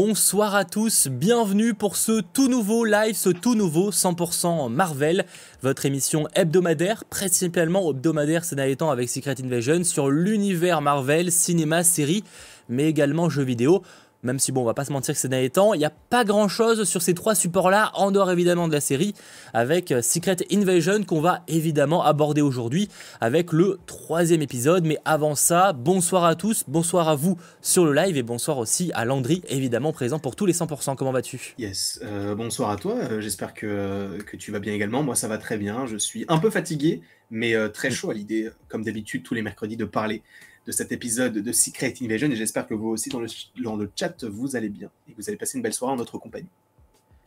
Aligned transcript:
Bonsoir 0.00 0.54
à 0.54 0.64
tous, 0.64 1.08
bienvenue 1.08 1.74
pour 1.74 1.96
ce 1.96 2.20
tout 2.20 2.46
nouveau 2.46 2.84
live, 2.84 3.16
ce 3.16 3.30
tout 3.30 3.56
nouveau 3.56 3.90
100% 3.90 4.70
Marvel, 4.70 5.26
votre 5.60 5.86
émission 5.86 6.28
hebdomadaire, 6.36 7.04
principalement 7.04 7.90
hebdomadaire 7.90 8.44
ces 8.44 8.54
avec 8.54 9.08
Secret 9.08 9.34
Invasion, 9.42 9.82
sur 9.82 10.08
l'univers 10.08 10.82
Marvel, 10.82 11.32
cinéma, 11.32 11.82
série, 11.82 12.22
mais 12.68 12.84
également 12.84 13.28
jeux 13.28 13.42
vidéo. 13.42 13.82
Même 14.24 14.40
si 14.40 14.50
bon, 14.50 14.62
on 14.62 14.64
va 14.64 14.74
pas 14.74 14.84
se 14.84 14.92
mentir 14.92 15.14
que 15.14 15.20
ces 15.20 15.28
derniers 15.28 15.50
temps, 15.50 15.74
il 15.74 15.78
n'y 15.78 15.84
a 15.84 15.92
pas 16.10 16.24
grand 16.24 16.48
chose 16.48 16.82
sur 16.88 17.02
ces 17.02 17.14
trois 17.14 17.36
supports-là, 17.36 17.92
en 17.94 18.10
dehors 18.10 18.32
évidemment 18.32 18.66
de 18.66 18.72
la 18.72 18.80
série, 18.80 19.14
avec 19.54 19.92
euh, 19.92 20.02
Secret 20.02 20.38
Invasion 20.50 21.04
qu'on 21.04 21.20
va 21.20 21.44
évidemment 21.46 22.02
aborder 22.02 22.40
aujourd'hui 22.40 22.88
avec 23.20 23.52
le 23.52 23.78
troisième 23.86 24.42
épisode. 24.42 24.84
Mais 24.84 24.98
avant 25.04 25.36
ça, 25.36 25.72
bonsoir 25.72 26.24
à 26.24 26.34
tous, 26.34 26.64
bonsoir 26.66 27.08
à 27.08 27.14
vous 27.14 27.38
sur 27.62 27.84
le 27.84 27.92
live 27.92 28.16
et 28.16 28.24
bonsoir 28.24 28.58
aussi 28.58 28.90
à 28.94 29.04
Landry, 29.04 29.40
évidemment 29.48 29.92
présent 29.92 30.18
pour 30.18 30.34
tous 30.34 30.46
les 30.46 30.52
100%. 30.52 30.96
Comment 30.96 31.12
vas-tu? 31.12 31.54
Yes, 31.56 32.00
euh, 32.02 32.34
bonsoir 32.34 32.70
à 32.70 32.76
toi, 32.76 32.94
euh, 32.96 33.20
j'espère 33.20 33.54
que, 33.54 34.18
que 34.26 34.36
tu 34.36 34.50
vas 34.50 34.58
bien 34.58 34.74
également. 34.74 35.04
Moi 35.04 35.14
ça 35.14 35.28
va 35.28 35.38
très 35.38 35.58
bien, 35.58 35.86
je 35.86 35.96
suis 35.96 36.24
un 36.26 36.38
peu 36.38 36.50
fatigué, 36.50 37.02
mais 37.30 37.54
très 37.70 37.92
chaud 37.92 38.10
à 38.10 38.14
l'idée, 38.14 38.50
comme 38.68 38.82
d'habitude, 38.82 39.22
tous 39.22 39.34
les 39.34 39.42
mercredis, 39.42 39.76
de 39.76 39.84
parler 39.84 40.22
de 40.68 40.72
cet 40.72 40.92
épisode 40.92 41.32
de 41.32 41.52
Secret 41.52 41.94
Invasion 42.02 42.30
et 42.30 42.36
j'espère 42.36 42.66
que 42.66 42.74
vous 42.74 42.88
aussi 42.88 43.08
dans 43.08 43.20
le, 43.20 43.90
chat 43.96 44.22
vous 44.24 44.54
allez 44.54 44.68
bien 44.68 44.90
et 45.08 45.12
que 45.12 45.16
vous 45.16 45.26
allez 45.30 45.38
passer 45.38 45.56
une 45.56 45.62
belle 45.62 45.72
soirée 45.72 45.94
en 45.94 45.96
notre 45.96 46.18
compagnie. 46.18 46.50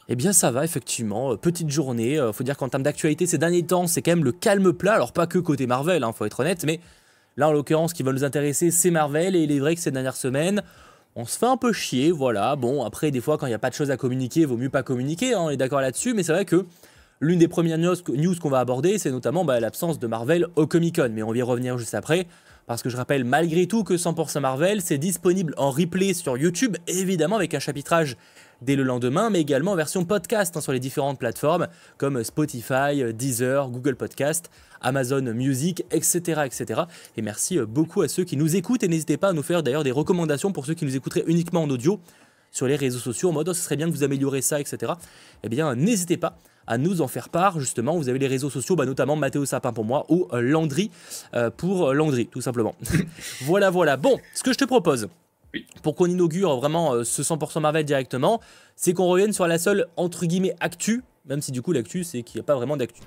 Eh 0.09 0.15
bien 0.15 0.31
ça 0.31 0.51
va 0.51 0.63
effectivement, 0.63 1.33
euh, 1.33 1.37
petite 1.37 1.71
journée, 1.71 2.19
euh, 2.19 2.31
faut 2.33 2.43
dire 2.43 2.55
qu'en 2.55 2.69
termes 2.69 2.83
d'actualité 2.83 3.25
ces 3.25 3.39
derniers 3.39 3.63
temps 3.63 3.87
c'est 3.87 4.03
quand 4.03 4.11
même 4.11 4.23
le 4.23 4.31
calme 4.31 4.73
plat, 4.73 4.93
alors 4.93 5.11
pas 5.11 5.25
que 5.25 5.39
côté 5.39 5.65
Marvel, 5.65 6.03
hein, 6.03 6.11
faut 6.11 6.25
être 6.25 6.41
honnête, 6.41 6.63
mais 6.65 6.79
là 7.35 7.49
en 7.49 7.51
l'occurrence 7.51 7.91
ce 7.91 7.95
qui 7.95 8.03
va 8.03 8.13
nous 8.13 8.23
intéresser 8.23 8.69
c'est 8.69 8.91
Marvel 8.91 9.35
et 9.35 9.39
il 9.39 9.51
est 9.51 9.59
vrai 9.59 9.73
que 9.73 9.81
ces 9.81 9.91
dernières 9.91 10.15
semaines. 10.15 10.61
On 11.15 11.25
se 11.25 11.37
fait 11.37 11.47
un 11.47 11.57
peu 11.57 11.73
chier, 11.73 12.11
voilà, 12.11 12.55
bon 12.55 12.83
après 12.83 13.09
des 13.09 13.21
fois 13.21 13.39
quand 13.39 13.47
il 13.47 13.49
n'y 13.49 13.55
a 13.55 13.59
pas 13.59 13.71
de 13.71 13.75
choses 13.75 13.89
à 13.89 13.97
communiquer, 13.97 14.45
vaut 14.45 14.55
mieux 14.55 14.69
pas 14.69 14.83
communiquer, 14.83 15.33
hein, 15.33 15.41
on 15.41 15.49
est 15.49 15.57
d'accord 15.57 15.81
là-dessus, 15.81 16.13
mais 16.13 16.21
c'est 16.21 16.33
vrai 16.33 16.45
que 16.45 16.67
l'une 17.21 17.39
des 17.39 17.47
premières 17.47 17.79
news, 17.79 17.95
qu'on 18.39 18.49
va 18.49 18.59
aborder 18.59 18.99
c'est 18.99 19.09
notamment 19.09 19.45
bah, 19.45 19.59
l'absence 19.59 19.97
de 19.97 20.05
Marvel 20.05 20.45
au 20.55 20.67
Comic 20.67 20.97
Con, 20.97 21.09
mais 21.11 21.23
on 21.23 21.31
va 21.31 21.37
y 21.37 21.41
revenir 21.41 21.79
juste 21.79 21.95
après. 21.95 22.27
Parce 22.67 22.81
que 22.81 22.89
je 22.89 22.97
rappelle 22.97 23.23
malgré 23.23 23.67
tout 23.67 23.83
que 23.83 23.95
100% 23.95 24.39
Marvel, 24.39 24.81
c'est 24.81 24.97
disponible 24.97 25.53
en 25.57 25.71
replay 25.71 26.13
sur 26.13 26.37
YouTube, 26.37 26.77
évidemment 26.87 27.35
avec 27.35 27.53
un 27.53 27.59
chapitrage 27.59 28.17
dès 28.61 28.75
le 28.75 28.83
lendemain, 28.83 29.29
mais 29.29 29.41
également 29.41 29.71
en 29.71 29.75
version 29.75 30.05
podcast 30.05 30.55
hein, 30.55 30.61
sur 30.61 30.71
les 30.71 30.79
différentes 30.79 31.19
plateformes 31.19 31.67
comme 31.97 32.23
Spotify, 32.23 33.13
Deezer, 33.13 33.69
Google 33.69 33.95
Podcast, 33.95 34.49
Amazon 34.81 35.21
Music, 35.33 35.83
etc. 35.91 36.41
etc. 36.45 36.81
Et 37.17 37.21
merci 37.21 37.57
euh, 37.57 37.65
beaucoup 37.65 38.01
à 38.01 38.07
ceux 38.07 38.23
qui 38.23 38.37
nous 38.37 38.55
écoutent 38.55 38.83
et 38.83 38.87
n'hésitez 38.87 39.17
pas 39.17 39.29
à 39.29 39.33
nous 39.33 39.43
faire 39.43 39.63
d'ailleurs 39.63 39.83
des 39.83 39.91
recommandations 39.91 40.51
pour 40.51 40.65
ceux 40.65 40.73
qui 40.73 40.85
nous 40.85 40.95
écouteraient 40.95 41.23
uniquement 41.27 41.63
en 41.63 41.69
audio 41.69 41.99
sur 42.51 42.67
les 42.67 42.75
réseaux 42.75 42.99
sociaux 42.99 43.29
en 43.29 43.33
mode 43.33 43.49
oh, 43.49 43.53
ce 43.53 43.61
serait 43.61 43.77
bien 43.77 43.87
que 43.87 43.95
vous 43.95 44.03
améliorez 44.03 44.41
ça, 44.41 44.59
etc. 44.59 44.93
Eh 45.43 45.49
bien, 45.49 45.75
n'hésitez 45.75 46.17
pas 46.17 46.37
à 46.67 46.77
nous 46.77 47.01
en 47.01 47.07
faire 47.07 47.29
part. 47.29 47.59
Justement, 47.59 47.95
vous 47.97 48.09
avez 48.09 48.19
les 48.19 48.27
réseaux 48.27 48.49
sociaux, 48.49 48.75
bah, 48.75 48.85
notamment 48.85 49.15
Mathéo 49.15 49.45
Sapin 49.45 49.73
pour 49.73 49.85
moi 49.85 50.05
ou 50.09 50.27
euh, 50.33 50.41
Landry 50.41 50.91
euh, 51.33 51.49
pour 51.49 51.89
euh, 51.89 51.93
Landry, 51.93 52.27
tout 52.27 52.41
simplement. 52.41 52.75
voilà, 53.41 53.69
voilà. 53.69 53.97
Bon, 53.97 54.17
ce 54.33 54.43
que 54.43 54.53
je 54.53 54.57
te 54.57 54.65
propose, 54.65 55.07
pour 55.83 55.95
qu'on 55.95 56.07
inaugure 56.07 56.55
vraiment 56.57 57.03
ce 57.03 57.21
100% 57.21 57.59
Marvel 57.59 57.85
directement, 57.85 58.39
c'est 58.75 58.93
qu'on 58.93 59.07
revienne 59.07 59.33
sur 59.33 59.47
la 59.47 59.57
seule, 59.57 59.87
entre 59.97 60.25
guillemets, 60.25 60.55
actu, 60.59 61.03
même 61.25 61.41
si 61.41 61.51
du 61.51 61.61
coup 61.61 61.71
l'actu, 61.71 62.03
c'est 62.03 62.23
qu'il 62.23 62.39
n'y 62.39 62.41
a 62.41 62.45
pas 62.45 62.55
vraiment 62.55 62.77
d'actu. 62.77 63.01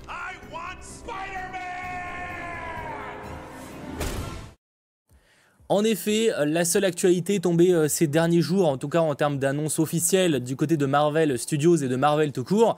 En 5.67 5.83
effet, 5.83 6.29
la 6.45 6.63
seule 6.63 6.85
actualité 6.85 7.39
tombée 7.39 7.87
ces 7.89 8.05
derniers 8.05 8.41
jours, 8.41 8.67
en 8.67 8.77
tout 8.77 8.87
cas 8.87 8.99
en 8.99 9.15
termes 9.15 9.39
d'annonces 9.39 9.79
officielles 9.79 10.39
du 10.41 10.55
côté 10.55 10.77
de 10.77 10.85
Marvel 10.85 11.39
Studios 11.39 11.77
et 11.77 11.87
de 11.87 11.95
Marvel 11.95 12.31
tout 12.31 12.43
court, 12.43 12.77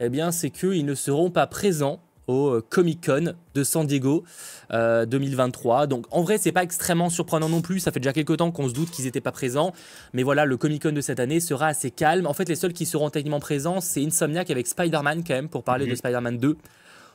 eh 0.00 0.08
bien, 0.08 0.30
c'est 0.30 0.50
qu'ils 0.50 0.86
ne 0.86 0.94
seront 0.94 1.30
pas 1.30 1.46
présents 1.46 2.00
au 2.28 2.50
euh, 2.50 2.64
Comic 2.68 3.06
Con 3.06 3.34
de 3.54 3.64
San 3.64 3.86
Diego 3.86 4.22
2023. 4.70 5.82
Euh, 5.82 5.86
Donc 5.86 6.06
en 6.10 6.22
vrai, 6.22 6.38
c'est 6.38 6.52
pas 6.52 6.62
extrêmement 6.62 7.10
surprenant 7.10 7.48
non 7.48 7.62
plus. 7.62 7.80
Ça 7.80 7.90
fait 7.90 8.00
déjà 8.00 8.12
quelques 8.12 8.36
temps 8.36 8.52
qu'on 8.52 8.68
se 8.68 8.74
doute 8.74 8.90
qu'ils 8.90 9.06
n'étaient 9.06 9.20
pas 9.20 9.32
présents. 9.32 9.72
Mais 10.12 10.22
voilà, 10.22 10.44
le 10.44 10.56
Comic 10.56 10.82
Con 10.82 10.92
de 10.92 11.00
cette 11.00 11.18
année 11.20 11.40
sera 11.40 11.66
assez 11.66 11.90
calme. 11.90 12.26
En 12.26 12.34
fait, 12.34 12.48
les 12.48 12.54
seuls 12.54 12.72
qui 12.74 12.86
seront 12.86 13.10
techniquement 13.10 13.40
présents, 13.40 13.80
c'est 13.80 14.04
Insomniac 14.04 14.50
avec 14.50 14.66
Spider-Man 14.66 15.24
quand 15.26 15.34
même 15.34 15.48
pour 15.48 15.64
parler 15.64 15.86
de 15.86 15.90
mhm. 15.90 15.96
Spider-Man 15.96 16.38
2. 16.38 16.56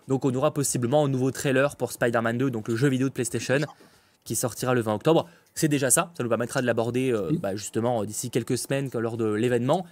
Donc 0.10 0.26
on 0.26 0.34
aura 0.34 0.54
possiblement 0.54 1.06
un 1.06 1.08
nouveau 1.08 1.32
trailer 1.32 1.78
pour 1.78 1.94
Spider-Man 1.94 2.38
2, 2.38 2.52
donc 2.52 2.68
le 2.68 2.76
jeu 2.76 2.90
vidéo 2.90 3.08
de 3.08 3.14
PlayStation, 3.14 3.60
qui 4.26 4.36
sortira 4.36 4.74
le 4.74 4.82
20 4.82 4.96
octobre. 4.96 5.30
C'est 5.56 5.70
déjà 5.70 5.92
ça. 5.92 6.12
Ça 6.18 6.24
nous 6.24 6.30
permettra 6.30 6.62
de 6.62 6.66
l'aborder 6.66 7.14
euh, 7.14 7.32
bah, 7.40 7.56
justement 7.56 8.04
d'ici 8.04 8.30
quelques 8.30 8.58
semaines 8.58 8.90
lors 8.94 9.16
de 9.16 9.32
l'événement. 9.32 9.86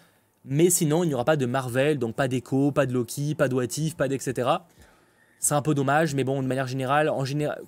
Mais 0.46 0.70
sinon, 0.70 1.04
il 1.04 1.08
n'y 1.08 1.14
aura 1.14 1.26
pas 1.26 1.38
de 1.38 1.46
Marvel, 1.46 2.00
donc 2.00 2.16
pas 2.16 2.28
d'Echo, 2.28 2.72
pas 2.72 2.86
de 2.86 2.94
Loki, 2.94 3.36
pas 3.36 3.48
de 3.48 3.56
What 3.56 3.68
pas 3.98 4.08
d'etc. 4.08 4.22
C'est 5.40 5.56
un 5.56 5.62
peu 5.62 5.74
dommage, 5.74 6.16
mais 6.16 6.24
bon, 6.24 6.42
de 6.42 6.48
manière 6.48 6.68
générale, 6.68 7.10
en 7.10 7.26
général, 7.26 7.62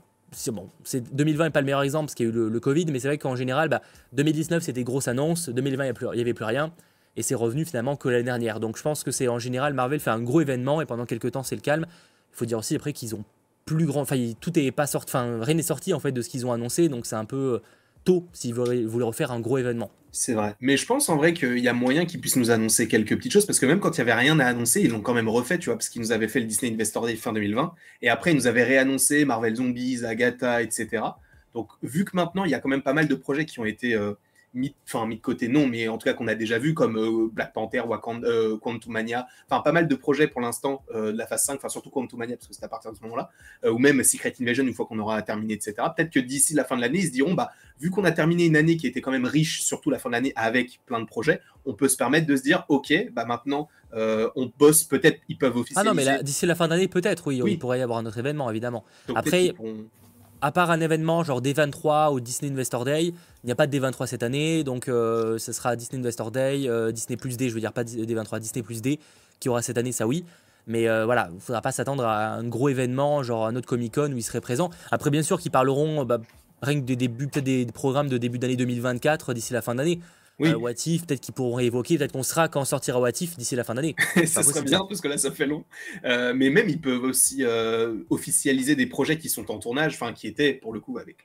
bon, 0.51 0.69
2020 1.11 1.45
n'est 1.45 1.49
pas 1.49 1.61
le 1.61 1.65
meilleur 1.65 1.81
exemple 1.81 2.05
parce 2.05 2.15
qu'il 2.15 2.25
y 2.25 2.29
a 2.29 2.31
eu 2.31 2.49
le, 2.49 2.59
Covid, 2.59 2.85
mais 2.91 2.99
c'est 2.99 3.07
vrai 3.07 3.17
qu'en 3.17 3.35
général, 3.35 3.81
2019 4.13 4.59
bah, 4.59 4.65
c'était 4.65 4.83
grosse 4.83 5.07
annonce, 5.07 5.49
2020 5.49 5.85
il 5.85 6.15
n'y 6.15 6.21
avait 6.21 6.33
plus 6.33 6.45
rien, 6.45 6.71
et 7.15 7.23
c'est 7.23 7.35
revenu 7.35 7.65
finalement 7.65 7.95
que 7.95 8.09
l'année 8.09 8.23
dernière. 8.23 8.59
Donc 8.59 8.77
je 8.77 8.83
pense 8.83 9.03
que 9.03 9.11
c'est 9.11 9.27
en 9.27 9.39
général, 9.39 9.73
Marvel 9.73 9.99
fait 9.99 10.09
un 10.09 10.21
gros 10.21 10.41
événement 10.41 10.81
et 10.81 10.85
pendant 10.85 11.05
quelques 11.05 11.31
temps 11.31 11.43
c'est 11.43 11.55
le 11.55 11.61
calme. 11.61 11.85
Il 12.31 12.37
faut 12.37 12.45
dire 12.45 12.57
aussi 12.57 12.75
après 12.75 12.93
qu'ils 12.93 13.15
ont 13.15 13.23
plus 13.65 13.85
grand, 13.85 14.01
enfin 14.01 14.17
tout 14.39 14.57
est 14.59 14.71
pas 14.71 14.87
sorti, 14.87 15.11
enfin 15.11 15.39
rien 15.41 15.55
n'est 15.55 15.63
sorti 15.63 15.93
en 15.93 15.99
fait 15.99 16.11
de 16.11 16.21
ce 16.21 16.29
qu'ils 16.29 16.45
ont 16.45 16.51
annoncé, 16.51 16.89
donc 16.89 17.05
c'est 17.05 17.15
un 17.15 17.25
peu 17.25 17.61
tôt 18.03 18.27
s'ils 18.33 18.53
voulaient 18.53 18.85
refaire 19.05 19.31
un 19.31 19.39
gros 19.39 19.57
événement. 19.57 19.91
C'est 20.15 20.33
vrai. 20.33 20.55
Mais 20.61 20.77
je 20.77 20.85
pense 20.85 21.09
en 21.09 21.17
vrai 21.17 21.33
qu'il 21.33 21.57
y 21.57 21.67
a 21.67 21.73
moyen 21.73 22.05
qu'ils 22.05 22.21
puissent 22.21 22.35
nous 22.35 22.51
annoncer 22.51 22.87
quelques 22.87 23.15
petites 23.17 23.31
choses 23.31 23.47
parce 23.47 23.59
que 23.59 23.65
même 23.65 23.79
quand 23.79 23.97
il 23.97 24.03
n'y 24.03 24.11
avait 24.11 24.19
rien 24.21 24.39
à 24.39 24.45
annoncer, 24.45 24.81
ils 24.81 24.91
l'ont 24.91 25.01
quand 25.01 25.15
même 25.15 25.27
refait, 25.27 25.57
tu 25.57 25.65
vois, 25.65 25.75
parce 25.75 25.89
qu'ils 25.89 26.03
nous 26.03 26.11
avaient 26.11 26.27
fait 26.27 26.39
le 26.39 26.45
Disney 26.45 26.71
Investor 26.71 27.07
Day 27.07 27.15
fin 27.15 27.33
2020 27.33 27.73
et 28.03 28.09
après 28.09 28.31
ils 28.31 28.35
nous 28.35 28.45
avaient 28.45 28.63
réannoncé 28.63 29.25
Marvel 29.25 29.55
Zombies, 29.55 30.05
Agatha, 30.05 30.61
etc. 30.61 31.03
Donc 31.55 31.69
vu 31.81 32.05
que 32.05 32.15
maintenant 32.15 32.45
il 32.45 32.51
y 32.51 32.53
a 32.53 32.59
quand 32.59 32.69
même 32.69 32.83
pas 32.83 32.93
mal 32.93 33.07
de 33.07 33.15
projets 33.15 33.45
qui 33.45 33.59
ont 33.59 33.65
été 33.65 33.95
euh, 33.95 34.13
mis, 34.53 34.75
enfin 34.87 35.05
mis 35.05 35.17
de 35.17 35.21
côté, 35.21 35.47
non, 35.47 35.67
mais 35.67 35.87
en 35.87 35.97
tout 35.97 36.05
cas 36.05 36.13
qu'on 36.13 36.27
a 36.27 36.35
déjà 36.35 36.59
vu 36.59 36.73
comme 36.73 36.97
euh, 36.97 37.29
Black 37.31 37.53
Panther, 37.53 37.81
Wakanda, 37.81 38.27
euh, 38.27 38.57
Quantumania, 38.57 39.27
enfin 39.49 39.61
pas 39.61 39.71
mal 39.71 39.87
de 39.87 39.95
projets 39.95 40.27
pour 40.27 40.41
l'instant 40.41 40.83
euh, 40.93 41.11
de 41.11 41.17
la 41.17 41.25
phase 41.25 41.43
5, 41.43 41.55
enfin 41.55 41.69
surtout 41.69 41.89
Quantumania 41.89 42.35
parce 42.37 42.47
que 42.47 42.53
c'est 42.53 42.63
à 42.63 42.67
partir 42.67 42.91
de 42.91 42.97
ce 42.97 43.03
moment-là, 43.03 43.29
ou 43.65 43.77
même 43.77 44.03
Secret 44.03 44.33
Invasion 44.39 44.63
une 44.63 44.73
fois 44.73 44.85
qu'on 44.85 44.99
aura 44.99 45.21
terminé, 45.21 45.53
etc. 45.53 45.75
Peut-être 45.95 46.11
que 46.11 46.19
d'ici 46.19 46.53
la 46.53 46.63
fin 46.63 46.75
de 46.75 46.81
l'année, 46.81 46.99
ils 46.99 47.07
se 47.07 47.11
diront, 47.11 47.33
bah 47.33 47.51
vu 47.79 47.89
qu'on 47.89 48.03
a 48.03 48.11
terminé 48.11 48.45
une 48.45 48.55
année 48.55 48.77
qui 48.77 48.87
était 48.87 49.01
quand 49.01 49.11
même 49.11 49.25
riche, 49.25 49.61
surtout 49.63 49.89
la 49.89 49.99
fin 49.99 50.09
de 50.09 50.13
l'année 50.13 50.33
avec 50.35 50.79
plein 50.85 50.99
de 50.99 51.05
projets, 51.05 51.41
on 51.65 51.73
peut 51.73 51.87
se 51.87 51.97
permettre 51.97 52.27
de 52.27 52.35
se 52.35 52.43
dire, 52.43 52.65
ok, 52.69 52.93
bah 53.11 53.25
maintenant 53.25 53.69
on 53.95 54.51
bosse, 54.57 54.83
peut-être 54.83 55.19
ils 55.29 55.37
peuvent 55.37 55.57
officialiser. 55.57 55.89
Ah 55.89 55.93
non, 55.93 56.17
mais 56.17 56.23
d'ici 56.23 56.45
la 56.45 56.55
fin 56.55 56.67
d'année, 56.67 56.87
peut-être, 56.87 57.27
oui, 57.27 57.41
il 57.45 57.59
pourrait 57.59 57.79
y 57.79 57.81
avoir 57.81 57.99
un 57.99 58.05
autre 58.05 58.17
événement, 58.17 58.49
évidemment. 58.49 58.83
Après, 59.15 59.53
à 60.43 60.51
part 60.51 60.71
un 60.71 60.81
événement 60.81 61.23
genre 61.23 61.41
D23 61.41 62.13
ou 62.13 62.19
Disney 62.19 62.51
Investor 62.51 62.83
Day, 62.83 63.05
il 63.05 63.45
n'y 63.45 63.51
a 63.53 63.55
pas 63.55 63.65
de 63.65 63.77
D23 63.77 64.07
cette 64.07 64.23
année, 64.23 64.65
donc 64.65 64.89
euh, 64.89 65.37
ce 65.37 65.53
sera 65.53 65.77
Disney 65.77 66.01
Investor 66.01 66.31
Day, 66.31 66.67
euh, 66.67 66.91
Disney 66.91 67.15
plus 67.15 67.37
D, 67.37 67.47
je 67.47 67.53
veux 67.53 67.61
dire 67.61 67.71
pas 67.71 67.83
D23, 67.83 68.39
Disney 68.39 68.61
plus 68.61 68.81
D, 68.81 68.99
qui 69.39 69.47
aura 69.47 69.61
cette 69.61 69.77
année, 69.77 69.93
ça 69.93 70.05
oui. 70.05 70.25
Mais 70.67 70.89
euh, 70.89 71.05
voilà, 71.05 71.29
il 71.31 71.35
ne 71.35 71.39
faudra 71.39 71.61
pas 71.61 71.71
s'attendre 71.71 72.03
à 72.03 72.33
un 72.33 72.43
gros 72.43 72.67
événement, 72.67 73.23
genre 73.23 73.47
un 73.47 73.55
autre 73.55 73.67
Comic 73.67 73.95
Con 73.95 74.11
où 74.11 74.17
ils 74.17 74.23
seraient 74.23 74.41
présents. 74.41 74.69
Après, 74.91 75.09
bien 75.09 75.23
sûr, 75.23 75.39
qu'ils 75.39 75.51
parleront 75.51 76.03
bah, 76.03 76.19
rien 76.61 76.81
que 76.81 76.85
des 76.85 77.07
des 77.07 77.65
programmes 77.73 78.09
de 78.09 78.17
début 78.17 78.37
d'année 78.37 78.57
2024 78.57 79.33
d'ici 79.33 79.53
la 79.53 79.61
fin 79.61 79.75
d'année. 79.75 80.01
Oui. 80.39 80.49
Euh, 80.49 80.59
peut-être 80.59 81.21
qu'ils 81.21 81.33
pourront 81.33 81.59
évoquer, 81.59 81.97
peut-être 81.97 82.13
qu'on 82.13 82.23
sera 82.23 82.47
quand 82.47 82.65
sortira 82.65 82.99
What 82.99 83.11
d'ici 83.11 83.55
la 83.55 83.63
fin 83.63 83.75
d'année. 83.75 83.95
ça 84.25 84.43
serait 84.43 84.63
bien, 84.63 84.85
parce 84.87 85.01
que 85.01 85.07
là, 85.07 85.17
ça 85.17 85.31
fait 85.31 85.45
long. 85.45 85.63
Euh, 86.05 86.33
mais 86.35 86.49
même, 86.49 86.69
ils 86.69 86.81
peuvent 86.81 87.03
aussi 87.03 87.43
euh, 87.43 87.97
officialiser 88.09 88.75
des 88.75 88.87
projets 88.87 89.17
qui 89.17 89.29
sont 89.29 89.51
en 89.51 89.59
tournage, 89.59 89.93
enfin, 89.93 90.13
qui 90.13 90.27
étaient, 90.27 90.53
pour 90.53 90.73
le 90.73 90.79
coup, 90.79 90.97
avec 90.97 91.17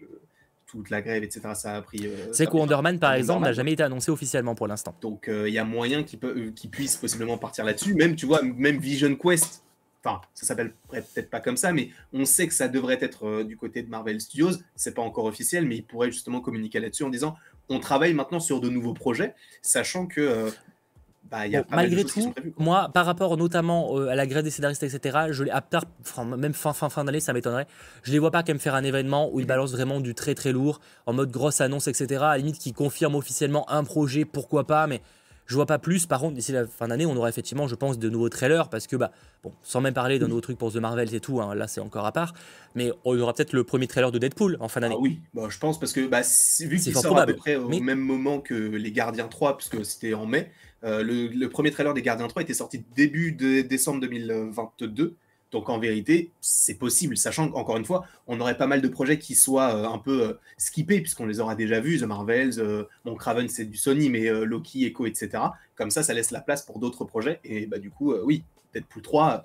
toute 0.67 0.91
la 0.91 1.01
grève, 1.01 1.23
etc. 1.23 1.41
Ça 1.55 1.77
a 1.77 1.83
pris. 1.83 2.11
C'est 2.33 2.47
que 2.47 2.53
Wonderman, 2.53 2.99
par 2.99 3.15
exemple, 3.15 3.45
n'a 3.45 3.53
jamais 3.53 3.73
été 3.73 3.83
annoncé 3.83 4.11
officiellement 4.11 4.55
pour 4.55 4.69
l'instant. 4.69 4.95
Donc, 5.01 5.29
il 5.29 5.53
y 5.53 5.59
a 5.59 5.65
moyen 5.65 6.03
qu'ils 6.03 6.21
qu 6.21 6.69
puissent 6.69 6.97
possiblement 6.97 7.39
partir 7.39 7.65
là-dessus. 7.65 7.95
Même, 7.95 8.15
tu 8.15 8.27
vois, 8.27 8.43
même 8.43 8.79
Vision 8.79 9.15
Quest, 9.17 9.63
Enfin, 10.05 10.21
ça 10.33 10.47
s'appelle 10.47 10.75
peut-être 10.91 11.29
pas 11.29 11.41
comme 11.41 11.57
ça, 11.57 11.73
mais 11.73 11.91
on 12.13 12.25
sait 12.25 12.47
que 12.47 12.55
ça 12.55 12.69
devrait 12.69 12.99
être 13.01 13.43
du 13.43 13.57
côté 13.57 13.83
de 13.83 13.91
Marvel 13.91 14.21
Studios. 14.21 14.53
C'est 14.77 14.95
pas 14.95 15.03
encore 15.03 15.25
officiel, 15.25 15.67
mais 15.67 15.79
ils 15.79 15.85
pourraient 15.85 16.13
justement 16.13 16.41
communiquer 16.41 16.79
là-dessus 16.79 17.03
en 17.03 17.11
disant 17.11 17.35
on 17.69 17.81
travaille 17.81 18.15
maintenant 18.15 18.41
sur 18.41 18.61
de 18.61 18.69
nouveaux 18.69 18.95
projets, 18.95 19.35
sachant 19.63 20.07
que 20.07 20.21
euh, 20.21 20.51
bah, 21.31 21.47
y 21.47 21.57
a 21.57 21.65
malgré 21.71 22.05
tout, 22.05 22.33
moi, 22.57 22.91
par 22.95 23.05
rapport 23.05 23.37
notamment 23.37 23.99
euh, 23.99 24.09
à 24.09 24.15
la 24.15 24.27
grève 24.27 24.45
des 24.45 24.51
scénaristes, 24.51 24.83
etc., 24.83 25.27
je 25.31 25.45
à 25.51 25.61
part, 25.61 25.85
même 26.25 26.55
fin 26.55 26.73
fin 26.73 26.89
fin 26.89 27.05
d'année, 27.05 27.21
ça 27.21 27.33
m'étonnerait. 27.33 27.67
Je 28.03 28.13
les 28.13 28.19
vois 28.19 28.31
pas 28.31 28.43
quand 28.43 28.49
même 28.49 28.59
faire 28.59 28.75
un 28.75 28.85
événement 28.85 29.31
où 29.31 29.41
ils 29.41 29.47
balancent 29.47 29.73
vraiment 29.73 30.01
du 30.01 30.15
très 30.15 30.35
très 30.35 30.53
lourd, 30.53 30.81
en 31.07 31.13
mode 31.13 31.31
grosse 31.31 31.61
annonce, 31.61 31.87
etc. 31.87 32.23
À 32.23 32.29
la 32.29 32.39
limite, 32.39 32.59
qui 32.59 32.73
confirment 32.73 33.17
officiellement 33.17 33.71
un 33.71 33.85
projet, 33.85 34.25
pourquoi 34.25 34.67
pas, 34.67 34.87
mais 34.87 35.03
Je 35.49 35.55
vois 35.55 35.65
pas 35.65 35.79
plus. 35.79 36.05
Par 36.05 36.21
contre, 36.21 36.35
d'ici 36.35 36.53
la 36.53 36.67
fin 36.67 36.89
d'année, 36.89 37.07
on 37.07 37.17
aura 37.17 37.31
effectivement, 37.31 37.67
je 37.67 37.75
pense, 37.75 37.99
de 37.99 38.11
nouveaux 38.11 38.29
trailers 38.29 38.69
parce 38.69 38.87
que, 38.87 38.97
bah, 38.97 39.11
bon, 39.43 39.51
sans 39.63 39.81
même 39.81 39.95
parler 39.95 40.19
d'un 40.19 40.29
nouveau 40.29 40.43
truc 40.43 40.59
pour 40.59 40.71
The 40.71 40.77
Marvels 40.77 41.15
et 41.15 41.21
tout, 41.21 41.41
hein, 41.41 41.55
là 41.55 41.67
c'est 41.67 41.81
encore 41.81 42.05
à 42.05 42.13
part. 42.13 42.35
Mais 42.75 42.93
on 43.07 43.19
aura 43.19 43.33
peut-être 43.33 43.55
le 43.55 43.65
premier 43.65 43.87
trailer 43.87 44.13
de 44.13 44.19
Deadpool 44.19 44.59
en 44.61 44.69
fin 44.69 44.81
d'année. 44.81 44.95
Ah 44.97 45.01
oui, 45.01 45.21
bah, 45.33 45.47
je 45.49 45.59
pense 45.59 45.81
parce 45.81 45.93
que 45.93 46.07
bah, 46.07 46.21
vu 46.61 46.79
qu'il 46.79 46.95
sort 46.95 47.19
à 47.19 47.25
peu 47.25 47.35
près 47.35 47.57
au 47.57 47.69
même 47.81 47.99
moment 47.99 48.41
que 48.41 48.55
les 48.55 48.93
Gardiens 48.93 49.27
3, 49.27 49.57
puisque 49.57 49.83
c'était 49.87 50.13
en 50.13 50.27
mai, 50.27 50.51
euh, 50.85 51.03
le, 51.03 51.49
premier 51.49 51.71
trailer 51.71 51.95
des 51.95 52.03
Gardiens 52.03 52.29
3 52.29 52.43
était 52.43 52.53
sorti 52.53 52.85
début 52.95 53.33
de 53.33 53.63
décembre 53.63 54.03
2022. 54.03 55.17
Donc 55.51 55.71
en 55.71 55.79
vérité, 55.79 56.31
c'est 56.41 56.75
possible, 56.75 57.17
sachant 57.17 57.49
qu'encore 57.49 57.79
une 57.79 57.85
fois, 57.85 58.05
on 58.27 58.39
aurait 58.41 58.59
pas 58.59 58.67
mal 58.67 58.83
de 58.83 58.89
projets 58.89 59.19
qui 59.19 59.35
soient 59.35 59.75
euh, 59.75 59.89
un 59.89 59.99
peu 59.99 60.23
euh, 60.23 60.33
skippés, 60.59 61.01
puisqu'on 61.01 61.25
les 61.25 61.41
aura 61.41 61.55
déjà 61.55 61.81
vus, 61.81 62.01
The 62.01 62.05
Marvels, 62.05 62.59
euh, 62.59 62.85
bon, 63.07 63.15
Craven 63.15 63.49
c'est 63.49 63.65
du 63.65 63.79
Sony, 63.79 64.11
mais 64.11 64.29
Loki, 64.45 64.85
Echo, 64.85 65.07
etc. 65.07 65.43
Comme 65.75 65.91
ça, 65.91 66.03
ça 66.03 66.13
laisse 66.13 66.33
la 66.33 66.43
place 66.43 66.63
pour 66.63 66.79
d'autres 66.79 67.05
projets. 67.05 67.41
Et 67.45 67.67
bah, 67.67 67.79
du 67.79 67.91
coup, 67.91 68.15
oui, 68.25 68.45
Deadpool 68.75 69.03
3, 69.03 69.45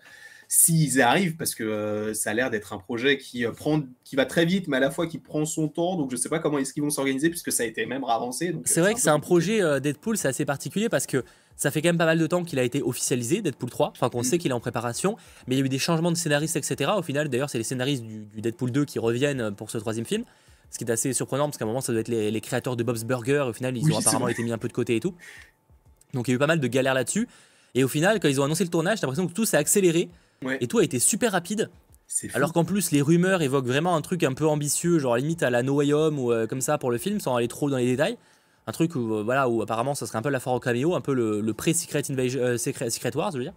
s'ils 0.50 1.02
arrivent, 1.02 1.38
parce 1.38 1.56
que 1.56 2.12
ça 2.14 2.32
a 2.32 2.34
l'air 2.34 2.50
d'être 2.50 2.74
un 2.74 2.80
projet 2.80 3.18
qui, 3.18 3.46
prend, 3.56 3.82
qui 4.04 4.18
va 4.18 4.26
très 4.26 4.46
vite, 4.46 4.68
mais 4.68 4.78
à 4.78 4.82
la 4.82 4.92
fois 4.92 5.08
qui 5.08 5.20
prend 5.20 5.46
son 5.46 5.70
temps, 5.70 5.96
donc 5.96 6.12
je 6.12 6.18
sais 6.18 6.30
pas 6.30 6.40
comment 6.40 6.60
est-ce 6.60 6.74
qu'ils 6.74 6.84
vont 6.84 6.90
s'organiser, 6.90 7.30
puisque 7.30 7.52
ça 7.52 7.64
a 7.64 7.66
été 7.66 7.86
même 7.86 8.04
avancé. 8.04 8.54
C'est 8.66 8.82
vrai 8.82 8.94
que 8.94 9.00
c'est 9.00 9.10
un 9.10 9.22
projet 9.22 9.80
Deadpool, 9.80 10.18
c'est 10.18 10.28
assez 10.28 10.46
particulier, 10.46 10.90
parce 10.90 11.08
que 11.08 11.24
ça 11.56 11.72
fait 11.72 11.82
quand 11.82 11.90
même 11.90 11.98
pas 11.98 12.06
mal 12.06 12.20
de 12.20 12.28
temps 12.28 12.44
qu'il 12.44 12.60
a 12.60 12.64
été 12.64 12.82
officialisé, 12.82 13.42
Deadpool 13.42 13.70
3, 13.70 13.92
enfin 13.92 14.10
qu'on 14.10 14.22
mm. 14.22 14.24
sait 14.24 14.38
qu'il 14.38 14.52
est 14.52 14.56
en 14.56 14.60
préparation, 14.60 15.16
mais 15.48 15.56
il 15.56 15.60
y 15.60 15.62
a 15.62 15.66
eu 15.66 15.70
des 15.70 15.80
changements 15.80 16.12
de 16.12 16.18
scénaristes, 16.18 16.56
etc. 16.56 16.92
Au 16.98 17.02
final, 17.02 17.30
d'ailleurs, 17.30 17.50
c'est 17.50 17.58
les 17.58 17.64
scénaristes 17.64 18.04
du, 18.04 18.42
Deadpool 18.42 18.72
2 18.72 18.86
qui 18.86 19.00
reviennent 19.00 19.54
pour 19.56 19.70
ce 19.70 19.78
troisième 19.78 20.06
film, 20.06 20.24
ce 20.72 20.78
qui 20.78 20.84
est 20.84 20.92
assez 20.92 21.14
surprenant 21.14 21.46
parce 21.46 21.58
qu'à 21.58 21.66
un 21.66 21.68
moment, 21.68 21.82
ça 21.82 21.92
doit 21.92 22.02
être 22.02 22.10
les, 22.10 22.42
créateurs 22.42 22.76
de 22.76 22.84
Bob's 22.84 23.04
Burger, 23.04 23.46
au 23.48 23.54
final, 23.54 23.78
ils 23.78 23.92
ont 23.92 23.98
apparemment 23.98 24.28
été 24.28 24.44
mis 24.44 24.52
un 24.52 24.58
peu 24.58 24.68
de 24.68 24.74
côté 24.74 24.96
et 24.96 25.00
tout. 25.00 25.16
Donc 26.14 26.28
il 26.28 26.32
y 26.32 26.34
a 26.34 26.36
eu 26.36 26.40
pas 26.40 26.48
mal 26.48 26.60
de 26.60 26.68
galères 26.68 26.94
là-dessus. 26.94 27.28
Et 27.76 27.84
au 27.84 27.88
final, 27.88 28.20
quand 28.20 28.28
ils 28.28 28.40
ont 28.40 28.44
annoncé 28.44 28.64
le 28.64 28.70
tournage, 28.70 29.00
j'ai 29.00 29.08
l'impression 29.08 29.28
que 29.28 29.34
tout 29.34 29.46
s'est 29.46 29.58
accéléré 29.58 30.10
et 30.60 30.68
tout 30.68 30.80
a 30.80 30.84
été 30.84 31.00
super 31.00 31.32
rapide. 31.32 31.70
Alors 32.34 32.54
qu'en 32.54 32.66
plus, 32.66 32.92
les 32.92 33.02
rumeurs 33.02 33.42
évoquent 33.42 33.66
vraiment 33.66 33.96
un 33.96 34.02
truc 34.02 34.24
un 34.24 34.34
peu 34.34 34.46
ambitieux, 34.48 35.00
genre 35.00 35.16
limite 35.18 35.42
à 35.42 35.50
la 35.50 35.64
No 35.64 35.76
Way 35.76 35.94
Home 35.94 36.20
ou 36.20 36.32
euh, 36.32 36.46
comme 36.46 36.62
ça 36.62 36.78
pour 36.78 36.92
le 36.92 37.00
film, 37.00 37.20
sans 37.20 37.36
aller 37.36 37.48
trop 37.48 37.70
dans 37.70 37.78
les 37.78 37.86
détails 37.86 38.18
un 38.68 38.72
truc 38.72 38.96
où, 38.96 39.16
euh, 39.16 39.24
voilà, 39.24 39.50
où 39.50 39.62
apparemment 39.62 39.96
ça 39.96 40.06
serait 40.06 40.18
un 40.18 40.22
peu 40.22 40.30
la 40.30 40.40
foire 40.40 40.56
au 40.56 40.60
caméo, 40.60 40.96
un 40.96 41.02
peu 41.02 41.14
le, 41.14 41.42
le 41.42 41.54
pré-Secret 41.54 42.04
euh, 42.12 42.58
Wars, 43.16 43.32
je 43.32 43.38
veux 43.38 43.44
dire. 43.44 43.54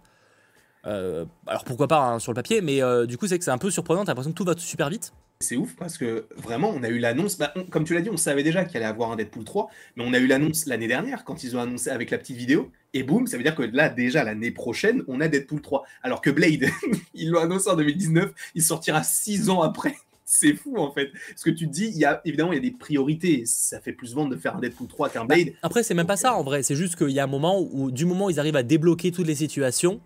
Euh, 0.85 1.25
alors 1.47 1.63
pourquoi 1.65 1.87
pas 1.87 1.99
hein, 1.99 2.19
sur 2.19 2.31
le 2.31 2.35
papier, 2.35 2.61
mais 2.61 2.81
du 3.07 3.17
coup 3.17 3.27
c'est 3.27 3.37
que 3.37 3.43
c'est 3.43 3.51
un 3.51 3.57
peu 3.57 3.71
surprenant, 3.71 4.05
t'as 4.05 4.11
l'impression 4.11 4.31
que 4.31 4.37
tout 4.37 4.45
va 4.45 4.55
super 4.57 4.89
vite. 4.89 5.13
C'est 5.39 5.55
ouf 5.55 5.75
parce 5.75 5.97
que 5.99 6.25
vraiment 6.35 6.69
on 6.69 6.81
a 6.81 6.89
eu 6.89 6.97
l'annonce, 6.97 7.37
bah, 7.37 7.53
comme 7.69 7.83
tu 7.83 7.93
l'as 7.93 8.01
dit, 8.01 8.09
on 8.09 8.17
savait 8.17 8.41
déjà 8.41 8.65
qu'il 8.65 8.77
allait 8.77 8.85
avoir 8.85 9.11
un 9.11 9.15
Deadpool 9.15 9.43
3, 9.43 9.69
mais 9.95 10.03
on 10.07 10.13
a 10.13 10.17
eu 10.17 10.27
l'annonce 10.27 10.65
l'année 10.65 10.87
dernière 10.87 11.23
quand 11.25 11.43
ils 11.43 11.55
ont 11.55 11.61
annoncé 11.61 11.89
avec 11.89 12.09
la 12.09 12.17
petite 12.17 12.37
vidéo, 12.37 12.71
et 12.93 13.03
boum, 13.03 13.27
ça 13.27 13.37
veut 13.37 13.43
dire 13.43 13.53
que 13.53 13.63
là 13.63 13.89
déjà 13.89 14.23
l'année 14.23 14.51
prochaine 14.51 15.03
on 15.07 15.21
a 15.21 15.27
Deadpool 15.27 15.61
3. 15.61 15.83
Alors 16.03 16.21
que 16.21 16.29
Blade, 16.29 16.65
ils 17.13 17.29
l'ont 17.29 17.41
annoncé 17.41 17.69
en 17.69 17.75
2019, 17.75 18.31
il 18.55 18.63
sortira 18.63 19.03
6 19.03 19.49
ans 19.49 19.61
après 19.61 19.95
c'est 20.29 20.53
fou 20.53 20.75
en 20.77 20.91
fait. 20.91 21.09
Ce 21.37 21.43
que 21.43 21.49
tu 21.49 21.67
dis, 21.67 21.85
il 21.85 21.97
y 21.97 22.05
a 22.05 22.21
évidemment 22.25 22.51
il 22.51 22.57
y 22.57 22.59
a 22.59 22.61
des 22.61 22.77
priorités. 22.77 23.43
Ça 23.45 23.79
fait 23.79 23.93
plus 23.93 24.13
vendre 24.13 24.29
de 24.29 24.35
faire 24.35 24.57
un 24.57 24.59
Deadpool 24.59 24.87
3 24.87 25.09
qu'un 25.09 25.25
bah, 25.25 25.35
Blade. 25.35 25.53
après, 25.63 25.83
c'est 25.83 25.93
même 25.93 26.05
pas 26.05 26.17
ça 26.17 26.35
en 26.35 26.43
vrai. 26.43 26.63
C'est 26.63 26.75
juste 26.75 26.97
qu'il 26.97 27.11
y 27.11 27.19
a 27.19 27.23
un 27.23 27.27
moment 27.27 27.59
où, 27.59 27.89
du 27.89 28.05
moment 28.05 28.25
où 28.25 28.29
ils 28.29 28.39
arrivent 28.39 28.57
à 28.57 28.63
débloquer 28.63 29.11
toutes 29.11 29.25
les 29.25 29.35
situations, 29.35 30.01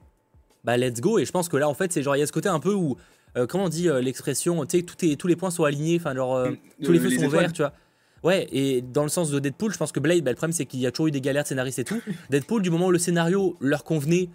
bah 0.64 0.78
let's 0.78 1.02
go. 1.02 1.18
Et 1.18 1.26
je 1.26 1.32
pense 1.32 1.50
que 1.50 1.58
là, 1.58 1.68
en 1.68 1.74
fait, 1.74 1.92
c'est 1.92 2.04
genre 2.04 2.16
il 2.16 2.20
y 2.20 2.22
a 2.22 2.28
ce 2.28 2.32
côté 2.32 2.50
un 2.50 2.60
peu 2.60 2.74
où 2.74 2.98
euh, 3.36 3.48
comment 3.48 3.66
on 3.66 3.70
dit 3.70 3.90
euh, 3.90 4.00
l'expression, 4.00 4.64
tu 4.68 4.86
sais, 5.00 5.16
tous 5.16 5.28
les 5.28 5.36
points 5.36 5.50
sont 5.50 5.64
alignés, 5.64 5.98
enfin 6.00 6.14
genre 6.14 6.36
euh, 6.36 6.52
mm, 6.52 6.58
tous 6.84 6.92
les 6.92 7.00
feux 7.00 7.10
sont 7.10 7.28
verts, 7.28 7.52
tu 7.52 7.64
vois. 7.64 7.74
Ouais, 8.24 8.48
et 8.52 8.84
dans 8.84 9.02
le 9.02 9.10
sens 9.10 9.32
de 9.32 9.40
Deadpool, 9.40 9.74
je 9.74 9.80
pense 9.80 9.92
que 9.92 10.00
Blade, 10.00 10.24
bah, 10.24 10.30
le 10.30 10.36
problème 10.36 10.54
c'est 10.54 10.68
qu'il 10.68 10.80
y 10.80 10.86
a 10.86 10.92
toujours 10.92 11.08
eu 11.08 11.12
des 11.12 11.22
galères 11.22 11.42
de 11.42 11.48
scénaristes 11.48 11.80
et 11.80 11.84
tout. 11.84 12.00
Deadpool, 12.30 12.62
du 12.62 12.70
moment 12.70 12.86
où 12.88 12.92
le 12.92 13.00
scénario 13.00 13.58
leur 13.60 13.84
convenait 13.84 14.30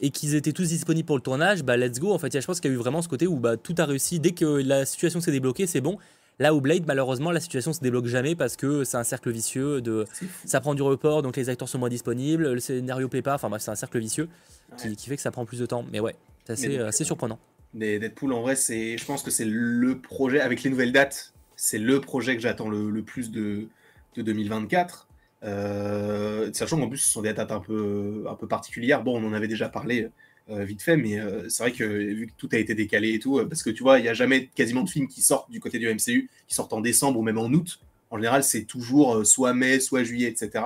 et 0.00 0.10
qu'ils 0.10 0.34
étaient 0.34 0.52
tous 0.52 0.68
disponibles 0.68 1.06
pour 1.06 1.16
le 1.16 1.22
tournage, 1.22 1.62
bah 1.62 1.76
let's 1.76 2.00
go. 2.00 2.12
En 2.12 2.18
fait, 2.18 2.38
je 2.38 2.46
pense 2.46 2.60
qu'il 2.60 2.70
y 2.70 2.74
a 2.74 2.76
eu 2.76 2.80
vraiment 2.80 3.02
ce 3.02 3.08
côté 3.08 3.26
où 3.26 3.36
bah, 3.36 3.56
tout 3.56 3.74
a 3.78 3.84
réussi. 3.84 4.20
Dès 4.20 4.32
que 4.32 4.44
la 4.44 4.84
situation 4.86 5.20
s'est 5.20 5.32
débloquée, 5.32 5.66
c'est 5.66 5.80
bon. 5.80 5.98
Là 6.40 6.52
où 6.52 6.60
Blade, 6.60 6.84
malheureusement, 6.86 7.30
la 7.30 7.38
situation 7.38 7.72
se 7.72 7.80
débloque 7.80 8.06
jamais 8.06 8.34
parce 8.34 8.56
que 8.56 8.82
c'est 8.82 8.96
un 8.96 9.04
cercle 9.04 9.30
vicieux. 9.30 9.80
De, 9.80 10.04
ça 10.44 10.60
prend 10.60 10.74
du 10.74 10.82
report, 10.82 11.22
donc 11.22 11.36
les 11.36 11.48
acteurs 11.48 11.68
sont 11.68 11.78
moins 11.78 11.88
disponibles, 11.88 12.52
le 12.52 12.60
scénario 12.60 13.08
plaît 13.08 13.22
pas. 13.22 13.34
Enfin 13.34 13.48
bref, 13.48 13.62
c'est 13.62 13.70
un 13.70 13.76
cercle 13.76 13.98
vicieux 14.00 14.28
qui, 14.76 14.96
fait 14.96 15.16
que 15.16 15.22
ça 15.22 15.30
prend 15.30 15.44
plus 15.44 15.60
de 15.60 15.66
temps. 15.66 15.84
Mais 15.92 16.00
ouais, 16.00 16.16
c'est 16.44 16.80
assez, 16.80 17.04
surprenant. 17.04 17.38
Des 17.72 17.98
Deadpool, 17.98 18.32
en 18.32 18.42
vrai, 18.42 18.56
c'est, 18.56 18.98
je 18.98 19.04
pense 19.04 19.22
que 19.22 19.30
c'est 19.30 19.44
le 19.44 20.00
projet 20.00 20.40
avec 20.40 20.62
les 20.64 20.70
nouvelles 20.70 20.92
dates. 20.92 21.32
C'est 21.56 21.78
le 21.78 22.00
projet 22.00 22.34
que 22.34 22.42
j'attends 22.42 22.68
le, 22.68 23.02
plus 23.02 23.30
de, 23.30 23.68
de 24.16 24.22
2024. 24.22 25.06
Euh, 25.44 26.50
sachant 26.52 26.78
qu'en 26.78 26.88
plus, 26.88 26.98
ce 26.98 27.08
sont 27.08 27.22
des 27.22 27.32
dates 27.32 27.52
un 27.52 27.60
peu, 27.60 28.24
un 28.28 28.34
peu 28.34 28.48
particulières. 28.48 29.02
Bon, 29.02 29.20
on 29.20 29.28
en 29.28 29.32
avait 29.32 29.48
déjà 29.48 29.68
parlé 29.68 30.08
euh, 30.50 30.64
vite 30.64 30.82
fait, 30.82 30.96
mais 30.96 31.18
euh, 31.18 31.48
c'est 31.48 31.62
vrai 31.62 31.72
que 31.72 31.84
vu 31.84 32.26
que 32.26 32.32
tout 32.36 32.48
a 32.52 32.56
été 32.56 32.74
décalé 32.74 33.14
et 33.14 33.18
tout, 33.18 33.44
parce 33.46 33.62
que 33.62 33.70
tu 33.70 33.82
vois, 33.82 33.98
il 33.98 34.02
n'y 34.02 34.08
a 34.08 34.14
jamais 34.14 34.46
quasiment 34.54 34.82
de 34.82 34.90
films 34.90 35.08
qui 35.08 35.22
sortent 35.22 35.50
du 35.50 35.60
côté 35.60 35.78
du 35.78 35.88
MCU, 35.88 36.30
qui 36.46 36.54
sortent 36.54 36.72
en 36.72 36.80
décembre 36.80 37.18
ou 37.18 37.22
même 37.22 37.38
en 37.38 37.46
août. 37.46 37.80
En 38.10 38.16
général, 38.16 38.42
c'est 38.42 38.64
toujours 38.64 39.26
soit 39.26 39.54
mai, 39.54 39.80
soit 39.80 40.04
juillet, 40.04 40.28
etc. 40.28 40.64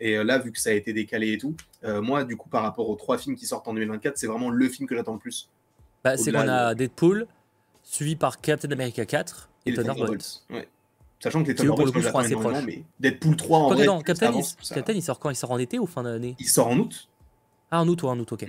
Et 0.00 0.16
là, 0.22 0.38
vu 0.38 0.52
que 0.52 0.58
ça 0.58 0.70
a 0.70 0.72
été 0.72 0.92
décalé 0.92 1.32
et 1.32 1.38
tout, 1.38 1.54
moi, 1.84 2.24
du 2.24 2.36
coup, 2.36 2.48
par 2.48 2.62
rapport 2.62 2.88
aux 2.88 2.96
trois 2.96 3.18
films 3.18 3.36
qui 3.36 3.46
sortent 3.46 3.68
en 3.68 3.74
2024, 3.74 4.16
c'est 4.16 4.26
vraiment 4.26 4.50
le 4.50 4.68
film 4.68 4.88
que 4.88 4.96
j'attends 4.96 5.12
le 5.12 5.18
plus. 5.18 5.48
Bah, 6.02 6.16
c'est 6.16 6.32
qu'on 6.32 6.48
a 6.48 6.74
Deadpool, 6.74 7.26
suivi 7.84 8.16
par 8.16 8.40
Captain 8.40 8.70
America 8.70 9.04
4 9.04 9.48
et, 9.66 9.70
et 9.70 9.74
Thunderbolts. 9.74 10.42
Ouais. 10.50 10.68
Sachant 11.20 11.42
que 11.42 11.48
les 11.48 11.54
Thunderbolts, 11.54 11.92
pour 11.92 12.02
le 12.02 12.10
coup, 12.10 12.18
assez 12.18 12.34
proche. 12.34 12.64
Mais 12.64 12.84
Deadpool 13.00 13.36
3 13.36 13.58
en 13.58 13.70
vrai, 13.70 13.86
non, 13.86 14.00
Captain, 14.00 14.32
il, 14.32 14.74
Captain, 14.74 14.92
il 14.92 15.02
sort 15.02 15.18
quand 15.18 15.30
Il 15.30 15.36
sort 15.36 15.50
en 15.50 15.58
été 15.58 15.78
ou 15.78 15.86
fin 15.86 16.02
d'année? 16.02 16.36
Il 16.38 16.48
sort 16.48 16.68
en 16.68 16.78
août. 16.78 17.08
Ah, 17.70 17.82
en 17.82 17.88
août, 17.88 18.02
ou 18.02 18.08
en 18.08 18.18
août, 18.18 18.32
ok. 18.32 18.46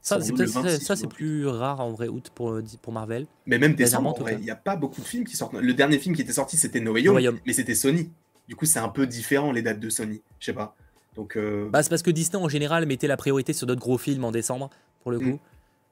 Ça, 0.00 0.18
c'est 0.20 1.06
plus 1.06 1.46
rare 1.46 1.80
en 1.80 1.92
vrai, 1.92 2.08
août 2.08 2.30
pour, 2.34 2.60
pour 2.80 2.92
Marvel. 2.92 3.26
Mais 3.46 3.58
même 3.58 3.74
décembre, 3.74 4.16
il 4.30 4.38
n'y 4.38 4.50
a 4.50 4.56
pas 4.56 4.76
beaucoup 4.76 5.00
de 5.00 5.06
films 5.06 5.24
qui 5.24 5.36
sortent. 5.36 5.54
Le 5.54 5.74
dernier 5.74 5.98
film 5.98 6.14
qui 6.14 6.22
était 6.22 6.32
sorti, 6.32 6.56
c'était 6.56 6.80
No 6.80 6.92
Way 6.92 7.08
Home, 7.08 7.38
mais 7.46 7.52
c'était 7.52 7.74
Sony. 7.74 8.10
Du 8.48 8.56
coup, 8.56 8.66
c'est 8.66 8.80
un 8.80 8.88
peu 8.88 9.06
différent 9.06 9.52
les 9.52 9.62
dates 9.62 9.80
de 9.80 9.88
Sony. 9.88 10.20
Je 10.40 10.46
sais 10.46 10.52
pas. 10.52 10.74
Donc, 11.14 11.36
euh... 11.36 11.68
bah, 11.70 11.82
c'est 11.82 11.90
parce 11.90 12.02
que 12.02 12.10
Disney 12.10 12.42
en 12.42 12.48
général 12.48 12.86
mettait 12.86 13.06
la 13.06 13.16
priorité 13.16 13.52
sur 13.52 13.66
d'autres 13.66 13.80
gros 13.80 13.98
films 13.98 14.24
en 14.24 14.32
décembre, 14.32 14.70
pour 15.02 15.12
le 15.12 15.18
coup. 15.18 15.24
Mm. 15.24 15.38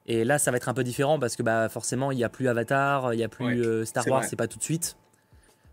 Et 0.07 0.25
là, 0.25 0.39
ça 0.39 0.51
va 0.51 0.57
être 0.57 0.67
un 0.67 0.73
peu 0.73 0.83
différent 0.83 1.19
parce 1.19 1.35
que 1.35 1.43
bah, 1.43 1.69
forcément, 1.69 2.11
il 2.11 2.17
n'y 2.17 2.23
a 2.23 2.29
plus 2.29 2.47
Avatar, 2.47 3.13
il 3.13 3.17
n'y 3.17 3.23
a 3.23 3.29
plus 3.29 3.63
euh, 3.63 3.85
Star 3.85 4.05
Wars, 4.07 4.23
c'est 4.23 4.35
pas 4.35 4.47
tout 4.47 4.57
de 4.57 4.63
suite. 4.63 4.97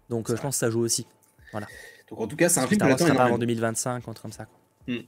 Donc, 0.08 0.30
euh, 0.30 0.36
je 0.36 0.42
pense 0.42 0.56
que 0.56 0.60
ça 0.60 0.70
joue 0.70 0.80
aussi. 0.80 1.06
Voilà. 1.52 1.66
Donc 2.10 2.20
en 2.20 2.26
tout 2.26 2.36
cas, 2.36 2.48
c'est 2.48 2.60
un 2.60 2.66
film 2.66 2.80
que 2.80 3.14
pas 3.14 3.24
avant 3.24 3.38
2025, 3.38 4.08
entre 4.08 4.22
comme 4.22 4.32
ça. 4.32 4.46
Hmm. 4.86 5.00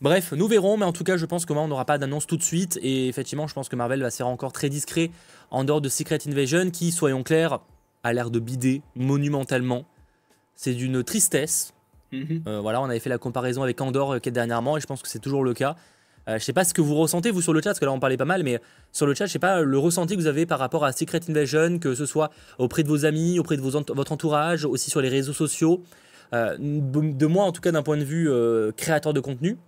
Bref, 0.00 0.32
nous 0.32 0.48
verrons, 0.48 0.76
mais 0.76 0.84
en 0.84 0.92
tout 0.92 1.04
cas, 1.04 1.16
je 1.16 1.26
pense 1.26 1.46
que 1.46 1.52
on 1.52 1.68
n'aura 1.68 1.84
pas 1.84 1.96
d'annonce 1.98 2.26
tout 2.26 2.36
de 2.36 2.42
suite. 2.42 2.78
Et 2.82 3.08
effectivement, 3.08 3.46
je 3.46 3.54
pense 3.54 3.68
que 3.68 3.76
Marvel 3.76 4.02
va 4.02 4.10
se 4.10 4.16
faire 4.16 4.26
encore 4.26 4.52
très 4.52 4.68
discret 4.68 5.10
en 5.50 5.64
dehors 5.64 5.80
de 5.80 5.88
Secret 5.88 6.18
Invasion, 6.26 6.70
qui, 6.70 6.90
soyons 6.90 7.22
clairs, 7.22 7.60
a 8.02 8.12
l'air 8.12 8.30
de 8.30 8.40
bider 8.40 8.82
monumentalement. 8.96 9.84
C'est 10.56 10.74
d'une 10.74 11.04
tristesse. 11.04 11.72
Mhm. 12.10 12.42
Euh, 12.46 12.60
voilà, 12.60 12.80
on 12.80 12.86
avait 12.86 12.98
fait 12.98 13.10
la 13.10 13.18
comparaison 13.18 13.62
avec 13.62 13.80
Andor 13.80 14.14
euh, 14.14 14.18
dernièrement, 14.18 14.76
et 14.76 14.80
je 14.80 14.86
pense 14.86 15.02
que 15.02 15.08
c'est 15.08 15.18
toujours 15.18 15.44
le 15.44 15.54
cas. 15.54 15.76
Euh, 16.28 16.38
je 16.38 16.44
sais 16.44 16.52
pas 16.52 16.64
ce 16.64 16.72
que 16.72 16.80
vous 16.80 16.94
ressentez 16.94 17.30
vous 17.30 17.42
sur 17.42 17.52
le 17.52 17.60
chat, 17.60 17.70
parce 17.70 17.80
que 17.80 17.84
là 17.84 17.92
on 17.92 18.00
parlait 18.00 18.16
pas 18.16 18.24
mal, 18.24 18.42
mais 18.44 18.60
sur 18.92 19.06
le 19.06 19.14
chat, 19.14 19.26
je 19.26 19.32
sais 19.32 19.38
pas 19.38 19.60
le 19.62 19.78
ressenti 19.78 20.14
que 20.14 20.20
vous 20.20 20.26
avez 20.26 20.46
par 20.46 20.58
rapport 20.58 20.84
à 20.84 20.92
Secret 20.92 21.20
Invasion, 21.28 21.78
que 21.78 21.94
ce 21.94 22.06
soit 22.06 22.30
auprès 22.58 22.82
de 22.82 22.88
vos 22.88 23.04
amis, 23.04 23.38
auprès 23.38 23.56
de 23.56 23.62
votre 23.62 24.12
entourage, 24.12 24.64
aussi 24.64 24.90
sur 24.90 25.00
les 25.00 25.08
réseaux 25.08 25.32
sociaux. 25.32 25.82
Euh, 26.34 26.56
de 26.58 27.26
moi, 27.26 27.44
en 27.44 27.52
tout 27.52 27.60
cas, 27.60 27.72
d'un 27.72 27.82
point 27.82 27.96
de 27.96 28.04
vue 28.04 28.30
euh, 28.30 28.72
créateur 28.72 29.12
de 29.12 29.20
contenu, 29.20 29.58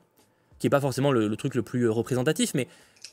qui 0.59 0.67
est 0.67 0.71
pas 0.71 0.81
forcément 0.81 1.13
le, 1.13 1.35
truc 1.37 1.55
le 1.55 1.63
plus 1.63 1.89
représentatif, 1.89 2.55
mais 2.55 2.69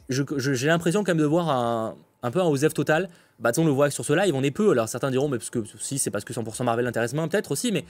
j'ai 0.10 0.68
l'impression 0.68 1.04
quand 1.04 1.12
même 1.12 1.18
de 1.18 1.26
voir 1.26 1.50
un, 1.50 2.32
peu 2.32 2.40
un 2.40 2.46
OZEF 2.46 2.74
total. 2.74 3.10
Bah, 3.40 3.52
on 3.58 3.66
le 3.66 3.72
voit 3.72 3.90
sur 3.90 4.06
ce 4.06 4.14
live, 4.14 4.36
on 4.36 4.44
est 4.44 4.52
peu. 4.52 4.72
Alors 4.72 4.88
certains 4.88 5.12
diront, 5.12 5.28
mais 5.28 5.38
parce 5.38 5.50
que 5.50 5.64
si 5.80 5.98
c'est 5.98 6.12
parce 6.12 6.24
que 6.24 6.32
100% 6.32 6.64
Marvel 6.64 6.86
intéresse 6.86 7.14
moins, 7.14 7.28
peut-être 7.28 7.52
aussi, 7.52 7.72
mais 7.72 7.84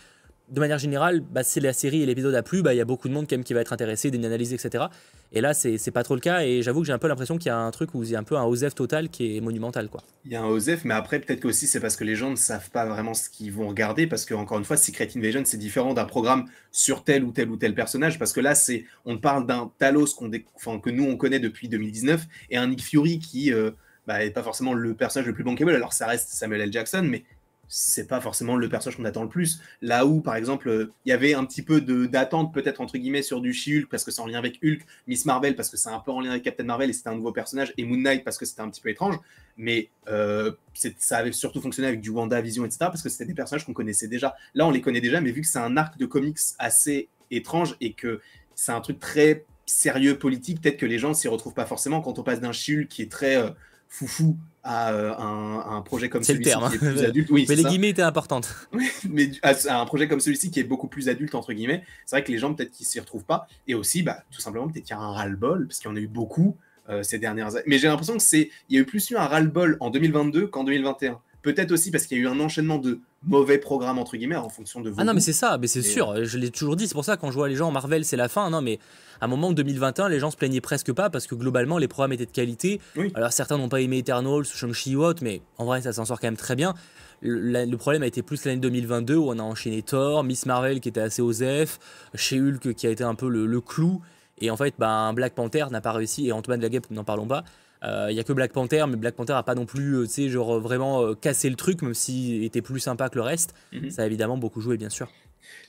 de 0.51 0.59
manière 0.59 0.77
générale, 0.77 1.21
bah, 1.21 1.43
si 1.43 1.61
la 1.61 1.71
série 1.71 2.03
et 2.03 2.05
l'épisode 2.05 2.35
a 2.35 2.43
plu, 2.43 2.61
bah, 2.61 2.73
il 2.73 2.77
y 2.77 2.81
a 2.81 2.85
beaucoup 2.85 3.07
de 3.07 3.13
monde 3.13 3.25
qui 3.25 3.53
va 3.53 3.61
être 3.61 3.71
intéressé, 3.71 4.11
d'une 4.11 4.25
analyse, 4.25 4.53
etc. 4.53 4.85
Et 5.31 5.39
là, 5.39 5.53
c'est 5.53 5.91
pas 5.91 6.03
trop 6.03 6.13
le 6.13 6.19
cas. 6.19 6.41
Et 6.41 6.61
j'avoue 6.61 6.81
que 6.81 6.87
j'ai 6.87 6.93
un 6.93 6.99
peu 6.99 7.07
l'impression 7.07 7.37
qu'il 7.37 7.47
y 7.47 7.51
a 7.51 7.57
un 7.57 7.71
truc 7.71 7.95
où 7.95 8.03
il 8.03 8.09
y 8.09 8.15
a 8.17 8.19
un 8.19 8.23
peu 8.23 8.35
un 8.35 8.43
OSEF 8.43 8.75
total 8.75 9.07
qui 9.07 9.37
est 9.37 9.41
monumental. 9.41 9.87
Quoi. 9.87 10.01
Il 10.25 10.31
y 10.31 10.35
a 10.35 10.41
un 10.41 10.47
OSEF, 10.47 10.83
mais 10.83 10.93
après, 10.93 11.19
peut-être 11.19 11.45
aussi 11.45 11.67
c'est 11.67 11.79
parce 11.79 11.95
que 11.95 12.03
les 12.03 12.15
gens 12.15 12.29
ne 12.29 12.35
savent 12.35 12.69
pas 12.69 12.85
vraiment 12.85 13.13
ce 13.13 13.29
qu'ils 13.29 13.53
vont 13.53 13.69
regarder. 13.69 14.07
Parce 14.07 14.25
que, 14.25 14.33
encore 14.33 14.59
une 14.59 14.65
fois, 14.65 14.75
Secret 14.75 15.07
Invasion, 15.15 15.43
c'est 15.45 15.57
différent 15.57 15.93
d'un 15.93 16.05
programme 16.05 16.45
sur 16.71 17.05
tel 17.05 17.23
ou 17.23 17.31
tel 17.31 17.49
ou 17.49 17.55
tel 17.55 17.73
personnage. 17.73 18.19
Parce 18.19 18.33
que 18.33 18.41
là, 18.41 18.53
c'est 18.53 18.83
on 19.05 19.17
parle 19.17 19.47
d'un 19.47 19.71
Talos 19.79 20.07
que 20.17 20.89
nous, 20.89 21.05
on 21.05 21.15
connaît 21.15 21.39
depuis 21.39 21.69
2019 21.69 22.27
et 22.49 22.57
un 22.57 22.67
Nick 22.67 22.83
Fury 22.83 23.19
qui. 23.19 23.53
Euh, 23.53 23.71
bah, 24.07 24.17
pas 24.33 24.41
forcément 24.41 24.73
le 24.73 24.95
personnage 24.95 25.27
le 25.27 25.33
plus 25.33 25.43
bankable. 25.43 25.75
Alors 25.75 25.93
ça 25.93 26.07
reste 26.07 26.29
Samuel 26.29 26.61
L. 26.61 26.73
Jackson, 26.73 27.03
mais 27.03 27.23
c'est 27.73 28.05
pas 28.05 28.19
forcément 28.19 28.57
le 28.57 28.67
personnage 28.67 28.97
qu'on 28.97 29.05
attend 29.05 29.23
le 29.23 29.29
plus. 29.29 29.61
Là 29.81 30.05
où, 30.05 30.19
par 30.19 30.35
exemple, 30.35 30.89
il 31.05 31.09
y 31.09 31.13
avait 31.13 31.33
un 31.33 31.45
petit 31.45 31.61
peu 31.61 31.79
d'attente, 31.79 32.53
peut-être 32.53 32.81
entre 32.81 32.97
guillemets, 32.97 33.21
sur 33.21 33.39
du 33.39 33.53
She-Hulk 33.53 33.87
parce 33.89 34.03
que 34.03 34.11
c'est 34.11 34.19
en 34.19 34.27
lien 34.27 34.39
avec 34.39 34.59
Hulk, 34.61 34.85
Miss 35.07 35.25
Marvel 35.25 35.55
parce 35.55 35.69
que 35.69 35.77
c'est 35.77 35.89
un 35.89 35.99
peu 35.99 36.11
en 36.11 36.19
lien 36.19 36.31
avec 36.31 36.43
Captain 36.43 36.65
Marvel 36.65 36.89
et 36.89 36.93
c'était 36.93 37.07
un 37.07 37.15
nouveau 37.15 37.31
personnage, 37.31 37.73
et 37.77 37.85
Moon 37.85 37.95
Knight 37.95 38.25
parce 38.25 38.37
que 38.37 38.45
c'était 38.45 38.59
un 38.59 38.69
petit 38.69 38.81
peu 38.81 38.89
étrange. 38.89 39.15
Mais 39.55 39.89
euh, 40.09 40.51
ça 40.97 41.17
avait 41.17 41.31
surtout 41.31 41.61
fonctionné 41.61 41.87
avec 41.87 42.01
du 42.01 42.09
Wanda 42.09 42.41
Vision, 42.41 42.65
etc. 42.65 42.79
parce 42.81 43.01
que 43.01 43.09
c'était 43.09 43.25
des 43.25 43.33
personnages 43.33 43.65
qu'on 43.65 43.73
connaissait 43.73 44.09
déjà. 44.09 44.35
Là, 44.53 44.67
on 44.67 44.71
les 44.71 44.81
connaît 44.81 45.01
déjà, 45.01 45.21
mais 45.21 45.31
vu 45.31 45.39
que 45.39 45.47
c'est 45.47 45.59
un 45.59 45.77
arc 45.77 45.97
de 45.97 46.05
comics 46.05 46.39
assez 46.59 47.07
étrange 47.31 47.77
et 47.79 47.93
que 47.93 48.19
c'est 48.53 48.73
un 48.73 48.81
truc 48.81 48.99
très 48.99 49.45
sérieux 49.65 50.19
politique. 50.19 50.61
Peut-être 50.61 50.77
que 50.77 50.85
les 50.85 50.99
gens 50.99 51.13
s'y 51.13 51.29
retrouvent 51.29 51.53
pas 51.53 51.65
forcément 51.65 52.01
quand 52.01 52.19
on 52.19 52.23
passe 52.23 52.41
d'un 52.41 52.51
Chul 52.51 52.89
qui 52.89 53.01
est 53.01 53.11
très 53.11 53.37
euh, 53.37 53.51
foufou 53.87 54.37
à, 54.63 54.91
euh, 54.93 55.13
un, 55.17 55.81
projet 55.81 56.09
comme 56.09 56.23
celui-ci 56.23 56.51
qui 56.51 56.57
est 56.57 56.77
plus 56.77 56.99
hein. 56.99 57.05
adulte. 57.05 57.29
Oui, 57.31 57.45
mais 57.49 57.55
les 57.55 57.63
guillemets 57.63 57.89
étaient 57.89 58.01
importantes. 58.01 58.67
mais 59.09 59.31
à, 59.41 59.53
un 59.79 59.85
projet 59.85 60.07
comme 60.07 60.19
celui-ci 60.19 60.51
qui 60.51 60.59
est 60.59 60.63
beaucoup 60.63 60.87
plus 60.87 61.09
adulte, 61.09 61.33
entre 61.35 61.53
guillemets, 61.53 61.83
c'est 62.05 62.15
vrai 62.15 62.23
que 62.23 62.31
les 62.31 62.37
gens 62.37 62.53
peut-être 62.53 62.71
qu'ils 62.71 62.85
s'y 62.85 62.99
retrouvent 62.99 63.25
pas. 63.25 63.47
Et 63.67 63.73
aussi, 63.73 64.03
bah, 64.03 64.23
tout 64.31 64.41
simplement, 64.41 64.67
peut-être 64.67 64.85
qu'il 64.85 64.95
y 64.95 64.99
a 64.99 65.01
un 65.01 65.11
ras-le-bol, 65.11 65.67
parce 65.67 65.79
qu'il 65.79 65.89
y 65.89 65.93
en 65.93 65.95
a 65.95 65.99
eu 65.99 66.07
beaucoup 66.07 66.57
euh, 66.89 67.03
ces 67.03 67.17
dernières 67.17 67.55
années. 67.55 67.63
Mais 67.67 67.77
j'ai 67.77 67.87
l'impression 67.87 68.15
que 68.15 68.23
c'est, 68.23 68.49
il 68.69 68.75
y 68.75 68.77
a 68.77 68.81
eu 68.81 68.85
plus 68.85 69.09
eu 69.09 69.15
un 69.15 69.25
ras-le-bol 69.25 69.77
en 69.79 69.89
2022 69.89 70.47
qu'en 70.47 70.63
2021. 70.63 71.19
Peut-être 71.41 71.71
aussi 71.71 71.89
parce 71.89 72.05
qu'il 72.05 72.17
y 72.17 72.21
a 72.21 72.23
eu 72.23 72.27
un 72.27 72.39
enchaînement 72.39 72.77
de 72.77 73.01
mauvais 73.23 73.57
programmes 73.57 73.99
entre 73.99 74.17
guillemets 74.17 74.35
en 74.35 74.49
fonction 74.49 74.81
de 74.81 74.89
vos 74.89 74.99
Ah 74.99 75.03
non 75.03 75.13
mais 75.13 75.19
c'est 75.19 75.33
ça, 75.33 75.57
mais 75.59 75.67
c'est 75.67 75.81
sûr, 75.81 76.23
je 76.23 76.37
l'ai 76.37 76.49
toujours 76.49 76.75
dit, 76.75 76.87
c'est 76.87 76.93
pour 76.93 77.05
ça 77.05 77.17
quand 77.17 77.29
je 77.29 77.35
vois 77.35 77.47
les 77.47 77.55
gens 77.55 77.71
Marvel 77.71 78.03
c'est 78.03 78.17
la 78.17 78.27
fin, 78.27 78.49
non 78.49 78.61
mais 78.61 78.79
à 79.19 79.25
un 79.25 79.27
moment 79.27 79.49
en 79.49 79.53
2021 79.53 80.09
les 80.09 80.19
gens 80.19 80.31
se 80.31 80.37
plaignaient 80.37 80.61
presque 80.61 80.91
pas 80.91 81.09
parce 81.09 81.27
que 81.27 81.35
globalement 81.35 81.77
les 81.77 81.87
programmes 81.87 82.13
étaient 82.13 82.25
de 82.25 82.31
qualité. 82.31 82.81
Alors 83.13 83.31
certains 83.31 83.57
n'ont 83.57 83.69
pas 83.69 83.81
aimé 83.81 83.99
Eternals, 83.99 84.45
Shang-Chi 84.45 84.95
ou 84.95 85.03
autre, 85.03 85.23
mais 85.23 85.41
en 85.57 85.65
vrai 85.65 85.81
ça 85.81 85.93
s'en 85.93 86.05
sort 86.05 86.19
quand 86.19 86.27
même 86.27 86.37
très 86.37 86.55
bien. 86.55 86.73
Le, 87.21 87.75
problème 87.75 88.01
a 88.01 88.07
été 88.07 88.23
plus 88.23 88.43
l'année 88.45 88.59
2022 88.59 89.15
où 89.15 89.29
on 89.29 89.37
a 89.37 89.43
enchaîné 89.43 89.83
Thor, 89.83 90.23
Miss 90.23 90.47
Marvel 90.47 90.79
qui 90.79 90.89
était 90.89 91.01
assez 91.01 91.21
osef, 91.21 91.77
chez 92.15 92.39
Hulk 92.41 92.73
qui 92.73 92.87
a 92.87 92.89
été 92.89 93.03
un 93.03 93.13
peu 93.13 93.29
le, 93.29 93.61
clou, 93.61 94.01
et 94.39 94.49
en 94.49 94.57
fait 94.57 94.73
bah, 94.79 95.11
Black 95.13 95.35
Panther 95.35 95.65
n'a 95.69 95.81
pas 95.81 95.91
réussi, 95.91 96.27
et 96.27 96.31
Ant-Man 96.31 96.59
la 96.59 96.69
Guêpe 96.69 96.89
n'en 96.89 97.03
parlons 97.03 97.27
pas, 97.27 97.43
il 97.83 97.87
euh, 97.89 98.11
y 98.11 98.19
a 98.19 98.23
que 98.23 98.33
Black 98.33 98.53
Panther, 98.53 98.85
mais 98.87 98.95
Black 98.95 99.15
Panther 99.15 99.33
a 99.33 99.43
pas 99.43 99.55
non 99.55 99.65
plus, 99.65 99.95
euh, 99.95 100.03
tu 100.05 100.13
sais, 100.13 100.29
genre 100.29 100.59
vraiment 100.59 101.01
euh, 101.01 101.15
cassé 101.15 101.49
le 101.49 101.55
truc, 101.55 101.81
même 101.81 101.95
s'il 101.95 102.43
était 102.43 102.61
plus 102.61 102.79
sympa 102.79 103.09
que 103.09 103.15
le 103.15 103.23
reste. 103.23 103.55
Mhm. 103.73 103.89
Ça 103.89 104.03
a 104.03 104.05
évidemment 104.05 104.37
beaucoup 104.37 104.61
joué, 104.61 104.77
bien 104.77 104.89
sûr. 104.89 105.09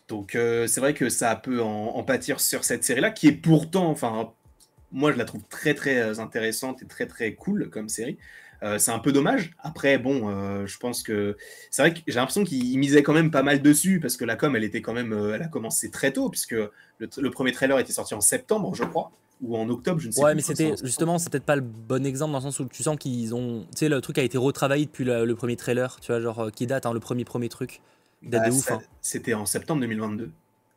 Donc 0.08 0.32
c'est 0.32 0.78
vrai 0.78 0.92
que 0.92 1.08
ça 1.08 1.34
peut 1.36 1.62
en, 1.62 2.02
pâtir 2.02 2.40
sur 2.40 2.64
cette 2.64 2.84
série-là, 2.84 3.10
qui 3.10 3.28
est 3.28 3.32
pourtant, 3.32 3.88
enfin, 3.88 4.30
moi 4.90 5.10
je 5.10 5.16
la 5.16 5.24
trouve 5.24 5.42
très 5.48 5.72
très 5.72 6.20
intéressante 6.20 6.82
et 6.82 6.86
très 6.86 7.06
très 7.06 7.32
cool 7.32 7.70
comme 7.70 7.88
série. 7.88 8.18
c'est 8.76 8.90
un 8.90 8.98
peu 8.98 9.10
dommage. 9.12 9.52
Après, 9.60 9.96
bon, 9.96 10.66
je 10.66 10.76
pense 10.76 11.02
que 11.02 11.38
c'est 11.70 11.80
vrai 11.80 11.94
que 11.94 12.00
j'ai 12.06 12.16
l'impression 12.16 12.44
qu'il 12.44 12.78
misait 12.78 13.02
quand 13.02 13.14
même 13.14 13.30
pas 13.30 13.42
mal 13.42 13.62
dessus 13.62 14.00
parce 14.00 14.18
que 14.18 14.26
la 14.26 14.36
com, 14.36 14.54
elle 14.54 14.64
était 14.64 14.82
quand 14.82 14.92
même, 14.92 15.14
elle 15.34 15.42
a 15.42 15.48
commencé 15.48 15.90
très 15.90 16.12
tôt 16.12 16.28
puisque 16.28 16.56
le, 16.98 17.30
premier 17.30 17.52
trailer 17.52 17.78
était 17.78 17.94
sorti 17.94 18.12
en 18.12 18.20
septembre, 18.20 18.74
je 18.74 18.84
crois 18.84 19.12
ou 19.42 19.56
en 19.56 19.68
octobre, 19.68 20.00
je 20.00 20.06
ne 20.06 20.12
sais 20.12 20.20
pas. 20.20 20.28
Ouais, 20.28 20.34
mais 20.34 20.40
c'était 20.40 20.74
justement, 20.82 21.18
c'est 21.18 21.28
peut-être 21.30 21.44
pas 21.44 21.56
le 21.56 21.62
bon 21.62 22.06
exemple 22.06 22.32
dans 22.32 22.38
le 22.38 22.44
sens 22.44 22.60
où 22.60 22.64
tu 22.66 22.82
sens 22.82 22.96
qu'ils 22.96 23.34
ont. 23.34 23.66
Tu 23.72 23.78
sais, 23.78 23.88
le 23.88 24.00
truc 24.00 24.18
a 24.18 24.22
été 24.22 24.38
retravaillé 24.38 24.86
depuis 24.86 25.04
le, 25.04 25.34
premier 25.34 25.56
trailer, 25.56 25.98
tu 26.00 26.12
vois, 26.12 26.20
genre 26.20 26.38
euh, 26.38 26.50
qui 26.50 26.66
date, 26.66 26.86
hein, 26.86 26.92
le 26.92 27.00
premier 27.00 27.24
premier 27.24 27.48
truc. 27.48 27.80
Date 28.22 28.42
bah, 28.42 28.48
de 28.48 28.54
ouf. 28.54 28.70
Hein. 28.70 28.80
C'était 29.00 29.34
en 29.34 29.44
septembre 29.44 29.80
2022. 29.80 30.30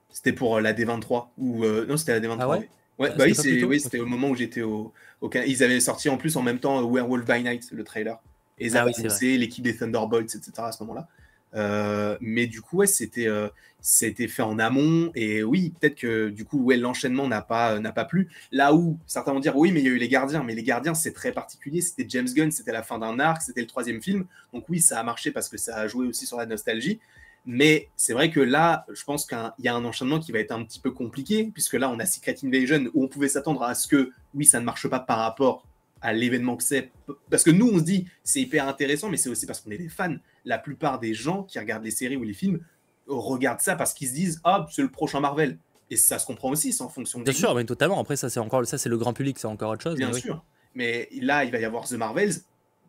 C'était 0.09 0.33
pour 0.33 0.57
euh, 0.57 0.61
la 0.61 0.73
D23. 0.73 1.27
Ou, 1.37 1.63
euh, 1.63 1.85
non, 1.85 1.95
c'était 1.95 2.19
la 2.19 2.27
D23. 2.27 2.37
Ah 2.39 2.49
ouais, 2.49 2.69
ouais 2.97 3.15
bah, 3.15 3.25
oui, 3.27 3.79
c'était 3.79 3.99
au 3.99 4.07
moment 4.07 4.29
où 4.29 4.35
j'étais 4.35 4.63
au, 4.63 4.91
au, 5.21 5.29
Ils 5.45 5.63
avaient 5.63 5.79
sorti 5.79 6.09
en 6.09 6.17
plus 6.17 6.35
en 6.35 6.41
même 6.41 6.59
temps 6.59 6.81
Werewolf 6.89 7.25
by 7.25 7.43
Night, 7.43 7.69
le 7.71 7.83
trailer. 7.83 8.19
Et 8.57 8.67
ils 8.67 8.77
ah 8.77 8.83
avaient 8.83 9.37
l'équipe 9.37 9.63
des 9.63 9.75
Thunderbolts, 9.75 10.33
etc. 10.33 10.51
à 10.57 10.71
ce 10.71 10.81
moment-là. 10.83 11.07
Euh, 11.55 12.17
mais 12.21 12.47
du 12.47 12.61
coup, 12.61 12.77
ouais, 12.77 12.87
c'était 12.87 13.27
euh, 13.27 13.49
fait 13.81 14.41
en 14.41 14.59
amont. 14.59 15.11
Et 15.15 15.43
oui, 15.43 15.73
peut-être 15.79 15.95
que 15.95 16.29
du 16.29 16.45
coup, 16.45 16.63
ouais, 16.63 16.77
l'enchaînement 16.77 17.27
n'a 17.27 17.41
pas, 17.41 17.79
n'a 17.79 17.91
pas 17.91 18.05
plu. 18.05 18.29
Là 18.51 18.73
où 18.73 18.99
certains 19.07 19.33
vont 19.33 19.39
dire, 19.39 19.55
oui, 19.55 19.71
mais 19.71 19.81
il 19.81 19.85
y 19.85 19.89
a 19.89 19.91
eu 19.91 19.97
les 19.97 20.09
gardiens. 20.09 20.43
Mais 20.43 20.55
les 20.55 20.63
gardiens, 20.63 20.93
c'est 20.93 21.13
très 21.13 21.31
particulier. 21.31 21.81
C'était 21.81 22.05
James 22.09 22.27
Gunn, 22.27 22.51
c'était 22.51 22.71
la 22.73 22.83
fin 22.83 22.99
d'un 22.99 23.19
arc, 23.19 23.41
c'était 23.41 23.61
le 23.61 23.67
troisième 23.67 24.01
film. 24.01 24.25
Donc 24.53 24.65
oui, 24.69 24.79
ça 24.79 24.99
a 24.99 25.03
marché 25.03 25.31
parce 25.31 25.49
que 25.49 25.57
ça 25.57 25.77
a 25.77 25.87
joué 25.87 26.07
aussi 26.07 26.25
sur 26.25 26.37
la 26.37 26.45
nostalgie. 26.45 26.99
Mais 27.47 27.89
c'est 27.95 28.13
vrai 28.13 28.31
que 28.31 28.39
là, 28.39 28.85
je 28.91 29.03
pense 29.03 29.27
qu'il 29.27 29.37
y 29.59 29.67
a 29.67 29.75
un 29.75 29.85
enchaînement 29.85 30.19
qui 30.19 30.31
va 30.31 30.39
être 30.39 30.51
un 30.51 30.63
petit 30.63 30.79
peu 30.79 30.89
compliqué, 30.89 31.51
puisque 31.53 31.73
là, 31.73 31.91
on 31.91 31.99
a 31.99 32.05
Secret 32.05 32.35
Invasion 32.43 32.89
où 32.95 33.03
on 33.03 33.07
pouvait 33.07 33.27
s'attendre 33.27 33.61
à 33.61 33.75
ce 33.75 33.87
que, 33.87 34.11
oui, 34.33 34.45
ça 34.45 34.59
ne 34.59 34.65
marche 34.65 34.87
pas 34.87 34.99
par 34.99 35.19
rapport 35.19 35.63
à 36.01 36.11
l'événement 36.11 36.55
que 36.55 36.63
c'est. 36.63 36.91
Parce 37.29 37.43
que 37.43 37.51
nous, 37.51 37.69
on 37.71 37.77
se 37.77 37.83
dit, 37.83 38.07
c'est 38.23 38.41
hyper 38.41 38.67
intéressant, 38.67 39.09
mais 39.09 39.17
c'est 39.17 39.29
aussi 39.29 39.45
parce 39.45 39.61
qu'on 39.61 39.71
est 39.71 39.77
des 39.77 39.89
fans. 39.89 40.15
La 40.45 40.57
plupart 40.57 40.99
des 40.99 41.13
gens 41.13 41.43
qui 41.43 41.59
regardent 41.59 41.83
les 41.83 41.91
séries 41.91 42.17
ou 42.17 42.23
les 42.23 42.33
films 42.33 42.59
regardent 43.07 43.61
ça 43.61 43.75
parce 43.75 43.93
qu'ils 43.93 44.09
se 44.09 44.13
disent, 44.13 44.41
ah, 44.43 44.65
c'est 44.71 44.81
le 44.81 44.89
prochain 44.89 45.19
Marvel. 45.19 45.57
Et 45.91 45.97
ça 45.97 46.17
se 46.17 46.25
comprend 46.25 46.49
aussi, 46.49 46.73
c'est 46.73 46.83
en 46.83 46.89
fonction 46.89 47.19
de. 47.19 47.25
Bien 47.25 47.33
sûr, 47.33 47.53
mais 47.53 47.63
totalement. 47.63 47.99
Après, 47.99 48.15
ça, 48.15 48.29
c'est 48.29 48.39
encore 48.39 48.65
ça, 48.65 48.77
c'est 48.77 48.89
le 48.89 48.97
grand 48.97 49.13
public, 49.13 49.37
c'est 49.37 49.47
encore 49.47 49.71
autre 49.71 49.83
chose. 49.83 49.95
Bien 49.95 50.11
sûr. 50.13 50.43
Mais 50.73 51.09
là, 51.21 51.45
il 51.45 51.51
va 51.51 51.59
y 51.59 51.65
avoir 51.65 51.87
The 51.87 51.93
Marvels. 51.93 52.33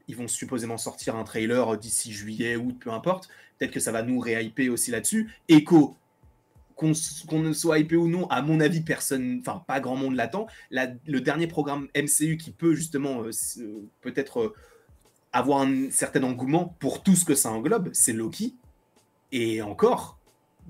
Ils 0.08 0.16
vont 0.16 0.28
supposément 0.28 0.78
sortir 0.78 1.16
un 1.16 1.24
trailer 1.24 1.76
d'ici 1.76 2.12
juillet, 2.12 2.56
août, 2.56 2.76
peu 2.80 2.90
importe. 2.90 3.28
Peut-être 3.58 3.72
que 3.72 3.80
ça 3.80 3.92
va 3.92 4.02
nous 4.02 4.18
réhyper 4.18 4.68
aussi 4.68 4.90
là-dessus. 4.90 5.30
Echo, 5.48 5.96
qu'on 6.76 6.92
ne 7.40 7.52
soit 7.52 7.78
hypé 7.78 7.96
ou 7.96 8.08
non, 8.08 8.28
à 8.28 8.42
mon 8.42 8.60
avis, 8.60 8.82
personne, 8.82 9.38
enfin 9.40 9.64
pas 9.66 9.80
grand 9.80 9.96
monde 9.96 10.14
l'attend. 10.14 10.46
Le 10.70 11.18
dernier 11.18 11.46
programme 11.46 11.88
MCU 11.96 12.36
qui 12.36 12.50
peut 12.50 12.74
justement 12.74 13.22
euh, 13.22 13.30
euh, 13.58 13.88
peut-être 14.02 14.40
euh, 14.40 14.54
avoir 15.36 15.60
un 15.60 15.90
certain 15.90 16.22
engouement 16.22 16.74
pour 16.78 17.02
tout 17.02 17.14
ce 17.14 17.24
que 17.24 17.34
ça 17.34 17.50
englobe, 17.50 17.90
c'est 17.92 18.12
Loki. 18.12 18.54
Et 19.32 19.60
encore, 19.62 20.18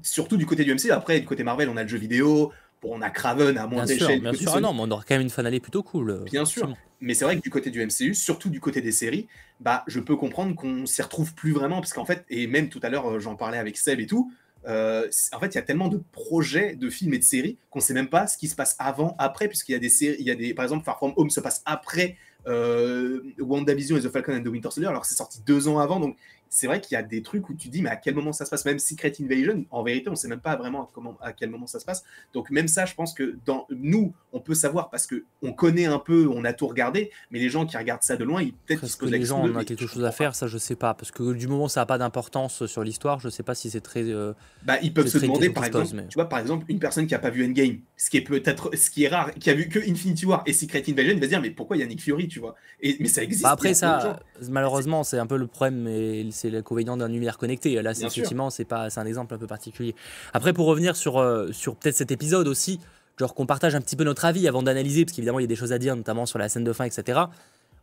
surtout 0.03 0.37
du 0.37 0.47
côté 0.47 0.65
du 0.65 0.75
MCU. 0.75 0.91
Après, 0.91 1.21
du 1.21 1.27
côté 1.27 1.45
Marvel, 1.45 1.69
on 1.69 1.77
a 1.77 1.83
le 1.83 1.89
jeu 1.89 1.99
vidéo, 1.99 2.53
on 2.83 3.03
a 3.03 3.11
Craven 3.11 3.59
à 3.59 3.67
moins 3.67 3.85
d'échelle. 3.85 4.21
Bien 4.21 4.33
sûr, 4.33 4.53
ah 4.55 4.61
non, 4.61 4.73
mais 4.73 4.81
on 4.83 4.91
aura 4.91 5.03
quand 5.07 5.15
même 5.15 5.23
une 5.23 5.31
finale 5.31 5.61
plutôt 5.61 5.83
cool. 5.83 6.23
Bien 6.25 6.45
sûr. 6.45 6.75
Mais 7.01 7.15
c'est 7.15 7.25
vrai 7.25 7.37
que 7.37 7.43
du 7.43 7.51
côté 7.51 7.71
du 7.71 7.85
MCU, 7.85 8.15
surtout 8.15 8.49
du 8.49 8.61
côté 8.61 8.81
des 8.81 8.93
séries, 8.93 9.27
bah, 9.61 9.85
je 9.87 10.01
peux 10.01 10.17
comprendre 10.17 10.55
qu'on 10.55 10.87
s'y 10.87 11.03
retrouve 11.03 11.35
plus 11.35 11.53
vraiment. 11.53 11.81
Parce 11.81 11.93
qu'en 11.93 12.07
fait, 12.07 12.25
et 12.31 12.47
même 12.47 12.69
tout 12.69 12.81
à 12.83 12.89
l'heure, 12.89 13.21
j'en 13.21 13.37
parlais 13.37 13.59
avec 13.59 13.77
Seb 13.77 14.01
et 14.01 14.07
tout, 14.07 14.33
euh, 14.67 15.09
en 15.33 15.41
fait, 15.41 15.49
il 15.49 15.55
y 15.55 15.59
a 15.59 15.63
tellement 15.63 15.89
de 15.89 16.03
projets 16.13 16.75
de 16.75 16.91
films 16.91 17.15
et 17.15 17.19
de 17.19 17.25
séries 17.25 17.57
qu'on 17.71 17.79
ne 17.79 17.85
sait 17.85 17.95
même 17.95 18.09
pas 18.09 18.27
ce 18.27 18.37
qui 18.37 18.49
se 18.49 18.57
passe 18.57 18.75
avant, 18.79 19.15
après, 19.19 19.49
puisqu'il 19.49 19.73
y 19.73 19.77
a 19.77 19.79
des 19.79 19.89
séries, 19.89 20.17
il 20.19 20.27
y 20.27 20.31
a 20.31 20.35
des, 20.35 20.55
par 20.55 20.65
exemple, 20.65 20.85
Far 20.85 20.97
From 20.97 21.13
Home 21.17 21.31
se 21.31 21.41
passe 21.41 21.63
après 21.67 22.11
euh, 22.11 22.13
WandaVision 22.47 23.97
et 23.97 24.01
The 24.01 24.09
Falcon 24.09 24.35
and 24.35 24.43
the 24.43 24.49
Winter 24.49 24.71
Soldier, 24.71 24.89
alors 24.89 25.05
c'est 25.05 25.17
sorti 25.17 25.41
deux 25.47 25.69
ans 25.69 25.79
avant, 25.79 26.01
donc 26.01 26.17
c'est 26.49 26.67
vrai 26.67 26.81
qu'il 26.81 26.95
y 26.95 26.99
a 26.99 27.03
des 27.03 27.23
trucs 27.23 27.49
où 27.49 27.55
tu 27.55 27.69
dis, 27.69 27.83
mais 27.83 27.91
à 27.91 27.97
quel 27.97 28.15
moment 28.15 28.33
ça 28.33 28.45
se 28.45 28.51
passe? 28.51 28.65
Même 28.65 28.79
Secret 28.79 29.13
Invasion, 29.21 29.65
en 29.71 29.83
vérité, 29.83 30.09
on 30.09 30.13
ne 30.13 30.17
sait 30.17 30.29
même 30.29 30.41
pas 30.41 30.57
vraiment 30.57 30.85
à, 30.85 30.89
comment, 30.93 31.17
à 31.21 31.33
quel 31.33 31.51
moment 31.51 31.67
ça 31.67 31.81
se 31.81 31.85
passe. 31.85 32.05
Donc 32.33 32.51
même 32.51 32.69
ça, 32.69 32.87
je 32.87 32.95
pense 32.95 33.15
que 33.15 33.37
dans 33.45 33.67
nous, 33.71 34.15
on 34.33 34.41
peut 34.41 34.55
savoir 34.55 34.91
parce 34.91 35.07
que 35.07 35.25
on 35.43 35.53
connaît 35.53 35.87
un 35.87 35.99
peu, 35.99 36.29
on 36.29 36.45
a 36.45 36.53
tout 36.53 36.67
regardé, 36.67 37.11
mais 37.31 37.39
les 37.39 37.49
gens 37.49 37.67
qui 37.67 37.77
regardent 37.77 38.03
ça 38.03 38.17
de 38.17 38.25
loin, 38.25 38.43
ils 38.43 38.53
peut-être 38.53 38.81
parce 38.81 38.97
que 38.97 39.07
les 39.07 39.25
gens 39.25 39.45
ont 39.45 39.65
quelque 39.65 39.87
chose 39.87 40.05
à 40.05 40.13
faire, 40.13 40.35
ça 40.35 40.47
je 40.47 40.59
sais 40.59 40.77
pas, 40.77 40.95
parce 40.95 41.11
que 41.11 41.33
du 41.33 41.49
moment 41.49 41.65
où 41.65 41.69
ça 41.69 41.81
n'a 41.81 41.87
pas 41.87 41.99
d'importance 41.99 42.67
sur 42.67 42.83
l'histoire, 42.83 43.21
je 43.21 43.29
sais 43.29 43.43
pas 43.43 43.55
si 43.55 43.71
c'est 43.71 43.81
très. 43.81 44.05
Euh, 44.05 44.33
bah 44.63 44.77
ils 44.83 44.93
peuvent 44.93 45.09
se 45.09 45.19
demander 45.19 45.51
par 45.51 45.65
exemple, 45.65 46.05
tu 46.09 46.15
vois 46.15 46.29
par 46.29 46.39
exemple 46.39 46.65
une 46.69 46.79
personne 46.79 47.07
qui 47.07 47.15
a 47.15 47.19
pas 47.19 47.31
vu 47.31 47.45
Endgame, 47.45 47.79
ce 47.97 48.11
qui 48.11 48.19
est 48.19 48.23
peut-être, 48.23 48.75
ce 48.77 48.91
qui 48.91 49.05
est 49.05 49.09
rare, 49.09 49.33
qui 49.35 49.51
a 49.51 49.55
vu 49.55 49.69
que 49.69 49.79
Infinity 49.79 50.27
War 50.27 50.43
et 50.47 50.53
Secret 50.53 50.83
Invasion, 50.89 51.15
va 51.17 51.23
se 51.23 51.29
dire 51.29 51.41
mais 51.41 51.51
pourquoi 51.51 51.77
il 51.77 51.81
y 51.81 51.83
a 51.83 51.87
Nick 51.87 52.03
Fury, 52.03 52.29
tu 52.29 52.41
vois? 52.41 52.55
Et, 52.81 52.97
Mais 53.01 53.09
ça 53.09 53.23
existe. 53.23 53.43
Bah, 53.43 53.51
après 53.51 53.75
ça, 53.75 54.21
malheureusement 54.51 55.05
c'est 55.05 55.19
un 55.19 55.27
peu 55.27 55.37
le 55.37 55.47
problème, 55.47 55.83
mais 55.83 56.31
c'est 56.37 56.51
l'inconvénient 56.51 56.97
d'un 56.97 57.09
univers 57.09 57.39
connecté. 57.39 57.81
Là, 57.83 57.95
c'est 57.95 58.05
effectivement, 58.05 58.51
c'est 58.51 58.65
pas, 58.65 58.91
c'est 58.91 59.01
un 59.01 59.07
exemple 59.07 59.35
un 59.35 59.39
peu 59.39 59.47
particulier. 59.47 59.95
Après, 60.33 60.53
pour 60.53 60.67
revenir 60.67 60.97
sur, 60.97 61.19
euh, 61.19 61.51
sur 61.53 61.77
peut-être 61.77 61.97
cet 61.97 62.11
épisode 62.11 62.47
aussi, 62.47 62.81
genre 63.19 63.35
qu'on 63.35 63.47
partage 63.47 63.75
un 63.75 63.81
petit 63.81 63.97
peu 63.97 64.05
notre 64.05 64.25
avis 64.25 64.47
avant 64.47 64.63
d'analyser, 64.63 65.05
parce 65.05 65.15
qu'évidemment, 65.15 65.39
il 65.39 65.43
y 65.43 65.45
a 65.45 65.49
des 65.49 65.57
choses 65.57 65.73
à 65.73 65.79
dire, 65.79 65.97
notamment 65.97 66.27
sur 66.27 66.39
la 66.39 66.49
scène 66.49 66.65
de 66.65 66.73
fin, 66.73 66.85
etc. 66.85 67.21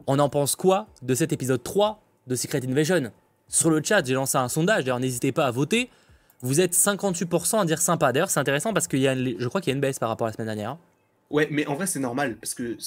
On 0.07 0.19
en 0.19 0.29
pense 0.29 0.55
quoi 0.55 0.88
de 1.01 1.15
cet 1.15 1.33
épisode 1.33 1.63
3 1.63 2.01
de 2.27 2.36
Secret 2.36 2.62
Invasion? 2.65 3.12
Sur 3.48 3.69
le 3.69 3.81
chat, 3.83 4.05
j'ai 4.05 4.13
lancé 4.13 4.38
un 4.38 4.50
sondage, 4.50 4.86
d'ailleurs, 4.86 5.00
n'hésitez 5.00 5.31
pas 5.31 5.45
à 5.45 5.51
voter. 5.51 5.89
Vous 6.41 6.60
êtes 6.60 6.74
58% 6.74 7.62
à 7.62 7.65
dire 7.65 7.81
sympa. 7.81 8.12
D'ailleurs, 8.12 8.29
c'est 8.29 8.39
intéressant 8.39 8.74
parce 8.74 8.88
qu'il 8.88 9.00
y 9.00 9.07
a, 9.07 9.15
je 9.15 9.48
crois 9.48 9.62
qu'il 9.62 9.72
y 9.72 9.74
a 9.74 9.75
une 9.75 9.81
baisse 9.81 10.00
par 10.00 10.10
rapport 10.10 10.27
à 10.27 10.29
la 10.29 10.33
semaine 10.33 10.48
dernière. 10.48 10.77
Ouais, 11.29 11.48
mais 11.50 11.65
en 11.67 11.75
vrai, 11.75 11.88
c'est 11.88 12.00
normal 12.00 12.36
parce 12.36 12.53
que 12.53 12.77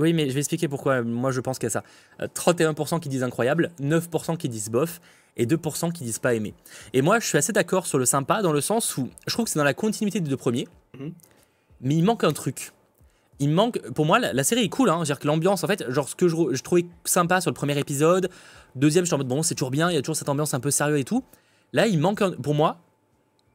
oui, 0.00 0.12
mais 0.12 0.28
je 0.28 0.34
vais 0.34 0.40
expliquer 0.40 0.68
pourquoi 0.68 1.02
moi 1.02 1.30
je 1.30 1.40
pense 1.40 1.58
qu'il 1.58 1.66
y 1.66 1.68
a 1.68 1.70
ça. 1.70 1.84
31% 2.20 2.96
euh, 2.96 2.98
qui 2.98 3.08
disent 3.08 3.22
incroyable, 3.22 3.70
9% 3.80 4.36
qui 4.36 4.48
disent 4.48 4.70
bof, 4.70 5.00
et 5.36 5.46
2% 5.46 5.92
qui 5.92 6.04
disent 6.04 6.18
pas 6.18 6.34
aimer. 6.34 6.54
Et 6.92 7.02
moi, 7.02 7.18
je 7.20 7.26
suis 7.26 7.38
assez 7.38 7.52
d'accord 7.52 7.86
sur 7.86 7.98
le 7.98 8.04
sympa 8.04 8.42
dans 8.42 8.52
le 8.52 8.60
sens 8.60 8.96
où 8.96 9.08
je 9.26 9.32
trouve 9.32 9.44
que 9.44 9.50
c'est 9.50 9.58
dans 9.58 9.64
la 9.64 9.74
continuité 9.74 10.20
des 10.20 10.28
deux 10.28 10.36
premiers, 10.36 10.68
mhm. 10.98 11.12
mais 11.80 11.94
il 11.94 12.02
manque 12.02 12.24
un 12.24 12.32
truc. 12.32 12.72
Il 13.38 13.50
manque, 13.50 13.80
pour 13.92 14.04
moi, 14.04 14.18
la, 14.18 14.44
série 14.44 14.64
est 14.64 14.68
cool, 14.68 14.90
hein, 14.90 14.98
c'est-à-dire 14.98 15.18
que 15.18 15.26
l'ambiance, 15.26 15.64
en 15.64 15.66
fait, 15.66 15.90
genre 15.90 16.08
ce 16.08 16.14
que 16.14 16.28
je, 16.28 16.62
trouvais 16.62 16.84
sympa 17.06 17.40
sur 17.40 17.50
le 17.50 17.54
premier 17.54 17.78
épisode, 17.78 18.28
deuxième, 18.74 19.04
je 19.04 19.08
suis 19.08 19.14
en 19.14 19.18
mode 19.18 19.28
bon, 19.28 19.42
c'est 19.42 19.54
toujours 19.54 19.70
bien, 19.70 19.90
il 19.90 19.94
y 19.94 19.96
a 19.96 20.02
toujours 20.02 20.16
cette 20.16 20.28
ambiance 20.28 20.52
un 20.52 20.60
peu 20.60 20.70
sérieuse 20.70 21.00
et 21.00 21.04
tout. 21.04 21.24
Là, 21.72 21.86
il 21.86 21.98
manque, 21.98 22.20
un, 22.20 22.32
pour 22.32 22.54
moi, 22.54 22.80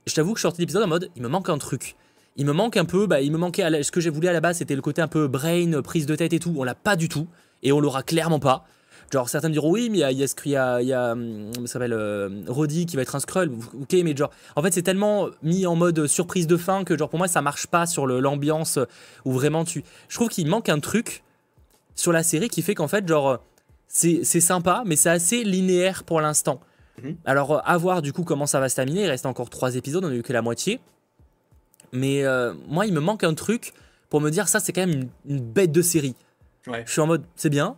je 0.08 0.16
t'avoue 0.16 0.34
que 0.34 0.38
je 0.38 0.42
suis 0.42 0.48
sorti 0.48 0.62
l'épisode 0.62 0.84
en 0.84 0.88
mode, 0.88 1.12
il 1.16 1.22
me 1.22 1.28
manque 1.28 1.50
un 1.50 1.60
truc. 1.60 1.96
Il 2.38 2.46
me 2.46 2.54
manque 2.54 2.76
un 2.78 2.86
peu, 2.86 3.08
bah, 3.08 3.22
il 3.22 3.32
me 3.32 3.38
manquait, 3.38 3.84
ce 3.84 3.92
que 3.92 4.02
j'ai 4.02 4.10
voulu 4.10 4.28
à 4.28 4.34
la 4.34 4.42
base, 4.42 4.58
c'était 4.58 4.76
le 4.76 4.82
côté 4.82 5.02
un 5.02 5.08
peu 5.08 5.28
brain, 5.28 5.82
prise 5.82 6.06
de 6.06 6.16
tête 6.16 6.34
et 6.34 6.40
tout. 6.40 6.54
On 6.58 6.64
l'a 6.64 6.76
pas 6.76 6.96
du 6.96 7.08
tout, 7.08 7.28
et 7.64 7.72
on 7.72 7.80
l'aura 7.80 8.04
clairement 8.04 8.40
pas. 8.40 8.66
Genre, 9.14 9.30
certains 9.30 9.50
me 9.50 9.54
diront, 9.54 9.72
oui, 9.72 9.90
mais 9.90 10.00
il 10.00 10.02
y 10.02 10.04
a, 10.04 10.12
y 10.12 10.56
a, 10.56 10.82
y 10.82 10.94
a, 10.94 11.12
hum, 11.12 11.52
ça 11.66 11.74
s'appelle 11.74 11.94
euh, 11.94 12.30
Roddy 12.48 12.86
qui 12.86 12.96
va 12.96 13.04
être 13.04 13.16
un 13.16 13.20
Skrull. 13.20 13.52
Ok, 13.80 13.94
mais 14.04 14.16
genre, 14.16 14.32
en 14.56 14.62
fait, 14.62 14.74
c'est 14.74 14.82
tellement 14.82 15.30
mis 15.44 15.66
en 15.68 15.76
mode 15.76 16.08
surprise 16.08 16.48
de 16.48 16.58
fin 16.58 16.84
que, 16.84 16.98
genre, 16.98 17.10
pour 17.10 17.20
moi, 17.20 17.28
ça 17.28 17.42
marche 17.42 17.68
pas 17.68 17.86
sur 17.86 18.08
l'ambiance 18.08 18.80
où 19.24 19.32
vraiment 19.32 19.64
tu. 19.64 19.84
Je 20.10 20.16
trouve 20.16 20.30
qu'il 20.30 20.48
manque 20.48 20.70
un 20.70 20.80
truc 20.80 21.24
sur 21.94 22.12
la 22.12 22.24
série 22.24 22.50
qui 22.50 22.62
fait 22.62 22.76
qu'en 22.76 22.88
fait, 22.88 23.08
genre, 23.08 23.40
c'est 23.88 24.24
sympa, 24.24 24.84
mais 24.86 24.96
c'est 24.96 25.10
assez 25.10 25.44
linéaire 25.44 26.04
pour 26.04 26.20
l'instant. 26.20 26.60
Mhm. 27.02 27.16
Alors, 27.26 27.62
à 27.64 27.78
voir 27.78 28.02
du 28.02 28.12
coup 28.12 28.24
comment 28.24 28.46
ça 28.48 28.60
va 28.60 28.70
se 28.70 28.76
terminer. 28.76 29.04
Il 29.04 29.10
reste 29.10 29.26
encore 29.26 29.50
trois 29.50 29.76
épisodes, 29.76 30.04
on 30.04 30.10
a 30.10 30.16
eu 30.16 30.24
que 30.24 30.34
la 30.34 30.42
moitié. 30.42 30.80
Mais 31.92 32.24
euh, 32.24 32.54
moi, 32.68 32.86
il 32.86 32.94
me 32.94 33.00
manque 33.00 33.24
un 33.24 33.34
truc 33.34 33.74
pour 34.10 34.22
me 34.22 34.30
dire 34.30 34.48
ça, 34.48 34.60
c'est 34.60 34.74
quand 34.74 34.86
même 34.86 35.10
une, 35.26 35.36
une 35.38 35.40
bête 35.42 35.72
de 35.72 35.82
série. 35.82 36.16
Ouais. 36.68 36.84
Je 36.86 36.92
suis 36.92 37.02
en 37.02 37.08
mode, 37.08 37.24
c'est 37.36 37.50
bien. 37.50 37.76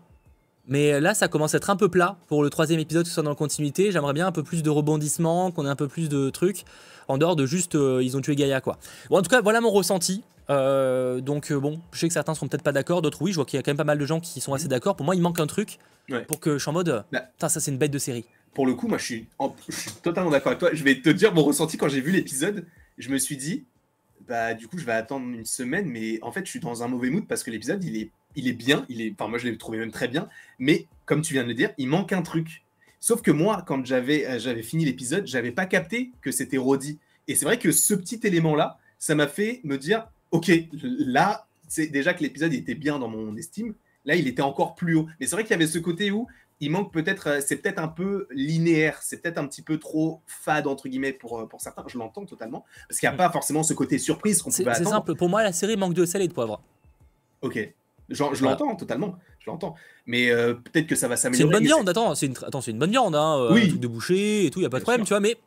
Mais 0.69 0.99
là, 0.99 1.13
ça 1.13 1.27
commence 1.29 1.53
à 1.53 1.57
être 1.57 1.69
un 1.69 1.77
peu 1.77 1.87
plat 1.89 2.17
pour 2.27 2.43
le 2.43 2.49
troisième 2.49 2.79
épisode, 2.79 3.03
que 3.03 3.07
ce 3.09 3.13
soit 3.13 3.23
dans 3.23 3.29
la 3.29 3.35
continuité. 3.37 3.91
J'aimerais 3.91 4.13
bien 4.13 4.27
un 4.27 4.31
peu 4.33 4.43
plus 4.43 4.63
de 4.63 4.69
rebondissements, 4.69 5.51
qu'on 5.51 5.65
ait 5.65 5.69
un 5.69 5.75
peu 5.77 5.87
plus 5.87 6.09
de 6.09 6.29
trucs, 6.29 6.63
en 7.07 7.17
dehors 7.17 7.37
de 7.37 7.45
juste 7.45 7.75
euh, 7.75 8.03
ils 8.03 8.17
ont 8.17 8.21
tué 8.21 8.35
Gaïa, 8.35 8.59
quoi. 8.59 8.77
Bon, 9.09 9.17
en 9.17 9.21
tout 9.21 9.29
cas, 9.29 9.39
voilà 9.41 9.61
mon 9.61 9.69
ressenti. 9.71 10.23
Euh, 10.49 11.21
donc, 11.21 11.51
bon, 11.53 11.79
je 11.93 11.99
sais 11.99 12.07
que 12.07 12.13
certains 12.13 12.33
seront 12.33 12.47
peut-être 12.47 12.63
pas 12.63 12.71
d'accord, 12.73 13.01
d'autres 13.01 13.21
oui. 13.21 13.31
Je 13.31 13.35
vois 13.37 13.45
qu'il 13.45 13.57
y 13.57 13.59
a 13.59 13.63
quand 13.63 13.71
même 13.71 13.77
pas 13.77 13.83
mal 13.85 13.97
de 13.97 14.05
gens 14.05 14.19
qui 14.19 14.41
sont 14.41 14.53
assez 14.53 14.67
d'accord. 14.67 14.95
Pour 14.97 15.05
moi, 15.05 15.15
il 15.15 15.21
manque 15.21 15.39
un 15.39 15.47
truc 15.47 15.77
Ouais. 16.09 16.23
pour 16.23 16.39
que 16.39 16.57
je 16.57 16.63
sois 16.63 16.71
en 16.71 16.73
mode, 16.73 17.03
Bah. 17.11 17.19
putain, 17.33 17.49
ça 17.49 17.59
c'est 17.59 17.69
une 17.71 17.77
bête 17.77 17.91
de 17.91 17.97
série. 17.97 18.23
Pour 18.53 18.65
le 18.65 18.73
coup, 18.75 18.87
moi, 18.87 18.97
je 18.97 19.03
suis, 19.03 19.27
en- 19.39 19.53
je 19.69 19.75
suis 19.75 19.91
totalement 19.91 20.29
d'accord 20.31 20.47
avec 20.51 20.59
toi. 20.59 20.69
Je 20.73 20.83
vais 20.83 21.01
te 21.01 21.09
dire 21.09 21.33
mon 21.33 21.43
ressenti 21.43 21.75
quand 21.77 21.89
j'ai 21.89 21.99
vu 22.01 22.11
l'épisode. 22.11 22.65
Je 22.97 23.09
me 23.09 23.17
suis 23.17 23.35
dit, 23.37 23.65
bah, 24.27 24.53
du 24.53 24.67
coup, 24.67 24.77
je 24.77 24.85
vais 24.85 24.93
attendre 24.93 25.27
une 25.27 25.45
semaine, 25.45 25.87
mais 25.87 26.19
en 26.21 26.31
fait, 26.31 26.45
je 26.45 26.49
suis 26.49 26.59
dans 26.59 26.83
un 26.83 26.87
mauvais 26.87 27.09
mood 27.09 27.25
parce 27.27 27.43
que 27.43 27.51
l'épisode, 27.51 27.83
il 27.83 27.97
est, 27.97 28.11
il 28.35 28.47
est 28.47 28.53
bien. 28.53 28.85
Il 28.89 29.01
est, 29.01 29.13
enfin, 29.13 29.29
moi, 29.29 29.37
je 29.39 29.47
l'ai 29.47 29.57
trouvé 29.57 29.77
même 29.77 29.91
très 29.91 30.07
bien. 30.07 30.27
Mais 30.59 30.87
comme 31.05 31.21
tu 31.21 31.33
viens 31.33 31.43
de 31.43 31.49
le 31.49 31.53
dire, 31.53 31.71
il 31.77 31.87
manque 31.87 32.11
un 32.13 32.21
truc. 32.21 32.63
Sauf 32.99 33.21
que 33.21 33.31
moi, 33.31 33.63
quand 33.65 33.85
j'avais, 33.85 34.25
euh, 34.25 34.39
j'avais 34.39 34.63
fini 34.63 34.85
l'épisode, 34.85 35.27
j'avais 35.27 35.51
pas 35.51 35.65
capté 35.65 36.11
que 36.21 36.31
c'était 36.31 36.57
Roddy. 36.57 36.99
Et 37.27 37.35
c'est 37.35 37.45
vrai 37.45 37.59
que 37.59 37.71
ce 37.71 37.93
petit 37.93 38.19
élément-là, 38.23 38.77
ça 38.99 39.15
m'a 39.15 39.27
fait 39.27 39.61
me 39.63 39.77
dire, 39.77 40.07
ok, 40.31 40.51
là, 40.73 41.47
c'est 41.67 41.87
déjà 41.87 42.13
que 42.13 42.23
l'épisode 42.23 42.53
était 42.53 42.75
bien 42.75 42.99
dans 42.99 43.07
mon 43.07 43.35
estime. 43.35 43.73
Là, 44.05 44.15
il 44.15 44.27
était 44.27 44.41
encore 44.41 44.75
plus 44.75 44.95
haut. 44.95 45.07
Mais 45.19 45.27
c'est 45.27 45.35
vrai 45.35 45.43
qu'il 45.43 45.51
y 45.51 45.55
avait 45.55 45.67
ce 45.67 45.79
côté 45.79 46.11
où 46.11 46.27
il 46.59 46.71
manque 46.71 46.91
peut-être, 46.91 47.27
euh, 47.27 47.39
c'est 47.45 47.57
peut-être 47.57 47.79
un 47.79 47.87
peu 47.87 48.27
linéaire, 48.31 48.99
c'est 49.01 49.21
peut-être 49.21 49.37
un 49.37 49.45
petit 49.47 49.61
peu 49.61 49.77
trop 49.77 50.21
fade 50.25 50.65
entre 50.67 50.87
guillemets 50.89 51.13
pour, 51.13 51.39
euh, 51.39 51.45
pour 51.45 51.61
certains. 51.61 51.83
Je 51.87 51.97
l'entends 51.97 52.25
totalement 52.25 52.65
parce 52.89 52.99
qu'il 52.99 53.07
n'y 53.07 53.11
a 53.11 53.13
Mm. 53.13 53.17
pas 53.17 53.31
forcément 53.31 53.63
ce 53.63 53.73
côté 53.73 53.97
surprise 53.99 54.41
qu'on 54.41 54.49
C'est 54.49 54.63
pouvait 54.63 54.75
c'est 54.75 54.81
attendre. 54.81 54.95
simple. 54.97 55.15
Pour 55.15 55.29
moi, 55.29 55.43
la 55.43 55.53
série 55.53 55.77
manque 55.77 55.93
de 55.93 56.05
sel 56.05 56.21
et 56.23 56.27
de 56.27 56.33
poivre. 56.33 56.61
Ok, 57.41 57.73
je 58.09 58.23
Voilà. 58.23 58.39
l'entends 58.41 58.75
totalement, 58.75 59.15
je 59.39 59.49
l'entends. 59.51 59.75
Mais 60.07 60.31
euh, 60.31 60.55
peut-être 60.55 60.87
que 60.87 60.95
ça 60.95 61.07
va 61.07 61.15
C'est 61.17 61.27
une 61.27 61.33
s'améliorer. 61.35 61.53
bonne 61.53 61.63
viande, 61.63 61.89
attends, 61.89 62.15
c'est 62.15 62.25
une, 62.25 62.35
attends, 62.43 62.61
c'est 62.61 62.71
une 62.71 62.79
bonne 62.79 62.91
viande, 62.91 63.15
hein, 63.15 63.49
Oui. 63.51 63.65
un 63.65 63.67
truc 63.67 63.79
de 63.79 63.87
boucher 63.87 64.45
et 64.45 64.49
tout, 64.49 64.59
y 64.61 64.65
a 64.65 64.69
pas 64.69 64.79
de 64.79 64.83
problème, 64.83 65.01
sûr. 65.01 65.07
tu 65.07 65.13
vois, 65.13 65.19
mais 65.19 65.37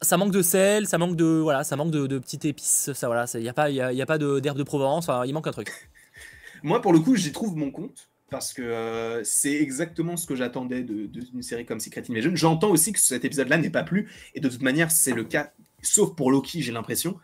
ça 0.00 0.16
manque 0.16 0.32
de 0.32 0.40
sel, 0.42 0.86
ça 0.86 0.96
manque 0.96 1.16
de, 1.16 1.24
voilà, 1.24 1.64
ça 1.64 1.76
manque 1.76 1.90
de, 1.90 2.06
de 2.06 2.18
petites 2.18 2.44
épices, 2.46 2.92
ça, 2.94 3.06
voilà, 3.08 3.26
il 3.34 3.42
y 3.42 3.48
a 3.48 3.52
pas, 3.52 3.68
y 3.70 3.80
a, 3.80 3.92
y 3.92 4.00
a 4.00 4.06
pas 4.06 4.16
de- 4.18 4.38
d'herbe 4.40 4.56
de 4.58 4.62
Provence, 4.62 5.08
enfin, 5.08 5.26
il 5.26 5.34
manque 5.34 5.46
un 5.48 5.52
truc. 5.52 5.68
Moi, 6.62 6.80
pour 6.80 6.92
le 6.94 7.00
coup, 7.00 7.14
j'y 7.16 7.32
trouve 7.32 7.56
mon 7.56 7.70
compte 7.70 8.08
parce 8.34 8.52
que 8.52 8.62
euh, 8.62 9.22
c'est 9.22 9.52
exactement 9.54 10.16
ce 10.16 10.26
que 10.26 10.34
j'attendais 10.34 10.82
de- 10.82 11.06
de- 11.06 11.20
d'une 11.20 11.40
série 11.42 11.64
comme 11.64 11.78
Secret 11.78 12.02
Invasion. 12.10 12.32
J'entends 12.34 12.70
aussi 12.70 12.92
que 12.92 12.98
cet 12.98 13.24
épisode-là 13.24 13.58
n'est 13.58 13.70
pas 13.70 13.84
plu, 13.84 14.10
et 14.34 14.40
de 14.40 14.48
toute 14.48 14.60
manière, 14.62 14.90
c'est 14.90 15.12
le 15.12 15.22
cas, 15.22 15.52
sauf 15.82 16.16
pour 16.16 16.32
Loki, 16.32 16.60
j'ai 16.60 16.72
l'impression, 16.72 17.16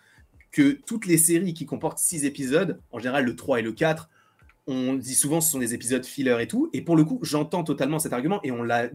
que 0.52 0.70
toutes 0.86 1.06
les 1.06 1.18
séries 1.18 1.52
qui 1.52 1.66
comportent 1.66 1.98
6 1.98 2.24
épisodes, 2.24 2.80
en 2.92 3.00
général 3.00 3.24
le 3.24 3.34
3 3.34 3.58
et 3.58 3.62
le 3.62 3.72
4, 3.72 4.08
on 4.68 4.94
dit 4.94 5.14
souvent 5.16 5.40
ce 5.40 5.50
sont 5.50 5.58
des 5.58 5.74
épisodes 5.74 6.06
filler 6.06 6.36
et 6.40 6.46
tout, 6.46 6.70
et 6.72 6.80
pour 6.80 6.94
le 6.96 7.02
coup, 7.02 7.18
j'entends 7.22 7.64
totalement 7.64 7.98
cet 7.98 8.12
argument, 8.12 8.38
et 8.44 8.52
on 8.52 8.62
l'a 8.62 8.88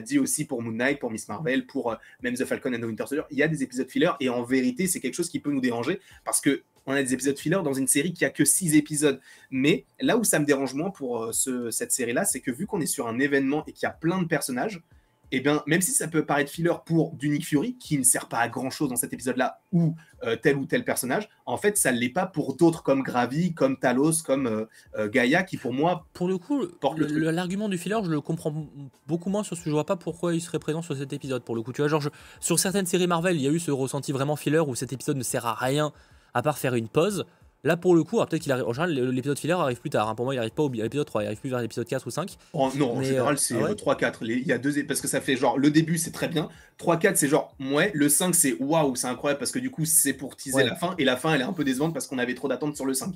dit 0.00 0.18
aussi 0.18 0.44
pour 0.44 0.60
Moon 0.60 0.72
Knight, 0.72 0.98
pour 0.98 1.12
Miss 1.12 1.28
Marvel, 1.28 1.66
pour 1.68 1.92
euh, 1.92 1.96
même 2.20 2.34
The 2.34 2.46
Falcon 2.46 2.74
and 2.74 2.80
the 2.80 2.84
Winter 2.84 3.04
Soldier, 3.06 3.22
il 3.30 3.38
y 3.38 3.44
a 3.44 3.48
des 3.48 3.62
épisodes 3.62 3.88
filler, 3.88 4.10
et 4.18 4.28
en 4.28 4.42
vérité, 4.42 4.88
c'est 4.88 4.98
quelque 4.98 5.14
chose 5.14 5.28
qui 5.28 5.38
peut 5.38 5.52
nous 5.52 5.60
déranger, 5.60 6.00
parce 6.24 6.40
que 6.40 6.62
on 6.88 6.92
a 6.92 7.02
des 7.02 7.14
épisodes 7.14 7.38
filler 7.38 7.60
dans 7.62 7.72
une 7.72 7.86
série 7.86 8.12
qui 8.12 8.24
a 8.24 8.30
que 8.30 8.44
6 8.44 8.74
épisodes. 8.74 9.20
Mais 9.50 9.84
là 10.00 10.16
où 10.16 10.24
ça 10.24 10.38
me 10.38 10.44
dérange 10.44 10.74
moins 10.74 10.90
pour 10.90 11.22
euh, 11.24 11.32
ce- 11.32 11.70
cette 11.70 11.92
série-là, 11.92 12.24
c'est 12.24 12.40
que 12.40 12.50
vu 12.50 12.66
qu'on 12.66 12.80
est 12.80 12.86
sur 12.86 13.06
un 13.06 13.18
événement 13.18 13.64
et 13.66 13.72
qu'il 13.72 13.84
y 13.84 13.86
a 13.86 13.90
plein 13.92 14.20
de 14.22 14.26
personnages, 14.26 14.82
et 15.30 15.40
bien, 15.40 15.62
même 15.66 15.82
si 15.82 15.90
ça 15.90 16.08
peut 16.08 16.24
paraître 16.24 16.50
filler 16.50 16.72
pour 16.86 17.12
du 17.14 17.28
Nick 17.28 17.44
Fury, 17.46 17.76
qui 17.76 17.98
ne 17.98 18.02
sert 18.02 18.28
pas 18.28 18.38
à 18.38 18.48
grand-chose 18.48 18.88
dans 18.88 18.96
cet 18.96 19.12
épisode-là, 19.12 19.60
ou 19.72 19.94
euh, 20.24 20.36
tel 20.36 20.56
ou 20.56 20.64
tel 20.64 20.84
personnage, 20.86 21.28
en 21.44 21.58
fait, 21.58 21.76
ça 21.76 21.92
ne 21.92 21.98
l'est 21.98 22.08
pas 22.08 22.24
pour 22.24 22.56
d'autres 22.56 22.82
comme 22.82 23.02
Gravi, 23.02 23.52
comme 23.52 23.76
Talos, 23.78 24.22
comme 24.24 24.46
euh, 24.46 24.64
euh, 24.96 25.06
Gaïa, 25.10 25.42
qui 25.42 25.58
pour 25.58 25.74
moi, 25.74 26.06
Pour 26.14 26.28
le 26.28 26.38
coup, 26.38 26.62
l'argument 26.80 27.68
du 27.68 27.76
filler, 27.76 27.98
je 28.02 28.08
le 28.10 28.22
comprends 28.22 28.54
beaucoup 29.06 29.28
moins 29.28 29.42
sur 29.44 29.54
ce 29.54 29.60
que 29.64 29.68
je 29.68 29.74
vois 29.74 29.84
pas 29.84 29.96
pourquoi 29.96 30.34
il 30.34 30.40
serait 30.40 30.58
présent 30.58 30.80
sur 30.80 30.96
cet 30.96 31.12
épisode, 31.12 31.42
pour 31.44 31.54
le 31.56 31.60
coup, 31.60 31.74
tu 31.74 31.82
vois, 31.82 31.88
genre, 31.88 32.00
je- 32.00 32.08
sur 32.40 32.58
certaines 32.58 32.86
séries 32.86 33.06
Marvel, 33.06 33.36
il 33.36 33.42
y 33.42 33.48
a 33.48 33.50
eu 33.50 33.58
ce 33.60 33.70
ressenti 33.70 34.12
vraiment 34.12 34.36
filler 34.36 34.60
où 34.60 34.74
cet 34.74 34.94
épisode 34.94 35.18
ne 35.18 35.22
sert 35.22 35.44
à 35.44 35.52
rien 35.52 35.92
à 36.34 36.42
part 36.42 36.58
faire 36.58 36.74
une 36.74 36.88
pause. 36.88 37.24
Là, 37.64 37.76
pour 37.76 37.96
le 37.96 38.04
coup, 38.04 38.18
peut-être 38.24 38.40
qu'il 38.40 38.52
arrive, 38.52 38.66
en 38.66 38.72
général, 38.72 38.92
l'épisode 39.10 39.36
filler 39.36 39.54
arrive 39.54 39.80
plus 39.80 39.90
tard, 39.90 40.08
hein. 40.08 40.14
pour 40.14 40.24
moi, 40.24 40.32
il 40.32 40.38
arrive 40.38 40.52
pas 40.52 40.62
au 40.62 40.70
l'épisode 40.70 41.04
3, 41.06 41.24
il 41.24 41.26
arrive 41.26 41.40
plus 41.40 41.50
vers 41.50 41.60
l'épisode 41.60 41.88
4 41.88 42.06
ou 42.06 42.10
5. 42.10 42.36
en- 42.52 42.70
non, 42.76 42.92
en 42.92 42.96
Mais, 43.00 43.04
général, 43.06 43.34
euh, 43.34 43.36
c'est 43.36 43.56
ah 43.56 43.64
ouais 43.64 43.70
euh, 43.70 43.74
3-4. 43.74 44.22
Les- 44.24 44.34
Il 44.36 44.46
y 44.46 44.52
a 44.52 44.58
deux, 44.58 44.84
parce 44.86 45.00
que 45.00 45.08
ça 45.08 45.20
fait 45.20 45.34
genre, 45.36 45.58
le 45.58 45.70
début, 45.70 45.98
c'est 45.98 46.12
très 46.12 46.28
bien. 46.28 46.48
3-4, 46.78 47.16
c'est 47.16 47.26
genre, 47.26 47.52
ouais, 47.58 47.90
le 47.94 48.08
5, 48.08 48.32
c'est 48.36 48.54
waouh, 48.60 48.94
c'est 48.94 49.08
incroyable, 49.08 49.40
parce 49.40 49.50
que 49.50 49.58
du 49.58 49.70
coup, 49.72 49.84
c'est 49.84 50.12
pour 50.12 50.36
teaser 50.36 50.54
Ouais. 50.58 50.64
la 50.66 50.76
fin, 50.76 50.94
et 50.98 51.04
la 51.04 51.16
fin, 51.16 51.34
elle 51.34 51.40
est 51.40 51.44
un 51.44 51.52
peu 51.52 51.64
décevante 51.64 51.92
parce 51.92 52.06
qu'on 52.06 52.18
avait 52.18 52.34
trop 52.34 52.46
d'attentes 52.46 52.76
sur 52.76 52.86
le 52.86 52.94
5. 52.94 53.12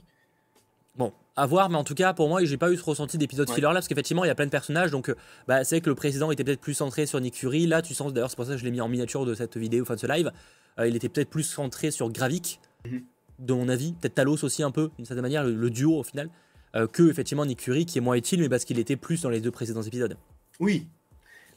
Bon, 0.96 1.12
à 1.37 1.46
voir, 1.46 1.70
mais 1.70 1.77
en 1.77 1.85
tout 1.85 1.94
cas, 1.94 2.12
pour 2.12 2.29
moi, 2.29 2.44
j'ai 2.44 2.59
pas 2.59 2.70
eu 2.70 2.77
ce 2.77 2.85
ressenti 2.85 3.16
d'épisode 3.18 3.48
Ouais. 3.48 3.55
filler 3.55 3.68
là, 3.68 3.75
parce 3.75 3.87
qu'effectivement, 3.88 4.25
il 4.25 4.29
y 4.29 4.31
a 4.31 4.35
plein 4.35 4.44
de 4.46 4.51
personnages, 4.51 4.90
donc 4.90 5.09
euh, 5.09 5.14
bah, 5.46 5.62
c'est 5.64 5.77
vrai 5.77 5.81
que 5.83 5.88
le 5.88 5.94
président 5.94 6.31
était 6.33 6.42
peut-être 6.44 6.61
plus 6.61 6.75
centré 6.75 7.07
sur 7.07 7.20
Nick 7.20 7.37
Fury. 7.37 7.66
Là, 7.66 7.81
tu 7.81 7.94
sens, 7.94 8.12
d'ailleurs, 8.12 8.29
c'est 8.29 8.37
pour 8.37 8.44
ça 8.44 8.53
que 8.53 8.59
je 8.59 8.64
l'ai 8.64 8.72
mis 8.72 8.81
en 8.81 8.88
miniature 8.88 9.25
de 9.25 9.35
cette 9.35 9.57
vidéo, 9.57 9.83
enfin 9.85 9.94
de 9.94 10.01
ce 10.01 10.07
live, 10.09 10.33
euh, 10.81 10.88
il 10.88 10.96
était 10.96 11.09
peut-être 11.09 11.31
plus 11.31 11.44
centré 11.44 11.90
sur 11.92 12.11
Gravik, 12.11 12.61
Mhm. 12.87 13.03
de 13.38 13.53
mon 13.53 13.68
avis, 13.68 13.92
peut-être 13.92 14.14
Talos 14.14 14.45
aussi 14.45 14.62
un 14.62 14.71
peu, 14.71 14.90
d'une 14.97 15.07
certaine 15.07 15.23
manière, 15.23 15.45
le, 15.45 15.71
duo 15.71 15.99
au 15.99 16.03
final, 16.03 16.29
euh, 16.75 16.87
que 16.87 17.11
effectivement 17.11 17.45
Nick 17.45 17.61
Fury, 17.61 17.87
qui 17.87 17.99
est 17.99 18.01
moins 18.01 18.14
utile, 18.14 18.40
mais 18.40 18.49
parce 18.49 18.64
qu'il 18.64 18.79
était 18.79 18.97
plus 18.97 19.23
dans 19.23 19.31
les 19.31 19.40
deux 19.40 19.51
précédents 19.51 19.83
épisodes. 19.83 20.16
Oui. 20.61 20.87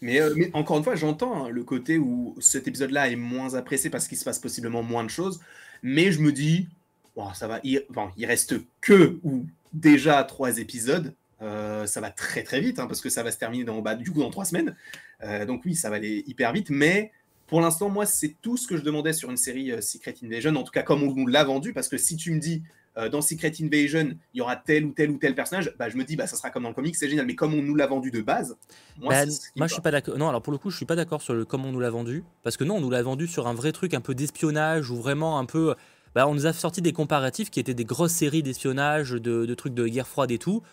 Mais, 0.02 0.20
euh, 0.20 0.34
encore 0.54 0.78
une 0.78 0.84
fois, 0.84 0.96
j'entends 0.96 1.46
hein, 1.46 1.50
le 1.50 1.64
côté 1.64 1.98
où 1.98 2.36
cet 2.40 2.68
épisode-là 2.68 3.10
est 3.10 3.16
moins 3.16 3.56
apprécié 3.56 3.90
parce 3.90 4.08
qu'il 4.08 4.18
se 4.18 4.26
passe 4.26 4.40
possiblement 4.40 4.84
moins 4.84 5.04
de 5.04 5.10
choses. 5.10 5.40
Mais 5.84 6.12
je 6.12 6.20
me 6.20 6.32
dis, 6.32 6.68
bon, 7.16 7.34
ça 7.34 7.48
va. 7.48 7.60
Il, 7.64 7.84
bon, 7.90 8.10
reste 8.20 8.56
que 8.82 9.20
ou 9.24 9.46
déjà 9.74 10.24
trois 10.24 10.58
épisodes. 10.58 11.14
Euh, 11.42 11.86
ça 11.86 12.02
va 12.02 12.12
très 12.12 12.44
très 12.44 12.62
vite 12.62 12.80
hein, 12.80 12.88
parce 12.88 13.02
que 13.02 13.10
ça 13.10 13.22
va 13.22 13.30
se 13.30 13.38
terminer 13.38 13.66
dans, 13.66 13.82
bah, 13.82 13.96
du 13.96 14.12
coup 14.12 14.20
dans 14.20 14.32
trois 14.32 14.46
semaines. 14.46 14.76
Donc 15.48 15.64
oui, 15.66 15.76
ça 15.76 15.90
va 15.90 15.96
aller 15.96 16.24
hyper 16.28 16.52
vite. 16.54 16.70
Mais 16.70 17.12
pour 17.48 17.62
l'instant, 17.62 17.90
moi, 17.90 18.06
c'est 18.06 18.36
tout 18.42 18.58
ce 18.58 18.68
que 18.68 18.78
je 18.78 18.82
demandais 18.82 19.14
sur 19.14 19.30
une 19.30 19.38
série 19.38 19.72
euh, 19.72 19.82
Secret 19.82 20.16
Invasion. 20.24 20.56
En 20.56 20.64
tout 20.64 20.72
cas, 20.72 20.82
comme 20.84 21.04
on 21.04 21.14
nous 21.14 21.28
l'a 21.28 21.44
vendu. 21.44 21.74
Parce 21.74 21.88
que 21.88 21.98
si 21.98 22.16
tu 22.16 22.32
me 22.32 22.40
dis 22.40 22.64
euh, 22.98 23.10
dans 23.10 23.22
Secret 23.22 23.52
Invasion, 23.62 24.18
il 24.34 24.38
y 24.38 24.42
aura 24.42 24.56
tel 24.56 24.86
ou 24.86 24.92
tel 24.92 25.12
ou 25.12 25.18
tel 25.18 25.36
personnage, 25.36 25.74
bah, 25.78 25.90
je 25.90 25.98
me 25.98 26.04
dis, 26.04 26.16
bah, 26.16 26.28
ça 26.28 26.36
sera 26.38 26.50
comme 26.50 26.64
dans 26.64 26.70
le 26.70 26.76
comic, 26.76 26.96
c'est 26.96 27.10
génial. 27.10 27.26
Mais 27.26 27.36
comme 27.36 27.54
on 27.54 27.62
nous 27.62 27.76
l'a 27.76 27.88
vendu 27.88 28.10
de 28.12 28.22
base, 28.22 28.56
moi, 29.00 29.14
Bah, 29.14 29.32
moi 29.56 29.68
je 29.68 29.74
suis 29.74 29.82
pas 29.82 29.92
d'accord. 29.92 30.18
Non, 30.18 30.30
alors 30.30 30.42
pour 30.42 30.54
le 30.54 30.58
coup, 30.60 30.70
je 30.72 30.78
suis 30.78 30.86
pas 30.86 30.96
d'accord 30.96 31.22
sur 31.22 31.34
le 31.34 31.46
comment 31.46 31.70
on 31.70 31.72
nous 31.72 31.80
l'a 31.80 31.90
vendu. 31.90 32.24
Parce 32.44 32.58
que 32.58 32.64
non, 32.64 32.78
on 32.78 32.82
nous 32.82 32.90
l'a 32.90 33.04
vendu 33.04 33.28
sur 33.28 33.48
un 33.48 33.54
vrai 33.54 33.72
truc 33.74 33.94
un 33.94 34.02
peu 34.02 34.16
d'espionnage 34.16 34.90
ou 34.90 34.96
vraiment 34.96 35.38
un 35.40 35.46
peu. 35.46 35.76
Bah, 36.16 36.28
on 36.30 36.34
nous 36.34 36.46
a 36.48 36.54
sorti 36.54 36.82
des 36.82 36.94
comparatifs 36.94 37.50
qui 37.52 37.60
étaient 37.60 37.74
des 37.74 37.84
grosses 37.86 38.14
séries 38.14 38.42
d'espionnage, 38.42 39.12
de, 39.12 39.46
de 39.46 39.54
trucs 39.54 39.74
de 39.74 39.86
guerre 39.88 40.08
froide 40.08 40.32
et 40.32 40.38
tout. 40.40 40.64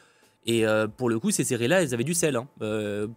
Et 0.47 0.65
euh, 0.67 0.87
pour 0.87 1.09
le 1.11 1.19
coup, 1.19 1.31
ces 1.33 1.43
séries-là, 1.45 1.83
elles 1.83 1.93
avaient 1.95 2.05
du 2.05 2.15
sel. 2.15 2.37
hein. 2.37 2.47
Euh, 2.63 3.09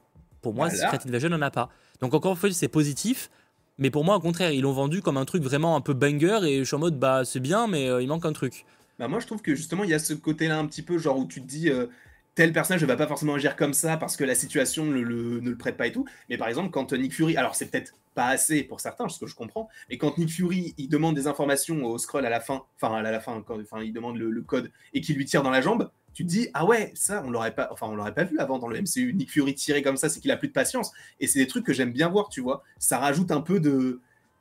pour 0.42 0.54
moi, 0.56 0.68
Voilà. 0.70 0.92
Secret 0.92 1.08
Invasion 1.08 1.30
n'en 1.30 1.42
a 1.42 1.52
pas. 1.52 1.70
Donc 2.02 2.14
encore 2.16 2.32
une 2.34 2.38
fois, 2.38 2.52
c'est 2.52 2.68
positif. 2.68 3.30
Mais 3.78 3.92
pour 3.92 4.06
moi, 4.06 4.16
au 4.16 4.20
contraire, 4.20 4.52
ils 4.52 4.62
l'ont 4.62 4.72
vendu 4.72 5.02
comme 5.02 5.18
un 5.18 5.26
truc 5.26 5.44
vraiment 5.44 5.76
un 5.76 5.82
peu 5.82 5.94
banger. 5.94 6.40
Et 6.44 6.60
je 6.60 6.64
suis 6.64 6.76
en 6.76 6.80
mode, 6.80 6.98
bah 6.98 7.26
c'est 7.26 7.40
bien, 7.40 7.68
mais 7.68 7.90
euh, 7.90 8.02
il 8.02 8.08
manque 8.08 8.26
un 8.26 8.34
truc. 8.34 8.66
Bah 9.00 9.08
moi, 9.08 9.20
je 9.20 9.26
trouve 9.26 9.42
que 9.42 9.56
justement, 9.56 9.84
il 9.84 9.90
y 9.90 9.94
a 9.94 10.00
ce 10.00 10.14
côté-là 10.14 10.58
un 10.58 10.66
petit 10.66 10.82
peu, 10.82 10.98
genre 10.98 11.18
où 11.18 11.26
tu 11.28 11.42
te 11.42 11.48
dis, 11.48 11.70
euh, 11.70 11.88
tel 12.36 12.54
personnage 12.54 12.82
ne 12.82 12.88
va 12.88 12.96
pas 12.96 13.08
forcément 13.08 13.34
agir 13.36 13.56
comme 13.56 13.74
ça 13.74 13.98
parce 13.98 14.16
que 14.16 14.24
la 14.24 14.36
situation 14.36 14.86
ne 14.86 15.02
le, 15.02 15.40
ne 15.42 15.50
le 15.50 15.58
prête 15.58 15.76
pas 15.76 15.88
et 15.88 15.92
tout. 15.92 16.06
Mais 16.30 16.38
par 16.38 16.48
exemple, 16.48 16.70
quand 16.72 16.94
Nick 16.94 17.14
Fury, 17.14 17.36
alors 17.36 17.56
c'est 17.56 17.70
peut-être 17.70 17.94
pas 18.14 18.28
assez 18.28 18.64
pour 18.64 18.80
certains, 18.80 19.10
ce 19.10 19.20
que 19.20 19.28
je 19.28 19.36
comprends, 19.36 19.68
mais 19.90 19.98
quand 19.98 20.18
Nick 20.18 20.32
Fury, 20.32 20.74
il 20.78 20.88
demande 20.88 21.16
des 21.16 21.28
informations 21.28 21.84
au 21.84 21.98
scroll 21.98 22.26
à 22.26 22.30
la 22.30 22.40
fin, 22.40 22.64
enfin 22.82 22.96
à 22.96 23.02
la 23.02 23.20
fin, 23.20 23.42
quand, 23.46 23.60
enfin 23.60 23.82
il 23.84 23.92
demande 23.92 24.18
le, 24.18 24.30
le 24.32 24.42
code 24.42 24.72
et 24.94 25.02
qu'il 25.02 25.18
lui 25.18 25.26
tire 25.26 25.44
dans 25.44 25.50
la 25.50 25.60
jambe, 25.60 25.92
tu 26.16 26.24
te 26.24 26.30
dis, 26.30 26.48
ah 26.54 26.66
ouais, 26.66 26.92
ça, 26.96 27.22
on 27.26 27.30
l'aurait 27.30 27.54
pas, 27.54 27.68
enfin 27.72 27.88
on 27.88 27.96
l'aurait 27.96 28.14
pas 28.14 28.24
vu 28.24 28.40
avant 28.40 28.58
dans 28.58 28.70
le 28.70 28.82
MCU. 28.82 29.14
Nick 29.14 29.30
Fury 29.32 29.54
tirer 29.54 29.84
comme 29.84 29.98
ça, 29.98 30.08
c'est 30.08 30.22
qu'il 30.22 30.32
a 30.32 30.38
plus 30.38 30.48
de 30.48 30.54
patience. 30.54 30.92
Et 31.20 31.28
c'est 31.28 31.40
des 31.40 31.48
trucs 31.48 31.66
que 31.66 31.74
j'aime 31.74 31.92
bien 31.92 32.08
voir, 32.08 32.30
tu 32.30 32.40
vois. 32.40 32.64
Ça 32.80 32.98
rajoute 33.00 33.32
un 33.32 33.42
peu 33.42 33.60
de, 33.60 34.00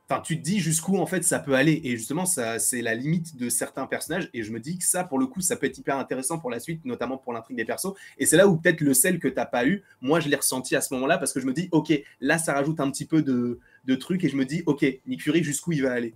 Enfin, 0.08 0.20
tu 0.20 0.36
te 0.36 0.42
dis 0.42 0.60
jusqu'où 0.60 0.98
en 0.98 1.06
fait 1.06 1.24
ça 1.24 1.38
peut 1.38 1.54
aller. 1.54 1.80
Et 1.82 1.96
justement, 1.96 2.26
ça, 2.26 2.58
c'est 2.58 2.82
la 2.82 2.94
limite 2.94 3.36
de 3.36 3.48
certains 3.48 3.86
personnages. 3.86 4.28
Et 4.34 4.42
je 4.42 4.52
me 4.52 4.60
dis 4.60 4.78
que 4.78 4.84
ça, 4.84 5.02
pour 5.02 5.18
le 5.18 5.26
coup, 5.26 5.40
ça 5.40 5.56
peut 5.56 5.66
être 5.66 5.78
hyper 5.78 5.96
intéressant 5.96 6.38
pour 6.38 6.50
la 6.50 6.60
suite, 6.60 6.84
notamment 6.84 7.16
pour 7.16 7.32
l'intrigue 7.32 7.56
des 7.56 7.64
persos. 7.64 7.94
Et 8.18 8.26
c'est 8.26 8.36
là 8.36 8.46
où 8.46 8.56
peut-être 8.56 8.82
le 8.82 8.92
sel 8.92 9.18
que 9.18 9.28
t'as 9.28 9.46
pas 9.46 9.66
eu, 9.66 9.82
moi 10.02 10.20
je 10.20 10.28
l'ai 10.28 10.36
ressenti 10.36 10.76
à 10.76 10.82
ce 10.82 10.92
moment-là 10.94 11.16
parce 11.18 11.32
que 11.32 11.40
je 11.40 11.46
me 11.46 11.52
dis, 11.52 11.68
ok, 11.72 11.92
là 12.20 12.38
ça 12.38 12.52
rajoute 12.52 12.80
un 12.80 12.90
petit 12.90 13.06
peu 13.06 13.22
de, 13.22 13.58
de 13.86 13.94
trucs 13.94 14.22
et 14.24 14.28
je 14.28 14.36
me 14.36 14.44
dis, 14.44 14.62
ok, 14.66 14.84
Nick 15.06 15.22
Fury, 15.22 15.42
jusqu'où 15.42 15.72
il 15.72 15.82
va 15.82 15.92
aller? 15.92 16.14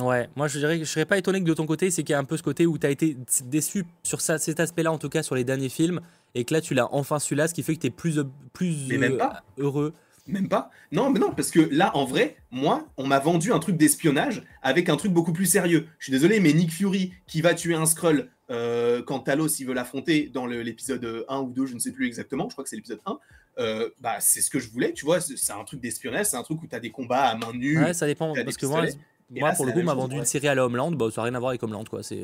Ouais, 0.00 0.28
moi 0.36 0.48
je 0.48 0.58
dirais 0.58 0.78
que 0.78 0.84
je 0.84 0.90
serais 0.90 1.04
pas 1.04 1.18
étonné 1.18 1.40
que 1.40 1.46
de 1.46 1.54
ton 1.54 1.66
côté, 1.66 1.90
c'est 1.90 2.02
qu'il 2.02 2.12
y 2.12 2.16
a 2.16 2.18
un 2.18 2.24
peu 2.24 2.36
ce 2.36 2.42
côté 2.42 2.66
où 2.66 2.78
tu 2.78 2.86
as 2.86 2.90
été 2.90 3.16
déçu 3.44 3.84
sur 4.02 4.20
ça, 4.20 4.38
cet 4.38 4.60
aspect-là, 4.60 4.92
en 4.92 4.98
tout 4.98 5.08
cas 5.08 5.22
sur 5.22 5.34
les 5.34 5.44
derniers 5.44 5.68
films, 5.68 6.00
et 6.34 6.44
que 6.44 6.54
là 6.54 6.60
tu 6.60 6.74
l'as 6.74 6.92
enfin 6.92 7.18
su 7.18 7.34
là, 7.34 7.48
ce 7.48 7.54
qui 7.54 7.62
fait 7.62 7.74
que 7.74 7.80
tu 7.80 7.86
es 7.88 7.90
plus, 7.90 8.20
plus 8.52 8.88
Mais 8.88 8.98
même 8.98 9.14
euh, 9.14 9.18
pas. 9.18 9.42
heureux. 9.58 9.92
Même 10.26 10.48
pas 10.48 10.70
Non, 10.90 11.10
mais 11.10 11.20
non, 11.20 11.32
parce 11.32 11.52
que 11.52 11.60
là, 11.70 11.96
en 11.96 12.04
vrai, 12.04 12.36
moi, 12.50 12.88
on 12.96 13.06
m'a 13.06 13.20
vendu 13.20 13.52
un 13.52 13.60
truc 13.60 13.76
d'espionnage 13.76 14.42
avec 14.60 14.88
un 14.88 14.96
truc 14.96 15.12
beaucoup 15.12 15.32
plus 15.32 15.46
sérieux. 15.46 15.86
Je 15.98 16.06
suis 16.06 16.10
désolé, 16.10 16.40
mais 16.40 16.52
Nick 16.52 16.72
Fury 16.72 17.12
qui 17.28 17.42
va 17.42 17.54
tuer 17.54 17.74
un 17.74 17.86
Skrull 17.86 18.28
euh, 18.50 19.02
quand 19.02 19.20
Talos 19.20 19.48
il 19.58 19.66
veut 19.66 19.74
l'affronter 19.74 20.30
dans 20.32 20.46
l'épisode 20.46 21.24
1 21.28 21.40
ou 21.40 21.50
2, 21.50 21.66
je 21.66 21.74
ne 21.74 21.78
sais 21.78 21.92
plus 21.92 22.06
exactement, 22.06 22.48
je 22.48 22.54
crois 22.54 22.64
que 22.64 22.70
c'est 22.70 22.76
l'épisode 22.76 23.00
1, 23.06 23.18
euh, 23.58 23.88
bah, 24.00 24.16
c'est 24.20 24.40
ce 24.40 24.50
que 24.50 24.58
je 24.58 24.70
voulais, 24.70 24.92
tu 24.92 25.04
vois, 25.04 25.20
c'est 25.20 25.52
un 25.52 25.64
truc 25.64 25.80
d'espionnage, 25.80 26.26
c'est 26.26 26.36
un 26.36 26.42
truc 26.42 26.62
où 26.62 26.66
tu 26.66 26.76
as 26.76 26.80
des 26.80 26.90
combats 26.90 27.24
à 27.24 27.36
main 27.36 27.52
nue. 27.52 27.78
Ouais, 27.78 27.94
ça 27.94 28.06
dépend, 28.06 28.34
parce 28.34 28.56
que 28.56 28.66
moi, 28.66 28.84
moi, 29.30 29.52
pour 29.52 29.66
le 29.66 29.72
coup, 29.72 29.82
m'a 29.82 29.94
vendu 29.94 30.16
une 30.16 30.24
série 30.24 30.48
à 30.48 30.54
la 30.54 30.64
Homeland, 30.64 30.92
bah, 30.92 31.06
ça 31.10 31.20
n'a 31.20 31.24
rien 31.26 31.34
à 31.34 31.38
voir 31.38 31.50
avec 31.50 31.62
Homeland, 31.62 31.84
quoi. 31.84 32.02
C'est. 32.02 32.22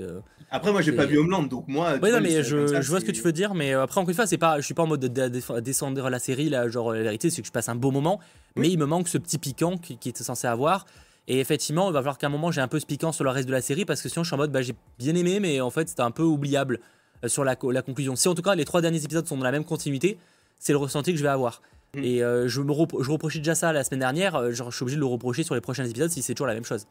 Après, 0.50 0.72
moi, 0.72 0.82
j'ai 0.82 0.92
pas 0.92 1.06
vu 1.06 1.18
Homeland, 1.18 1.44
donc 1.44 1.66
moi. 1.68 1.94
Oui, 2.02 2.10
non, 2.10 2.20
mais 2.20 2.42
je, 2.42 2.80
je 2.80 2.88
vois 2.88 3.00
ce 3.00 3.04
que 3.04 3.12
tu 3.12 3.22
veux 3.22 3.32
dire, 3.32 3.54
mais 3.54 3.72
après, 3.72 4.00
encore 4.00 4.10
une 4.10 4.14
fois, 4.14 4.26
c'est 4.26 4.38
pas, 4.38 4.58
je 4.58 4.64
suis 4.64 4.74
pas 4.74 4.82
en 4.82 4.86
mode 4.86 5.00
de, 5.00 5.60
descendre 5.60 6.08
la 6.08 6.18
série, 6.18 6.48
là, 6.48 6.68
genre, 6.68 6.92
la 6.92 7.02
vérité, 7.02 7.30
c'est 7.30 7.42
que 7.42 7.48
je 7.48 7.52
passe 7.52 7.68
un 7.68 7.74
beau 7.74 7.90
moment, 7.90 8.20
mais 8.56 8.68
il 8.70 8.78
me 8.78 8.86
manque 8.86 9.08
ce 9.08 9.18
petit 9.18 9.38
piquant 9.38 9.78
qui, 9.78 9.98
qui 9.98 10.08
était 10.08 10.24
censé 10.24 10.46
avoir. 10.46 10.86
Et 11.28 11.38
effectivement, 11.38 11.88
il 11.88 11.92
va 11.92 12.00
falloir 12.00 12.18
qu'à 12.18 12.26
un 12.26 12.30
moment 12.30 12.50
j'ai 12.50 12.60
un 12.60 12.68
peu 12.68 12.80
ce 12.80 12.86
piquant 12.86 13.12
sur 13.12 13.24
le 13.24 13.30
reste 13.30 13.46
de 13.46 13.52
la 13.52 13.60
série 13.60 13.84
parce 13.84 14.02
que 14.02 14.08
sinon 14.08 14.24
je 14.24 14.28
suis 14.28 14.34
en 14.34 14.38
mode 14.38 14.50
bah, 14.50 14.62
j'ai 14.62 14.74
bien 14.98 15.14
aimé, 15.14 15.38
mais 15.38 15.60
en 15.60 15.70
fait 15.70 15.88
c'était 15.88 16.02
un 16.02 16.10
peu 16.10 16.24
oubliable 16.24 16.80
sur 17.26 17.44
la, 17.44 17.56
la, 17.70 17.82
conclusion. 17.82 18.16
Si 18.16 18.28
en 18.28 18.34
tout 18.34 18.42
cas 18.42 18.54
les 18.56 18.64
trois 18.64 18.80
derniers 18.80 19.04
épisodes 19.04 19.26
sont 19.26 19.36
dans 19.36 19.44
la 19.44 19.52
même 19.52 19.64
continuité, 19.64 20.18
c'est 20.58 20.72
le 20.72 20.78
ressenti 20.78 21.12
que 21.12 21.18
je 21.18 21.22
vais 21.22 21.28
avoir. 21.28 21.62
Mm. 21.94 22.05
Et 22.05 22.22
euh, 22.22 22.48
je, 22.48 22.61
me 22.62 22.72
je 22.72 23.11
reprochais 23.11 23.38
déjà 23.38 23.55
ça 23.55 23.72
la 23.72 23.85
semaine 23.85 24.00
dernière, 24.00 24.35
euh, 24.37 24.50
je 24.50 24.62
suis 24.70 24.83
obligé 24.83 24.96
de 24.96 25.00
le 25.00 25.07
reprocher 25.07 25.42
sur 25.42 25.55
les 25.55 25.61
prochains 25.61 25.85
épisodes 25.85 26.11
si 26.11 26.22
c'est 26.22 26.35
toujours 26.35 26.46
la 26.46 26.55
même 26.55 26.64
chose. 26.64 26.87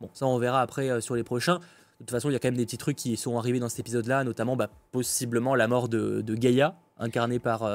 Bon, 0.00 0.08
ça 0.14 0.26
on 0.26 0.38
verra 0.38 0.62
après 0.62 0.88
euh, 0.88 1.00
sur 1.00 1.14
les 1.14 1.24
prochains. 1.24 1.56
De 1.56 2.04
toute 2.04 2.12
façon, 2.12 2.30
il 2.30 2.32
y 2.32 2.36
a 2.36 2.38
quand 2.38 2.48
même 2.48 2.56
des 2.56 2.64
petits 2.64 2.78
trucs 2.78 2.96
qui 2.96 3.16
sont 3.16 3.36
arrivés 3.36 3.58
dans 3.58 3.68
cet 3.68 3.80
épisode-là, 3.80 4.24
notamment 4.24 4.56
bah, 4.56 4.70
possiblement 4.92 5.54
la 5.54 5.66
mort 5.68 5.88
de, 5.88 6.22
de 6.22 6.34
Gaïa, 6.34 6.76
incarnée 6.98 7.40
par, 7.40 7.68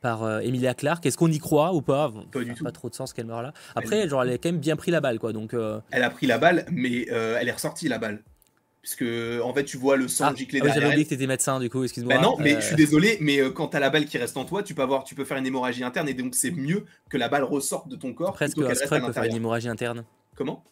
par 0.00 0.40
Emilia 0.40 0.74
Clarke. 0.74 1.06
Est-ce 1.06 1.16
qu'on 1.16 1.30
y 1.30 1.38
croit 1.38 1.72
ou 1.72 1.80
pas? 1.80 2.12
Pas 2.32 2.42
du 2.42 2.54
tout. 2.54 2.64
Pas 2.64 2.72
trop 2.72 2.90
de 2.90 2.94
sens 2.96 3.12
qu'elle 3.12 3.26
meure 3.26 3.42
là. 3.42 3.52
Après, 3.76 3.98
elle... 3.98 4.10
genre, 4.10 4.24
elle 4.24 4.30
a 4.30 4.38
quand 4.38 4.48
même 4.48 4.58
bien 4.58 4.74
pris 4.74 4.90
la 4.90 5.00
balle, 5.00 5.20
quoi. 5.20 5.32
Donc, 5.32 5.54
Elle 5.92 6.02
a 6.02 6.10
pris 6.10 6.26
la 6.26 6.38
balle, 6.38 6.66
mais 6.72 7.06
elle 7.06 7.46
est 7.46 7.52
ressortie 7.52 7.88
la 7.88 7.98
balle 7.98 8.20
puisque 8.86 9.42
en 9.42 9.52
fait 9.52 9.64
tu 9.64 9.76
vois 9.78 9.96
le 9.96 10.06
sang 10.06 10.26
ah, 10.28 10.34
gicler 10.34 10.60
ah 10.60 10.66
derrière. 10.66 10.74
J'avais 10.80 10.92
oublié 10.92 11.04
que 11.04 11.08
t'étais 11.08 11.26
médecin 11.26 11.58
du 11.58 11.68
coup, 11.68 11.82
excuse-moi. 11.82 12.14
Bah 12.14 12.22
non, 12.22 12.36
mais 12.38 12.54
je 12.54 12.60
suis 12.60 12.74
euh, 12.74 12.76
désolé, 12.76 13.18
mais 13.20 13.40
euh, 13.40 13.50
quand 13.50 13.66
t'as 13.66 13.80
la 13.80 13.90
balle 13.90 14.06
qui 14.06 14.16
reste 14.16 14.36
en 14.36 14.44
toi, 14.44 14.62
tu 14.62 14.74
peux 14.74 14.82
avoir, 14.82 15.02
tu 15.02 15.16
peux 15.16 15.24
faire 15.24 15.36
une 15.38 15.46
hémorragie 15.46 15.82
interne 15.82 16.08
et 16.08 16.14
donc 16.14 16.36
c'est 16.36 16.52
mieux 16.52 16.84
que 17.10 17.16
la 17.16 17.28
balle 17.28 17.42
ressorte 17.42 17.88
de 17.88 17.96
ton 17.96 18.14
corps. 18.14 18.32
Presque 18.32 18.58
un 18.58 18.74
Skrull 18.76 19.04
peut 19.04 19.12
faire 19.12 19.24
une 19.24 19.34
hémorragie 19.34 19.68
interne. 19.68 20.04
Comment? 20.36 20.62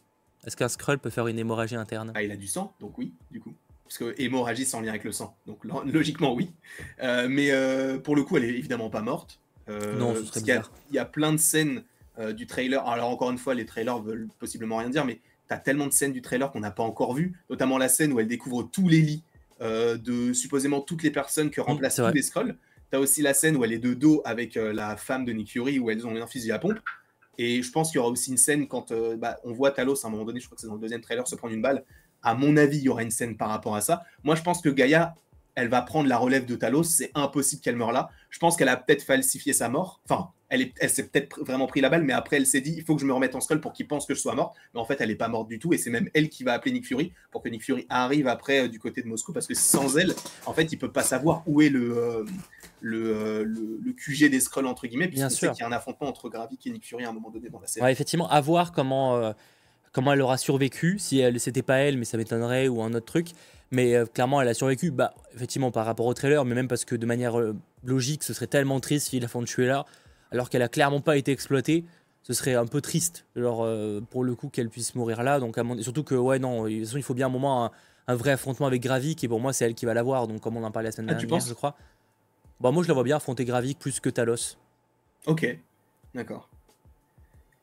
Est-ce 0.47 0.55
qu'un 0.55 0.69
Skrull 0.69 0.97
peut 0.97 1.09
faire 1.09 1.27
une 1.27 1.37
hémorragie 1.37 1.75
interne? 1.75 2.13
Ah, 2.15 2.23
il 2.23 2.31
a 2.31 2.37
du 2.37 2.47
sang, 2.47 2.73
donc 2.79 2.97
oui, 2.97 3.11
du 3.31 3.41
coup. 3.41 3.53
Parce 3.83 3.97
que 3.97 4.15
hémorragie 4.17 4.65
sans 4.65 4.79
lien 4.79 4.89
avec 4.89 5.03
le 5.03 5.11
sang, 5.11 5.35
donc 5.45 5.65
logiquement 5.85 6.33
oui. 6.33 6.51
Euh, 7.03 7.27
mais 7.29 7.51
pour 7.99 8.15
le 8.15 8.23
coup, 8.23 8.37
elle 8.37 8.45
est 8.45 8.49
évidemment 8.49 8.89
pas 8.89 9.01
morte. 9.01 9.41
non, 9.67 10.15
ce 10.15 10.23
serait 10.23 10.39
bizarre. 10.39 10.71
Il 10.89 10.95
y, 10.95 10.99
a 10.99 11.05
plein 11.05 11.33
de 11.33 11.37
scènes 11.37 11.83
du 12.33 12.47
trailer. 12.47 12.87
Alors 12.87 13.09
encore 13.09 13.29
une 13.29 13.37
fois, 13.37 13.55
les 13.55 13.65
trailers 13.65 13.99
veulent 13.99 14.29
possiblement 14.39 14.77
rien 14.77 14.89
dire, 14.89 15.03
mais 15.03 15.19
T'as 15.47 15.57
tellement 15.57 15.87
de 15.87 15.93
scènes 15.93 16.13
du 16.13 16.21
trailer 16.21 16.51
qu'on 16.51 16.59
n'a 16.59 16.71
pas 16.71 16.83
encore 16.83 17.13
vu, 17.13 17.39
notamment 17.49 17.77
la 17.77 17.89
scène 17.89 18.13
où 18.13 18.19
elle 18.19 18.27
découvre 18.27 18.63
tous 18.63 18.87
les 18.87 19.01
lits 19.01 19.23
euh, 19.61 19.97
de 19.97 20.33
supposément 20.33 20.81
toutes 20.81 21.03
les 21.03 21.11
personnes 21.11 21.49
que 21.49 21.61
remplacent 21.61 21.95
tous 21.95 22.13
les 22.13 22.21
scrolls. 22.21 22.57
T'as 22.91 22.99
aussi 22.99 23.21
la 23.21 23.33
scène 23.33 23.55
où 23.55 23.63
elle 23.63 23.73
est 23.73 23.79
de 23.79 23.93
dos 23.93 24.21
avec 24.25 24.57
euh, 24.57 24.73
la 24.73 24.97
femme 24.97 25.25
de 25.25 25.31
Nick 25.31 25.51
Fury 25.51 25.79
où 25.79 25.89
elles 25.89 26.05
ont 26.05 26.15
un 26.15 26.27
fusil 26.27 26.51
à 26.51 26.59
pompe. 26.59 26.79
Et 27.37 27.61
je 27.61 27.71
pense 27.71 27.89
qu'il 27.89 27.97
y 27.97 27.99
aura 27.99 28.09
aussi 28.09 28.31
une 28.31 28.37
scène 28.37 28.67
quand 28.67 28.91
euh, 28.91 29.17
bah, 29.17 29.37
on 29.43 29.53
voit 29.53 29.71
Talos 29.71 30.05
à 30.05 30.07
un 30.07 30.11
moment 30.11 30.25
donné, 30.25 30.39
je 30.39 30.45
crois 30.45 30.55
que 30.55 30.61
c'est 30.61 30.67
dans 30.67 30.75
le 30.75 30.79
deuxième 30.79 31.01
trailer, 31.01 31.27
se 31.27 31.35
prendre 31.35 31.53
une 31.53 31.61
balle. 31.61 31.83
À 32.21 32.33
mon 32.33 32.57
avis, 32.57 32.77
il 32.77 32.83
y 32.83 32.89
aura 32.89 33.03
une 33.03 33.11
scène 33.11 33.37
par 33.37 33.49
rapport 33.49 33.75
à 33.75 33.81
ça. 33.81 34.03
Moi, 34.23 34.35
je 34.35 34.41
pense 34.41 34.61
que 34.61 34.69
Gaïa, 34.69 35.15
elle 35.53 35.69
va 35.69 35.81
prendre 35.81 36.09
la 36.09 36.17
relève 36.17 36.45
de 36.45 36.55
Talos. 36.55 36.83
C'est 36.83 37.11
impossible 37.15 37.61
qu'elle 37.61 37.75
meure 37.75 37.91
là. 37.91 38.09
Je 38.29 38.39
pense 38.39 38.55
qu'elle 38.57 38.69
a 38.69 38.77
peut-être 38.77 39.03
falsifié 39.03 39.53
sa 39.53 39.69
mort. 39.69 40.01
Enfin, 40.09 40.31
elle, 40.79 40.89
s'est 40.89 41.07
peut-être 41.07 41.43
vraiment 41.43 41.67
pris 41.67 41.81
la 41.81 41.89
balle, 41.89 42.03
mais 42.03 42.13
après 42.13 42.37
elle 42.37 42.45
s'est 42.45 42.61
dit 42.61 42.73
il 42.77 42.83
faut 42.83 42.95
que 42.95 43.01
je 43.01 43.05
me 43.05 43.13
remette 43.13 43.35
en 43.35 43.41
scroll 43.41 43.61
pour 43.61 43.73
qu'il 43.73 43.87
pense 43.87 44.05
que 44.05 44.13
je 44.13 44.19
sois 44.19 44.35
morte. 44.35 44.55
Mais 44.73 44.79
en 44.79 44.85
fait, 44.85 44.97
elle 44.99 45.09
n'est 45.09 45.15
pas 45.15 45.27
morte 45.27 45.47
du 45.47 45.59
tout, 45.59 45.73
et 45.73 45.77
c'est 45.77 45.89
même 45.89 46.09
elle 46.13 46.29
qui 46.29 46.43
va 46.43 46.53
appeler 46.53 46.71
Nick 46.71 46.85
Fury 46.85 47.13
pour 47.31 47.41
que 47.41 47.49
Nick 47.49 47.63
Fury 47.63 47.85
arrive 47.89 48.27
après 48.27 48.65
euh, 48.65 48.67
du 48.67 48.79
côté 48.79 49.01
de 49.01 49.07
Moscou, 49.07 49.33
parce 49.33 49.47
que 49.47 49.53
sans 49.53 49.97
elle, 49.97 50.13
en 50.45 50.53
fait, 50.53 50.71
il 50.71 50.77
peut 50.77 50.91
pas 50.91 51.03
savoir 51.03 51.43
où 51.45 51.61
est 51.61 51.69
le, 51.69 51.97
euh, 51.97 52.25
euh, 52.83 53.43
le, 53.45 53.79
le, 53.83 53.93
QG 53.93 54.29
des 54.29 54.39
scrolls 54.39 54.67
entre 54.67 54.87
guillemets, 54.87 55.07
puisqu'il 55.07 55.31
sait 55.31 55.49
qu'il 55.49 55.59
y 55.59 55.63
a 55.63 55.67
un 55.67 55.71
affrontement 55.71 56.07
entre 56.07 56.29
Gravik 56.29 56.65
et 56.67 56.71
Nick 56.71 56.85
Fury 56.85 57.05
à 57.05 57.09
un 57.09 57.13
moment 57.13 57.29
donné 57.29 57.49
dans 57.49 57.59
la 57.59 57.67
série. 57.67 57.91
effectivement, 57.91 58.29
à 58.29 58.41
voir 58.41 58.71
comment. 58.71 59.33
Comment 59.91 60.11
elle 60.11 60.21
aura 60.21 60.37
survécu 60.37 60.99
Si 60.99 61.19
elle, 61.19 61.39
c'était 61.39 61.61
pas 61.61 61.77
elle, 61.77 61.97
mais 61.97 62.03
ça 62.03 62.17
m'étonnerait, 62.17 62.67
ou 62.67 62.81
un 62.81 62.93
autre 62.93 63.05
truc. 63.05 63.27
Mais 63.71 63.95
clairement, 64.13 64.41
elle 64.41 64.49
a 64.49 64.53
survécu. 64.53 64.91
Bah, 64.91 65.13
effectivement, 65.33 65.71
par 65.71 65.85
rapport 65.85 66.05
au 66.05 66.13
trailer, 66.13 66.43
mais 66.43 66.53
même 66.53 66.67
parce 66.67 66.83
que 66.83 66.95
de 66.95 67.05
manière 67.05 67.37
logique, 67.85 68.23
ce 68.23 68.33
serait 68.33 68.47
tellement 68.47 68.81
triste 68.81 69.07
si 69.07 69.21
la 69.21 69.29
font 69.29 69.41
tuer 69.43 69.67
là 69.67 69.85
alors 70.31 70.49
qu'elle 70.49 70.61
a 70.61 70.67
clairement 70.67 71.01
pas 71.01 71.17
été 71.17 71.31
exploitée. 71.31 71.85
Ce 72.23 72.33
serait 72.33 72.55
un 72.55 72.65
peu 72.65 72.81
triste, 72.81 73.25
genre, 73.35 73.63
euh, 73.63 74.01
pour 74.09 74.23
le 74.23 74.33
coup, 74.33 74.49
qu'elle 74.49 74.69
puisse 74.69 74.95
mourir 74.95 75.21
là. 75.21 75.39
Donc, 75.39 75.59
surtout 75.81 76.03
que, 76.03 76.15
ouais, 76.15 76.39
non, 76.39 76.65
il 76.67 77.03
faut 77.03 77.13
bien 77.13 77.27
un 77.27 77.29
moment, 77.29 77.71
un, 78.07 78.15
vrai 78.15 78.31
affrontement 78.31 78.65
avec 78.65 78.81
Gravik, 78.81 79.23
et 79.23 79.27
pour 79.27 79.39
moi, 79.39 79.53
c'est 79.53 79.65
elle 79.65 79.75
qui 79.75 79.85
va 79.85 79.93
l'avoir. 79.93 80.27
Donc, 80.27 80.41
comme 80.41 80.57
on 80.57 80.63
en 80.63 80.71
parlait 80.71 80.87
la 80.87 80.91
semaine 80.91 81.11
ah, 81.11 81.13
dernière, 81.13 81.45
je 81.45 81.53
crois. 81.53 81.75
Bon, 82.59 82.71
moi, 82.71 82.81
je 82.81 82.87
la 82.87 82.95
vois 82.95 83.03
bien 83.03 83.17
affronter 83.17 83.45
Gravik 83.45 83.77
plus 83.77 83.99
que 83.99 84.09
Talos. 84.09 84.57
Ok, 85.27 85.45
d'accord. 86.15 86.49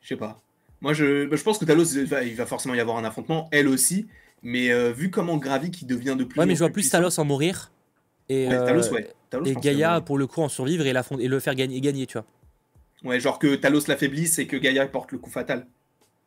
Je 0.00 0.08
sais 0.08 0.16
pas. 0.16 0.38
Moi, 0.80 0.92
je, 0.92 1.26
bah, 1.26 1.36
je 1.36 1.42
pense 1.42 1.58
que 1.58 1.64
Talos, 1.64 1.96
il 1.96 2.36
va, 2.36 2.46
forcément 2.46 2.74
y 2.74 2.80
avoir 2.80 2.98
un 2.98 3.04
affrontement, 3.04 3.48
elle 3.50 3.66
aussi. 3.66 4.06
Mais 4.44 4.70
euh, 4.70 4.92
vu 4.92 5.10
comment 5.10 5.38
Gravik 5.38 5.82
il 5.82 5.86
devient 5.86 6.16
de 6.16 6.24
plus. 6.24 6.38
Ouais, 6.38 6.46
mais 6.46 6.54
je 6.54 6.60
vois 6.60 6.70
plus 6.70 6.88
Talos 6.88 7.18
en 7.18 7.24
mourir. 7.24 7.72
Et, 8.28 8.48
Talos, 8.48 8.92
euh, 8.92 9.44
et 9.44 9.54
Gaïa, 9.54 10.00
pour 10.00 10.18
le 10.18 10.26
coup, 10.28 10.42
en 10.42 10.48
survivre 10.48 10.86
et, 10.86 10.94
et 11.18 11.28
le 11.28 11.40
faire 11.40 11.54
gagner, 11.56 11.80
gagner, 11.80 12.06
tu 12.06 12.18
vois. 12.18 12.26
Ouais, 13.04 13.20
genre 13.20 13.38
que 13.38 13.54
Talos 13.54 13.82
l'affaiblisse 13.88 14.38
et 14.38 14.46
que 14.46 14.56
Gaïa 14.56 14.86
porte 14.86 15.12
le 15.12 15.18
coup 15.18 15.30
fatal. 15.30 15.66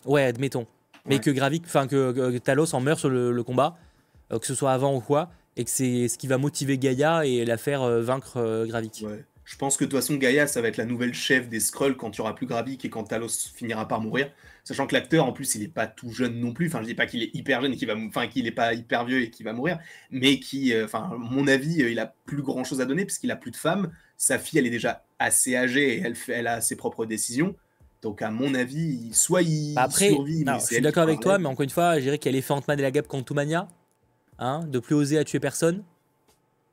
Ouais, 0.05 0.23
admettons. 0.23 0.67
Mais 1.05 1.19
que 1.19 1.29
Gravik, 1.29 1.63
enfin 1.65 1.87
que, 1.87 2.37
Talos 2.39 2.73
en 2.73 2.81
meurt 2.81 2.99
sur 2.99 3.09
le, 3.09 3.43
combat, 3.43 3.77
euh, 4.33 4.39
que 4.39 4.47
ce 4.47 4.55
soit 4.55 4.71
avant 4.71 4.95
ou 4.95 4.99
quoi, 4.99 5.29
et 5.55 5.63
que 5.63 5.69
c'est 5.69 6.07
ce 6.07 6.17
qui 6.17 6.27
va 6.27 6.37
motiver 6.37 6.77
Gaïa 6.77 7.25
et 7.25 7.45
la 7.45 7.57
faire 7.57 7.83
euh, 7.83 8.01
vaincre 8.01 8.37
euh, 8.37 8.65
Gravik. 8.65 9.03
Ouais. 9.05 9.23
Je 9.43 9.57
pense 9.57 9.77
que 9.77 9.85
de 9.85 9.91
toute 9.91 9.99
façon, 9.99 10.15
Gaïa, 10.15 10.47
ça 10.47 10.59
va 10.59 10.69
être 10.69 10.77
la 10.77 10.85
nouvelle 10.85 11.13
chef 11.13 11.47
des 11.47 11.59
Skrulls 11.59 11.95
quand 11.95 12.17
il 12.17 12.21
n'y 12.21 12.21
aura 12.21 12.33
plus 12.33 12.47
Gravik 12.47 12.83
et 12.83 12.89
quand 12.89 13.03
Talos 13.03 13.51
finira 13.53 13.87
par 13.87 14.01
mourir. 14.01 14.31
Sachant 14.63 14.87
que 14.87 14.95
l'acteur, 14.95 15.27
en 15.27 15.33
plus, 15.33 15.53
il 15.53 15.61
n'est 15.61 15.67
pas 15.67 15.85
tout 15.85 16.09
jeune 16.09 16.39
non 16.39 16.51
plus. 16.51 16.65
Enfin, 16.65 16.81
je 16.81 16.87
dis 16.87 16.95
pas 16.95 17.05
qu'il 17.05 17.21
est 17.21 17.29
hyper 17.35 17.61
jeune 17.61 17.73
et 17.73 17.77
qu'il 17.77 17.87
va, 17.87 17.95
enfin, 17.95 18.25
qu'il 18.25 18.45
n'est 18.45 18.51
pas 18.51 18.73
hyper 18.73 19.05
vieux 19.05 19.21
et 19.21 19.29
qu'il 19.29 19.45
va 19.45 19.53
mourir, 19.53 19.77
mais 20.09 20.39
qui, 20.39 20.73
enfin, 20.83 21.11
mon 21.19 21.45
avis, 21.45 21.75
il 21.75 21.99
a 21.99 22.15
plus 22.25 22.41
grand 22.41 22.63
chose 22.63 22.81
à 22.81 22.85
donner 22.85 23.05
puisqu'il 23.05 23.29
a 23.29 23.35
plus 23.35 23.51
de 23.51 23.55
femmes. 23.55 23.91
Sa 24.17 24.39
fille, 24.39 24.59
elle 24.59 24.67
est 24.67 24.71
déjà 24.71 25.03
assez 25.19 25.55
âgée 25.55 25.97
et 25.97 26.01
elle, 26.01 26.15
fait, 26.15 26.33
elle 26.33 26.47
a 26.47 26.61
ses 26.61 26.75
propres 26.75 27.05
décisions. 27.05 27.55
Donc, 28.01 28.21
à 28.21 28.29
mon 28.29 28.53
avis, 28.53 29.09
soit 29.13 29.41
il 29.41 29.73
bah, 29.73 29.83
Après, 29.83 30.09
survit. 30.09 30.45
je 30.45 30.65
suis 30.65 30.81
d'accord 30.81 31.03
avec 31.03 31.19
toi, 31.19 31.39
mais 31.39 31.47
encore 31.47 31.63
une 31.63 31.69
fois, 31.69 31.95
je 31.95 32.03
dirais 32.03 32.17
qu'elle 32.19 32.35
est 32.35 32.41
fait 32.41 32.53
Ant-Man 32.53 32.79
et 32.79 32.83
la 32.83 32.91
Gap 32.91 33.07
Quantumania. 33.07 33.67
Hein, 34.37 34.65
de 34.67 34.79
plus 34.79 34.95
oser 34.95 35.17
à 35.17 35.23
tuer 35.23 35.39
personne. 35.39 35.83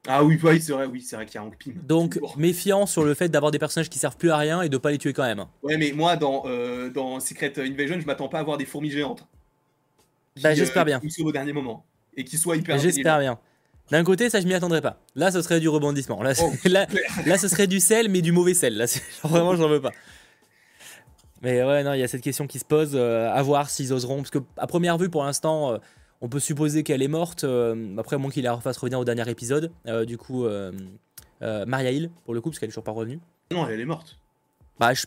Ah 0.09 0.24
oui, 0.24 0.38
oui 0.42 0.61
c'est 0.61 0.72
vrai, 0.72 0.87
oui, 0.87 1.00
c'est 1.00 1.14
vrai 1.14 1.26
qu'il 1.26 1.37
y 1.37 1.38
a 1.38 1.44
Hank 1.44 1.57
Pym. 1.57 1.74
Donc, 1.87 2.18
méfiant 2.37 2.87
sur 2.87 3.05
le 3.05 3.14
fait 3.14 3.28
d'avoir 3.28 3.52
des 3.52 3.61
personnages 3.61 3.88
qui 3.88 4.00
servent 4.00 4.16
plus 4.16 4.31
à 4.31 4.37
rien 4.37 4.62
et 4.62 4.68
de 4.68 4.76
pas 4.76 4.90
les 4.90 4.98
tuer 4.98 5.12
quand 5.12 5.22
même. 5.22 5.44
Ouais, 5.62 5.76
mais 5.76 5.92
moi, 5.92 6.16
dans, 6.16 6.42
euh, 6.46 6.90
dans 6.90 7.20
Secret 7.20 7.52
Invasion, 7.59 8.00
je 8.00 8.07
m'attends 8.07 8.28
pas 8.28 8.38
à 8.38 8.40
avoir 8.40 8.59
des 8.59 8.64
fourmis 8.64 8.90
géantes. 8.90 9.26
bah, 10.42 10.55
j'espère 10.55 10.83
euh, 10.83 10.87
bien. 10.87 11.00
Qui 11.00 11.22
au 11.22 11.31
dernier 11.31 11.52
moment. 11.52 11.87
Et 12.16 12.24
qui 12.24 12.37
soient 12.37 12.57
hyper 12.57 12.78
J'espère 12.78 13.20
bien. 13.20 13.38
D'un 13.90 14.05
côté, 14.05 14.31
ça 14.31 14.40
je 14.40 14.47
m'y 14.47 14.55
attendrais 14.55 14.81
pas. 14.81 15.01
Là, 15.14 15.31
ce 15.31 15.42
serait 15.42 15.61
du 15.61 15.68
rebondissement. 15.68 16.23
Là, 16.23 16.33
oh. 16.40 16.53
là, 17.27 17.38
ce 17.38 17.49
serait 17.49 17.66
du 17.66 17.81
sel, 17.81 18.09
mais 18.09 18.23
du 18.23 18.33
mauvais 18.33 18.55
sel. 18.55 18.77
Là, 18.77 18.87
vraiment, 19.25 19.55
j'en 19.57 19.68
veux 19.68 19.81
pas. 19.81 19.92
Mais 21.42 21.62
ouais, 21.62 21.83
non, 21.83 21.92
il 21.92 22.01
y 22.01 22.03
a 22.03 22.09
cette 22.09 22.23
question 22.23 22.47
qui 22.47 22.59
se 22.59 22.64
pose. 22.64 22.92
Euh, 22.95 23.31
à 23.31 23.42
voir 23.42 23.68
s'ils 23.68 23.92
oseront. 23.92 24.18
Parce 24.18 24.31
que 24.31 24.38
à 24.57 24.66
première 24.66 24.97
vue, 24.97 25.11
pour 25.11 25.25
l'instant, 25.25 25.73
euh, 25.73 25.79
on 26.21 26.29
peut 26.29 26.40
supposer 26.40 26.85
qu'elle 26.85 27.03
est 27.03 27.09
morte. 27.09 27.45
Euh, 27.45 27.97
après, 27.99 28.16
moins 28.16 28.31
qu'il 28.31 28.45
la 28.45 28.55
refasse 28.55 28.77
revenir 28.79 29.01
au 29.01 29.05
dernier 29.05 29.29
épisode. 29.29 29.73
du 30.07 30.16
coup, 30.16 30.47
Maria 31.40 31.90
Hill, 31.90 32.11
pour 32.25 32.35
le 32.35 32.40
coup, 32.40 32.51
parce 32.51 32.61
qu'elle 32.61 32.68
est 32.68 32.73
toujours 32.73 32.85
pas 32.85 32.92
revenue. 32.92 33.21
Non, 33.51 33.66
elle 33.68 33.81
est 33.81 33.85
morte. 33.85 34.16
Bah, 34.79 34.92
je, 34.95 35.07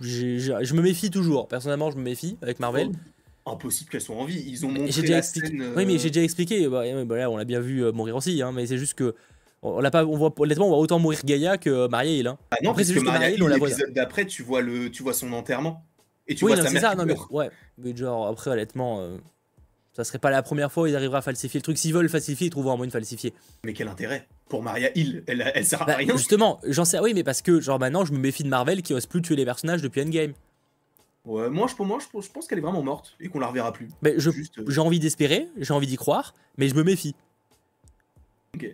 je 0.00 0.74
me 0.74 0.82
méfie 0.82 1.10
toujours. 1.10 1.48
Personnellement, 1.48 1.90
je 1.90 1.96
me 1.96 2.02
méfie 2.02 2.38
avec 2.40 2.58
Marvel. 2.60 2.90
Oh 2.92 3.17
impossible 3.48 3.90
qu'elle 3.90 4.00
soit 4.00 4.16
en 4.16 4.24
vie. 4.24 4.44
Ils 4.46 4.64
ont 4.66 4.70
montré 4.70 5.02
la 5.02 5.22
scène, 5.22 5.72
Oui, 5.76 5.86
mais 5.86 5.98
j'ai 5.98 6.10
déjà 6.10 6.22
expliqué. 6.22 6.68
Bah, 6.68 6.82
bah 7.04 7.30
on 7.30 7.36
l'a 7.36 7.44
bien 7.44 7.60
vu 7.60 7.84
euh, 7.84 7.92
mourir 7.92 8.16
aussi, 8.16 8.40
hein, 8.42 8.52
mais 8.52 8.66
c'est 8.66 8.78
juste 8.78 8.94
que 8.94 9.14
on 9.62 9.80
l'a 9.80 9.90
pas. 9.90 10.04
On 10.04 10.16
voit 10.16 10.32
honnêtement, 10.38 10.66
on 10.66 10.70
voit 10.70 10.78
autant 10.78 10.98
mourir 10.98 11.20
Gaïa 11.24 11.58
que 11.58 11.88
Maria 11.88 12.12
Hill. 12.12 12.26
Hein. 12.28 12.38
Ah 12.50 12.56
non, 12.62 12.70
Après, 12.70 12.84
parce 12.84 12.94
que 12.94 13.04
Maria 13.04 13.30
Hill, 13.30 13.42
l'épisode 13.42 13.92
d'après, 13.92 14.26
tu 14.26 14.42
vois 14.42 14.60
le, 14.60 14.90
tu 14.90 15.02
vois 15.02 15.12
son 15.12 15.32
enterrement 15.32 15.84
et 16.28 16.34
tu 16.34 16.44
oui, 16.44 16.52
vois 16.52 16.62
non, 16.62 16.68
sa 16.68 16.72
mère 16.72 16.82
ça, 16.82 16.94
non, 16.94 17.06
mais, 17.06 17.16
ouais, 17.30 17.50
mais 17.78 17.96
genre 17.96 18.26
après 18.26 18.50
honnêtement. 18.50 19.00
Euh, 19.00 19.16
ça 19.94 20.04
serait 20.04 20.20
pas 20.20 20.30
la 20.30 20.42
première 20.42 20.70
fois 20.70 20.84
où 20.84 20.86
ils 20.86 20.94
arriveraient 20.94 21.18
à 21.18 21.22
falsifier 21.22 21.58
le 21.58 21.62
truc. 21.62 21.76
S'ils 21.76 21.92
veulent 21.92 22.08
falsifier, 22.08 22.46
ils 22.46 22.50
trouveront 22.50 22.74
un 22.74 22.76
moyen 22.76 22.86
de 22.86 22.92
falsifier. 22.92 23.34
Mais 23.64 23.72
quel 23.72 23.88
intérêt 23.88 24.28
Pour 24.48 24.62
Maria 24.62 24.96
Hill, 24.96 25.24
elle, 25.26 25.50
elle 25.52 25.64
sert 25.64 25.82
à 25.82 25.86
bah, 25.86 25.96
rien. 25.96 26.16
Justement, 26.16 26.60
j'en 26.64 26.84
sais. 26.84 27.00
Oui, 27.00 27.14
mais 27.14 27.24
parce 27.24 27.42
que, 27.42 27.60
genre, 27.60 27.80
maintenant, 27.80 28.04
je 28.04 28.12
me 28.12 28.18
méfie 28.18 28.44
de 28.44 28.48
Marvel 28.48 28.82
qui 28.82 28.94
ose 28.94 29.06
plus 29.06 29.22
tuer 29.22 29.34
les 29.34 29.44
personnages 29.44 29.82
depuis 29.82 30.00
Endgame. 30.02 30.34
Ouais, 31.28 31.50
moi, 31.50 31.66
je, 31.66 31.74
pour 31.74 31.84
moi, 31.84 31.98
je, 32.00 32.28
pense 32.30 32.46
qu'elle 32.46 32.56
est 32.56 32.62
vraiment 32.62 32.82
morte 32.82 33.14
et 33.20 33.28
qu'on 33.28 33.38
la 33.38 33.48
reverra 33.48 33.70
plus. 33.70 33.90
Mais 34.00 34.14
je, 34.16 34.30
euh, 34.30 34.64
j'ai 34.66 34.80
envie 34.80 34.98
d'espérer, 34.98 35.46
j'ai 35.58 35.74
envie 35.74 35.86
d'y 35.86 35.96
croire, 35.96 36.34
mais 36.56 36.68
je 36.68 36.74
me 36.74 36.82
méfie. 36.82 37.14
Ok. 38.54 38.66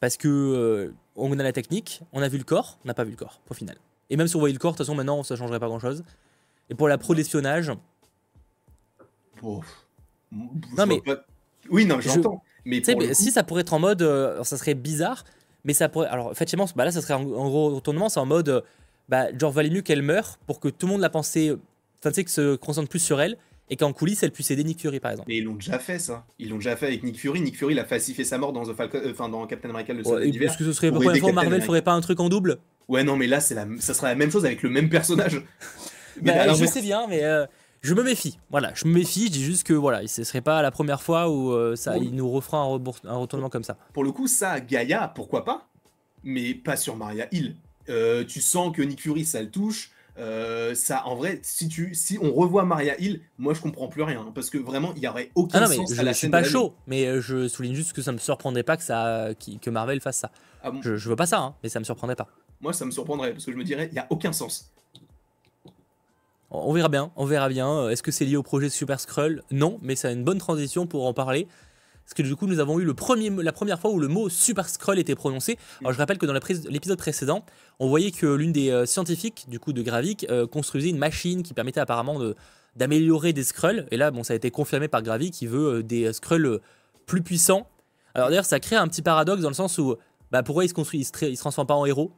Parce 0.00 0.16
que 0.16 0.28
euh, 0.28 0.94
on 1.14 1.38
a 1.38 1.42
la 1.42 1.52
technique, 1.52 2.00
on 2.14 2.22
a 2.22 2.28
vu 2.28 2.38
le 2.38 2.44
corps, 2.44 2.78
on 2.84 2.88
n'a 2.88 2.94
pas 2.94 3.04
vu 3.04 3.10
le 3.10 3.18
corps, 3.18 3.42
au 3.50 3.54
final. 3.54 3.76
Et 4.08 4.16
même 4.16 4.28
si 4.28 4.36
on 4.36 4.38
voyait 4.38 4.54
le 4.54 4.58
corps, 4.58 4.72
de 4.72 4.78
toute 4.78 4.86
façon, 4.86 4.96
maintenant, 4.96 5.22
ça 5.24 5.36
changerait 5.36 5.60
pas 5.60 5.66
grand 5.66 5.78
chose. 5.78 6.04
Et 6.70 6.74
pour 6.74 6.88
la 6.88 6.96
pro 6.96 7.14
d'espionnage. 7.14 7.70
non, 9.42 9.60
mais. 10.86 11.02
Oui, 11.68 11.84
non, 11.84 12.00
j'entends. 12.00 12.42
Mais, 12.64 12.82
si 13.12 13.30
ça 13.30 13.44
pourrait 13.44 13.60
être 13.60 13.74
en 13.74 13.78
mode. 13.78 14.00
Euh, 14.00 14.42
ça 14.42 14.56
serait 14.56 14.74
bizarre, 14.74 15.24
mais 15.66 15.74
ça 15.74 15.90
pourrait. 15.90 16.08
Alors, 16.08 16.32
effectivement, 16.32 16.64
bah 16.76 16.86
là, 16.86 16.92
ça 16.92 17.02
serait 17.02 17.12
en, 17.12 17.20
en 17.20 17.48
gros 17.50 17.74
retournement, 17.74 18.08
c'est 18.08 18.20
en 18.20 18.26
mode 18.26 18.64
bah, 19.08 19.26
genre, 19.38 19.52
valait 19.52 19.70
mieux 19.70 19.82
qu'elle 19.82 20.02
meure 20.02 20.38
pour 20.46 20.60
que 20.60 20.68
tout 20.68 20.86
le 20.86 20.92
monde 20.92 21.00
la 21.00 21.10
pensée, 21.10 21.52
enfin, 22.00 22.10
tu 22.10 22.16
sais, 22.16 22.24
que 22.24 22.30
se 22.30 22.56
concentre 22.56 22.88
plus 22.88 23.00
sur 23.00 23.20
elle 23.20 23.36
et 23.68 23.76
qu'en 23.76 23.92
coulisses, 23.92 24.22
elle 24.22 24.30
puisse 24.30 24.50
aider 24.50 24.64
Nick 24.64 24.80
Fury, 24.80 25.00
par 25.00 25.10
exemple. 25.12 25.28
Mais 25.28 25.38
ils 25.38 25.44
l'ont 25.44 25.54
déjà 25.54 25.78
fait, 25.78 25.98
ça. 25.98 26.24
Ils 26.38 26.50
l'ont 26.50 26.56
déjà 26.56 26.76
fait 26.76 26.86
avec 26.86 27.02
Nick 27.02 27.18
Fury. 27.18 27.40
Nick 27.40 27.56
Fury, 27.56 27.74
il 27.74 27.78
a 27.78 27.84
facilité 27.84 28.24
sa 28.24 28.38
mort 28.38 28.52
dans, 28.52 28.64
The 28.64 28.74
Falcon, 28.74 28.98
euh, 29.04 29.10
enfin, 29.10 29.28
dans 29.28 29.46
Captain 29.46 29.70
America 29.70 29.92
le 29.92 30.06
Ouais. 30.06 30.28
Est-ce 30.28 30.56
que 30.56 30.64
ce 30.64 30.72
serait 30.72 30.90
pour 30.90 31.02
aider 31.10 31.20
fois 31.20 31.32
Marvel 31.32 31.54
America. 31.54 31.66
ferait 31.66 31.82
pas 31.82 31.92
un 31.92 32.00
truc 32.00 32.20
en 32.20 32.28
double? 32.28 32.58
Ouais, 32.88 33.02
non, 33.02 33.16
mais 33.16 33.26
là, 33.26 33.40
c'est 33.40 33.54
la... 33.54 33.66
ça 33.80 33.94
sera 33.94 34.08
la 34.08 34.14
même 34.14 34.30
chose 34.30 34.44
avec 34.44 34.62
le 34.62 34.70
même 34.70 34.88
personnage. 34.88 35.42
Mais 36.22 36.32
Bah, 36.32 36.54
Je 36.54 36.64
sais 36.64 36.80
bien, 36.80 37.06
mais 37.08 37.24
euh, 37.24 37.44
je 37.82 37.92
me 37.92 38.02
méfie. 38.02 38.38
Voilà, 38.48 38.72
je 38.74 38.86
me 38.86 38.94
méfie. 38.94 39.26
Je 39.26 39.32
dis 39.32 39.44
juste 39.44 39.66
que 39.66 39.74
voilà, 39.74 40.06
ce 40.06 40.24
serait 40.24 40.40
pas 40.40 40.62
la 40.62 40.70
première 40.70 41.02
fois 41.02 41.28
où 41.28 41.52
euh, 41.52 41.76
ça, 41.76 41.98
il 41.98 42.14
nous 42.14 42.30
refera 42.30 42.58
un, 42.58 42.80
un 43.04 43.16
retournement 43.16 43.50
comme 43.50 43.64
ça. 43.64 43.76
Pour 43.92 44.02
le 44.02 44.12
coup, 44.12 44.26
ça, 44.26 44.60
Gaïa, 44.60 45.12
pourquoi 45.14 45.44
pas? 45.44 45.68
Mais 46.24 46.54
pas 46.54 46.76
sur 46.76 46.96
Maria 46.96 47.26
Hill. 47.32 47.56
Euh, 47.88 48.24
tu 48.24 48.40
sens 48.40 48.74
que 48.74 48.82
Nick 48.82 49.00
Fury, 49.00 49.24
ça 49.24 49.42
le 49.42 49.50
touche. 49.50 49.90
Euh, 50.18 50.74
ça, 50.74 51.06
en 51.06 51.14
vrai, 51.14 51.40
si, 51.42 51.68
tu, 51.68 51.94
si 51.94 52.18
on 52.22 52.32
revoit 52.32 52.64
Maria 52.64 52.98
Hill, 52.98 53.20
moi 53.38 53.52
je 53.52 53.60
comprends 53.60 53.88
plus 53.88 54.02
rien. 54.02 54.20
hein, 54.20 54.32
parce 54.34 54.48
que 54.48 54.56
vraiment, 54.56 54.94
il 54.96 55.02
y 55.02 55.08
aurait 55.08 55.30
aucun 55.34 55.58
Ah 55.58 55.60
non, 55.64 55.68
mais 55.68 55.76
sens 55.76 55.92
je 55.92 56.00
à 56.00 56.04
la 56.04 56.14
suis 56.14 56.22
scène 56.22 56.30
pas 56.30 56.42
chaud, 56.42 56.74
mais 56.86 57.06
euh, 57.06 57.20
je 57.20 57.48
souligne 57.48 57.74
juste 57.74 57.92
que 57.92 58.00
ça 58.00 58.12
me 58.12 58.18
surprendrait 58.18 58.62
pas 58.62 58.78
que, 58.78 58.82
ça, 58.82 59.28
que 59.60 59.70
Marvel 59.70 60.00
fasse 60.00 60.16
ça. 60.16 60.30
Ah 60.62 60.70
bon, 60.70 60.80
Je, 60.82 60.96
je 60.96 61.08
veux 61.10 61.16
pas 61.16 61.26
ça, 61.26 61.40
hein, 61.40 61.54
mais 61.62 61.68
ça 61.68 61.80
me 61.80 61.84
surprendrait 61.84 62.16
pas. 62.16 62.28
Moi, 62.62 62.72
ça 62.72 62.86
me 62.86 62.90
surprendrait 62.90 63.32
parce 63.32 63.44
que 63.44 63.52
je 63.52 63.58
me 63.58 63.64
dirais, 63.64 63.88
il 63.92 63.94
y 63.94 63.98
a 63.98 64.06
aucun 64.08 64.32
sens. 64.32 64.72
On 66.50 66.72
verra 66.72 66.88
bien, 66.88 67.10
on 67.16 67.24
verra 67.26 67.48
bien. 67.48 67.88
Est-ce 67.90 68.02
que 68.02 68.12
c'est 68.12 68.24
lié 68.24 68.36
au 68.36 68.42
projet 68.42 68.68
Super 68.70 69.00
Skrull? 69.00 69.42
Non, 69.50 69.78
mais 69.82 69.96
c'est 69.96 70.12
une 70.12 70.24
bonne 70.24 70.38
transition 70.38 70.86
pour 70.86 71.06
en 71.06 71.12
parler. 71.12 71.48
Parce 72.06 72.14
que 72.14 72.22
du 72.22 72.36
coup, 72.36 72.46
nous 72.46 72.60
avons 72.60 72.78
eu 72.78 72.84
le 72.84 72.94
premier, 72.94 73.30
la 73.30 73.52
première 73.52 73.80
fois 73.80 73.90
où 73.90 73.98
le 73.98 74.06
mot 74.08 74.28
Super 74.28 74.68
Skrull 74.68 74.98
était 74.98 75.16
prononcé. 75.16 75.58
Alors, 75.80 75.92
je 75.92 75.98
rappelle 75.98 76.18
que 76.18 76.26
dans 76.26 76.32
l'épisode 76.32 76.98
précédent, 76.98 77.44
on 77.80 77.88
voyait 77.88 78.12
que 78.12 78.26
l'une 78.26 78.52
des 78.52 78.70
euh, 78.70 78.86
scientifiques, 78.86 79.46
du 79.48 79.58
coup, 79.58 79.72
de 79.72 79.82
Gravik, 79.82 80.24
euh, 80.30 80.46
construisait 80.46 80.90
une 80.90 80.98
machine 80.98 81.42
qui 81.42 81.52
permettait 81.52 81.80
apparemment 81.80 82.18
de- 82.20 82.36
d'améliorer 82.76 83.32
des 83.32 83.42
Skrulls. 83.42 83.86
Et 83.90 83.96
là, 83.96 84.12
bon, 84.12 84.22
ça 84.22 84.34
a 84.34 84.36
été 84.36 84.50
confirmé 84.52 84.86
par 84.86 85.02
Gravik 85.02 85.34
qui 85.34 85.46
veut 85.48 85.78
euh, 85.78 85.82
des 85.82 86.12
Skrulls 86.12 86.60
plus 87.06 87.22
puissants. 87.22 87.66
Alors 88.14 88.28
d'ailleurs, 88.28 88.44
ça 88.44 88.60
crée 88.60 88.76
un 88.76 88.86
petit 88.86 89.02
paradoxe 89.02 89.42
dans 89.42 89.48
le 89.50 89.54
sens 89.54 89.76
où, 89.78 89.96
bah, 90.30 90.42
pourquoi 90.44 90.64
ils 90.64 90.68
se 90.68 90.74
construisent, 90.74 91.02
ils 91.02 91.04
se, 91.06 91.12
tra- 91.12 91.28
ils 91.30 91.36
se 91.36 91.40
transforment 91.40 91.66
pas 91.66 91.74
en 91.74 91.86
héros? 91.86 92.12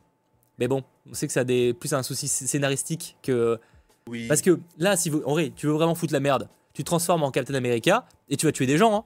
Mais 0.59 0.69
bon, 0.69 0.83
on 1.11 1.15
sait 1.15 1.27
que 1.27 1.33
ça 1.33 1.41
a 1.41 1.45
des, 1.45 1.73
plus 1.73 1.95
un 1.95 2.03
souci 2.03 2.29
scénaristique 2.29 3.17
que 3.23 3.59
Oui. 4.07 4.27
parce 4.29 4.43
que 4.43 4.59
là, 4.79 4.97
si 4.97 5.09
vous, 5.09 5.23
en 5.25 5.33
vrai, 5.33 5.51
tu 5.57 5.67
veux 5.67 5.73
vraiment 5.73 5.95
foutre 5.95 6.13
la 6.13 6.21
merde, 6.21 6.49
tu 6.75 6.83
te 6.85 6.87
transformes 6.87 7.23
en 7.23 7.31
Captain 7.31 7.55
America 7.55 8.07
et 8.29 8.37
tu 8.37 8.45
vas 8.47 8.53
tuer 8.53 8.67
des 8.67 8.77
gens. 8.77 8.95
Hein. 8.95 9.05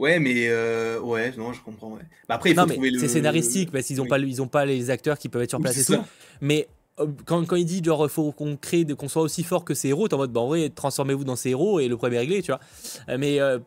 Ouais, 0.00 0.20
mais 0.20 0.46
euh, 0.48 1.00
ouais, 1.00 1.32
non, 1.36 1.52
je 1.52 1.60
comprends. 1.62 1.92
Ouais. 1.94 2.02
Bah, 2.28 2.36
après, 2.36 2.50
il 2.50 2.54
faut 2.54 2.60
Non, 2.60 2.66
trouver 2.72 2.90
le. 2.90 2.98
c'est 3.00 3.08
scénaristique 3.08 3.72
parce 3.72 3.84
qu'ils 3.86 3.96
n'ont 3.96 4.04
Oui. 4.04 4.08
pas, 4.08 4.18
ils 4.18 4.40
ont 4.42 4.46
pas 4.48 4.64
les 4.64 4.90
acteurs 4.90 5.18
qui 5.18 5.28
peuvent 5.28 5.42
être 5.42 5.50
sur 5.50 5.58
Oui, 5.58 5.64
place 5.64 5.76
tout. 5.84 5.92
ça. 5.94 6.04
Mais 6.40 6.68
euh, 7.00 7.06
quand, 7.26 7.44
quand 7.46 7.56
il 7.56 7.64
dit 7.64 7.82
genre 7.82 8.08
faut 8.10 8.30
qu'on 8.32 8.56
crée, 8.56 8.84
qu'on 8.86 9.08
soit 9.08 9.22
aussi 9.22 9.42
fort 9.42 9.64
que 9.64 9.74
ces 9.74 9.88
héros, 9.88 10.06
t'es 10.08 10.14
en 10.14 10.18
mode 10.18 10.32
bah 10.32 10.40
en 10.40 10.46
vrai 10.48 10.68
transformez-vous 10.70 11.24
dans 11.24 11.34
ces 11.36 11.50
héros 11.50 11.80
et 11.80 11.88
le 11.88 11.96
problème 11.96 12.16
est 12.16 12.20
réglé, 12.20 12.42
tu 12.42 12.52
vois. 12.52 12.60
Euh, 13.08 13.16
mais 13.18 13.40
euh, 13.40 13.58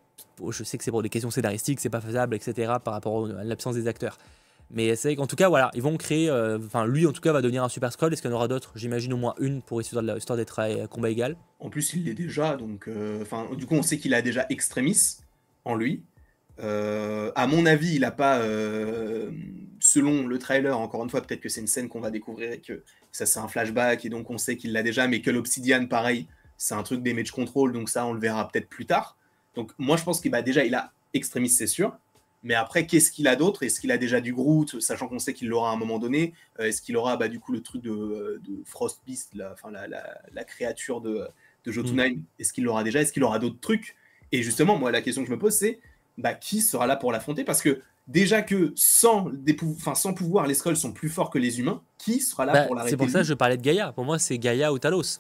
je 0.50 0.64
sais 0.64 0.78
que 0.78 0.84
c'est 0.86 0.92
pour 0.92 1.04
des 1.04 1.10
questions 1.10 1.32
scénaristiques, 1.32 1.80
c'est 1.82 1.90
pas 1.90 2.02
faisable, 2.02 2.34
etc. 2.36 2.74
Par 2.84 2.94
rapport 2.94 3.28
à 3.28 3.44
l'absence 3.44 3.76
des 3.76 3.88
acteurs. 3.88 4.18
Mais 4.74 4.96
c'est 4.96 5.18
qu'en 5.18 5.28
tout 5.28 5.36
cas 5.36 5.50
voilà, 5.50 5.70
ils 5.74 5.82
vont 5.82 5.98
créer, 5.98 6.30
euh, 6.30 6.58
enfin 6.66 6.86
lui 6.88 7.06
en 7.06 7.12
tout 7.12 7.20
cas 7.20 7.34
va 7.34 7.42
devenir 7.42 7.62
un 7.62 7.68
super 7.70 7.92
scroll. 7.92 8.14
Est-ce 8.14 8.22
qu'il 8.22 8.32
y 8.32 8.34
en 8.34 8.38
aura 8.38 8.48
d'autres? 8.48 8.72
J'imagine 8.76 9.12
au 9.12 9.18
moins 9.18 9.36
une 9.42 9.62
pour 9.62 9.82
histoire, 9.82 10.02
la- 10.02 10.16
histoire 10.18 10.38
d'être 10.38 10.60
à 10.60 10.88
combat 10.88 11.10
égal. 11.10 11.36
En 11.60 11.70
plus, 11.70 11.94
il 11.94 12.06
l'est 12.06 12.14
déjà, 12.14 12.56
donc. 12.56 12.88
euh, 12.88 13.22
Enfin, 13.22 13.48
du 13.58 13.66
coup, 13.66 13.76
on 13.76 13.84
sait 13.84 13.98
qu'il 13.98 14.14
a 14.14 14.22
déjà 14.22 14.46
Extremis 14.50 15.18
en 15.66 15.76
lui. 15.76 16.04
Euh, 16.62 17.32
à 17.36 17.48
mon 17.48 17.66
avis, 17.66 17.96
il 17.96 18.04
a 18.06 18.12
pas. 18.12 18.40
euh, 18.40 19.32
selon 19.80 20.28
le 20.28 20.38
trailer, 20.38 20.78
encore 20.80 21.04
une 21.04 21.10
fois, 21.10 21.22
peut-être 21.22 21.42
que 21.42 21.50
c'est 21.50 21.62
une 21.62 21.68
scène 21.68 21.90
qu'on 21.90 22.02
va 22.02 22.12
découvrir 22.12 22.52
et 22.52 22.60
que 22.60 22.84
ça 23.12 23.26
c'est 23.26 23.40
un 23.40 23.48
flashback 23.48 24.06
et 24.06 24.10
donc 24.10 24.30
on 24.30 24.38
sait 24.38 24.56
qu'il 24.56 24.74
l'a 24.74 24.84
déjà, 24.84 25.08
mais 25.08 25.22
que 25.22 25.32
l'Obsidian, 25.32 25.88
pareil, 25.88 26.28
c'est 26.58 26.76
un 26.76 26.84
truc 26.84 27.02
damage 27.02 27.32
control, 27.32 27.74
donc 27.74 27.90
ça 27.90 28.06
on 28.06 28.14
le 28.14 28.20
verra 28.20 28.48
peut-être 28.48 28.70
plus 28.70 28.86
tard. 28.86 29.18
Donc 29.56 29.72
moi 29.80 29.98
je 29.98 30.04
pense 30.04 30.22
qu'il 30.22 30.30
bah, 30.32 30.44
déjà 30.44 30.64
il 30.64 30.76
a 30.76 30.92
Extremis, 31.14 31.50
c'est 31.50 31.68
sûr. 31.68 31.98
Mais 32.44 32.54
après, 32.56 32.88
qu'est-ce 32.88 33.12
qu'il 33.12 33.28
a 33.28 33.36
d'autre? 33.36 33.64
Est-ce 33.64 33.80
qu'il 33.82 33.92
a 33.92 33.98
déjà 33.98 34.22
du 34.22 34.34
Groot, 34.34 34.80
sachant 34.80 35.08
qu'on 35.08 35.20
sait 35.20 35.34
qu'il 35.34 35.48
l'aura 35.50 35.72
à 35.72 35.74
un 35.74 35.78
moment 35.78 36.00
donné? 36.00 36.34
Euh, 36.60 36.66
Est-ce 36.66 36.82
qu'il 36.82 36.96
aura 36.98 37.18
bah, 37.18 37.28
du 37.28 37.40
coup 37.40 37.52
le 37.52 37.62
truc 37.62 37.82
de, 37.84 38.40
de 38.44 38.64
Frost 38.66 39.02
Beast, 39.06 39.32
la, 39.36 39.52
enfin, 39.52 39.72
la, 39.72 39.88
la, 39.88 40.22
la 40.34 40.44
créature 40.44 41.02
de, 41.02 41.28
de 41.66 41.72
Jotunheim 41.72 42.22
Est-ce 42.40 42.54
qu'il 42.54 42.64
l'aura 42.64 42.84
déjà? 42.84 43.02
Est-ce 43.02 43.14
qu'il 43.14 43.24
aura 43.24 43.38
d'autres 43.40 43.60
trucs? 43.60 43.96
Et 44.32 44.42
justement, 44.42 44.78
moi, 44.78 44.92
la 44.92 45.02
question 45.02 45.22
que 45.24 45.28
je 45.28 45.34
me 45.34 45.40
pose, 45.40 45.54
c'est 45.54 45.80
bah, 46.22 46.34
qui 46.34 46.62
sera 46.62 46.88
là 46.88 46.96
pour 46.96 47.12
l'affronter 47.12 47.44
Parce 47.44 47.62
que 47.62 47.82
déjà 48.08 48.42
que 48.42 48.72
sans, 48.76 49.30
des 49.32 49.54
pou- 49.54 49.76
sans 49.96 50.14
pouvoir, 50.14 50.48
les 50.48 50.54
Skrulls 50.54 50.78
sont 50.78 50.92
plus 50.94 51.10
forts 51.10 51.30
que 51.30 51.38
les 51.40 51.60
humains, 51.60 51.82
qui 51.98 52.20
sera 52.22 52.46
là 52.46 52.54
Bah, 52.54 52.62
pour 52.66 52.76
l'arrêter 52.76 52.92
c'est 52.92 52.98
pour 52.98 53.10
ça 53.10 53.20
que 53.20 53.26
je 53.26 53.34
parlais 53.34 53.58
de 53.58 53.62
Gaïa. 53.62 53.92
Pour 53.92 54.06
moi, 54.06 54.20
c'est 54.20 54.38
Gaïa 54.38 54.72
ou 54.72 54.80
Talos. 54.80 55.20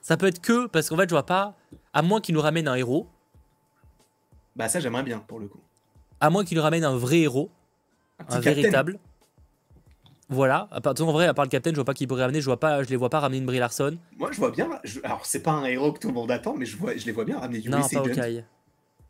Ça 0.00 0.16
peut 0.16 0.26
être 0.26 0.40
que 0.40 0.66
parce 0.66 0.88
qu'en 0.88 0.96
fait, 0.96 1.08
je 1.08 1.14
vois 1.14 1.26
pas. 1.26 1.54
À 1.92 2.02
moins 2.02 2.20
qu'il 2.20 2.34
nous 2.34 2.40
ramène 2.40 2.68
un 2.68 2.74
héros, 2.76 3.08
Bah 4.54 4.68
ça, 4.68 4.80
j'aimerais 4.80 5.02
bien, 5.02 5.18
pour 5.18 5.38
le 5.40 5.48
coup. 5.48 5.60
à 6.20 6.30
moins 6.30 6.44
qu'il 6.44 6.56
nous 6.56 6.62
ramène 6.62 6.84
un 6.84 6.96
vrai 6.96 7.20
héros, 7.20 7.50
Un 8.28 8.38
véritable. 8.40 8.98
Voilà. 10.28 10.68
À 10.72 10.80
part, 10.80 10.94
en 11.00 11.12
vrai, 11.12 11.26
à 11.26 11.34
part 11.34 11.44
le 11.44 11.50
Captain, 11.50 11.70
je 11.70 11.76
vois 11.76 11.84
pas 11.84 11.94
qui 11.94 12.06
pourrait 12.06 12.22
ramener. 12.22 12.40
Je 12.40 12.46
vois 12.46 12.58
pas, 12.58 12.82
je 12.82 12.88
les 12.88 12.96
vois 12.96 13.10
pas 13.10 13.20
ramener 13.20 13.38
une 13.38 13.46
Brie 13.46 13.58
Larson. 13.58 13.96
Moi, 14.16 14.30
je 14.32 14.38
vois 14.38 14.50
bien... 14.50 14.68
je- 14.84 15.00
Alors, 15.04 15.24
c'est 15.24 15.42
pas 15.42 15.52
un 15.52 15.64
héros 15.66 15.92
que 15.92 16.00
tout 16.00 16.08
le 16.08 16.14
monde 16.14 16.30
attend, 16.32 16.54
mais 16.56 16.66
je, 16.66 16.76
vois, 16.76 16.96
je 16.96 17.04
les 17.06 17.12
vois 17.12 17.24
bien 17.24 17.38
ramener 17.38 17.60
du 17.60 17.68
non, 17.70 17.78
pas 17.78 18.00
Agent. 18.00 18.42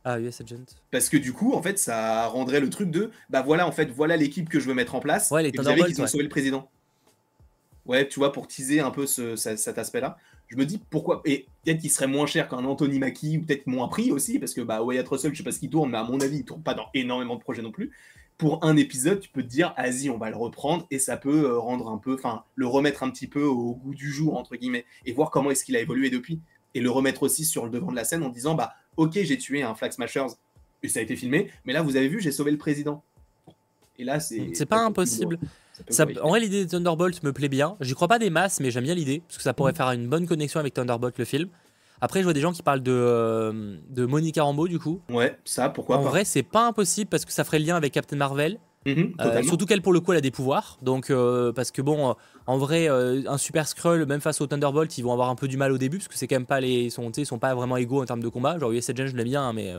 Ah, 0.09 0.21
US 0.21 0.41
Agent. 0.41 0.77
Parce 0.93 1.09
que 1.09 1.17
du 1.17 1.33
coup, 1.33 1.53
en 1.55 1.61
fait, 1.63 1.81
ça 1.81 2.29
rendrait 2.29 2.61
le 2.61 2.71
truc 2.71 2.93
de 2.93 3.11
bah 3.29 3.43
voilà, 3.43 3.67
en 3.67 3.73
fait, 3.73 3.87
voilà 3.91 4.17
l'équipe 4.17 4.49
que 4.49 4.61
je 4.61 4.69
veux 4.69 4.75
mettre 4.75 4.95
en 4.95 5.01
place. 5.01 5.33
Ouais, 5.33 5.43
les 5.43 5.49
et 5.49 5.53
vous 5.57 5.65
savez 5.65 5.83
qu'ils 5.83 5.99
ont 6.01 6.05
ouais. 6.05 6.09
sauvé 6.09 6.23
le 6.23 6.29
président. 6.29 6.69
Ouais, 7.87 8.07
tu 8.09 8.21
vois, 8.21 8.31
pour 8.33 8.47
teaser 8.47 8.79
un 8.81 8.91
peu 8.93 9.05
ce- 9.07 9.35
ce- 9.35 9.57
cet 9.57 9.79
aspect-là. 9.79 10.17
Je 10.47 10.57
me 10.57 10.65
dis 10.65 10.79
pourquoi. 10.91 11.23
Et 11.25 11.47
peut-être 11.65 11.81
qu'il 11.81 11.91
serait 11.91 12.07
moins 12.07 12.27
cher 12.27 12.49
qu'un 12.49 12.65
Anthony 12.65 13.01
Mackie, 13.01 13.39
ou 13.39 13.43
peut-être 13.43 13.67
moins 13.67 13.89
pris 13.89 14.13
aussi, 14.13 14.39
parce 14.39 14.55
que 14.55 14.61
bah, 14.61 14.81
Wyatt 14.83 15.09
Russell, 15.09 15.33
je 15.33 15.39
sais 15.39 15.43
pas 15.45 15.51
ce 15.51 15.59
qu'il 15.59 15.71
tourne, 15.71 15.91
mais 15.91 15.99
à 15.99 16.05
mon 16.05 16.21
avis, 16.21 16.39
il 16.39 16.45
tourne 16.45 16.63
pas 16.63 16.75
dans 16.75 16.87
énormément 16.95 17.35
de 17.35 17.41
projets 17.41 17.63
non 17.63 17.73
plus. 17.73 17.91
Pour 18.39 18.65
un 18.65 18.77
épisode, 18.77 19.19
tu 19.19 19.29
peux 19.29 19.43
te 19.43 19.49
dire, 19.49 19.75
vas-y, 19.77 20.09
on 20.11 20.19
va 20.19 20.31
le 20.31 20.37
reprendre, 20.37 20.87
et 20.93 21.01
ça 21.01 21.17
peut 21.17 21.47
euh, 21.47 21.59
rendre 21.59 21.89
un 21.89 21.99
peu, 21.99 22.15
enfin, 22.15 22.45
le 22.55 22.67
remettre 22.69 23.03
un 23.03 23.11
petit 23.11 23.27
peu 23.27 23.43
au 23.45 23.75
goût 23.75 23.95
du 23.95 24.13
jour, 24.13 24.37
entre 24.37 24.55
guillemets, 24.57 24.85
et 25.05 25.13
voir 25.13 25.31
comment 25.33 25.51
est-ce 25.51 25.65
qu'il 25.65 25.75
a 25.75 25.81
évolué 25.81 26.11
depuis. 26.11 26.41
Et 26.75 26.81
le 26.81 26.91
remettre 26.91 27.23
aussi 27.25 27.45
sur 27.45 27.65
le 27.65 27.71
devant 27.71 27.91
de 27.91 27.97
la 27.97 28.05
scène 28.05 28.23
en 28.23 28.29
disant, 28.29 28.55
bah, 28.55 28.75
ok, 28.97 29.13
j'ai 29.15 29.39
tué 29.39 29.63
un 29.63 29.75
Flag 29.75 29.93
Smashers, 29.93 30.27
et 30.83 30.89
ça 30.89 31.01
a 31.01 31.03
été 31.03 31.17
filmé, 31.17 31.51
mais 31.65 31.73
là, 31.73 31.83
vous 31.83 31.97
avez 31.97 32.09
vu, 32.09 32.21
j'ai 32.21 32.33
sauvé 32.33 32.51
le 32.51 32.59
président. 32.59 33.03
Et 33.99 34.05
là, 34.05 34.21
c'est. 34.21 34.51
C'est 34.55 34.67
pas 34.67 34.85
impossible. 34.85 35.39
Ça 35.89 36.07
en 36.23 36.29
vrai, 36.31 36.41
l'idée 36.41 36.65
des 36.65 36.71
Thunderbolts 36.71 37.23
me 37.23 37.33
plaît 37.33 37.49
bien. 37.49 37.77
J'y 37.81 37.95
crois 37.95 38.09
pas 38.09 38.19
des 38.19 38.31
masses, 38.31 38.61
mais 38.61 38.71
j'aime 38.71 38.85
bien 38.85 38.95
l'idée 38.95 39.23
parce 39.27 39.37
que 39.37 39.43
ça 39.43 39.53
pourrait 39.53 39.75
faire 39.75 39.91
une 39.91 40.09
bonne 40.09 40.27
connexion 40.27 40.59
avec 40.59 40.73
Thunderbolt 40.75 41.19
le 41.19 41.25
film. 41.25 41.49
Après, 42.01 42.21
je 42.21 42.25
vois 42.25 42.33
des 42.33 42.41
gens 42.41 42.53
qui 42.53 42.63
parlent 42.63 42.83
de, 42.83 42.93
euh, 42.93 43.77
de 43.89 44.07
Monica 44.07 44.43
Rambeau 44.43 44.69
du 44.69 44.79
coup. 44.79 45.01
Ouais, 45.11 45.39
ça, 45.45 45.69
pourquoi 45.69 45.99
en 45.99 46.03
pas. 46.03 46.11
vrai, 46.11 46.25
c'est 46.25 46.43
pas 46.43 46.67
impossible 46.67 47.09
parce 47.09 47.25
que 47.25 47.33
ça 47.33 47.45
ferait 47.45 47.59
le 47.59 47.67
lien 47.67 47.77
avec 47.77 47.93
Captain 47.93 48.17
Marvel. 48.17 48.59
Mhm, 48.87 49.13
Euh, 49.21 49.43
surtout 49.43 49.67
qu'elle, 49.67 49.83
pour 49.83 49.93
le 49.93 50.01
coup, 50.01 50.13
elle 50.13 50.19
a 50.19 50.23
des 50.23 50.31
pouvoirs. 50.31 50.79
Donc, 50.81 51.11
euh, 51.11 51.53
parce 51.53 51.71
que 51.71 51.83
bon, 51.83 52.11
euh, 52.11 52.13
en 52.47 52.57
vrai, 52.59 52.89
un 52.89 53.39
super 53.39 53.67
Skrull, 53.67 54.07
même 54.07 54.21
face 54.21 54.41
au 54.41 54.47
Thunderbolt, 54.47 54.97
ils 54.97 55.03
vont 55.03 55.13
avoir 55.13 55.29
un 55.29 55.35
peu 55.35 55.49
du 55.49 55.57
mal 55.57 55.73
au 55.73 55.79
début 55.79 55.99
parce 55.99 56.09
que 56.09 56.17
c'est 56.17 56.27
quand 56.29 56.37
même 56.37 56.47
pas 56.47 56.61
les. 56.61 56.85
Ils 56.85 56.91
sont, 56.91 57.11
ils 57.11 57.27
sont 57.27 57.39
pas 57.39 57.55
vraiment 57.55 57.77
égaux 57.77 58.01
en 58.03 58.07
termes 58.07 58.23
de 58.23 58.29
combat. 58.29 58.59
Genre, 58.59 58.71
US 58.73 58.89
Agent, 58.91 59.09
je 59.09 59.17
l'aime 59.17 59.27
bien, 59.29 59.43
hein, 59.43 59.53
mais. 59.53 59.75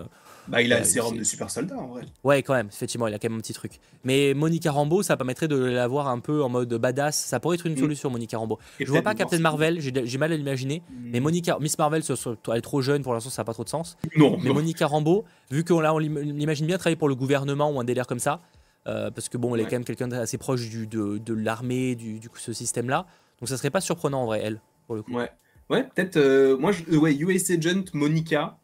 Bah, 0.50 0.62
il 0.62 0.72
a 0.72 0.80
le 0.80 0.86
sérum 0.86 1.17
de 1.17 1.24
super 1.26 1.50
soldat 1.50 1.76
en 1.78 1.88
vrai. 1.88 2.04
Ouais, 2.24 2.41
quand 2.41 2.54
même, 2.54 2.67
effectivement, 2.72 3.08
il 3.08 3.13
a 3.13 3.20
quand 3.20 3.28
même 3.30 3.38
un 3.38 3.41
petit 3.41 3.52
truc. 3.54 3.80
Mais 4.06 4.34
Monica 4.34 4.72
Rambeau, 4.72 5.04
ça 5.04 5.17
permettrait 5.17 5.50
de 5.50 5.58
l'avoir 5.58 6.08
un 6.08 6.20
peu 6.20 6.41
en 6.41 6.48
mode 6.48 6.74
badass. 6.74 7.17
Ça 7.17 7.39
pourrait 7.41 7.56
être 7.56 7.65
une 7.65 7.74
Mm. 7.74 7.80
solution, 7.80 8.10
Monica 8.10 8.38
Rambeau. 8.38 8.58
Et 8.80 8.86
Je 8.86 8.91
vois 8.91 9.02
pas 9.02 9.13
Captain 9.13 9.39
Marvel, 9.39 9.80
j'ai 9.82 10.17
mal 10.17 10.32
à 10.32 10.38
l'imaginer. 10.38 10.84
Mm. 10.89 11.10
Mais 11.12 11.20
Monica, 11.20 11.58
Miss 11.60 11.78
Marvel, 11.78 12.02
elle 12.50 12.58
est 12.58 12.62
trop 12.62 12.82
jeune, 12.82 13.02
pour 13.04 13.13
l'instant, 13.13 13.30
ça 13.30 13.41
n'a 13.41 13.46
pas 13.46 13.54
trop 13.54 13.65
de 13.65 13.70
sens. 13.70 13.98
Non, 14.15 14.38
Mais 14.41 14.48
non. 14.50 14.54
Monica 14.56 14.88
Rambeau, 14.88 15.26
vu 15.52 15.65
qu'on 15.65 15.84
on 15.86 15.98
l'im- 16.00 16.20
l'imagine 16.22 16.65
bien 16.65 16.78
travailler 16.78 16.96
pour 16.96 17.10
le 17.10 17.15
gouvernement 17.15 17.70
ou 17.70 17.80
un 17.82 17.84
délire 17.84 18.08
comme 18.08 18.20
ça, 18.20 18.39
euh, 18.88 19.12
parce 19.12 19.30
que 19.30 19.38
bon, 19.38 19.54
elle 19.56 19.62
est 19.62 19.63
Ouais. 19.65 19.69
quand 19.69 19.76
même 19.76 19.86
quelqu'un 19.86 20.08
d'assez 20.08 20.38
proche 20.38 20.69
du, 20.69 20.88
de, 20.88 21.17
de 21.17 21.34
l'armée, 21.34 21.95
du, 21.95 22.19
du 22.19 22.30
coup, 22.30 22.39
ce 22.39 22.54
système-là. 22.54 23.06
Donc 23.39 23.50
ça 23.50 23.58
serait 23.58 23.69
pas 23.69 23.82
surprenant 23.82 24.23
en 24.23 24.26
vrai, 24.26 24.41
elle, 24.43 24.62
pour 24.88 24.95
le 24.95 25.04
coup. 25.04 25.13
Ouais, 25.13 25.30
ouais 25.69 25.84
peut-être. 25.84 26.17
euh, 26.17 26.58
moi, 26.58 26.71
je, 26.71 26.84
euh, 26.91 26.97
ouais, 26.97 27.15
US 27.15 27.50
Agent, 27.52 27.84
Monica, 27.93 28.58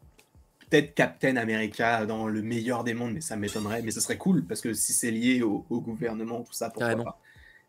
peut-être 0.70 0.94
Captain 0.94 1.36
America 1.36 2.06
dans 2.06 2.26
le 2.26 2.42
meilleur 2.42 2.82
des 2.84 2.94
mondes, 2.94 3.12
mais 3.12 3.20
ça 3.20 3.36
m'étonnerait. 3.36 3.82
Mais 3.82 3.90
ce 3.90 4.00
serait 4.00 4.18
cool 4.18 4.44
parce 4.44 4.60
que 4.60 4.72
si 4.72 4.92
c'est 4.92 5.10
lié 5.10 5.42
au, 5.42 5.64
au 5.70 5.80
gouvernement, 5.80 6.42
tout 6.42 6.52
ça, 6.52 6.68
pourquoi 6.70 6.88
Carrément. 6.88 7.04
pas. 7.04 7.20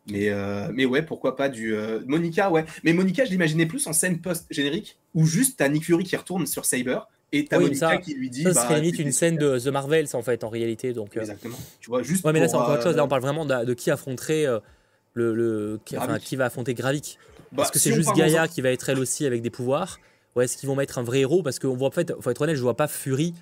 Mais, 0.07 0.29
euh, 0.29 0.69
mais 0.73 0.85
ouais, 0.85 1.01
pourquoi 1.01 1.35
pas 1.35 1.49
du. 1.49 1.73
euh, 1.75 1.99
Monica, 2.05 2.51
ouais. 2.51 2.63
Mais 2.83 2.93
Monica, 2.93 3.25
je 3.25 3.31
l'imaginais 3.31 3.65
plus 3.65 3.85
en 3.87 3.93
scène 3.93 4.21
post-générique 4.21 4.99
où 5.15 5.25
juste 5.25 5.57
t'as 5.57 5.67
Nick 5.67 5.83
Fury 5.85 6.03
qui 6.03 6.15
retourne 6.15 6.45
sur 6.45 6.63
Saber 6.65 6.99
et 7.31 7.45
t'as 7.45 7.57
Oui, 7.57 7.65
Monica 7.65 7.89
ça- 7.89 7.97
qui 7.97 8.13
lui 8.13 8.29
dit. 8.29 8.43
Ça 8.43 8.53
bah, 8.53 8.61
serait 8.63 8.79
limite 8.81 8.99
une 8.99 9.11
scène 9.11 9.33
super. 9.35 9.53
de 9.53 9.59
The 9.59 9.67
Marvels 9.67 10.07
en 10.13 10.21
fait, 10.21 10.43
en 10.43 10.49
réalité. 10.49 10.93
Donc, 10.93 11.17
euh, 11.17 11.21
Exactement. 11.21 11.57
Tu 11.81 11.89
vois, 11.89 12.01
juste. 12.03 12.23
Ouais, 12.25 12.31
mais 12.33 12.39
là, 12.39 12.47
c'est 12.47 12.55
encore 12.55 12.71
autre 12.73 12.83
chose. 12.83 12.95
Là, 12.95 13.01
euh, 13.01 13.05
on 13.05 13.09
parle 13.09 13.21
vraiment 13.21 13.45
de, 13.45 13.65
de 13.65 13.73
qui 13.73 13.91
affronterait 13.91 14.45
euh, 14.45 14.59
le. 15.13 15.33
le 15.35 15.79
qui, 15.85 15.97
enfin, 15.97 16.19
qui 16.19 16.35
va 16.35 16.45
affronter 16.45 16.73
Gravik. 16.73 17.17
bah, 17.51 17.63
Est-ce 17.63 17.71
que 17.71 17.79
si 17.79 17.89
c'est 17.89 17.95
juste 17.95 18.13
Gaïa 18.15 18.47
qui 18.47 18.61
va 18.61 18.71
être 18.71 18.87
elle 18.89 18.99
aussi 18.99 19.25
avec 19.25 19.41
des 19.41 19.49
pouvoirs 19.49 19.99
Ou 20.35 20.41
est-ce 20.41 20.57
qu'ils 20.57 20.67
vont 20.69 20.75
mettre 20.75 20.97
un 20.97 21.03
vrai 21.03 21.19
héros? 21.21 21.43
Parce 21.43 21.59
qu'on 21.59 21.75
voit, 21.75 21.87
en 21.87 21.91
fait, 21.91 22.13
faut 22.21 22.29
être 22.29 22.41
honnête, 22.41 22.55
je 22.55 22.61
vois 22.61 22.77
pas 22.77 22.87
Fury 22.87 23.33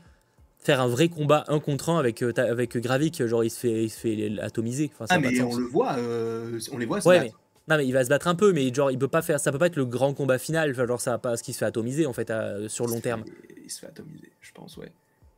faire 0.60 0.80
un 0.80 0.88
vrai 0.88 1.10
combat 1.10 1.44
un 1.50 1.60
contre 1.60 1.90
un 1.90 2.00
avec, 2.00 2.24
euh, 2.24 2.32
avec 2.38 2.78
Gravik. 2.78 3.26
Genre, 3.28 3.44
il 3.44 3.50
se 3.50 3.60
fait, 3.60 3.84
il 3.84 3.90
se 3.90 4.00
fait 4.00 4.32
atomiser. 4.42 4.90
Enfin, 4.94 5.08
ça 5.08 5.16
Ah, 5.16 5.20
mais 5.20 5.42
on 5.42 5.56
le 5.58 5.66
voit, 5.66 5.98
euh, 5.98 6.58
on 6.72 6.78
les 6.78 6.86
voit 6.86 7.06
Ouais, 7.06 7.20
battre. 7.20 7.40
Non, 7.68 7.78
mais 7.78 7.88
il 7.88 7.94
va 7.94 8.04
se 8.04 8.10
battre 8.10 8.28
un 8.28 8.36
peu, 8.36 8.52
mais 8.52 8.74
genre, 8.74 8.92
il 8.92 9.00
peut 9.00 9.08
pas 9.08 9.22
faire. 9.22 9.40
Ça 9.40 9.52
peut 9.52 9.58
pas 9.58 9.68
être 9.68 9.78
le 9.78 9.86
grand 9.86 10.14
combat 10.14 10.38
final. 10.38 10.72
Enfin, 10.72 10.86
genre, 10.86 11.00
ça 11.00 11.12
va 11.12 11.18
pas. 11.18 11.38
Ce 11.38 11.44
qui 11.44 11.54
se 11.54 11.60
fait 11.60 11.66
atomiser, 11.66 12.06
en 12.06 12.14
fait, 12.14 12.30
à- 12.30 12.68
sur 12.68 12.88
long 12.88 13.00
terme. 13.00 13.24
Il 13.64 13.72
se 13.72 13.80
fait 13.80 13.88
atomiser, 13.88 14.32
je 14.42 14.52
pense, 14.52 14.76
ouais. 14.78 14.92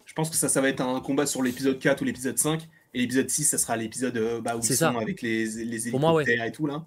Je 0.05 0.13
pense 0.13 0.29
que 0.29 0.35
ça, 0.35 0.49
ça 0.49 0.61
va 0.61 0.69
être 0.69 0.81
un 0.81 0.99
combat 1.01 1.25
sur 1.25 1.43
l'épisode 1.43 1.77
4 1.77 2.01
ou 2.01 2.05
l'épisode 2.05 2.38
5. 2.38 2.67
Et 2.93 3.01
l'épisode 3.01 3.29
6, 3.29 3.43
ça 3.43 3.57
sera 3.57 3.75
l'épisode 3.75 4.17
euh, 4.17 4.41
bah, 4.41 4.55
où 4.55 4.59
ils 4.59 4.75
sont 4.75 4.97
avec 4.97 5.21
les, 5.21 5.45
les 5.45 5.88
hélicoptères 5.88 5.99
moi, 5.99 6.13
ouais. 6.13 6.47
et 6.47 6.51
tout, 6.51 6.65
là. 6.65 6.85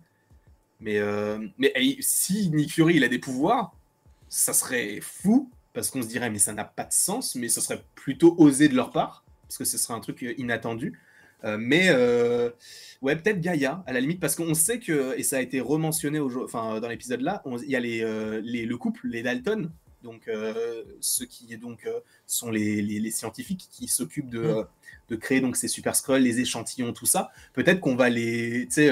Mais, 0.80 0.98
euh, 0.98 1.38
mais 1.58 1.72
hey, 1.74 1.98
si 2.00 2.50
Nick 2.50 2.72
Fury, 2.72 2.96
il 2.96 3.04
a 3.04 3.08
des 3.08 3.18
pouvoirs, 3.18 3.72
ça 4.28 4.52
serait 4.52 5.00
fou. 5.00 5.50
Parce 5.74 5.90
qu'on 5.90 6.02
se 6.02 6.08
dirait, 6.08 6.30
mais 6.30 6.38
ça 6.38 6.52
n'a 6.52 6.64
pas 6.64 6.84
de 6.84 6.92
sens. 6.92 7.34
Mais 7.36 7.48
ça 7.48 7.60
serait 7.60 7.84
plutôt 7.94 8.34
osé 8.38 8.68
de 8.68 8.74
leur 8.74 8.90
part. 8.90 9.24
Parce 9.42 9.58
que 9.58 9.64
ce 9.64 9.78
serait 9.78 9.94
un 9.94 10.00
truc 10.00 10.22
euh, 10.24 10.34
inattendu. 10.38 10.98
Euh, 11.44 11.56
mais 11.58 11.88
euh, 11.90 12.50
ouais, 13.02 13.14
peut-être 13.16 13.40
Gaïa, 13.40 13.82
à 13.86 13.92
la 13.92 14.00
limite, 14.00 14.18
parce 14.20 14.34
qu'on 14.34 14.54
sait 14.54 14.80
que, 14.80 15.16
et 15.18 15.22
ça 15.22 15.36
a 15.36 15.40
été 15.40 15.60
rementionné 15.60 16.18
enfin, 16.20 16.80
dans 16.80 16.88
l'épisode 16.88 17.20
là, 17.20 17.42
il 17.62 17.70
y 17.70 17.76
a 17.76 17.80
les, 17.80 18.02
euh, 18.02 18.40
les- 18.42 18.66
le 18.66 18.76
couple, 18.76 19.00
les 19.08 19.22
Dalton, 19.22 19.70
donc 20.02 20.26
euh, 20.28 20.82
ceux 21.00 21.26
qui 21.26 21.56
donc, 21.56 21.86
euh, 21.86 22.00
sont 22.26 22.50
les, 22.50 22.82
les- 22.82 22.98
les 23.00 23.10
scientifiques 23.10 23.68
qui 23.70 23.86
s'occupent 23.88 24.30
de, 24.30 24.40
Mm. 24.40 24.44
euh, 24.46 24.64
de 25.10 25.16
créer 25.16 25.40
donc, 25.40 25.56
ces 25.56 25.68
super 25.68 25.94
scrolls, 25.96 26.22
les 26.22 26.40
échantillons, 26.40 26.92
tout 26.92 27.06
ça. 27.06 27.30
Peut-être 27.54 27.80
qu'on 27.80 27.96
va 27.96 28.08
les. 28.10 28.66
Tu 28.66 28.72
sais, 28.74 28.90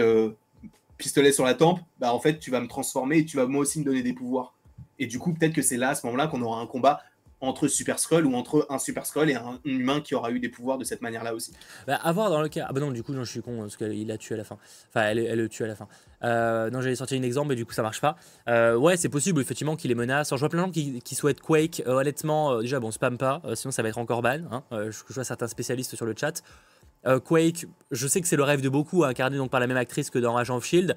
pistolet 0.98 1.30
sur 1.32 1.44
la 1.44 1.54
tempe, 1.54 1.80
bah 2.00 2.14
en 2.14 2.20
fait, 2.20 2.38
tu 2.38 2.50
vas 2.50 2.60
me 2.60 2.68
transformer 2.68 3.18
et 3.18 3.24
tu 3.26 3.36
vas 3.36 3.46
moi 3.46 3.60
aussi 3.60 3.80
me 3.80 3.84
donner 3.84 4.02
des 4.02 4.14
pouvoirs. 4.14 4.54
Et 4.98 5.06
du 5.06 5.18
coup, 5.18 5.34
peut-être 5.34 5.52
que 5.52 5.60
c'est 5.62 5.76
là, 5.76 5.90
à 5.90 5.94
ce 5.94 6.06
moment-là, 6.06 6.26
qu'on 6.26 6.40
aura 6.40 6.58
un 6.60 6.66
combat 6.66 7.02
entre 7.40 7.68
Super 7.68 7.98
Skrull 7.98 8.26
ou 8.26 8.34
entre 8.34 8.66
un 8.70 8.78
Super 8.78 9.04
Skrull 9.04 9.30
et 9.30 9.34
un 9.34 9.58
humain 9.64 10.00
qui 10.00 10.14
aura 10.14 10.30
eu 10.30 10.40
des 10.40 10.48
pouvoirs 10.48 10.78
de 10.78 10.84
cette 10.84 11.02
manière-là 11.02 11.34
aussi. 11.34 11.52
Bah, 11.86 11.96
à 11.96 12.12
voir 12.12 12.30
dans 12.30 12.40
le 12.40 12.48
cas. 12.48 12.66
Ah 12.68 12.72
bah 12.72 12.80
non, 12.80 12.90
du 12.90 13.02
coup, 13.02 13.12
non, 13.12 13.24
je 13.24 13.30
suis 13.30 13.42
con, 13.42 13.58
parce 13.60 13.76
qu'il 13.76 14.06
l'a 14.06 14.16
tué 14.16 14.34
à 14.34 14.38
la 14.38 14.44
fin. 14.44 14.58
Enfin, 14.88 15.02
elle, 15.08 15.36
le 15.36 15.48
tue 15.48 15.64
à 15.64 15.66
la 15.66 15.76
fin. 15.76 15.88
Euh, 16.24 16.70
non, 16.70 16.80
j'allais 16.80 16.96
sortir 16.96 17.18
un 17.20 17.22
exemple, 17.22 17.48
mais 17.48 17.56
du 17.56 17.66
coup, 17.66 17.72
ça 17.72 17.82
marche 17.82 18.00
pas. 18.00 18.16
Euh, 18.48 18.76
ouais, 18.76 18.96
c'est 18.96 19.08
possible, 19.08 19.40
effectivement, 19.40 19.76
qu'il 19.76 19.88
les 19.88 19.94
menace. 19.94 20.30
Alors, 20.32 20.38
je 20.38 20.42
vois 20.42 20.48
plein 20.48 20.66
de 20.66 20.74
gens 20.74 21.00
qui, 21.00 21.14
souhaitent 21.14 21.40
Quake. 21.40 21.82
Euh, 21.86 21.92
honnêtement, 21.92 22.60
déjà, 22.60 22.80
bon, 22.80 22.90
spam 22.90 23.18
pas, 23.18 23.42
sinon 23.54 23.70
ça 23.70 23.82
va 23.82 23.90
être 23.90 23.98
encore 23.98 24.22
ban. 24.22 24.40
Hein. 24.50 24.62
Je, 24.70 24.90
je 24.90 25.14
vois 25.14 25.24
certains 25.24 25.48
spécialistes 25.48 25.94
sur 25.94 26.06
le 26.06 26.14
chat. 26.18 26.42
Quake, 27.24 27.66
je 27.92 28.08
sais 28.08 28.20
que 28.20 28.26
c'est 28.26 28.36
le 28.36 28.42
rêve 28.42 28.60
de 28.62 28.68
beaucoup, 28.68 29.04
incarné 29.04 29.36
donc 29.36 29.50
par 29.50 29.60
la 29.60 29.68
même 29.68 29.76
actrice 29.76 30.10
que 30.10 30.18
dans 30.18 30.36
Agent 30.36 30.56
of 30.56 30.64
Shield. 30.64 30.96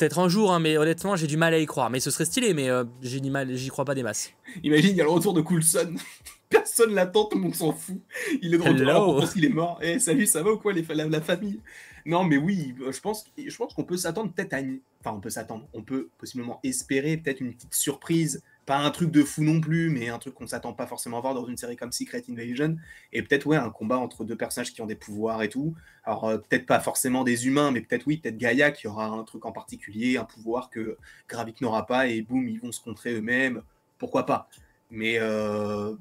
Peut-être 0.00 0.18
un 0.18 0.30
jour, 0.30 0.50
hein, 0.50 0.60
mais 0.60 0.78
honnêtement, 0.78 1.14
j'ai 1.14 1.26
du 1.26 1.36
mal 1.36 1.52
à 1.52 1.58
y 1.58 1.66
croire. 1.66 1.90
Mais 1.90 2.00
ce 2.00 2.10
serait 2.10 2.24
stylé, 2.24 2.54
mais 2.54 2.70
euh, 2.70 2.84
j'ai 3.02 3.20
du 3.20 3.30
mal, 3.30 3.54
j'y 3.54 3.68
crois 3.68 3.84
pas 3.84 3.94
des 3.94 4.02
masses. 4.02 4.32
Imagine, 4.64 4.92
il 4.92 4.96
y 4.96 5.00
a 5.02 5.04
le 5.04 5.10
retour 5.10 5.34
de 5.34 5.42
Coulson. 5.42 5.94
Personne 6.48 6.94
l'attend, 6.94 7.26
tout 7.26 7.36
le 7.36 7.42
monde 7.42 7.54
s'en 7.54 7.72
fout. 7.72 8.00
Il 8.40 8.54
est 8.54 8.56
de 8.56 8.62
retour, 8.62 8.80
alors, 8.88 9.08
on 9.10 9.20
pense 9.20 9.34
qu'il 9.34 9.44
est 9.44 9.50
mort. 9.50 9.78
Eh, 9.82 9.98
salut, 9.98 10.24
ça 10.24 10.42
va 10.42 10.52
ou 10.52 10.56
quoi, 10.56 10.72
les, 10.72 10.86
la, 10.88 11.06
la 11.06 11.20
famille? 11.20 11.60
Non, 12.06 12.24
mais 12.24 12.38
oui, 12.38 12.74
euh, 12.80 12.92
je 12.92 13.00
pense, 13.02 13.26
je 13.36 13.54
pense 13.54 13.74
qu'on 13.74 13.84
peut 13.84 13.98
s'attendre 13.98 14.32
peut-être 14.32 14.54
à 14.54 14.60
une... 14.60 14.80
Enfin, 15.04 15.14
on 15.14 15.20
peut 15.20 15.28
s'attendre. 15.28 15.68
On 15.74 15.82
peut 15.82 16.08
possiblement 16.16 16.60
espérer 16.62 17.18
peut-être 17.18 17.40
une 17.40 17.52
petite 17.52 17.74
surprise. 17.74 18.42
Pas 18.66 18.78
un 18.78 18.90
truc 18.90 19.10
de 19.10 19.24
fou 19.24 19.42
non 19.42 19.60
plus, 19.60 19.90
mais 19.90 20.10
un 20.10 20.18
truc 20.18 20.34
qu'on 20.34 20.46
s'attend 20.46 20.72
pas 20.72 20.86
forcément 20.86 21.18
à 21.18 21.20
voir 21.20 21.34
dans 21.34 21.46
une 21.46 21.56
série 21.56 21.76
comme 21.76 21.90
Secret 21.90 22.22
Invasion. 22.30 22.76
Et 23.12 23.22
peut-être, 23.22 23.46
ouais, 23.46 23.56
un 23.56 23.70
combat 23.70 23.98
entre 23.98 24.24
deux 24.24 24.36
personnages 24.36 24.72
qui 24.72 24.80
ont 24.80 24.86
des 24.86 24.94
pouvoirs 24.94 25.42
et 25.42 25.48
tout. 25.48 25.74
Alors, 26.04 26.28
euh, 26.28 26.38
peut-être 26.38 26.66
pas 26.66 26.78
forcément 26.78 27.24
des 27.24 27.48
humains, 27.48 27.72
mais 27.72 27.80
peut-être, 27.80 28.06
oui, 28.06 28.18
peut-être 28.18 28.36
Gaïa 28.36 28.70
qui 28.70 28.86
aura 28.86 29.06
un 29.06 29.24
truc 29.24 29.44
en 29.44 29.50
particulier, 29.50 30.18
un 30.18 30.24
pouvoir 30.24 30.70
que 30.70 30.96
Gravik 31.28 31.60
n'aura 31.60 31.86
pas, 31.86 32.06
et 32.06 32.22
boum, 32.22 32.46
ils 32.48 32.60
vont 32.60 32.70
se 32.70 32.80
contrer 32.80 33.14
eux-mêmes. 33.14 33.62
Pourquoi 33.98 34.24
pas? 34.24 34.48
Mais 34.90 35.16
euh, 35.18 35.94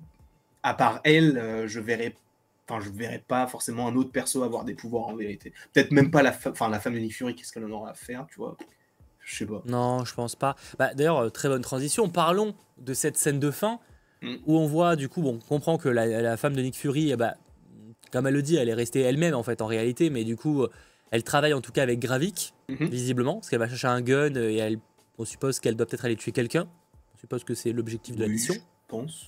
à 0.61 0.73
part 0.75 1.01
elle, 1.03 1.37
euh, 1.37 1.67
je 1.67 1.79
verrais, 1.79 2.15
enfin, 2.67 2.83
je 2.83 2.91
verrais 2.91 3.23
pas 3.27 3.47
forcément 3.47 3.87
un 3.87 3.95
autre 3.95 4.11
perso 4.11 4.43
avoir 4.43 4.63
des 4.63 4.75
pouvoirs 4.75 5.07
en 5.07 5.15
vérité. 5.15 5.53
Peut-être 5.73 5.91
même 5.91 6.11
pas 6.11 6.21
la, 6.21 6.33
fa- 6.33 6.51
enfin, 6.51 6.69
la 6.69 6.79
femme 6.79 6.93
de 6.93 6.99
Nick 6.99 7.15
Fury, 7.15 7.35
qu'est-ce 7.35 7.51
qu'elle 7.51 7.65
en 7.65 7.71
aura 7.71 7.91
à 7.91 7.93
faire, 7.95 8.27
tu 8.29 8.35
vois? 8.35 8.57
Je 9.31 9.35
sais 9.37 9.45
pas. 9.45 9.61
Non, 9.65 10.05
je 10.05 10.13
pense 10.15 10.35
pas. 10.35 10.55
Bah, 10.79 10.91
D'ailleurs, 10.95 11.19
euh, 11.19 11.29
très 11.29 11.49
bonne 11.49 11.61
transition. 11.61 12.09
Parlons 12.09 12.55
de 12.79 12.93
cette 12.95 13.15
scène 13.17 13.39
de 13.39 13.51
fin 13.51 13.79
Mm. 14.21 14.35
où 14.47 14.57
on 14.57 14.65
voit, 14.67 14.95
du 14.97 15.07
coup, 15.07 15.21
bon, 15.21 15.35
on 15.41 15.47
comprend 15.47 15.77
que 15.77 15.87
la, 15.87 16.05
la 16.21 16.35
femme 16.35 16.53
de 16.55 16.61
Nick 16.61 16.75
Fury, 16.75 17.11
eh 17.11 17.15
bah, 17.15 17.35
comme 18.11 18.25
elle 18.27 18.33
le 18.33 18.41
dit, 18.41 18.55
elle 18.57 18.67
est 18.67 18.73
restée 18.73 18.99
elle-même 19.01 19.33
en 19.35 19.43
fait 19.43 19.61
en 19.61 19.65
réalité, 19.67 20.09
mais 20.09 20.23
du 20.25 20.35
coup, 20.35 20.63
euh, 20.63 20.69
elle 21.11 21.23
travaille 21.23 21.53
en 21.53 21.61
tout 21.61 21.71
cas 21.71 21.83
avec 21.83 21.99
Gravik, 21.99 22.53
Mhm. 22.69 22.87
visiblement, 22.89 23.35
parce 23.35 23.49
qu'elle 23.49 23.59
va 23.59 23.69
chercher 23.69 23.87
un 23.87 24.01
gun 24.01 24.35
euh, 24.35 24.49
et 24.49 24.57
elle, 24.57 24.79
on 25.19 25.25
suppose 25.25 25.59
qu'elle 25.59 25.75
doit 25.75 25.85
peut-être 25.85 26.03
aller 26.05 26.15
tuer 26.17 26.31
quelqu'un. 26.33 26.67
On 27.15 27.17
suppose 27.19 27.43
que 27.45 27.53
c'est 27.53 27.71
l'objectif 27.71 28.15
de 28.15 28.21
la 28.21 28.25
Oui, 28.27 28.33
mission. 28.33 28.55
je 28.55 28.59
pense. 28.87 29.27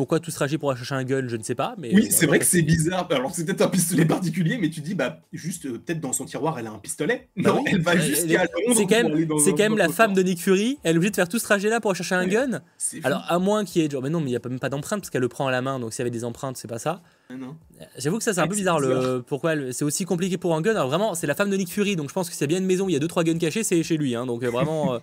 Pourquoi 0.00 0.18
tout 0.18 0.30
ce 0.30 0.36
trajet 0.36 0.56
pour 0.56 0.74
chercher 0.74 0.94
un 0.94 1.04
gun, 1.04 1.28
je 1.28 1.36
ne 1.36 1.42
sais 1.42 1.54
pas. 1.54 1.74
Mais 1.76 1.90
Oui, 1.94 2.06
euh, 2.06 2.08
c'est 2.10 2.24
vrai 2.24 2.38
que 2.38 2.46
c'est 2.46 2.62
bizarre. 2.62 3.06
Alors, 3.10 3.34
c'est 3.34 3.44
peut-être 3.44 3.60
un 3.60 3.68
pistolet 3.68 4.06
particulier, 4.06 4.56
mais 4.56 4.70
tu 4.70 4.80
dis, 4.80 4.94
bah, 4.94 5.20
juste, 5.30 5.66
euh, 5.66 5.72
peut-être 5.78 6.00
dans 6.00 6.14
son 6.14 6.24
tiroir, 6.24 6.58
elle 6.58 6.68
a 6.68 6.70
un 6.70 6.78
pistolet. 6.78 7.28
Bah 7.36 7.50
non, 7.50 7.62
oui. 7.62 7.70
elle 7.74 7.82
va 7.82 7.98
jusqu'à 7.98 8.44
Londres 8.44 8.48
C'est 8.76 8.86
quand 8.86 9.02
pour 9.02 9.10
même, 9.14 9.28
c'est 9.44 9.50
quand 9.50 9.58
même 9.58 9.76
la 9.76 9.90
femme 9.90 10.14
de 10.14 10.22
Nick 10.22 10.40
Fury. 10.40 10.78
Elle 10.84 10.94
est 10.94 10.96
obligée 10.96 11.10
de 11.10 11.16
faire 11.16 11.28
tout 11.28 11.38
ce 11.38 11.44
trajet-là 11.44 11.80
pour 11.80 11.90
aller 11.90 11.98
chercher 11.98 12.14
un 12.14 12.24
Ouais. 12.24 12.30
gun. 12.30 12.62
C'est. 12.78 13.04
Alors, 13.04 13.22
à 13.28 13.38
moins 13.38 13.66
qu'il 13.66 13.82
y 13.82 13.84
ait. 13.84 13.90
genre, 13.90 14.02
Mais 14.02 14.08
non, 14.08 14.20
mais 14.20 14.28
il 14.28 14.30
n'y 14.30 14.36
a 14.36 14.40
pas- 14.40 14.48
même 14.48 14.58
pas 14.58 14.70
d'empreinte 14.70 15.00
parce 15.00 15.10
qu'elle 15.10 15.20
le 15.20 15.28
prend 15.28 15.46
à 15.46 15.50
la 15.50 15.60
main. 15.60 15.78
Donc, 15.78 15.92
s'il 15.92 15.98
y 15.98 16.02
avait 16.02 16.10
des 16.10 16.24
empreintes, 16.24 16.56
c'est 16.56 16.66
pas 16.68 16.78
ça. 16.78 17.02
Non. 17.30 17.56
J'avoue 17.98 18.16
que 18.18 18.24
ça 18.24 18.32
c'est 18.34 18.40
un 18.40 18.48
peu 18.48 18.54
c'est 18.54 18.60
bizarre, 18.60 18.80
le 18.80 19.22
pourquoi 19.24 19.52
c'est 19.72 19.84
aussi 19.84 20.04
compliqué 20.04 20.36
pour 20.38 20.54
un 20.56 20.62
gun. 20.62 20.72
Alors 20.72 20.88
vraiment, 20.88 21.14
c'est 21.14 21.26
la 21.28 21.34
femme 21.36 21.48
de 21.50 21.56
Nick 21.56 21.70
Fury, 21.70 21.94
donc 21.94 22.08
je 22.08 22.14
pense 22.14 22.28
que 22.28 22.34
y 22.40 22.42
a 22.44 22.46
bien 22.48 22.58
une 22.58 22.64
maison 22.66 22.86
où 22.86 22.88
il 22.88 22.92
y 22.92 22.96
a 22.96 22.98
deux 22.98 23.06
trois 23.06 23.22
guns 23.22 23.38
cachés, 23.38 23.62
c'est 23.62 23.82
chez 23.84 23.96
lui. 23.96 24.16
hein. 24.16 24.26
donc 24.26 24.42
euh, 24.42 24.50
vraiment, 24.50 24.94
euh, 24.94 24.98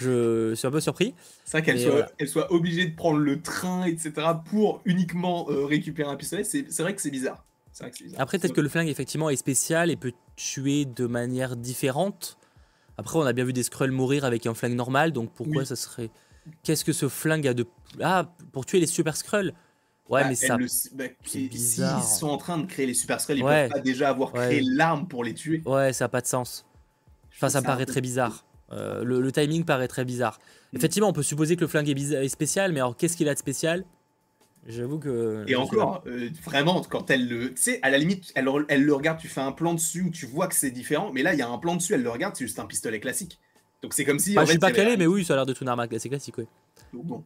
je 0.00 0.54
suis 0.54 0.66
un 0.66 0.70
peu 0.70 0.80
surpris. 0.80 1.14
C'est 1.44 1.58
vrai 1.58 1.62
qu'elle 1.62 1.80
soit, 1.80 1.90
voilà. 1.90 2.10
elle 2.18 2.28
soit 2.28 2.52
obligée 2.52 2.86
de 2.86 2.94
prendre 2.96 3.18
le 3.18 3.40
train, 3.40 3.84
etc., 3.84 4.12
pour 4.48 4.80
uniquement 4.84 5.46
euh, 5.50 5.64
récupérer 5.66 6.10
un 6.10 6.16
pistolet. 6.16 6.44
C'est 6.44 6.64
vrai 6.80 6.94
que 6.94 7.02
c'est 7.02 7.10
bizarre. 7.10 7.44
C'est 7.72 7.84
vrai 7.84 7.90
que 7.92 7.98
c'est 7.98 8.04
bizarre. 8.04 8.20
Après, 8.20 8.38
peut-être 8.38 8.54
que 8.54 8.60
le 8.60 8.68
flingue 8.68 8.88
effectivement 8.88 9.30
est 9.30 9.36
spécial 9.36 9.90
et 9.90 9.96
peut 9.96 10.12
tuer 10.36 10.84
de 10.84 11.06
manière 11.06 11.56
différente. 11.56 12.36
Après, 12.98 13.18
on 13.18 13.22
a 13.22 13.32
bien 13.32 13.44
vu 13.44 13.52
des 13.52 13.62
Skrulls 13.62 13.92
mourir 13.92 14.24
avec 14.24 14.46
un 14.46 14.54
flingue 14.54 14.74
normal, 14.74 15.12
donc 15.12 15.32
pourquoi 15.32 15.62
Oui. 15.62 15.66
ça 15.66 15.76
serait 15.76 16.10
Qu'est-ce 16.62 16.84
que 16.84 16.92
ce 16.92 17.08
flingue 17.08 17.46
a 17.46 17.54
de 17.54 17.66
ah 18.02 18.34
pour 18.52 18.64
tuer 18.66 18.80
les 18.80 18.86
Super 18.86 19.16
Skrulls 19.16 19.52
Ouais, 20.08 20.22
Bah, 20.22 20.28
mais 20.30 20.34
ça. 20.34 20.56
le- 20.56 20.66
bah, 20.94 21.04
bizarre. 21.32 22.02
S'ils 22.02 22.18
sont 22.18 22.28
en 22.28 22.36
train 22.38 22.58
de 22.58 22.66
créer 22.66 22.86
les 22.86 22.94
Super 22.94 23.20
Skrulls, 23.20 23.38
ils 23.38 23.44
Ouais. 23.44 23.64
peuvent 23.68 23.72
pas 23.74 23.80
déjà 23.80 24.08
avoir 24.08 24.34
Ouais. 24.34 24.46
créé 24.46 24.60
l'arme 24.62 25.06
pour 25.06 25.22
les 25.22 25.34
tuer. 25.34 25.62
Ouais, 25.66 25.92
ça 25.92 26.06
a 26.06 26.08
pas 26.08 26.20
de 26.20 26.26
sens. 26.26 26.66
Enfin, 27.36 27.48
ça 27.48 27.60
me 27.60 27.66
paraît 27.66 27.86
très 27.86 28.00
bizarre. 28.00 28.44
Euh, 28.72 29.02
le, 29.02 29.20
le 29.20 29.32
timing 29.32 29.64
paraît 29.64 29.88
très 29.88 30.04
bizarre. 30.04 30.38
Effectivement, 30.72 31.08
on 31.08 31.12
peut 31.12 31.22
supposer 31.24 31.56
que 31.56 31.62
le 31.62 31.66
flingue 31.66 31.88
est, 31.88 31.94
bizarre- 31.94 32.22
est 32.22 32.28
spécial, 32.28 32.72
mais 32.72 32.80
alors 32.80 32.96
qu'est-ce 32.96 33.16
qu'il 33.16 33.28
a 33.28 33.34
de 33.34 33.38
spécial? 33.38 33.84
J'avoue 34.68 34.98
que. 34.98 35.44
Et 35.48 35.56
encore, 35.56 36.02
euh, 36.06 36.28
vraiment, 36.44 36.82
quand 36.82 37.10
elle 37.10 37.26
le. 37.28 37.54
Tu 37.54 37.62
sais, 37.62 37.78
à 37.82 37.90
la 37.90 37.98
limite, 37.98 38.30
elle, 38.34 38.48
elle 38.68 38.84
le 38.84 38.94
regarde, 38.94 39.18
tu 39.18 39.26
fais 39.26 39.40
un 39.40 39.52
plan 39.52 39.74
dessus 39.74 40.02
où 40.02 40.10
tu 40.10 40.26
vois 40.26 40.48
que 40.48 40.54
c'est 40.54 40.70
différent, 40.70 41.10
mais 41.12 41.22
là, 41.22 41.32
il 41.32 41.38
y 41.38 41.42
a 41.42 41.48
un 41.48 41.58
plan 41.58 41.76
dessus, 41.76 41.94
elle 41.94 42.02
le 42.02 42.10
regarde, 42.10 42.36
c'est 42.36 42.44
juste 42.44 42.58
un 42.58 42.66
pistolet 42.66 43.00
classique. 43.00 43.38
Donc 43.82 43.94
c'est 43.94 44.04
comme 44.04 44.18
si. 44.18 44.34
pas. 44.34 44.42
en 44.42 44.44
je 44.44 44.50
suis 44.50 44.58
pas 44.58 44.70
calé, 44.70 44.96
mais 44.96 45.06
oui, 45.06 45.24
ça 45.24 45.32
a 45.32 45.36
l'air 45.36 45.46
d'être 45.46 45.62
une 45.62 45.68
arme 45.68 45.80
assez 45.80 46.08
classique. 46.08 46.36
Ouais. 46.38 46.46
Donc 46.92 47.06
bon. 47.06 47.24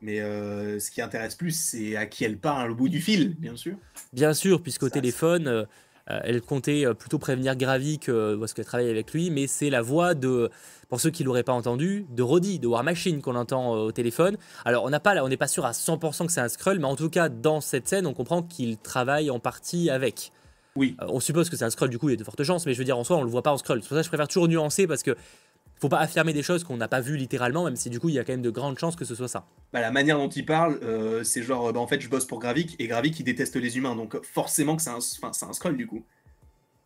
Mais 0.00 0.20
euh, 0.20 0.78
ce 0.78 0.92
qui 0.92 1.02
intéresse 1.02 1.34
plus, 1.34 1.50
c'est 1.50 1.96
à 1.96 2.06
qui 2.06 2.22
elle 2.22 2.38
parle 2.38 2.70
au 2.70 2.74
bout 2.76 2.88
du 2.88 3.00
fil, 3.00 3.34
bien 3.36 3.56
sûr. 3.56 3.74
Bien 4.12 4.32
sûr, 4.32 4.62
puisqu'au 4.62 4.86
Ça, 4.86 4.94
téléphone, 4.94 5.66
elle 6.08 6.40
comptait 6.40 6.86
euh, 6.86 6.94
plutôt 6.94 7.18
prévenir 7.18 7.56
Gravik 7.56 8.08
euh, 8.08 8.38
parce 8.38 8.54
qu'elle 8.54 8.64
travaille 8.64 8.90
avec 8.90 9.12
lui, 9.12 9.30
mais 9.30 9.46
c'est 9.46 9.70
la 9.70 9.82
voix 9.82 10.14
de, 10.14 10.50
pour 10.88 11.00
ceux 11.00 11.10
qui 11.10 11.24
l'auraient 11.24 11.42
pas 11.42 11.52
entendu, 11.52 12.06
de 12.10 12.22
Roddy, 12.22 12.58
de 12.58 12.66
War 12.66 12.82
Machine 12.82 13.20
qu'on 13.20 13.36
entend 13.36 13.74
euh, 13.74 13.80
au 13.80 13.92
téléphone. 13.92 14.36
Alors 14.64 14.84
on 14.84 14.90
n'a 14.90 15.00
pas, 15.00 15.22
on 15.22 15.28
n'est 15.28 15.36
pas 15.36 15.48
sûr 15.48 15.64
à 15.66 15.72
100% 15.72 16.26
que 16.26 16.32
c'est 16.32 16.40
un 16.40 16.48
Skrull, 16.48 16.78
mais 16.78 16.86
en 16.86 16.96
tout 16.96 17.10
cas 17.10 17.28
dans 17.28 17.60
cette 17.60 17.88
scène, 17.88 18.06
on 18.06 18.14
comprend 18.14 18.42
qu'il 18.42 18.78
travaille 18.78 19.30
en 19.30 19.38
partie 19.38 19.90
avec. 19.90 20.32
Oui. 20.76 20.96
Euh, 21.02 21.06
on 21.08 21.20
suppose 21.20 21.50
que 21.50 21.56
c'est 21.56 21.64
un 21.64 21.70
Skrull, 21.70 21.90
du 21.90 21.98
coup 21.98 22.08
il 22.08 22.12
y 22.12 22.14
a 22.14 22.18
de 22.18 22.24
fortes 22.24 22.42
chances, 22.42 22.64
mais 22.66 22.72
je 22.72 22.78
veux 22.78 22.84
dire 22.84 22.98
en 22.98 23.04
soi 23.04 23.16
on 23.18 23.22
le 23.22 23.30
voit 23.30 23.42
pas 23.42 23.52
en 23.52 23.58
Skrull. 23.58 23.82
C'est 23.82 23.88
pour 23.88 23.96
ça 23.96 24.00
que 24.00 24.04
je 24.04 24.10
préfère 24.10 24.28
toujours 24.28 24.48
nuancer 24.48 24.86
parce 24.86 25.02
que 25.02 25.16
faut 25.80 25.88
pas 25.88 25.98
affirmer 25.98 26.32
des 26.32 26.42
choses 26.42 26.64
qu'on 26.64 26.76
n'a 26.76 26.88
pas 26.88 27.00
vues 27.00 27.16
littéralement, 27.16 27.64
même 27.64 27.76
si 27.76 27.90
du 27.90 28.00
coup 28.00 28.08
il 28.08 28.14
y 28.14 28.18
a 28.18 28.24
quand 28.24 28.32
même 28.32 28.42
de 28.42 28.50
grandes 28.50 28.78
chances 28.78 28.96
que 28.96 29.04
ce 29.04 29.14
soit 29.14 29.28
ça. 29.28 29.44
Bah, 29.72 29.80
la 29.80 29.90
manière 29.90 30.18
dont 30.18 30.28
il 30.28 30.44
parle, 30.46 30.78
euh, 30.82 31.22
c'est 31.24 31.42
genre, 31.42 31.68
euh, 31.68 31.72
bah, 31.72 31.80
en 31.80 31.86
fait, 31.86 32.00
je 32.00 32.08
bosse 32.08 32.26
pour 32.26 32.38
Gravik, 32.40 32.76
et 32.78 32.86
Gravik, 32.88 33.18
il 33.20 33.24
déteste 33.24 33.56
les 33.56 33.76
humains, 33.78 33.94
donc 33.96 34.14
euh, 34.14 34.20
forcément 34.22 34.76
que 34.76 34.82
c'est 34.82 34.90
un, 34.90 34.98
un 34.98 35.52
scroll, 35.52 35.76
du 35.76 35.86
coup. 35.86 36.04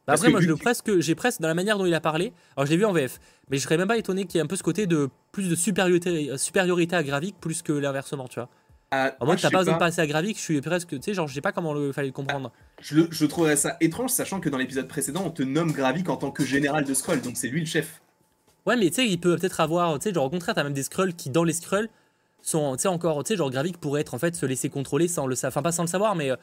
Bah 0.07 0.15
après, 0.15 0.31
moi, 0.31 0.41
je 0.41 0.49
le 0.49 0.57
que- 0.57 0.61
presque, 0.63 0.99
j'ai 0.99 1.15
presque 1.15 1.41
dans 1.41 1.47
la 1.49 1.55
manière 1.55 1.79
dont 1.79 1.87
il 1.87 1.95
a 1.95 2.01
parlé. 2.01 2.33
Alors, 2.57 2.67
je 2.67 2.73
l'ai 2.73 2.77
vu 2.77 2.85
en 2.85 2.93
VF, 2.93 3.21
mais 3.51 3.57
je 3.59 3.63
serais 3.63 3.77
même 3.77 3.87
pas 3.87 3.97
étonné 3.99 4.25
qu'il 4.27 4.37
y 4.37 4.39
ait 4.41 4.45
un 4.45 4.49
peu 4.49 4.57
ce 4.57 4.63
côté 4.65 4.87
de 4.87 5.09
plus 5.31 5.49
de 5.49 5.55
supériorité, 5.55 6.31
euh, 6.33 6.37
supériorité 6.37 6.97
à 6.97 7.05
Gravik 7.05 7.37
plus 7.41 7.63
que 7.63 7.73
l'inversement, 7.73 8.27
tu 8.27 8.41
vois. 8.41 8.49
Ah, 8.91 9.05
Alors, 9.05 9.27
moi, 9.27 9.37
t'as 9.37 9.49
pas 9.51 9.59
besoin 9.59 9.75
pas. 9.75 9.79
de 9.87 9.91
passer 9.91 10.01
à 10.01 10.07
Gravik, 10.09 10.37
je 10.37 10.43
suis 10.43 10.61
presque, 10.61 10.89
tu 10.89 10.99
sais, 11.03 11.15
genre, 11.15 11.29
je 11.29 11.35
sais 11.35 11.41
pas 11.41 11.53
comment 11.53 11.73
le 11.73 11.93
fallait 11.93 12.09
le 12.09 12.13
comprendre. 12.13 12.53
Je, 12.81 12.97
le- 12.97 13.09
je 13.13 13.25
trouverais 13.27 13.55
ça 13.57 13.77
étrange, 13.81 14.11
sachant 14.11 14.41
que 14.41 14.49
dans 14.49 14.59
l'épisode 14.59 14.89
précédent, 14.89 15.23
on 15.25 15.31
te 15.31 15.45
nomme 15.45 15.71
Gravik 15.73 16.09
en 16.11 16.17
tant 16.17 16.33
que 16.33 16.45
général 16.45 16.85
de 16.85 16.93
scroll, 16.95 17.21
donc 17.23 17.37
c'est 17.37 17.49
lui 17.49 17.61
le 17.61 17.67
chef. 17.67 18.03
Ouais, 18.67 18.77
mais 18.77 18.89
tu 18.91 18.95
sais, 18.97 19.07
il 19.09 19.19
peut 19.19 19.37
peut-être 19.37 19.61
avoir, 19.61 19.99
tu 19.99 20.05
sais, 20.09 20.15
genre, 20.15 20.25
au 20.27 20.31
contraire, 20.31 20.55
t'as 20.55 20.63
même 20.65 20.73
des 20.73 20.83
scrolls 20.85 21.15
qui, 21.15 21.31
dans 21.31 21.45
les 21.45 21.53
scrolls, 21.53 21.89
sont, 22.43 22.77
tu 22.77 22.83
sais, 22.83 22.89
encore, 22.89 23.23
tu 23.25 23.29
sais, 23.29 23.37
genre, 23.37 23.51
Gravik 23.51 23.79
pourrait 23.79 24.01
être 24.03 24.15
en 24.15 24.19
fait 24.19 24.35
se 24.37 24.47
laisser 24.47 24.69
contrôler 24.69 25.09
sans 25.09 25.27
le 25.27 25.35
savoir, 25.35 25.53
enfin, 25.53 25.63
pas 25.63 25.73
sans 25.73 25.83
le 25.83 25.89
savoir, 25.89 26.15
mais, 26.15 26.31
euh, 26.31 26.37
tu 26.37 26.43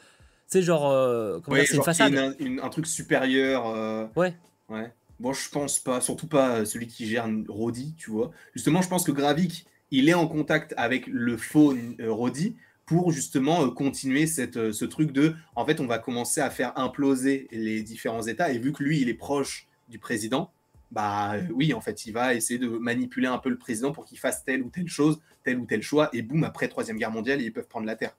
sais, 0.49 0.61
genre, 0.61 0.89
euh, 0.89 1.39
comment 1.43 1.55
Ouais, 1.55 1.61
dire, 1.63 1.69
c'est 1.71 1.77
une 1.77 1.83
façade. 1.83 2.13
une- 2.13 2.35
une- 2.47 2.59
un 2.59 2.69
truc 2.69 2.87
supérieur. 2.87 3.67
euh, 3.67 4.05
Ouais. 4.15 4.33
Ouais. 4.69 4.91
Bon, 5.19 5.33
je 5.33 5.49
pense 5.49 5.79
pas, 5.79 5.99
surtout 6.01 6.27
pas 6.27 6.57
euh, 6.59 6.65
celui 6.65 6.87
qui 6.87 7.05
gère 7.07 7.27
Roddy, 7.49 7.93
tu 7.97 8.09
vois. 8.11 8.31
Justement, 8.55 8.81
je 8.81 8.87
pense 8.87 9.03
que 9.03 9.11
Gravik, 9.11 9.65
il 9.91 10.07
est 10.07 10.13
en 10.13 10.27
contact 10.27 10.73
avec 10.77 11.07
le 11.07 11.35
faux 11.37 11.73
euh, 11.73 12.11
Roddy 12.11 12.55
pour 12.85 13.11
justement 13.11 13.65
euh, 13.65 13.69
continuer 13.69 14.27
cette, 14.27 14.55
euh, 14.57 14.71
ce 14.71 14.85
truc 14.85 15.11
de, 15.11 15.35
en 15.55 15.65
fait, 15.65 15.79
on 15.81 15.87
va 15.87 15.99
commencer 15.99 16.39
à 16.39 16.49
faire 16.49 16.77
imploser 16.77 17.47
les 17.51 17.81
différents 17.83 18.23
États, 18.23 18.51
et 18.51 18.59
vu 18.59 18.71
que 18.71 18.81
lui, 18.83 19.01
il 19.01 19.09
est 19.09 19.13
proche 19.13 19.67
du 19.89 19.99
président, 19.99 20.51
bah 20.91 21.33
oui, 21.53 21.73
en 21.73 21.81
fait, 21.81 22.05
il 22.05 22.13
va 22.13 22.33
essayer 22.33 22.59
de 22.59 22.67
manipuler 22.67 23.27
un 23.27 23.37
peu 23.37 23.49
le 23.49 23.57
président 23.57 23.91
pour 23.91 24.05
qu'il 24.05 24.19
fasse 24.19 24.43
telle 24.43 24.63
ou 24.63 24.69
telle 24.69 24.87
chose, 24.87 25.19
tel 25.43 25.59
ou 25.59 25.65
tel 25.65 25.81
choix, 25.81 26.09
et 26.13 26.21
boum, 26.21 26.43
après 26.43 26.67
Troisième 26.67 26.97
Guerre 26.97 27.11
mondiale, 27.11 27.41
ils 27.41 27.53
peuvent 27.53 27.67
prendre 27.67 27.85
la 27.85 27.95
Terre. 27.95 28.15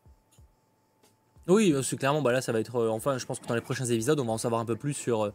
Oui, 1.48 1.74
c'est 1.82 1.96
clairement, 1.96 2.22
bah 2.22 2.32
là, 2.32 2.40
ça 2.40 2.52
va 2.52 2.60
être. 2.60 2.88
enfin, 2.88 3.18
je 3.18 3.26
pense 3.26 3.40
que 3.40 3.46
dans 3.46 3.54
les 3.54 3.60
prochains 3.60 3.86
épisodes, 3.86 4.20
on 4.20 4.24
va 4.24 4.32
en 4.32 4.38
savoir 4.38 4.60
un 4.60 4.64
peu 4.64 4.76
plus 4.76 4.94
sur, 4.94 5.32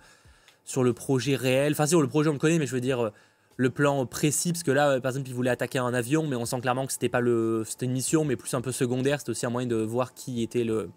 sur 0.64 0.84
le 0.84 0.94
projet 0.94 1.36
réel. 1.36 1.74
Enfin, 1.74 1.88
sur 1.88 2.02
le 2.02 2.08
projet, 2.08 2.30
on 2.30 2.34
le 2.34 2.40
connaît, 2.40 2.60
mais 2.60 2.68
je 2.68 2.74
veux 2.74 2.82
dire 2.82 3.12
le 3.58 3.70
plan 3.70 4.06
précis, 4.06 4.52
parce 4.52 4.64
que 4.64 4.72
là, 4.72 5.00
par 5.00 5.12
exemple, 5.12 5.30
il 5.30 5.34
voulait 5.34 5.50
attaquer 5.50 5.80
un 5.80 5.94
avion, 5.94 6.28
mais 6.28 6.36
on 6.36 6.46
sent 6.46 6.60
clairement 6.62 6.86
que 6.86 6.94
c'était 6.94 7.10
pas 7.10 7.22
le, 7.22 7.64
c'était 7.66 7.86
une 7.86 7.94
mission, 7.94 8.26
mais 8.26 8.36
plus 8.36 8.54
un 8.54 8.62
peu 8.62 8.72
secondaire. 8.72 9.20
C'était 9.20 9.32
aussi 9.32 9.46
un 9.46 9.50
moyen 9.50 9.68
de 9.68 9.78
voir 9.78 10.14
qui 10.14 10.44
était 10.44 10.64
le, 10.64 10.90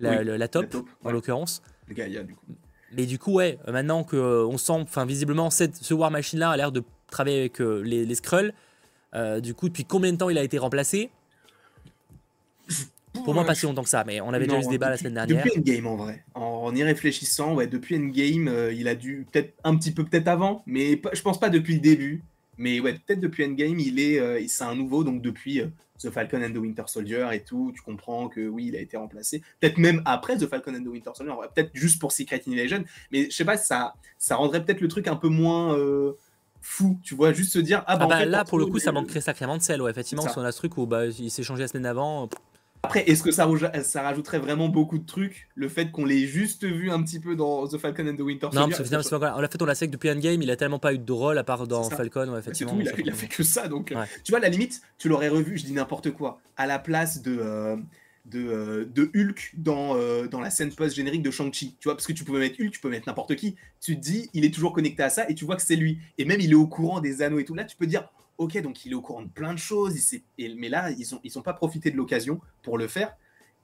la, 0.00 0.48
top, 0.48 0.74
en 1.04 1.10
l'occurrence. 1.10 1.62
Gaïa, 1.90 2.22
du 2.22 2.34
coup. 2.34 2.46
Mais 2.96 3.06
du 3.06 3.18
coup, 3.18 3.34
ouais, 3.34 3.58
maintenant 3.66 4.04
qu'on 4.04 4.16
euh, 4.16 4.56
sent, 4.58 4.72
enfin, 4.72 5.06
visiblement, 5.06 5.50
cette, 5.50 5.76
ce 5.76 5.94
War 5.94 6.10
Machine-là 6.10 6.50
a 6.50 6.56
l'air 6.56 6.72
de 6.72 6.82
travailler 7.10 7.40
avec 7.40 7.60
euh, 7.60 7.80
les, 7.80 8.04
les 8.04 8.14
Skrulls. 8.14 8.52
Euh, 9.14 9.40
du 9.40 9.54
coup, 9.54 9.68
depuis 9.68 9.84
combien 9.84 10.12
de 10.12 10.18
temps 10.18 10.30
il 10.30 10.38
a 10.38 10.42
été 10.42 10.58
remplacé? 10.58 11.10
Pour 13.24 13.34
moi, 13.34 13.44
pas 13.44 13.54
si 13.54 13.66
longtemps 13.66 13.82
que 13.82 13.88
ça, 13.88 14.04
mais 14.06 14.20
on 14.20 14.32
avait 14.32 14.46
déjà 14.46 14.58
eu 14.58 14.64
ce 14.64 14.70
débat 14.70 14.88
la 14.88 14.96
semaine 14.96 15.14
dernière. 15.14 15.44
Depuis 15.44 15.58
Endgame, 15.58 15.86
en 15.86 15.96
vrai. 15.96 16.24
En, 16.34 16.74
y 16.74 16.82
réfléchissant, 16.82 17.54
ouais, 17.54 17.66
depuis 17.66 17.96
Endgame, 17.96 18.48
euh, 18.48 18.72
il 18.72 18.88
a 18.88 18.94
dû, 18.94 19.26
peut-être 19.30 19.54
un 19.64 19.76
petit 19.76 19.92
peu 19.92 20.04
peut-être 20.04 20.28
avant, 20.28 20.62
mais 20.66 21.00
je 21.12 21.22
pense 21.22 21.38
pas 21.38 21.50
depuis 21.50 21.74
le 21.74 21.80
début. 21.80 22.22
Mais 22.58 22.80
ouais, 22.80 22.94
peut-être 22.94 23.20
depuis 23.20 23.44
Endgame, 23.44 23.78
il 23.78 24.00
est, 24.00 24.18
euh, 24.18 24.42
c'est 24.48 24.64
un 24.64 24.74
nouveau, 24.74 25.04
donc 25.04 25.20
depuis 25.20 25.60
euh, 25.60 25.66
The 26.02 26.10
Falcon 26.10 26.42
and 26.42 26.52
the 26.52 26.58
Winter 26.58 26.84
Soldier 26.86 27.28
et 27.32 27.42
tout, 27.42 27.72
tu 27.74 27.82
comprends 27.82 28.28
que 28.28 28.46
oui, 28.46 28.66
il 28.68 28.76
a 28.76 28.80
été 28.80 28.96
remplacé. 28.96 29.42
Peut-être 29.60 29.78
même 29.78 30.02
après 30.04 30.36
The 30.36 30.46
Falcon 30.46 30.74
and 30.74 30.82
the 30.82 30.88
Winter 30.88 31.10
Soldier, 31.14 31.34
peut-être 31.54 31.70
juste 31.74 32.00
pour 32.00 32.12
Secret 32.12 32.42
Invasion, 32.48 32.84
mais 33.10 33.30
je 33.30 33.36
sais 33.36 33.44
pas, 33.44 33.56
ça, 33.56 33.94
ça 34.18 34.36
rendrait 34.36 34.64
peut-être 34.64 34.80
le 34.80 34.88
truc 34.88 35.08
un 35.08 35.16
peu 35.16 35.28
moins 35.28 35.76
fou, 36.60 36.98
tu 37.02 37.14
vois, 37.14 37.32
juste 37.32 37.52
se 37.52 37.58
dire 37.58 37.82
ah 37.86 37.96
bah, 37.96 38.04
ah 38.04 38.08
bah 38.08 38.24
là 38.24 38.44
pour 38.44 38.58
le 38.58 38.66
coup 38.66 38.78
ça 38.78 38.92
manquerait 38.92 39.20
sacrément 39.20 39.56
de 39.56 39.62
sel, 39.62 39.82
ouais, 39.82 39.90
effectivement, 39.90 40.28
si 40.28 40.38
on 40.38 40.42
a 40.42 40.52
ce 40.52 40.58
truc 40.58 40.78
où 40.78 40.86
bah, 40.86 41.06
il 41.06 41.30
s'est 41.30 41.42
changé 41.42 41.62
la 41.62 41.68
semaine 41.68 41.86
avant. 41.86 42.28
Après, 42.84 43.08
est-ce 43.08 43.22
que 43.22 43.30
ça, 43.30 43.48
ça 43.84 44.02
rajouterait 44.02 44.40
vraiment 44.40 44.68
beaucoup 44.68 44.98
de 44.98 45.06
trucs 45.06 45.48
Le 45.54 45.68
fait 45.68 45.92
qu'on 45.92 46.04
l'ait 46.04 46.26
juste 46.26 46.64
vu 46.64 46.90
un 46.90 47.00
petit 47.02 47.20
peu 47.20 47.36
dans 47.36 47.68
The 47.68 47.78
Falcon 47.78 48.08
and 48.08 48.16
the 48.16 48.20
Winter 48.20 48.46
Soldier? 48.46 48.58
Non, 48.58 48.66
parce 48.66 48.78
que 48.78 48.84
finalement, 48.84 49.02
c'est 49.04 49.18
pas 49.18 49.36
En 49.36 49.48
fait, 49.48 49.62
on 49.62 49.64
l'a 49.64 49.74
sait 49.76 49.86
que 49.86 49.92
depuis 49.92 50.10
Endgame, 50.10 50.42
il 50.42 50.50
a 50.50 50.56
tellement 50.56 50.80
pas 50.80 50.92
eu 50.92 50.98
de 50.98 51.12
rôle 51.12 51.38
à 51.38 51.44
part 51.44 51.68
dans 51.68 51.88
Falcon. 51.88 52.28
Ouais, 52.28 52.40
effectivement, 52.40 52.76
il, 52.80 52.88
a, 52.88 52.92
il, 52.98 53.08
a, 53.08 53.12
fait 53.12 53.28
que 53.28 53.44
ça. 53.44 53.68
Donc, 53.68 53.92
euh, 53.92 54.04
tu 54.24 54.32
vois, 54.32 54.40
à 54.40 54.42
la 54.42 54.48
limite, 54.48 54.82
tu 54.98 55.08
l'aurais 55.08 55.28
revu, 55.28 55.58
je 55.58 55.64
dis 55.64 55.72
n'importe 55.72 56.10
quoi, 56.10 56.40
à 56.56 56.66
la 56.66 56.78
place 56.78 57.22
de. 57.22 57.38
Euh, 57.40 57.76
de, 58.24 58.38
euh, 58.38 58.84
de, 58.84 59.10
Hulk 59.16 59.54
dans, 59.56 59.96
dans 60.26 60.38
la 60.38 60.50
scène 60.50 60.72
post-générique 60.72 61.22
de 61.22 61.30
Shang-Chi. 61.32 61.76
Tu 61.80 61.88
vois, 61.88 61.96
parce 61.96 62.06
que 62.06 62.12
tu 62.12 62.22
pouvais 62.22 62.38
mettre 62.38 62.60
Hulk, 62.60 62.70
tu 62.70 62.80
peux 62.80 62.88
mettre 62.88 63.08
n'importe 63.08 63.34
qui. 63.34 63.56
Tu 63.80 63.96
te 63.96 64.00
dis, 64.00 64.30
il 64.32 64.44
est 64.44 64.54
toujours 64.54 64.72
connecté 64.72 65.02
à 65.02 65.10
ça 65.10 65.28
et 65.28 65.34
tu 65.34 65.44
vois 65.44 65.56
que 65.56 65.62
c'est 65.62 65.74
lui. 65.74 65.98
Et 66.18 66.24
même, 66.24 66.40
il 66.40 66.52
est 66.52 66.56
au 66.56 66.68
courant 66.68 67.00
des 67.00 67.22
anneaux 67.22 67.40
et 67.40 67.44
tout. 67.44 67.54
Là, 67.54 67.64
tu 67.64 67.76
peux 67.76 67.86
dire, 67.86 68.08
ok, 68.42 68.60
donc 68.62 68.84
il 68.84 68.92
est 68.92 68.94
au 68.94 69.02
courant 69.02 69.22
de 69.22 69.28
plein 69.28 69.54
de 69.54 69.58
choses. 69.58 69.94
Mais 70.38 70.68
là, 70.68 70.90
ils 70.90 71.06
n'ont 71.12 71.20
ont 71.36 71.42
pas 71.42 71.54
profité 71.54 71.90
de 71.90 71.96
l'occasion 71.96 72.40
pour 72.62 72.78
le 72.78 72.88
faire 72.88 73.16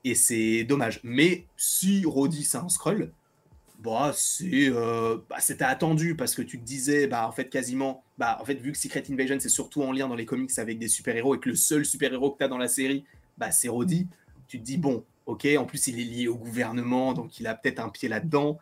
et 0.04 0.14
c'est 0.14 0.64
dommage. 0.64 1.00
Mais 1.02 1.46
si 1.56 2.04
Roddy 2.04 2.44
c'est 2.44 2.58
un 2.58 2.68
scroll, 2.68 3.12
bah 3.80 4.12
c'est 4.14 4.68
euh, 4.68 5.18
bah, 5.28 5.36
c'était 5.38 5.64
attendu 5.64 6.16
parce 6.16 6.34
que 6.34 6.42
tu 6.42 6.58
te 6.58 6.64
disais 6.64 7.06
bah 7.06 7.28
en 7.28 7.32
fait 7.32 7.48
quasiment 7.48 8.02
bah 8.18 8.38
en 8.40 8.44
fait 8.44 8.54
vu 8.54 8.72
que 8.72 8.78
Secret 8.78 9.04
Invasion 9.08 9.36
c'est 9.38 9.48
surtout 9.48 9.82
en 9.82 9.92
lien 9.92 10.08
dans 10.08 10.16
les 10.16 10.26
comics 10.26 10.50
avec 10.58 10.78
des 10.78 10.88
super-héros 10.88 11.36
et 11.36 11.38
que 11.38 11.48
le 11.48 11.54
seul 11.54 11.84
super-héros 11.84 12.32
que 12.32 12.38
tu 12.38 12.44
as 12.44 12.48
dans 12.48 12.58
la 12.58 12.68
série 12.68 13.04
bah 13.36 13.52
c'est 13.52 13.68
Roddy, 13.68 14.08
tu 14.48 14.58
te 14.58 14.64
dis 14.64 14.78
bon, 14.78 15.04
OK, 15.26 15.46
en 15.56 15.64
plus 15.64 15.86
il 15.86 16.00
est 16.00 16.04
lié 16.04 16.28
au 16.28 16.36
gouvernement 16.36 17.12
donc 17.12 17.38
il 17.38 17.46
a 17.46 17.54
peut-être 17.54 17.80
un 17.80 17.88
pied 17.88 18.08
là-dedans. 18.08 18.58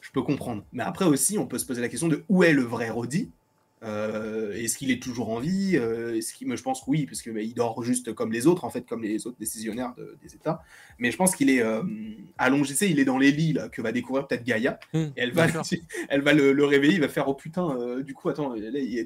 Je 0.00 0.10
peux 0.10 0.22
comprendre. 0.22 0.64
Mais 0.72 0.82
après 0.82 1.04
aussi, 1.04 1.38
on 1.38 1.46
peut 1.46 1.58
se 1.58 1.64
poser 1.64 1.80
la 1.80 1.88
question 1.88 2.08
de 2.08 2.24
où 2.28 2.42
est 2.42 2.52
le 2.52 2.62
vrai 2.62 2.90
Roddy 2.90 3.30
euh, 3.82 4.52
est-ce 4.52 4.78
qu'il 4.78 4.90
est 4.90 5.02
toujours 5.02 5.30
en 5.30 5.40
vie 5.40 5.72
euh, 5.74 6.16
est-ce 6.16 6.32
qu'il, 6.32 6.54
Je 6.54 6.62
pense 6.62 6.80
que 6.80 6.84
oui, 6.88 7.06
parce 7.06 7.20
qu'il 7.22 7.32
bah, 7.32 7.40
dort 7.54 7.82
juste 7.82 8.12
comme 8.12 8.32
les 8.32 8.46
autres, 8.46 8.64
en 8.64 8.70
fait, 8.70 8.86
comme 8.86 9.02
les 9.02 9.26
autres 9.26 9.38
décisionnaires 9.38 9.94
des 10.22 10.34
États. 10.34 10.62
Mais 10.98 11.10
je 11.10 11.16
pense 11.16 11.34
qu'il 11.34 11.50
est 11.50 11.62
euh, 11.62 11.82
allongé, 12.38 12.74
il 12.88 13.00
est 13.00 13.04
dans 13.04 13.18
les 13.18 13.32
lits 13.32 13.52
là, 13.52 13.68
que 13.68 13.82
va 13.82 13.92
découvrir 13.92 14.26
peut-être 14.26 14.44
Gaïa. 14.44 14.78
Mmh, 14.92 14.98
et 14.98 15.10
elle 15.16 15.32
va, 15.32 15.46
elle 16.08 16.22
va 16.22 16.32
le, 16.32 16.64
réveiller, 16.64 16.94
il 16.94 17.00
va 17.00 17.08
faire 17.08 17.28
Oh 17.28 17.34
putain, 17.34 18.00
du 18.02 18.14
coup, 18.14 18.28
attends, 18.28 18.54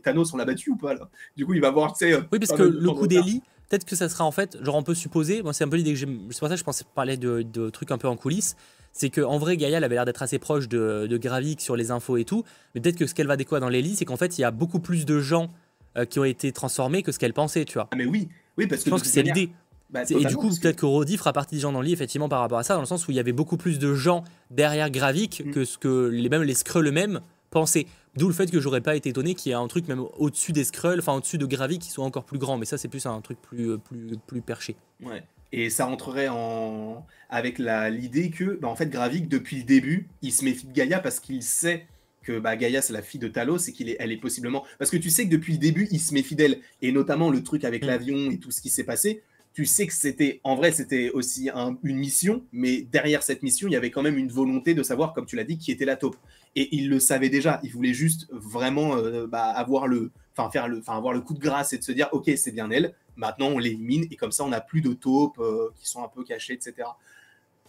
Thanos, 0.03 0.33
on 0.35 0.37
l'a 0.37 0.45
battu 0.45 0.70
ou 0.70 0.77
pas 0.77 0.95
là? 0.95 1.09
Du 1.37 1.47
coup, 1.47 1.55
il 1.55 1.61
va 1.61 1.70
voir, 1.70 1.93
tu 1.93 2.07
sais. 2.07 2.16
Oui, 2.33 2.39
parce 2.39 2.53
que 2.53 2.62
le 2.62 2.91
coup 2.91 3.07
des 3.07 3.22
lits, 3.22 3.43
peut-être 3.68 3.85
que 3.85 3.97
ça 3.97 4.09
sera 4.09 4.24
en 4.24 4.31
fait, 4.31 4.62
genre 4.62 4.77
on 4.77 4.83
peut 4.83 4.95
supposer, 4.95 5.43
moi 5.43 5.53
c'est 5.53 5.64
un 5.64 5.68
peu 5.68 5.77
l'idée 5.77 5.93
que 5.93 5.99
j'ai, 5.99 6.07
c'est 6.31 6.39
pour 6.39 6.49
ça 6.49 6.55
que 6.55 6.61
je 6.61 6.64
pensais 6.64 6.85
parler 6.95 7.16
de, 7.16 7.43
de 7.43 7.70
trucs 7.70 7.91
un 7.91 7.99
peu 7.99 8.09
en 8.09 8.16
coulisses, 8.16 8.57
c'est 8.97 9.11
qu'en 9.11 9.36
vrai, 9.36 9.59
Gaïa, 9.59 9.76
elle 9.76 9.84
avait 9.84 9.94
l'air 9.94 10.07
d'être 10.07 10.22
assez 10.22 10.38
proche 10.38 10.68
de, 10.68 11.07
de, 11.07 11.16
Gravik 11.18 11.61
sur 11.61 11.76
les 11.76 11.90
infos 11.90 12.16
et 12.16 12.24
tout. 12.24 12.44
Mais 12.74 12.80
peut-être 12.80 12.97
que 12.97 13.07
ce 13.07 13.14
qu'elle 13.14 13.26
va 13.26 13.36
découvrir 13.36 13.61
dans 13.61 13.68
les 13.68 13.82
lits, 13.82 13.97
c'est 13.97 14.07
qu'en 14.07 14.16
fait, 14.16 14.38
il 14.38 14.40
y 14.40 14.44
a 14.44 14.51
beaucoup 14.51 14.80
plus 14.80 15.05
de 15.05 15.20
gens 15.20 15.51
euh, 15.99 16.07
qui 16.07 16.18
ont 16.18 16.24
été 16.24 16.51
transformés 16.51 17.03
que 17.03 17.12
ce 17.12 17.18
qu'elle 17.18 17.34
pensait, 17.34 17.66
tu 17.66 17.74
vois. 17.74 17.88
Ah, 17.92 17.97
mais 17.97 18.07
oui, 18.07 18.28
oui, 18.57 18.66
parce 18.66 18.82
que. 18.82 18.86
Je 18.86 18.90
pense 18.90 19.03
que 19.03 19.09
c'est 19.09 19.22
l'idée. 19.22 19.51
Bah, 19.90 20.03
et 20.09 20.24
du 20.24 20.36
coup, 20.36 20.49
peut-être 20.49 20.76
que... 20.76 20.86
Rodi 20.86 21.18
fera 21.18 21.34
partie 21.34 21.57
des 21.57 21.61
gens 21.61 21.72
dans 21.72 21.80
le 21.80 21.86
lit, 21.86 21.92
effectivement, 21.92 22.30
par 22.30 22.40
rapport 22.40 22.59
à 22.59 22.62
ça, 22.62 22.74
dans 22.74 22.80
le 22.80 22.86
sens 22.86 23.07
où 23.07 23.11
il 23.11 23.16
y 23.16 23.20
avait 23.20 23.32
beaucoup 23.32 23.59
plus 23.59 23.78
de 23.78 23.94
gens 23.94 24.24
derrière 24.51 24.90
Gravik 24.90 25.42
mm. 25.44 25.51
que 25.51 25.64
ce 25.66 25.76
que 25.76 26.09
les, 26.09 26.30
même 26.30 26.42
les 26.42 26.55
Skrulls 26.55 26.88
eux-mêmes 26.88 27.20
pensaient. 27.51 27.86
D'où 28.16 28.28
le 28.28 28.34
fait 28.34 28.51
que 28.51 28.61
j'aurais 28.61 28.80
pas 28.80 28.97
été 28.97 29.11
étonné 29.11 29.34
qu'il 29.34 29.51
y 29.51 29.53
ait 29.53 29.59
un 29.59 29.68
truc 29.68 29.88
même 29.88 30.03
au-dessus 30.16 30.53
des 30.53 30.64
Skrulls, 30.64 31.01
enfin 31.01 31.12
au-dessus 31.12 31.36
de 31.36 31.44
Gravik 31.44 31.82
qui 31.82 31.90
soit 31.90 32.05
encore 32.05 32.24
plus 32.24 32.38
grand. 32.38 32.57
Mais 32.57 32.64
ça, 32.64 32.78
c'est 32.78 32.88
plus 32.88 33.05
un 33.05 33.20
truc 33.20 33.40
plus, 33.42 33.72
euh, 33.72 33.76
plus, 33.76 34.16
plus 34.26 34.40
perché. 34.40 34.74
Ouais. 35.03 35.22
Et 35.57 35.71
ça 35.71 35.87
rentrerait 35.87 36.29
en... 36.29 37.07
avec 37.31 37.59
l'idée 37.59 38.31
que, 38.31 38.59
bah, 38.61 38.69
en 38.69 38.77
fait, 38.77 38.91
Gravik, 38.91 39.27
depuis 39.27 39.57
le 39.57 39.63
début, 39.63 40.07
il 40.21 40.31
se 40.31 40.45
méfie 40.45 40.67
de 40.67 40.73
Gaïa 40.73 41.01
parce 41.01 41.19
qu'il 41.19 41.43
sait 41.43 41.87
que 42.23 42.39
bah, 42.39 42.57
Gaïa, 42.57 42.83
c'est 42.83 42.93
la 42.93 43.01
fille 43.01 43.19
de 43.19 43.27
Talos 43.27 43.57
et 43.67 43.73
qu'elle 43.73 43.89
est, 43.89 43.97
elle 43.99 44.13
est 44.13 44.19
possiblement. 44.19 44.67
Parce 44.79 44.91
que 44.91 44.99
tu 44.99 45.09
sais 45.09 45.25
que 45.25 45.31
depuis 45.31 45.55
le 45.55 45.59
début, 45.59 45.89
il 45.91 45.99
se 45.99 46.13
méfie 46.13 46.37
d'elle. 46.37 46.61
Et 46.83 46.93
notamment 46.93 47.31
le 47.31 47.43
truc 47.43 47.65
avec 47.65 47.85
mm. 47.85 47.87
l'avion 47.87 48.31
et 48.31 48.39
tout 48.39 48.51
ce 48.51 48.61
qui 48.61 48.69
s'est 48.69 48.85
passé. 48.85 49.23
Tu 49.55 49.65
sais 49.65 49.87
que 49.87 49.95
c'était, 49.95 50.43
en 50.45 50.57
vrai, 50.57 50.73
c'était 50.73 51.09
aussi 51.09 51.49
une 51.83 51.97
mission, 51.97 52.45
mais 52.53 52.83
derrière 52.83 53.23
cette 53.23 53.43
mission, 53.43 53.67
il 53.67 53.73
y 53.73 53.77
avait 53.77 53.91
quand 53.91 54.03
même 54.03 54.19
une 54.19 54.29
volonté 54.29 54.75
de 54.75 54.83
savoir, 54.83 55.15
comme 55.15 55.25
tu 55.25 55.37
l'as 55.37 55.45
dit, 55.45 55.57
qui 55.57 55.73
était 55.73 55.87
la 55.87 55.97
taupe. 55.97 56.17
Et 56.55 56.77
il 56.77 56.91
le 56.91 57.01
savait 57.01 57.31
déjà. 57.31 57.61
Il 57.63 57.71
voulait 57.71 57.95
juste 57.95 58.29
vraiment 58.31 58.99
euh, 58.99 59.27
bah, 59.27 59.45
avoir 59.45 59.87
le, 59.87 60.11
enfin 60.37 60.51
faire 60.51 60.69
le, 60.69 60.81
enfin 60.81 60.99
avoir 60.99 61.15
le 61.15 61.23
coup 61.23 61.33
de 61.33 61.41
grâce 61.41 61.73
et 61.73 61.79
de 61.79 61.83
se 61.83 61.93
dire, 61.93 62.11
ok, 62.13 62.31
c'est 62.37 62.53
bien 62.53 62.71
elle. 62.71 62.93
Maintenant, 63.17 63.47
on 63.47 63.59
l'élimine 63.59 64.07
et 64.11 64.17
comme 64.17 64.33
ça, 64.33 64.45
on 64.45 64.49
n'a 64.49 64.61
plus 64.61 64.83
de 64.83 64.93
taupes 64.93 65.39
euh, 65.39 65.71
qui 65.81 65.89
sont 65.89 66.05
un 66.05 66.09
peu 66.09 66.23
cachées, 66.23 66.53
etc. 66.53 66.89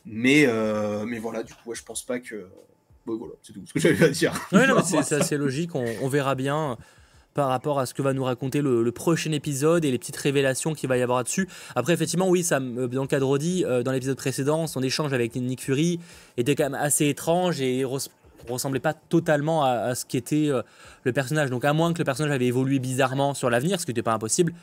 Mais, 0.05 0.45
euh, 0.45 1.05
mais 1.05 1.19
voilà, 1.19 1.43
du 1.43 1.53
coup, 1.53 1.73
je 1.73 1.83
pense 1.83 2.03
pas 2.03 2.19
que. 2.19 2.47
voilà, 3.05 3.33
c'est 3.41 3.53
tout 3.53 3.61
ce 3.65 3.73
que 3.73 3.79
j'avais 3.79 4.05
à 4.05 4.09
dire. 4.09 4.33
c'est 4.83 5.15
assez 5.15 5.37
logique. 5.37 5.71
On, 5.75 6.07
verra 6.07 6.35
bien 6.35 6.77
par 7.33 7.49
rapport 7.49 7.79
à 7.79 7.85
ce 7.85 7.93
que 7.93 8.01
va 8.01 8.13
nous 8.13 8.23
raconter 8.23 8.61
le, 8.61 8.91
prochain 8.91 9.31
épisode 9.31 9.85
et 9.85 9.91
les 9.91 9.97
petites 9.97 10.17
révélations 10.17 10.73
qu'il 10.73 10.89
va 10.89 10.97
y 10.97 11.01
avoir 11.01 11.23
dessus. 11.23 11.47
Après, 11.75 11.93
effectivement, 11.93 12.27
oui, 12.27 12.45
dans 12.49 12.59
le 12.59 13.07
cas 13.07 13.19
de 13.19 13.23
Roddy, 13.23 13.63
euh, 13.65 13.83
dans 13.83 13.91
l'épisode 13.91 14.17
précédent, 14.17 14.67
son 14.67 14.81
échange 14.81 15.13
avec 15.13 15.35
Nick 15.35 15.61
Fury 15.61 15.99
était 16.35 16.55
quand 16.55 16.65
même 16.65 16.75
assez 16.75 17.07
étrange 17.07 17.61
et 17.61 17.85
ressemblait 18.49 18.79
pas 18.79 18.93
totalement 18.93 19.63
à 19.63 19.93
ce 19.95 20.05
qu'était 20.05 20.49
le 21.03 21.13
personnage. 21.13 21.49
Donc, 21.49 21.63
à 21.63 21.73
moins 21.73 21.93
que 21.93 21.99
le 21.99 22.05
personnage 22.05 22.33
avait 22.33 22.47
évolué 22.47 22.79
bizarrement 22.79 23.33
sur 23.33 23.49
l'avenir, 23.49 23.79
ce 23.79 23.85
qui 23.85 23.91
n'était 23.91 24.03
pas 24.03 24.13
impossible, 24.13 24.53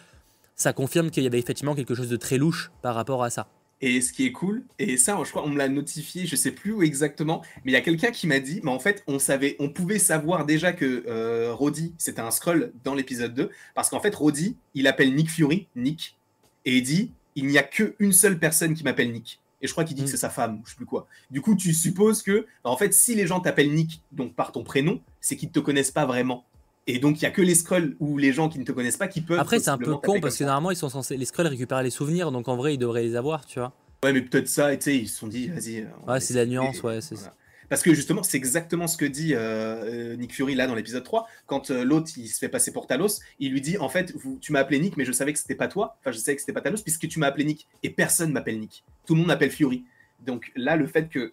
ça 0.56 0.72
confirme 0.72 1.10
qu'il 1.10 1.24
y 1.24 1.26
avait 1.26 1.38
effectivement 1.38 1.74
quelque 1.74 1.94
chose 1.94 2.08
de 2.08 2.16
très 2.16 2.38
louche 2.38 2.70
par 2.82 2.94
rapport 2.94 3.22
à 3.22 3.30
ça. 3.30 3.48
Et 3.80 4.00
ce 4.00 4.12
qui 4.12 4.24
est 4.24 4.32
cool, 4.32 4.64
et 4.78 4.96
ça, 4.96 5.18
je 5.24 5.30
crois, 5.30 5.44
on 5.44 5.50
me 5.50 5.58
l'a 5.58 5.68
notifié, 5.68 6.26
je 6.26 6.36
sais 6.36 6.52
plus 6.52 6.72
où 6.72 6.82
exactement, 6.82 7.42
mais 7.64 7.72
il 7.72 7.74
y 7.74 7.76
a 7.76 7.80
quelqu'un 7.80 8.12
qui 8.12 8.26
m'a 8.26 8.38
dit, 8.38 8.60
mais 8.62 8.70
en 8.70 8.78
fait, 8.78 9.02
on 9.06 9.18
savait, 9.18 9.56
on 9.58 9.68
pouvait 9.68 9.98
savoir 9.98 10.46
déjà 10.46 10.72
que 10.72 11.04
euh, 11.06 11.52
Roddy, 11.52 11.92
c'était 11.98 12.20
un 12.20 12.30
scroll 12.30 12.72
dans 12.84 12.94
l'épisode 12.94 13.34
2, 13.34 13.50
parce 13.74 13.90
qu'en 13.90 14.00
fait, 14.00 14.14
Roddy, 14.14 14.56
il 14.74 14.86
appelle 14.86 15.14
Nick 15.14 15.30
Fury, 15.30 15.66
Nick, 15.76 16.16
et 16.64 16.78
il 16.78 16.82
dit, 16.82 17.12
il 17.34 17.46
n'y 17.46 17.58
a 17.58 17.62
qu'une 17.62 18.12
seule 18.12 18.38
personne 18.38 18.74
qui 18.74 18.84
m'appelle 18.84 19.12
Nick. 19.12 19.40
Et 19.60 19.66
je 19.66 19.72
crois 19.72 19.84
qu'il 19.84 19.96
dit 19.96 20.02
que 20.02 20.08
mm. 20.08 20.10
c'est 20.12 20.18
sa 20.18 20.30
femme, 20.30 20.60
je 20.64 20.70
sais 20.70 20.76
plus 20.76 20.86
quoi. 20.86 21.06
Du 21.30 21.40
coup, 21.40 21.54
tu 21.54 21.74
supposes 21.74 22.22
que, 22.22 22.46
bah, 22.62 22.70
en 22.70 22.76
fait, 22.76 22.92
si 22.94 23.14
les 23.14 23.26
gens 23.26 23.40
t'appellent 23.40 23.72
Nick, 23.72 24.02
donc 24.12 24.34
par 24.34 24.52
ton 24.52 24.62
prénom, 24.62 25.00
c'est 25.20 25.36
qu'ils 25.36 25.48
ne 25.48 25.54
te 25.54 25.60
connaissent 25.60 25.90
pas 25.90 26.06
vraiment. 26.06 26.44
Et 26.86 26.98
donc, 26.98 27.20
il 27.20 27.24
y 27.24 27.26
a 27.26 27.30
que 27.30 27.42
les 27.42 27.54
scrolls 27.54 27.96
ou 27.98 28.18
les 28.18 28.32
gens 28.32 28.48
qui 28.48 28.58
ne 28.58 28.64
te 28.64 28.72
connaissent 28.72 28.98
pas 28.98 29.08
qui 29.08 29.22
peuvent. 29.22 29.38
Après, 29.38 29.58
c'est 29.58 29.70
un 29.70 29.78
peu 29.78 29.96
con 29.96 30.20
parce 30.20 30.36
que 30.36 30.44
normalement, 30.44 30.70
ils 30.70 30.76
sont 30.76 30.90
censés. 30.90 31.16
Les 31.16 31.24
scrolls 31.24 31.46
récupèrent 31.46 31.82
les 31.82 31.90
souvenirs, 31.90 32.30
donc 32.30 32.48
en 32.48 32.56
vrai, 32.56 32.74
ils 32.74 32.78
devraient 32.78 33.02
les 33.02 33.16
avoir, 33.16 33.46
tu 33.46 33.58
vois. 33.58 33.72
Ouais, 34.02 34.12
mais 34.12 34.20
peut-être 34.20 34.48
ça, 34.48 34.76
tu 34.76 34.82
sais, 34.82 34.96
ils 34.98 35.08
se 35.08 35.18
sont 35.18 35.28
dit, 35.28 35.48
vas-y. 35.48 35.86
Ouais, 36.06 36.20
c'est 36.20 36.34
la 36.34 36.44
nuance, 36.44 36.82
ouais, 36.82 37.00
c'est 37.00 37.16
ça. 37.16 37.32
Parce 37.68 37.82
que 37.82 37.94
justement, 37.94 38.22
c'est 38.22 38.36
exactement 38.36 38.86
ce 38.86 38.96
que 38.96 39.04
dit 39.04 39.34
euh, 39.34 40.12
euh, 40.12 40.16
Nick 40.16 40.34
Fury 40.34 40.54
là 40.54 40.66
dans 40.66 40.74
l'épisode 40.74 41.04
3. 41.04 41.26
Quand 41.46 41.70
euh, 41.70 41.84
l'autre 41.84 42.10
il 42.16 42.28
se 42.28 42.38
fait 42.38 42.48
passer 42.48 42.72
pour 42.72 42.86
Talos, 42.86 43.20
il 43.38 43.52
lui 43.52 43.60
dit 43.60 43.78
En 43.78 43.88
fait, 43.88 44.12
vous, 44.14 44.38
tu 44.40 44.52
m'as 44.52 44.60
appelé 44.60 44.78
Nick, 44.78 44.96
mais 44.96 45.04
je 45.04 45.12
savais 45.12 45.32
que 45.32 45.38
c'était 45.38 45.54
pas 45.54 45.68
toi. 45.68 45.96
Enfin, 46.00 46.12
je 46.12 46.18
savais 46.18 46.36
que 46.36 46.40
c'était 46.40 46.52
pas 46.52 46.60
Talos, 46.60 46.82
puisque 46.82 47.08
tu 47.08 47.18
m'as 47.18 47.26
appelé 47.26 47.44
Nick. 47.44 47.66
Et 47.82 47.90
personne 47.90 48.32
m'appelle 48.32 48.60
Nick. 48.60 48.84
Tout 49.06 49.14
le 49.14 49.20
monde 49.20 49.28
m'appelle 49.28 49.50
Fury. 49.50 49.84
Donc 50.24 50.52
là, 50.56 50.76
le 50.76 50.86
fait 50.86 51.08
que 51.08 51.32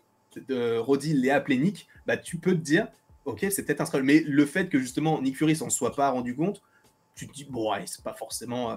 Roddy 0.80 1.14
l'ait 1.14 1.32
appelé 1.32 1.58
Nick, 1.58 1.88
bah, 2.08 2.18
tu 2.18 2.38
peux 2.38 2.54
te 2.54 2.62
dire 2.62 2.88
ok, 3.32 3.48
c'est 3.50 3.64
peut-être 3.64 3.82
un 3.82 3.86
scroll. 3.86 4.04
Mais 4.04 4.22
le 4.22 4.46
fait 4.46 4.70
que 4.70 4.80
justement 4.80 5.22
Nick 5.22 5.38
Fury 5.38 5.56
s'en 5.56 5.70
soit 5.70 5.96
pas 5.96 6.10
rendu 6.10 6.36
compte, 6.36 6.62
tu 7.16 7.28
te 7.28 7.34
dis, 7.34 7.46
bon, 7.46 7.72
ouais, 7.72 7.84
c'est 7.86 8.04
pas 8.04 8.14
forcément. 8.14 8.72
Euh, 8.72 8.76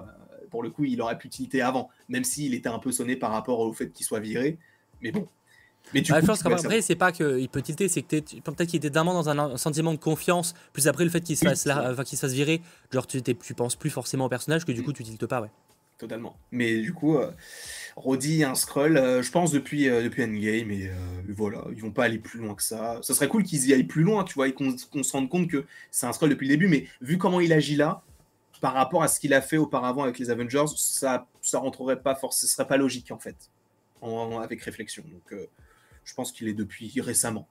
pour 0.49 0.63
le 0.63 0.69
coup, 0.69 0.85
il 0.85 1.01
aurait 1.01 1.17
pu 1.17 1.27
utilité 1.27 1.61
avant, 1.61 1.89
même 2.09 2.23
s'il 2.23 2.53
était 2.53 2.69
un 2.69 2.79
peu 2.79 2.91
sonné 2.91 3.15
par 3.15 3.31
rapport 3.31 3.59
au 3.59 3.73
fait 3.73 3.89
qu'il 3.91 4.05
soit 4.05 4.19
viré. 4.19 4.57
Mais 5.01 5.11
bon, 5.11 5.27
Mais 5.93 6.01
tu 6.01 6.11
bah, 6.11 6.21
je 6.21 6.25
pense 6.25 6.43
qu'après, 6.43 6.81
c'est 6.81 6.95
pas 6.95 7.11
qu'il 7.11 7.49
peut 7.49 7.61
tilter, 7.61 7.87
c'est 7.87 8.01
que 8.01 8.19
peut-être 8.19 8.65
qu'il 8.65 8.77
était 8.77 8.89
tellement 8.89 9.13
dans 9.13 9.29
un, 9.29 9.57
sentiment 9.57 9.93
de 9.93 9.99
confiance, 9.99 10.53
plus 10.73 10.87
après 10.87 11.03
le 11.03 11.09
fait 11.09 11.21
qu'il 11.21 11.37
se, 11.37 11.45
fasse 11.45 11.63
qu'il 11.63 12.17
se 12.17 12.21
fasse 12.21 12.33
virer, 12.33 12.61
genre 12.91 13.07
tu, 13.07 13.21
tu 13.21 13.53
penses 13.53 13.75
plus 13.75 13.89
forcément 13.89 14.25
au 14.25 14.29
personnage, 14.29 14.65
que 14.65 14.71
du 14.71 14.81
mm. 14.81 14.85
coup 14.85 14.93
tu 14.93 15.03
tiltes 15.03 15.25
pas, 15.25 15.41
ouais. 15.41 15.49
Totalement. 15.97 16.37
Mais 16.51 16.81
du 16.81 16.93
coup, 16.93 17.15
euh, 17.15 17.31
Roddy 17.95 18.43
un 18.43 18.55
scroll, 18.55 18.97
euh, 18.97 19.21
je 19.21 19.31
pense, 19.31 19.51
depuis, 19.51 19.87
euh, 19.87 20.03
depuis 20.03 20.23
Endgame, 20.23 20.69
et 20.69 20.91
voilà, 21.29 21.63
ils 21.71 21.81
vont 21.81 21.91
pas 21.91 22.03
aller 22.03 22.19
plus 22.19 22.39
loin 22.39 22.53
que 22.53 22.63
ça. 22.63 22.99
Ça 23.01 23.13
serait 23.13 23.29
cool 23.29 23.43
qu'ils 23.43 23.65
y 23.67 23.73
aillent 23.73 23.85
plus 23.85 24.03
loin, 24.03 24.25
tu 24.25 24.33
vois, 24.33 24.49
et 24.49 24.53
qu'on 24.53 24.75
se 24.77 25.11
rende 25.13 25.29
compte 25.29 25.49
que 25.49 25.65
c'est 25.91 26.05
un 26.05 26.11
scroll 26.11 26.29
depuis 26.29 26.47
le 26.47 26.53
début, 26.53 26.67
mais 26.67 26.85
vu 26.99 27.17
comment 27.17 27.39
il 27.39 27.53
agit 27.53 27.77
là, 27.77 28.03
par 28.59 28.73
rapport 28.73 29.03
à 29.03 29.07
ce 29.07 29.21
qu'il 29.21 29.33
a 29.33 29.41
fait 29.41 29.57
auparavant 29.57 30.03
avec 30.03 30.19
les 30.19 30.29
Avengers, 30.29 30.65
ça, 30.75 31.27
ça 31.41 31.59
rentrerait 31.59 32.01
pas 32.01 32.15
forcément, 32.15 32.47
ce 32.47 32.47
serait 32.47 32.67
pas 32.67 32.77
logique 32.77 33.11
en 33.11 33.19
fait, 33.19 33.49
avec 34.41 34.61
réflexion. 34.63 35.03
Donc, 35.09 35.39
je 36.03 36.13
pense 36.13 36.33
qu'il 36.33 36.49
est 36.49 36.53
depuis 36.53 36.91
récemment. 36.99 37.47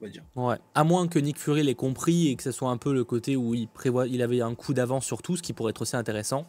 On 0.00 0.04
va 0.04 0.10
dire. 0.12 0.22
Ouais. 0.36 0.56
À 0.76 0.84
moins 0.84 1.08
que 1.08 1.18
Nick 1.18 1.38
Fury 1.38 1.64
l'ait 1.64 1.74
compris 1.74 2.28
et 2.28 2.36
que 2.36 2.44
ce 2.44 2.52
soit 2.52 2.70
un 2.70 2.76
peu 2.76 2.94
le 2.94 3.02
côté 3.02 3.34
où 3.34 3.54
il 3.54 3.66
prévoit, 3.66 4.06
il 4.06 4.22
avait 4.22 4.40
un 4.40 4.54
coup 4.54 4.72
d'avance 4.72 5.04
sur 5.04 5.22
tout, 5.22 5.36
ce 5.36 5.42
qui 5.42 5.52
pourrait 5.52 5.70
être 5.70 5.82
aussi 5.82 5.96
intéressant 5.96 6.46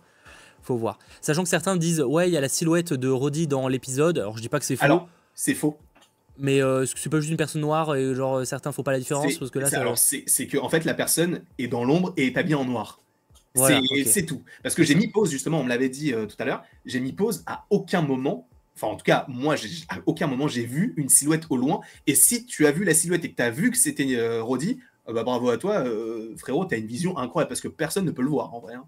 faut 0.62 0.78
voir. 0.78 0.99
Sachant 1.22 1.43
que 1.43 1.49
certains 1.49 1.78
disent, 1.78 2.01
ouais, 2.01 2.30
il 2.30 2.34
y 2.34 2.38
a 2.38 2.41
la 2.41 2.49
silhouette 2.49 2.93
de 2.93 3.10
Roddy 3.10 3.47
dans 3.47 3.68
l'épisode. 3.68 4.20
Alors 4.20 4.38
je 4.38 4.41
dis 4.41 4.49
pas 4.49 4.60
que 4.60 4.66
c'est 4.66 4.76
faux. 4.76 4.86
Alors, 4.86 5.10
c'est 5.34 5.55
faux. 5.55 5.78
Mais 6.39 6.62
euh, 6.62 6.86
c'est 6.86 7.10
pas 7.10 7.20
juste 7.20 7.32
une 7.32 7.38
personne 7.38 7.62
noire 7.62 7.95
et 7.95 8.16
genre 8.16 8.45
certains 8.45 8.72
font 8.72 8.82
pas 8.82 8.93
la 8.93 8.99
différence? 8.99 9.38
Parce 9.38 9.51
que 9.51 9.60
là, 9.60 9.68
alors 9.74 9.97
c'est 9.97 10.24
que 10.47 10.57
en 10.57 10.70
fait 10.70 10.86
la 10.86 10.93
personne 10.93 11.43
est 11.57 11.68
dans 11.68 11.84
l'ombre 11.84 12.14
et 12.16 12.28
est 12.28 12.38
habillée 12.38 12.55
en 12.55 12.66
noir. 12.66 13.01
c'est 13.55 14.26
tout. 14.26 14.41
Parce 14.64 14.74
que 14.74 14.84
j'ai 14.84 14.95
mis 14.95 15.10
pause 15.10 15.30
justement, 15.30 15.60
on 15.60 15.64
me 15.66 15.70
l'avait 15.70 15.89
dit 15.89 16.14
euh, 16.14 16.26
tout 16.26 16.38
à 16.39 16.45
l'heure, 16.45 16.64
j'ai 16.86 17.01
mis 17.01 17.12
pause 17.12 17.43
à 17.45 17.66
aucun 17.70 18.01
moment. 18.01 18.47
Enfin, 18.76 18.88
en 18.88 18.95
tout 18.95 19.03
cas, 19.03 19.26
moi, 19.28 19.55
à 19.89 19.97
aucun 20.05 20.28
moment 20.28 20.47
j'ai 20.47 20.64
vu 20.64 20.93
une 20.95 21.10
silhouette 21.10 21.43
au 21.49 21.57
loin. 21.57 21.82
Et 22.07 22.16
si 22.16 22.45
tu 22.45 22.66
as 22.66 22.72
vu 22.72 22.86
la 22.86 22.93
silhouette 22.93 23.26
et 23.26 23.32
que 23.32 23.36
tu 23.36 23.43
as 23.43 23.51
vu 23.51 23.70
que 23.70 23.78
c'était 23.78 24.16
euh, 24.16 24.41
Roddy, 24.41 24.80
bah 25.07 25.24
bravo 25.24 25.49
à 25.49 25.57
toi, 25.57 25.84
frérot, 26.38 26.68
tu 26.68 26.76
as 26.76 26.78
une 26.78 26.86
vision 26.86 27.18
incroyable 27.18 27.49
parce 27.49 27.62
que 27.62 27.68
personne 27.68 28.05
ne 28.05 28.12
peut 28.12 28.22
le 28.22 28.30
voir 28.30 28.53
en 28.53 28.60
vrai. 28.60 28.76
Hein. 28.76 28.86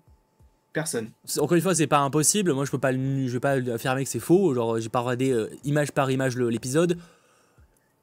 Personne. 0.73 1.09
Encore 1.37 1.55
une 1.55 1.61
fois, 1.61 1.75
c'est 1.75 1.87
pas 1.87 1.99
impossible. 1.99 2.53
Moi, 2.53 2.65
je 2.65 2.71
peux 2.71 2.77
pas, 2.79 2.93
je 2.93 2.97
vais 2.97 3.39
pas 3.39 3.53
affirmer 3.73 4.05
que 4.05 4.09
c'est 4.09 4.19
faux. 4.19 4.53
Genre, 4.53 4.79
j'ai 4.79 4.89
pas 4.89 5.01
regardé 5.01 5.31
euh, 5.31 5.49
image 5.65 5.91
par 5.91 6.09
image 6.09 6.37
l'épisode. 6.37 6.97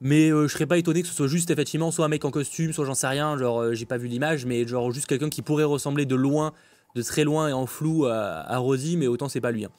Mais 0.00 0.30
euh, 0.30 0.46
je 0.46 0.52
serais 0.52 0.66
pas 0.66 0.78
étonné 0.78 1.02
que 1.02 1.08
ce 1.08 1.14
soit 1.14 1.26
juste 1.26 1.50
effectivement 1.50 1.90
soit 1.90 2.04
un 2.04 2.08
mec 2.08 2.24
en 2.24 2.30
costume, 2.30 2.72
soit 2.72 2.84
j'en 2.84 2.94
sais 2.94 3.08
rien. 3.08 3.36
Genre, 3.36 3.60
euh, 3.60 3.74
j'ai 3.74 3.86
pas 3.86 3.96
vu 3.96 4.06
l'image, 4.06 4.46
mais 4.46 4.66
genre 4.66 4.92
juste 4.92 5.06
quelqu'un 5.06 5.28
qui 5.28 5.42
pourrait 5.42 5.64
ressembler 5.64 6.06
de 6.06 6.14
loin, 6.14 6.52
de 6.94 7.02
très 7.02 7.24
loin 7.24 7.48
et 7.48 7.52
en 7.52 7.66
flou 7.66 8.06
à, 8.06 8.40
à 8.40 8.62
mais 8.96 9.06
autant 9.06 9.28
c'est 9.28 9.40
pas 9.40 9.50
lui. 9.50 9.64
Hein. 9.64 9.70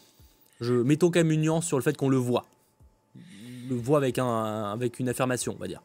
Je 0.59 0.73
mettons 0.73 1.09
quand 1.09 1.19
même 1.19 1.31
une 1.31 1.41
nuance 1.41 1.65
sur 1.65 1.77
le 1.77 1.83
fait 1.83 1.95
qu'on 1.95 2.09
le 2.09 2.17
voit. 2.17 2.45
le 3.69 3.75
voit 3.75 3.97
avec, 3.97 4.19
un, 4.19 4.71
avec 4.73 4.99
une 4.99 5.07
affirmation, 5.07 5.55
on 5.57 5.61
va 5.61 5.67
dire. 5.67 5.81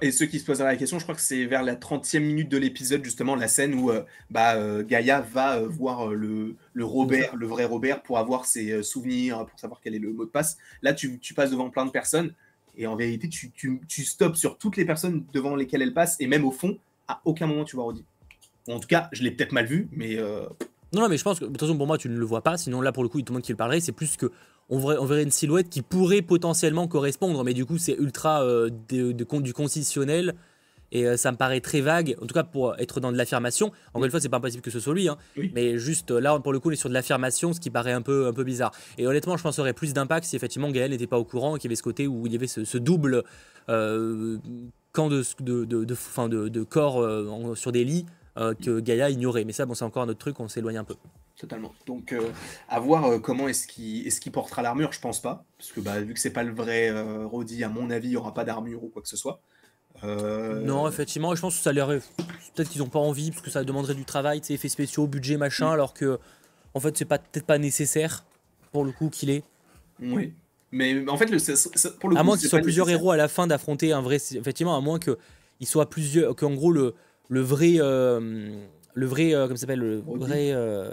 Et 0.00 0.10
ceux 0.10 0.24
qui 0.24 0.38
se 0.38 0.46
poseraient 0.46 0.72
la 0.72 0.76
question, 0.76 0.98
je 0.98 1.04
crois 1.04 1.14
que 1.14 1.20
c'est 1.20 1.44
vers 1.44 1.62
la 1.62 1.74
30e 1.76 2.20
minute 2.20 2.48
de 2.48 2.56
l'épisode, 2.56 3.04
justement, 3.04 3.34
la 3.34 3.46
scène 3.46 3.74
où 3.74 3.90
euh, 3.90 4.04
bah, 4.30 4.54
euh, 4.54 4.82
Gaïa 4.82 5.20
va 5.20 5.58
euh, 5.58 5.68
voir 5.68 6.08
le, 6.08 6.56
Robert, 6.78 7.36
le 7.36 7.46
vrai 7.46 7.66
Robert, 7.66 8.02
pour 8.02 8.18
avoir 8.18 8.46
ses 8.46 8.82
souvenirs, 8.82 9.44
pour 9.44 9.58
savoir 9.58 9.80
quel 9.82 9.94
est 9.94 9.98
le 9.98 10.12
mot 10.12 10.24
de 10.24 10.30
passe. 10.30 10.56
Là, 10.80 10.94
tu, 10.94 11.20
passes 11.34 11.50
devant 11.50 11.68
plein 11.68 11.84
de 11.84 11.90
personnes, 11.90 12.32
et 12.78 12.86
en 12.86 12.96
vérité, 12.96 13.28
tu, 13.28 13.52
tu, 13.52 14.04
stops 14.04 14.38
sur 14.38 14.56
toutes 14.56 14.78
les 14.78 14.86
personnes 14.86 15.24
devant 15.34 15.54
lesquelles 15.54 15.82
elle 15.82 15.94
passe, 15.94 16.16
et 16.20 16.26
même 16.26 16.46
au 16.46 16.52
fond, 16.52 16.78
à 17.06 17.20
aucun 17.24 17.46
moment 17.46 17.64
tu 17.64 17.76
vois 17.76 17.84
Roddy. 17.84 18.04
en 18.68 18.80
tout 18.80 18.88
cas, 18.88 19.08
je 19.12 19.22
l'ai 19.22 19.30
peut-être 19.30 19.52
mal 19.52 19.66
vu, 19.66 19.88
mais. 19.92 20.16
Non, 20.96 21.02
non, 21.02 21.08
mais 21.10 21.18
je 21.18 21.24
pense 21.24 21.38
que, 21.38 21.44
de 21.44 21.50
toute 21.50 21.60
façon, 21.60 21.76
pour 21.76 21.86
moi, 21.86 21.98
tu 21.98 22.08
ne 22.08 22.16
le 22.16 22.24
vois 22.24 22.40
pas. 22.40 22.56
Sinon, 22.56 22.80
là, 22.80 22.90
pour 22.90 23.02
le 23.02 23.10
coup, 23.10 23.18
il 23.18 23.24
tout 23.24 23.34
le 23.34 23.36
monde 23.36 23.42
qui 23.42 23.52
le 23.52 23.56
parlerait. 23.56 23.80
C'est 23.80 23.92
plus 23.92 24.16
que 24.16 24.32
on 24.70 24.78
verrait, 24.78 25.22
une 25.22 25.30
silhouette 25.30 25.68
qui 25.68 25.82
pourrait 25.82 26.22
potentiellement 26.22 26.88
correspondre, 26.88 27.44
mais 27.44 27.52
du 27.52 27.66
coup, 27.66 27.76
c'est 27.76 27.92
ultra 27.92 28.42
euh, 28.42 28.70
de, 28.88 29.12
du 29.12 29.52
conditionnel. 29.52 30.34
Et 30.92 31.06
euh, 31.06 31.18
ça 31.18 31.32
me 31.32 31.36
paraît 31.36 31.60
très 31.60 31.82
vague, 31.82 32.16
en 32.22 32.26
tout 32.26 32.32
cas 32.32 32.44
pour 32.44 32.78
être 32.78 32.98
dans 32.98 33.12
de 33.12 33.18
l'affirmation. 33.18 33.72
Encore 33.92 34.06
une 34.06 34.10
fois, 34.10 34.20
c'est 34.20 34.30
pas 34.30 34.38
impossible 34.38 34.62
que 34.62 34.70
ce 34.70 34.80
soit 34.80 34.94
lui, 34.94 35.08
hein, 35.08 35.18
mais 35.52 35.78
juste 35.78 36.12
là, 36.12 36.38
pour 36.38 36.52
le 36.52 36.60
coup, 36.60 36.68
on 36.68 36.72
est 36.72 36.76
sur 36.76 36.88
de 36.88 36.94
l'affirmation, 36.94 37.52
ce 37.52 37.60
qui 37.60 37.70
paraît 37.70 37.92
un 37.92 38.02
peu, 38.02 38.28
un 38.28 38.32
peu 38.32 38.44
bizarre. 38.44 38.70
Et 38.96 39.06
honnêtement, 39.06 39.36
je 39.36 39.42
pense 39.42 39.56
qu'il 39.56 39.62
aurait 39.62 39.72
plus 39.72 39.92
d'impact 39.92 40.24
si 40.24 40.36
effectivement 40.36 40.70
Gaël 40.70 40.92
n'était 40.92 41.08
pas 41.08 41.18
au 41.18 41.24
courant, 41.24 41.56
qu'il 41.56 41.64
y 41.64 41.66
avait 41.66 41.76
ce 41.76 41.82
côté 41.82 42.06
où 42.06 42.26
il 42.26 42.32
y 42.32 42.36
avait 42.36 42.46
ce, 42.46 42.78
double 42.78 43.24
euh, 43.68 44.38
camp 44.92 45.08
de, 45.08 45.24
de, 45.40 45.64
de, 45.64 46.48
de, 46.48 46.62
corps 46.62 47.04
sur 47.56 47.72
des 47.72 47.84
lits 47.84 48.06
que 48.36 48.80
Gaïa 48.80 49.10
ignorait. 49.10 49.44
Mais 49.44 49.52
ça, 49.52 49.66
bon, 49.66 49.74
c'est 49.74 49.84
encore 49.84 50.02
un 50.02 50.08
autre 50.08 50.18
truc, 50.18 50.38
on 50.40 50.48
s'éloigne 50.48 50.78
un 50.78 50.84
peu 50.84 50.96
totalement. 51.36 51.72
Donc, 51.86 52.12
euh, 52.12 52.30
à 52.68 52.80
voir 52.80 53.04
euh, 53.04 53.18
comment 53.18 53.48
est-ce 53.48 53.66
qu'il 53.66 54.06
est 54.06 54.30
portera 54.30 54.62
l'armure, 54.62 54.92
je 54.92 55.00
pense 55.00 55.20
pas. 55.20 55.44
Parce 55.58 55.70
que 55.72 55.80
bah, 55.80 56.00
vu 56.00 56.14
que 56.14 56.20
c'est 56.20 56.30
pas 56.30 56.42
le 56.42 56.52
vrai 56.52 56.88
euh, 56.88 57.26
Roddy, 57.26 57.62
à 57.62 57.68
mon 57.68 57.90
avis, 57.90 58.08
il 58.08 58.12
y 58.12 58.16
aura 58.16 58.34
pas 58.34 58.44
d'armure 58.44 58.84
ou 58.84 58.88
quoi 58.88 59.02
que 59.02 59.08
ce 59.08 59.16
soit. 59.16 59.40
Non, 60.02 60.86
effectivement, 60.88 61.34
je 61.34 61.40
pense 61.40 61.56
que 61.56 61.62
ça 61.62 61.72
leur 61.72 61.88
Peut-être 61.88 62.68
qu'ils 62.70 62.82
ont 62.82 62.88
pas 62.88 62.98
envie, 62.98 63.30
parce 63.30 63.42
que 63.42 63.50
ça 63.50 63.64
demanderait 63.64 63.94
du 63.94 64.04
travail, 64.04 64.40
effets 64.48 64.68
spéciaux, 64.68 65.06
budget, 65.06 65.36
machin, 65.36 65.70
alors 65.70 65.94
que, 65.94 66.18
en 66.74 66.80
fait, 66.80 66.96
c'est 66.96 67.04
pas 67.04 67.18
peut-être 67.18 67.46
pas 67.46 67.58
nécessaire, 67.58 68.24
pour 68.72 68.84
le 68.84 68.92
coup, 68.92 69.10
qu'il 69.10 69.30
est. 69.30 69.42
Oui. 70.00 70.32
Mais 70.72 71.08
en 71.08 71.16
fait, 71.16 71.30
le, 71.30 71.38
pour 71.98 72.10
le 72.10 72.16
à 72.16 72.22
moins 72.22 72.36
qu'il 72.36 72.48
soit 72.48 72.60
plusieurs 72.60 72.90
héros 72.90 73.10
à 73.10 73.16
la 73.16 73.28
fin 73.28 73.46
d'affronter 73.46 73.92
un 73.92 74.02
vrai. 74.02 74.16
Effectivement, 74.16 74.76
à 74.76 74.80
moins 74.80 74.98
qu'il 74.98 75.66
soit 75.66 75.88
plusieurs. 75.88 76.34
Qu'en 76.34 76.54
gros, 76.54 76.72
le, 76.72 76.94
le 77.28 77.40
vrai 77.40 77.80
le 78.96 79.06
vrai, 79.06 79.34
euh, 79.34 79.46
comme 79.46 79.58
s'appelle, 79.58 79.78
le 79.78 80.02
vrai 80.06 80.52
euh, 80.52 80.90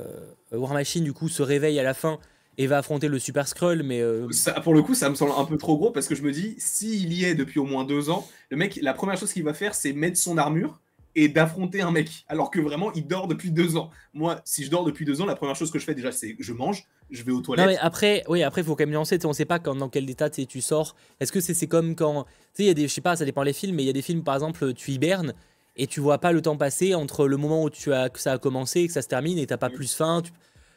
War 0.51 0.73
Machine, 0.73 1.05
du 1.05 1.13
coup, 1.13 1.29
se 1.29 1.41
réveille 1.41 1.79
à 1.79 1.83
la 1.83 1.93
fin 1.93 2.19
et 2.57 2.67
va 2.67 2.77
affronter 2.77 3.07
le 3.07 3.17
Super 3.17 3.47
Skrull, 3.47 3.81
mais... 3.81 4.01
Euh, 4.01 4.29
ça, 4.31 4.59
pour 4.59 4.73
le 4.73 4.83
coup, 4.83 4.93
ça 4.93 5.09
me 5.09 5.15
semble 5.15 5.31
un 5.37 5.45
peu 5.45 5.57
trop 5.57 5.77
gros, 5.77 5.89
parce 5.89 6.07
que 6.07 6.13
je 6.13 6.21
me 6.21 6.31
dis, 6.31 6.53
s'il 6.59 7.13
y 7.13 7.23
est 7.23 7.33
depuis 7.33 7.59
au 7.59 7.63
moins 7.63 7.85
deux 7.85 8.09
ans, 8.09 8.27
le 8.51 8.57
mec, 8.57 8.77
la 8.81 8.93
première 8.93 9.17
chose 9.17 9.31
qu'il 9.31 9.43
va 9.43 9.53
faire, 9.53 9.73
c'est 9.73 9.93
mettre 9.93 10.17
son 10.17 10.37
armure 10.37 10.81
et 11.15 11.29
d'affronter 11.29 11.81
un 11.81 11.91
mec, 11.91 12.25
alors 12.27 12.51
que 12.51 12.59
vraiment, 12.59 12.91
il 12.93 13.07
dort 13.07 13.27
depuis 13.27 13.51
deux 13.51 13.77
ans. 13.77 13.89
Moi, 14.13 14.41
si 14.43 14.65
je 14.65 14.69
dors 14.69 14.83
depuis 14.83 15.05
deux 15.05 15.21
ans, 15.21 15.25
la 15.25 15.35
première 15.35 15.55
chose 15.55 15.71
que 15.71 15.79
je 15.79 15.85
fais 15.85 15.95
déjà, 15.95 16.11
c'est 16.11 16.35
je 16.39 16.53
mange, 16.53 16.83
je 17.09 17.23
vais 17.23 17.31
aux 17.31 17.41
toilettes. 17.41 17.65
Non, 17.65 17.71
mais 17.71 17.77
après, 17.77 18.23
oui, 18.27 18.43
après, 18.43 18.61
il 18.61 18.65
faut 18.65 18.75
quand 18.75 18.83
même 18.83 18.91
nuancer, 18.91 19.17
on 19.25 19.33
sait 19.33 19.45
pas 19.45 19.59
quand, 19.59 19.75
dans 19.75 19.89
quel 19.89 20.09
état 20.09 20.29
tu 20.29 20.61
sors. 20.61 20.95
Est-ce 21.21 21.31
que 21.31 21.39
c'est 21.39 21.67
comme 21.67 21.95
quand... 21.95 22.23
Tu 22.23 22.29
sais, 22.53 22.63
il 22.63 22.67
y 22.67 22.71
a 22.71 22.73
des, 22.73 22.87
je 22.87 22.93
sais 22.93 23.01
pas, 23.01 23.15
ça 23.15 23.25
dépend 23.25 23.45
des 23.45 23.53
films, 23.53 23.75
mais 23.75 23.83
il 23.83 23.85
y 23.85 23.91
a 23.91 23.93
des 23.93 24.01
films, 24.01 24.23
par 24.23 24.33
exemple, 24.33 24.73
tu 24.73 24.91
hibernes, 24.91 25.33
et 25.75 25.87
tu 25.87 25.99
vois 25.99 26.19
pas 26.19 26.31
le 26.31 26.41
temps 26.41 26.57
passer 26.57 26.95
entre 26.95 27.27
le 27.27 27.37
moment 27.37 27.63
où 27.63 27.69
tu 27.69 27.93
as, 27.93 28.09
que 28.09 28.19
ça 28.19 28.33
a 28.33 28.37
commencé 28.37 28.81
et 28.81 28.87
que 28.87 28.93
ça 28.93 29.01
se 29.01 29.07
termine 29.07 29.37
et 29.37 29.47
t'as 29.47 29.57
pas 29.57 29.69
plus 29.69 29.93
faim. 29.93 30.21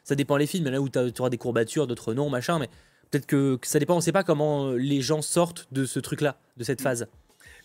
Ça 0.03 0.15
dépend 0.15 0.37
les 0.37 0.47
films, 0.47 0.67
en 0.67 0.73
a 0.73 0.79
où 0.79 0.89
tu 0.89 0.99
auras 1.19 1.29
des 1.29 1.37
courbatures, 1.37 1.85
d'autres 1.85 2.13
non, 2.13 2.29
machin, 2.29 2.59
mais 2.59 2.69
peut-être 3.11 3.25
que, 3.25 3.59
ça 3.63 3.79
dépend, 3.79 3.97
on 3.97 4.01
sait 4.01 4.11
pas 4.11 4.23
comment 4.23 4.67
euh, 4.67 4.77
les 4.77 5.01
gens 5.01 5.21
sortent 5.21 5.67
de 5.71 5.85
ce 5.85 5.99
truc-là, 5.99 6.37
de 6.55 6.63
cette 6.63 6.81
phase. 6.81 7.07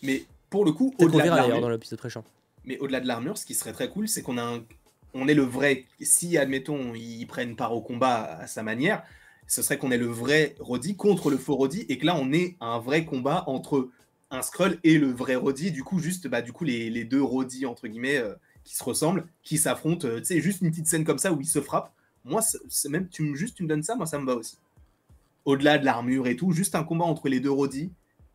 Mais 0.03 0.25
pour 0.51 0.65
le 0.65 0.73
coup, 0.73 0.95
au-delà 0.99 1.25
de 1.25 1.29
l'armure, 1.31 1.61
dans 1.61 1.69
l'épisode 1.69 1.99
précédent. 1.99 2.25
Mais 2.65 2.79
au-delà 2.79 3.01
de 3.01 3.07
l'armure, 3.07 3.39
ce 3.39 3.47
qui 3.47 3.55
serait 3.55 3.73
très 3.73 3.89
cool, 3.89 4.09
c'est 4.09 4.23
qu'on 4.23 4.39
a 4.39 4.59
on 5.15 5.29
est 5.29 5.35
le 5.35 5.43
vrai. 5.43 5.85
Si, 6.01 6.39
admettons, 6.39 6.95
ils 6.95 7.27
prennent 7.27 7.57
part 7.57 7.75
au 7.75 7.81
combat 7.81 8.39
à 8.41 8.47
sa 8.47 8.63
manière, 8.63 9.03
ce 9.47 9.63
serait 9.63 9.79
qu'on 9.79 9.91
est 9.91 9.99
le 9.99 10.07
vrai 10.07 10.55
Roddy 10.61 10.97
contre 10.97 11.31
le 11.31 11.37
faux 11.37 11.57
Roddy 11.57 11.85
et 11.89 11.99
que 11.99 12.07
là, 12.07 12.17
on 12.17 12.33
est 12.33 12.57
un 12.61 12.79
vrai 12.79 13.05
combat 13.05 13.45
entre 13.47 13.91
un 14.33 14.43
scroll 14.43 14.79
et 14.83 14.99
le 14.99 15.13
vrai 15.13 15.37
Roddy. 15.37 15.71
Du 15.71 15.85
coup, 15.85 15.99
juste 15.99 16.27
bah, 16.27 16.43
du 16.43 16.53
coup, 16.53 16.65
les, 16.65 17.05
deux 17.05 17.23
Roddy, 17.23 17.67
entre 17.67 17.87
guillemets, 17.87 18.17
euh, 18.17 18.35
qui 18.65 18.75
se 18.75 18.83
ressemblent, 18.83 19.27
qui 19.43 19.59
s'affrontent. 19.59 20.09
Euh, 20.09 20.19
tu 20.19 20.25
sais, 20.25 20.41
juste 20.41 20.63
une 20.63 20.71
petite 20.71 20.87
scène 20.89 21.05
comme 21.05 21.19
ça 21.19 21.33
où 21.33 21.41
ils 21.41 21.47
se 21.47 21.61
frappent. 21.61 21.93
Moi, 22.25 22.41
c'est 22.43 22.89
même 22.89 23.09
tu 23.09 23.37
juste 23.37 23.57
tu 23.57 23.65
me 23.65 23.69
donnes 23.69 23.83
ça, 23.83 23.97
moi 23.97 24.07
ça 24.07 24.19
me 24.19 24.25
va 24.25 24.37
aussi. 24.37 24.59
Au-delà 25.45 25.79
de 25.79 25.85
l'armure 25.85 26.29
et 26.29 26.37
tout, 26.37 26.53
juste 26.53 26.77
un 26.77 26.85
combat 26.85 27.05
entre 27.05 27.29
les 27.29 27.41
deux 27.41 27.51
Roddy 27.51 27.91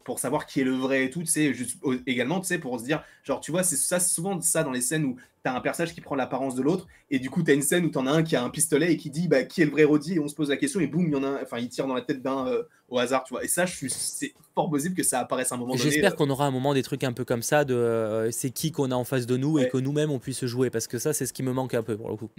pour 0.08 0.20
savoir 0.20 0.46
qui 0.46 0.62
est 0.62 0.64
le 0.64 0.72
vrai 0.72 1.04
et 1.04 1.10
tout, 1.10 1.20
tu 1.20 1.26
sais, 1.26 1.54
juste, 1.54 1.80
également, 2.06 2.40
tu 2.40 2.48
sais, 2.48 2.60
pour 2.60 2.80
se 2.80 2.86
dire, 2.86 3.04
genre, 3.26 3.42
tu 3.42 3.52
vois, 3.52 3.62
c'est 3.62 3.76
ça, 3.76 4.00
souvent 4.00 4.40
ça 4.40 4.64
dans 4.64 4.72
les 4.72 4.80
scènes 4.80 5.04
où 5.04 5.18
tu 5.44 5.50
as 5.50 5.54
un 5.54 5.60
personnage 5.60 5.94
qui 5.94 6.00
prend 6.00 6.16
l'apparence 6.16 6.56
de 6.56 6.62
l'autre, 6.62 6.88
et 7.12 7.20
du 7.20 7.30
coup, 7.30 7.44
tu 7.44 7.52
as 7.52 7.54
une 7.54 7.62
scène 7.62 7.84
où 7.84 7.90
tu 7.90 7.98
en 7.98 8.08
as 8.08 8.12
un 8.12 8.24
qui 8.24 8.38
a 8.38 8.42
un 8.42 8.50
pistolet 8.50 8.94
et 8.94 8.96
qui 8.96 9.10
dit, 9.10 9.28
bah, 9.28 9.44
qui 9.44 9.62
est 9.62 9.66
le 9.66 9.72
vrai 9.72 9.84
Roddy, 9.84 10.14
et 10.14 10.20
on 10.22 10.30
se 10.30 10.34
pose 10.34 10.50
la 10.50 10.56
question, 10.56 10.80
et 10.80 10.88
boum, 10.88 11.08
il 11.08 11.12
y 11.12 11.16
en 11.18 11.24
a 11.24 11.28
un, 11.28 11.44
enfin, 11.44 11.60
il 11.60 11.68
tire 11.68 11.88
dans 11.88 11.94
la 11.94 12.04
tête 12.04 12.22
d'un 12.22 12.48
euh, 12.48 12.64
au 12.88 13.00
hasard, 13.00 13.26
tu 13.26 13.34
vois. 13.34 13.44
Et 13.44 13.50
ça, 13.50 13.66
je 13.66 13.76
suis, 13.76 13.90
c'est 13.90 14.34
fort 14.56 14.70
possible 14.70 14.96
que 14.96 15.04
ça 15.04 15.20
apparaisse 15.20 15.52
à 15.52 15.56
un 15.56 15.58
moment 15.58 15.76
donné. 15.76 15.84
J'espère 15.84 16.14
euh. 16.14 16.16
qu'on 16.16 16.30
aura 16.30 16.46
un 16.46 16.52
moment 16.52 16.74
des 16.74 16.84
trucs 16.84 17.04
un 17.04 17.12
peu 17.12 17.26
comme 17.26 17.44
ça, 17.44 17.66
de 17.66 17.74
euh, 17.74 18.32
c'est 18.32 18.52
qui 18.52 18.72
qu'on 18.72 18.92
a 18.92 18.96
en 18.96 19.04
face 19.04 19.26
de 19.26 19.36
nous, 19.36 19.60
et 19.60 19.68
que 19.68 19.78
nous-mêmes, 19.78 20.10
on 20.10 20.20
puisse 20.20 20.46
jouer, 20.46 20.70
parce 20.70 20.88
que 20.88 21.00
ça, 21.00 21.12
c'est 21.12 21.26
ce 21.26 21.34
qui 21.34 21.44
me 21.44 21.52
manque 21.52 21.74
un 21.74 21.84
peu, 21.84 21.98
pour 21.98 22.10
le 22.10 22.16
coup. 22.16 22.30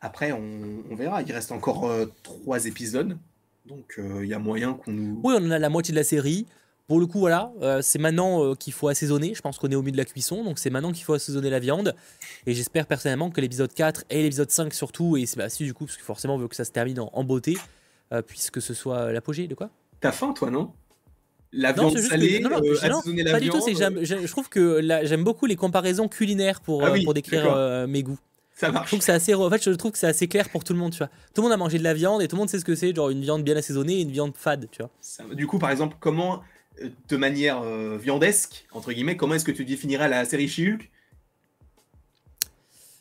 Après, 0.00 0.30
on, 0.30 0.94
verra, 0.94 1.22
il 1.22 1.32
reste 1.32 1.50
encore 1.50 1.90
trois 2.22 2.66
épisodes. 2.66 3.18
Donc 3.66 3.98
il 3.98 4.26
y 4.26 4.34
a 4.34 4.38
moyen 4.38 4.74
qu'on 4.74 4.92
nous. 4.92 5.20
Oui, 5.22 5.34
on 5.38 5.50
a 5.50 5.58
la 5.58 5.68
moitié 5.68 5.92
de 5.92 5.98
la 5.98 6.04
série. 6.04 6.46
Pour 6.88 6.98
le 7.00 7.06
coup, 7.06 7.20
voilà, 7.20 7.52
euh, 7.62 7.80
c'est 7.80 7.98
maintenant 7.98 8.44
euh, 8.44 8.54
qu'il 8.54 8.72
faut 8.72 8.88
assaisonner. 8.88 9.34
Je 9.34 9.40
pense 9.40 9.58
qu'on 9.58 9.70
est 9.70 9.74
au 9.74 9.80
milieu 9.80 9.92
de 9.92 9.96
la 9.96 10.04
cuisson, 10.04 10.44
donc 10.44 10.58
c'est 10.58 10.68
maintenant 10.68 10.92
qu'il 10.92 11.04
faut 11.04 11.14
assaisonner 11.14 11.48
la 11.48 11.60
viande. 11.60 11.94
Et 12.46 12.54
j'espère 12.54 12.86
personnellement 12.86 13.30
que 13.30 13.40
l'épisode 13.40 13.72
4 13.72 14.04
et 14.10 14.22
l'épisode 14.22 14.50
5 14.50 14.74
surtout, 14.74 15.16
et 15.16 15.26
c'est 15.26 15.38
bah, 15.38 15.48
si 15.48 15.64
du 15.64 15.74
coup, 15.74 15.86
parce 15.86 15.96
que 15.96 16.02
forcément 16.02 16.34
on 16.34 16.38
veut 16.38 16.48
que 16.48 16.54
ça 16.56 16.64
se 16.64 16.70
termine 16.72 17.00
en, 17.00 17.24
beauté, 17.24 17.56
euh, 18.12 18.20
puisque 18.20 18.60
ce 18.60 18.74
soit 18.74 19.12
l'apogée 19.12 19.46
de 19.46 19.54
quoi? 19.54 19.70
T'as 20.00 20.12
faim 20.12 20.32
toi, 20.32 20.50
non? 20.50 20.72
La 21.52 21.72
viande 21.72 21.96
salée, 21.96 22.40
non, 22.40 22.50
non, 22.50 22.56
assaisonner 22.58 23.22
la 23.22 23.32
pas 23.32 23.38
viande. 23.38 23.64
Du 23.64 23.74
tout, 23.74 24.04
je 24.04 24.30
trouve 24.30 24.48
que 24.48 24.82
j'aime 25.04 25.22
beaucoup 25.22 25.46
les 25.46 25.56
comparaisons 25.56 26.08
culinaires 26.08 26.60
pour, 26.60 26.84
ah 26.84 26.92
pour 27.04 27.14
décrire 27.14 27.86
mes 27.88 28.02
goûts. 28.02 28.18
Ça 28.54 28.70
marche. 28.70 28.86
Je 28.86 28.90
trouve 28.90 28.98
que 29.00 29.04
c'est 29.04 29.12
assez, 29.12 29.34
en 29.34 29.50
fait, 29.50 29.62
je 29.62 29.70
trouve 29.70 29.92
que 29.92 29.98
c'est 29.98 30.06
assez 30.06 30.28
clair 30.28 30.48
pour 30.48 30.62
tout 30.62 30.72
le 30.72 30.78
monde, 30.78 30.92
tu 30.92 30.98
vois. 30.98 31.08
Tout 31.34 31.40
le 31.40 31.42
monde 31.42 31.52
a 31.52 31.56
mangé 31.56 31.78
de 31.78 31.84
la 31.84 31.94
viande 31.94 32.22
et 32.22 32.28
tout 32.28 32.36
le 32.36 32.40
monde 32.40 32.50
sait 32.50 32.58
ce 32.58 32.64
que 32.64 32.74
c'est, 32.74 32.94
genre 32.94 33.10
une 33.10 33.22
viande 33.22 33.42
bien 33.42 33.56
assaisonnée 33.56 33.94
et 33.94 34.00
une 34.02 34.12
viande 34.12 34.34
fade, 34.36 34.68
tu 34.70 34.82
vois. 34.82 35.34
du 35.34 35.46
coup, 35.46 35.58
par 35.58 35.70
exemple, 35.70 35.96
comment 36.00 36.42
de 37.08 37.16
manière 37.16 37.62
viandesque, 37.98 38.66
entre 38.72 38.92
guillemets, 38.92 39.16
comment 39.16 39.34
est-ce 39.34 39.44
que 39.44 39.52
tu 39.52 39.64
définirais 39.64 40.08
la 40.08 40.24
série 40.24 40.48
She-Hulk? 40.48 40.90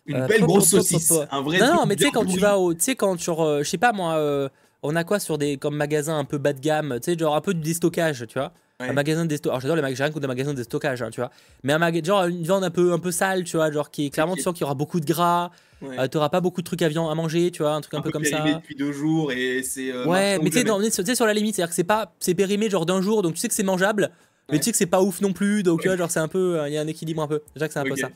Une 0.08 0.26
belle 0.26 0.42
grosse 0.42 0.70
saucisse, 0.70 1.14
un 1.32 1.42
vrai 1.42 1.60
Non, 1.60 1.76
non 1.76 1.86
mais 1.86 1.96
tu 1.96 2.04
sais, 2.04 2.12
quand 2.12 2.26
tu 2.26 2.40
vas 2.40 2.58
au. 2.58 2.74
Tu 2.74 2.84
sais, 2.84 2.96
quand 2.96 3.20
sur. 3.20 3.60
je 3.60 3.64
sais 3.64 3.78
pas 3.78 3.92
moi, 3.92 4.50
on 4.84 4.96
a 4.96 5.04
quoi 5.04 5.20
sur 5.20 5.38
des 5.38 5.58
comme 5.58 5.76
magasins 5.76 6.18
un 6.18 6.26
peu 6.26 6.38
bas 6.38 6.54
de 6.54 6.60
gamme, 6.60 7.00
tu 7.02 7.12
sais, 7.12 7.18
genre 7.18 7.36
un 7.36 7.42
peu 7.42 7.54
du 7.54 7.62
déstockage, 7.62 8.26
tu 8.28 8.40
vois 8.40 8.52
un 8.90 8.94
magasin 8.94 9.26
de 9.26 9.36
stockage. 9.36 9.62
j'adore 9.62 9.76
les 9.76 9.82
magasins 9.82 10.08
contre 10.08 10.22
des 10.22 10.28
magasins 10.28 10.54
de 10.54 10.64
stockage, 10.64 11.02
hein, 11.02 11.10
tu 11.12 11.20
vois. 11.20 11.32
Mais 11.64 11.74
un 11.74 11.78
magasin, 11.78 12.06
genre 12.06 12.26
une 12.26 12.44
viande 12.44 12.64
un 12.64 12.70
peu, 12.70 12.94
un 12.94 13.00
peu 13.00 13.12
sale, 13.12 13.44
tu 13.44 13.58
vois, 13.58 13.72
genre 13.72 13.92
qui 13.92 14.08
est 14.08 14.10
clairement, 14.10 14.36
tu 14.36 14.42
sens 14.42 14.54
qu'il 14.54 14.62
y 14.62 14.66
aura 14.66 14.76
beaucoup 14.76 15.00
de 15.00 15.06
gras. 15.06 15.52
Euh, 15.84 16.08
tu 16.08 16.18
auras 16.18 16.30
pas 16.30 16.42
beaucoup 16.42 16.62
de 16.62 16.66
trucs 16.66 16.82
à, 16.84 16.90
viande, 16.90 17.12
à 17.12 17.16
manger, 17.16 17.50
tu 17.52 17.64
vois, 17.64 17.74
un 17.74 17.82
truc 17.82 17.96
un, 17.96 18.02
peu, 18.02 18.12
comme 18.12 18.26
ça. 18.26 18.44
depuis 18.56 18.76
deux 18.76 18.92
jours 18.92 19.32
et 19.32 19.64
c'est. 19.64 19.92
Euh, 19.92 20.06
ouais, 20.06 20.38
mais 20.40 20.50
tu 20.50 20.62
sais, 20.62 21.16
sur 21.16 21.26
la 21.26 21.34
limite, 21.34 21.56
c'est-à-dire 21.56 21.70
que 21.70 21.76
c'est 21.76 21.84
pas, 21.84 22.14
c'est 22.20 22.36
périmé 22.36 22.70
genre 22.70 22.86
d'un 22.86 23.02
jour, 23.02 23.22
donc 23.22 23.34
tu 23.34 23.40
sais 23.40 23.48
que 23.48 23.54
c'est 23.54 23.64
mangeable, 23.64 24.12
mais 24.52 24.60
tu 24.60 24.66
sais 24.66 24.72
que 24.72 24.78
c'est 24.78 24.86
pas 24.86 25.02
ouf 25.02 25.22
non 25.22 25.34
plus, 25.34 25.64
donc 25.64 25.82
tu 25.82 25.88
vois, 25.88 25.98
genre 25.98 26.12
c'est 26.12 26.20
un 26.20 26.28
peu, 26.28 26.60
euh, 26.60 26.70
il 26.70 26.74
y 26.74 26.78
a 26.78 26.82
un 26.82 26.88
équilibre 26.88 27.22
un 27.22 27.28
peu. 27.28 27.42
Déjà 27.56 27.68
que 27.68 27.74
c'est 27.74 27.80
un 27.80 27.84
peu 27.84 27.96
ça. 27.96 28.10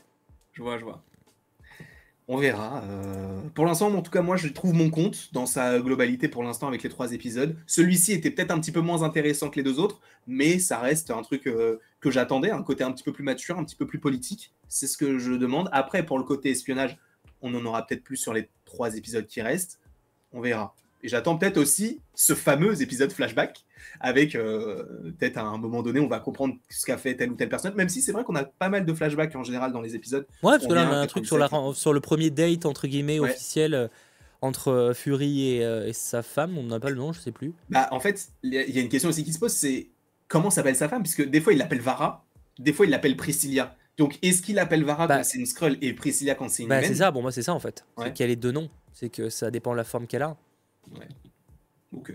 Je 0.52 0.62
vois, 0.62 0.78
je 0.78 0.84
vois. 0.84 1.02
On 2.28 2.38
verra. 2.38 2.82
Euh, 2.82 3.40
pour 3.54 3.66
l'instant, 3.66 3.92
en 3.94 4.02
tout 4.02 4.10
cas, 4.10 4.20
moi, 4.20 4.36
je 4.36 4.48
trouve 4.48 4.74
mon 4.74 4.90
compte 4.90 5.32
dans 5.32 5.46
sa 5.46 5.78
globalité 5.78 6.26
pour 6.26 6.42
l'instant 6.42 6.66
avec 6.66 6.82
les 6.82 6.88
trois 6.88 7.12
épisodes. 7.12 7.56
Celui-ci 7.66 8.12
était 8.12 8.32
peut-être 8.32 8.50
un 8.50 8.58
petit 8.58 8.72
peu 8.72 8.80
moins 8.80 9.02
intéressant 9.04 9.48
que 9.48 9.56
les 9.56 9.62
deux 9.62 9.78
autres, 9.78 10.00
mais 10.26 10.58
ça 10.58 10.78
reste 10.78 11.12
un 11.12 11.22
truc 11.22 11.46
euh, 11.46 11.78
que 12.00 12.10
j'attendais, 12.10 12.50
un 12.50 12.62
côté 12.64 12.82
un 12.82 12.90
petit 12.90 13.04
peu 13.04 13.12
plus 13.12 13.22
mature, 13.22 13.58
un 13.58 13.64
petit 13.64 13.76
peu 13.76 13.86
plus 13.86 14.00
politique. 14.00 14.52
C'est 14.66 14.88
ce 14.88 14.96
que 14.96 15.18
je 15.18 15.34
demande. 15.34 15.68
Après, 15.70 16.04
pour 16.04 16.18
le 16.18 16.24
côté 16.24 16.50
espionnage, 16.50 16.98
on 17.42 17.54
en 17.54 17.64
aura 17.64 17.86
peut-être 17.86 18.02
plus 18.02 18.16
sur 18.16 18.32
les 18.32 18.48
trois 18.64 18.96
épisodes 18.96 19.26
qui 19.26 19.40
restent. 19.40 19.78
On 20.32 20.40
verra. 20.40 20.74
Et 21.04 21.08
j'attends 21.08 21.38
peut-être 21.38 21.58
aussi 21.58 22.00
ce 22.14 22.34
fameux 22.34 22.82
épisode 22.82 23.12
flashback 23.12 23.65
avec 24.00 24.34
euh, 24.34 25.12
peut-être 25.18 25.38
à 25.38 25.42
un 25.42 25.58
moment 25.58 25.82
donné, 25.82 26.00
on 26.00 26.08
va 26.08 26.20
comprendre 26.20 26.54
ce 26.68 26.86
qu'a 26.86 26.98
fait 26.98 27.14
telle 27.16 27.30
ou 27.30 27.34
telle 27.34 27.48
personne, 27.48 27.74
même 27.74 27.88
si 27.88 28.02
c'est 28.02 28.12
vrai 28.12 28.24
qu'on 28.24 28.36
a 28.36 28.44
pas 28.44 28.68
mal 28.68 28.84
de 28.84 28.92
flashbacks 28.92 29.34
en 29.36 29.44
général 29.44 29.72
dans 29.72 29.80
les 29.80 29.94
épisodes. 29.94 30.26
Ouais, 30.42 30.52
parce 30.52 30.66
que 30.66 30.72
là, 30.72 30.88
on 30.88 30.92
a 30.92 30.98
un 30.98 31.06
truc 31.06 31.26
sur, 31.26 31.38
la, 31.38 31.48
sur 31.74 31.92
le 31.92 32.00
premier 32.00 32.30
date, 32.30 32.66
entre 32.66 32.86
guillemets, 32.86 33.18
officiel 33.18 33.74
euh, 33.74 33.88
entre 34.42 34.68
euh, 34.68 34.94
Fury 34.94 35.56
et, 35.56 35.92
sa 35.92 36.22
femme, 36.22 36.58
on 36.58 36.64
n'a 36.64 36.80
pas 36.80 36.90
le 36.90 36.96
nom, 36.96 37.12
je 37.12 37.20
sais 37.20 37.32
plus. 37.32 37.54
Bah, 37.70 37.88
en 37.90 38.00
fait, 38.00 38.28
il 38.42 38.52
y 38.52 38.78
a 38.78 38.82
une 38.82 38.88
question 38.88 39.08
aussi 39.08 39.24
qui 39.24 39.32
se 39.32 39.38
pose, 39.38 39.52
c'est 39.52 39.88
comment 40.28 40.50
s'appelle 40.50 40.76
sa 40.76 40.88
femme? 40.88 41.02
Puisque 41.02 41.28
des 41.28 41.40
fois, 41.40 41.52
il 41.52 41.58
l'appelle 41.58 41.80
Vara, 41.80 42.24
des 42.58 42.72
fois, 42.72 42.86
il 42.86 42.90
l'appelle 42.90 43.16
Priscilla. 43.16 43.76
Donc, 43.96 44.18
est-ce 44.22 44.42
qu'il 44.42 44.58
appelle 44.58 44.84
Vara 44.84 45.06
bah, 45.06 45.18
quand 45.18 45.24
c'est 45.24 45.38
une 45.38 45.46
Skrull 45.46 45.78
et 45.80 45.94
Priscilla 45.94 46.34
quand 46.34 46.50
c'est 46.50 46.64
une 46.64 46.68
bah, 46.68 46.82
C'est 46.82 46.96
ça, 46.96 47.10
bon, 47.10 47.22
moi, 47.22 47.32
c'est 47.32 47.42
ça 47.42 47.54
en 47.54 47.60
fait. 47.60 47.84
C'est 47.98 48.12
qu'elle 48.12 48.30
est 48.30 48.36
deux 48.36 48.52
noms. 48.52 48.68
C'est 48.92 49.08
que 49.08 49.28
ça 49.28 49.50
dépend 49.50 49.72
de 49.72 49.76
la 49.76 49.84
forme 49.84 50.06
qu'elle 50.06 50.22
a. 50.22 50.36
Ouais. 50.94 51.08
Ok. 51.92 52.12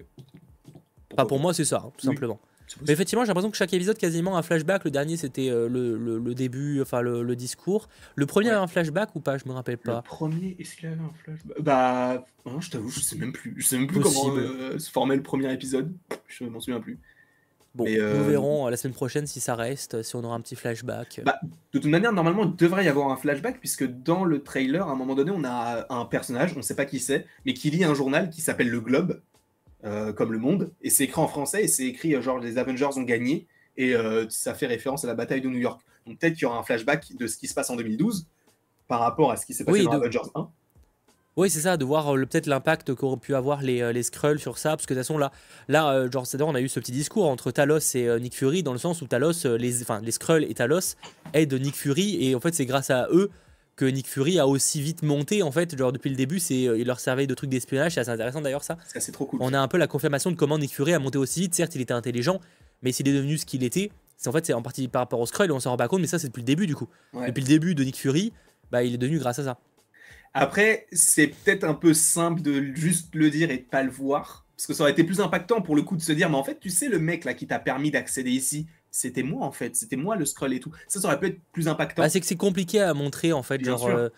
Pas 1.15 1.25
pour 1.25 1.39
moi, 1.39 1.53
c'est 1.53 1.65
ça, 1.65 1.83
hein, 1.85 1.91
tout 1.97 2.05
simplement. 2.05 2.39
Mais 2.85 2.93
effectivement, 2.93 3.23
j'ai 3.23 3.29
l'impression 3.29 3.51
que 3.51 3.57
chaque 3.57 3.73
épisode, 3.73 3.97
quasiment 3.97 4.37
un 4.37 4.41
flashback. 4.41 4.85
Le 4.85 4.91
dernier, 4.91 5.17
c'était 5.17 5.49
euh, 5.49 5.67
le, 5.67 5.97
le, 5.97 6.35
début, 6.35 6.81
enfin 6.81 7.01
le, 7.01 7.35
discours. 7.35 7.89
Le 8.15 8.25
premier 8.25 8.49
avait 8.49 8.59
un 8.59 8.67
flashback 8.67 9.15
ou 9.15 9.19
pas? 9.19 9.37
Je 9.37 9.45
me 9.45 9.53
rappelle 9.53 9.77
pas. 9.77 9.97
Le 9.97 10.01
premier, 10.01 10.55
est-ce 10.59 10.75
qu'il 10.75 10.87
avait 10.87 11.01
un 11.01 11.11
flashback? 11.23 11.61
Bah, 11.61 12.25
je 12.59 12.69
t'avoue, 12.69 12.89
je 12.89 12.99
sais 12.99 13.17
même 13.17 13.33
plus. 13.33 13.55
Je 13.57 13.65
sais 13.65 13.77
même 13.77 13.87
plus 13.87 13.99
comment 13.99 14.35
euh, 14.35 14.77
se 14.79 14.89
formait 14.89 15.15
le 15.15 15.23
premier 15.23 15.51
épisode. 15.51 15.91
Je 16.27 16.45
m'en 16.45 16.59
souviens 16.59 16.79
plus. 16.79 16.99
Bon, 17.73 17.85
nous 17.85 18.01
euh, 18.01 18.23
verrons 18.27 18.67
la 18.67 18.75
semaine 18.75 18.93
prochaine 18.93 19.25
si 19.27 19.39
ça 19.39 19.55
reste, 19.55 20.03
si 20.03 20.17
on 20.17 20.23
aura 20.25 20.35
un 20.35 20.41
petit 20.41 20.57
flashback. 20.57 21.21
Bah, 21.23 21.39
de 21.43 21.79
toute 21.79 21.89
manière, 21.89 22.11
normalement, 22.11 22.43
il 22.43 22.55
devrait 22.57 22.83
y 22.83 22.89
avoir 22.89 23.09
un 23.11 23.15
flashback, 23.15 23.59
puisque 23.59 23.85
dans 23.85 24.25
le 24.25 24.43
trailer, 24.43 24.85
à 24.85 24.91
un 24.91 24.95
moment 24.95 25.15
donné, 25.15 25.31
on 25.31 25.45
a 25.45 25.85
un 25.89 26.03
personnage, 26.03 26.51
on 26.53 26.57
ne 26.57 26.63
sait 26.63 26.75
pas 26.75 26.83
qui 26.83 26.99
c'est, 26.99 27.25
mais 27.45 27.53
qui 27.53 27.69
lit 27.69 27.85
un 27.85 27.93
journal 27.93 28.29
qui 28.29 28.41
s'appelle 28.41 28.69
Le 28.69 28.81
Globe, 28.81 29.21
euh, 29.83 30.13
comme 30.13 30.31
Le 30.31 30.37
Monde, 30.37 30.71
et 30.81 30.89
c'est 30.89 31.05
écrit 31.05 31.21
en 31.21 31.27
français, 31.27 31.63
et 31.63 31.67
c'est 31.67 31.85
écrit 31.85 32.13
euh, 32.13 32.21
genre 32.21 32.37
les 32.37 32.57
Avengers 32.59 32.89
ont 32.97 33.01
gagné, 33.01 33.47
et 33.77 33.95
euh, 33.95 34.25
ça 34.29 34.53
fait 34.53 34.67
référence 34.67 35.03
à 35.03 35.07
la 35.07 35.15
bataille 35.15 35.41
de 35.41 35.49
New 35.49 35.57
York. 35.57 35.81
Donc 36.05 36.19
peut-être 36.19 36.33
qu'il 36.33 36.43
y 36.43 36.45
aura 36.45 36.59
un 36.59 36.63
flashback 36.63 37.15
de 37.15 37.25
ce 37.25 37.37
qui 37.37 37.47
se 37.47 37.53
passe 37.53 37.69
en 37.71 37.75
2012 37.75 38.27
par 38.87 38.99
rapport 38.99 39.31
à 39.31 39.37
ce 39.37 39.45
qui 39.45 39.53
s'est 39.53 39.65
passé 39.65 39.83
dans 39.83 39.91
Avengers 39.93 40.19
1. 40.35 40.49
Oui, 41.37 41.49
c'est 41.49 41.61
ça, 41.61 41.77
de 41.77 41.85
voir 41.85 42.13
peut-être 42.13 42.45
l'impact 42.45 42.93
qu'auraient 42.93 43.17
pu 43.17 43.33
avoir 43.33 43.61
les, 43.61 43.91
les 43.93 44.03
Skrulls 44.03 44.39
sur 44.39 44.57
ça, 44.57 44.71
parce 44.71 44.85
que 44.85 44.93
de 44.93 44.99
toute 44.99 45.07
façon, 45.07 45.17
là, 45.17 45.31
là 45.69 46.07
genre, 46.11 46.27
on 46.41 46.55
a 46.55 46.61
eu 46.61 46.67
ce 46.67 46.79
petit 46.79 46.91
discours 46.91 47.27
entre 47.27 47.51
Talos 47.51 47.95
et 47.95 48.19
Nick 48.19 48.35
Fury, 48.35 48.63
dans 48.63 48.73
le 48.73 48.77
sens 48.77 49.01
où 49.01 49.07
Talos, 49.07 49.45
les, 49.57 49.81
enfin, 49.81 50.01
les 50.01 50.11
Skrulls 50.11 50.43
et 50.43 50.53
Talos 50.53 50.95
aident 51.33 51.53
Nick 51.53 51.75
Fury, 51.75 52.27
et 52.27 52.35
en 52.35 52.41
fait, 52.41 52.53
c'est 52.53 52.65
grâce 52.65 52.89
à 52.89 53.07
eux 53.11 53.31
que 53.75 53.85
Nick 53.85 54.07
Fury 54.07 54.39
a 54.39 54.47
aussi 54.47 54.81
vite 54.81 55.03
monté 55.03 55.43
en 55.43 55.51
fait 55.51 55.77
genre 55.77 55.91
depuis 55.91 56.09
le 56.09 56.15
début 56.15 56.39
c'est 56.39 56.67
euh, 56.67 56.77
il 56.77 56.87
leur 56.87 56.99
servait 56.99 57.27
de 57.27 57.33
trucs 57.33 57.49
d'espionnage 57.49 57.93
c'est 57.93 58.01
assez 58.01 58.09
intéressant 58.09 58.41
d'ailleurs 58.41 58.63
ça. 58.63 58.77
C'est 58.87 59.11
trop 59.11 59.25
cool. 59.25 59.39
On 59.41 59.53
a 59.53 59.59
un 59.59 59.67
peu 59.67 59.77
la 59.77 59.87
confirmation 59.87 60.31
de 60.31 60.35
comment 60.35 60.57
Nick 60.59 60.73
Fury 60.73 60.93
a 60.93 60.99
monté 60.99 61.17
aussi 61.17 61.41
vite. 61.41 61.55
Certes 61.55 61.75
il 61.75 61.81
était 61.81 61.93
intelligent 61.93 62.39
mais 62.81 62.91
s'il 62.91 63.07
est 63.07 63.13
devenu 63.13 63.37
ce 63.37 63.45
qu'il 63.45 63.63
était 63.63 63.91
c'est 64.17 64.27
en 64.27 64.31
fait 64.31 64.45
c'est 64.45 64.53
en 64.53 64.61
partie 64.61 64.87
par 64.87 65.01
rapport 65.01 65.19
au 65.19 65.25
Skrull 65.25 65.51
on 65.51 65.59
s'en 65.59 65.71
rend 65.71 65.77
pas 65.77 65.87
compte 65.87 66.01
mais 66.01 66.07
ça 66.07 66.19
c'est 66.19 66.27
depuis 66.27 66.41
le 66.41 66.45
début 66.45 66.67
du 66.67 66.75
coup. 66.75 66.87
Depuis 67.13 67.41
le 67.41 67.47
début 67.47 67.75
de 67.75 67.83
Nick 67.83 67.97
Fury 67.97 68.33
bah 68.71 68.83
il 68.83 68.93
est 68.93 68.97
devenu 68.97 69.19
grâce 69.19 69.39
à 69.39 69.43
ça. 69.43 69.59
Après 70.33 70.87
c'est 70.91 71.27
peut-être 71.27 71.63
un 71.63 71.73
peu 71.73 71.93
simple 71.93 72.41
de 72.41 72.73
juste 72.75 73.15
le 73.15 73.29
dire 73.29 73.51
et 73.51 73.57
de 73.57 73.63
pas 73.63 73.83
le 73.83 73.91
voir 73.91 74.45
parce 74.55 74.67
que 74.67 74.73
ça 74.73 74.83
aurait 74.83 74.91
été 74.91 75.03
plus 75.03 75.21
impactant 75.21 75.61
pour 75.61 75.75
le 75.75 75.81
coup 75.81 75.95
de 75.95 76.01
se 76.01 76.11
dire 76.11 76.29
mais 76.29 76.37
en 76.37 76.43
fait 76.43 76.59
tu 76.59 76.69
sais 76.69 76.87
le 76.87 76.99
mec 76.99 77.25
là 77.25 77.33
qui 77.33 77.47
t'a 77.47 77.57
permis 77.57 77.89
d'accéder 77.89 78.31
ici 78.31 78.67
c'était 78.91 79.23
moi 79.23 79.45
en 79.45 79.51
fait, 79.51 79.75
c'était 79.75 79.95
moi 79.95 80.15
le 80.15 80.25
scroll 80.25 80.53
et 80.53 80.59
tout. 80.59 80.71
Ça, 80.87 80.99
ça 80.99 81.07
aurait 81.07 81.19
pu 81.19 81.27
être 81.27 81.39
plus 81.51 81.67
impactant. 81.67 82.01
Bah, 82.01 82.09
c'est 82.09 82.19
que 82.19 82.25
c'est 82.25 82.35
compliqué 82.35 82.81
à 82.81 82.93
montrer 82.93 83.33
en 83.33 83.43
fait, 83.43 83.63
genre. 83.63 83.87
Euh, 83.87 84.09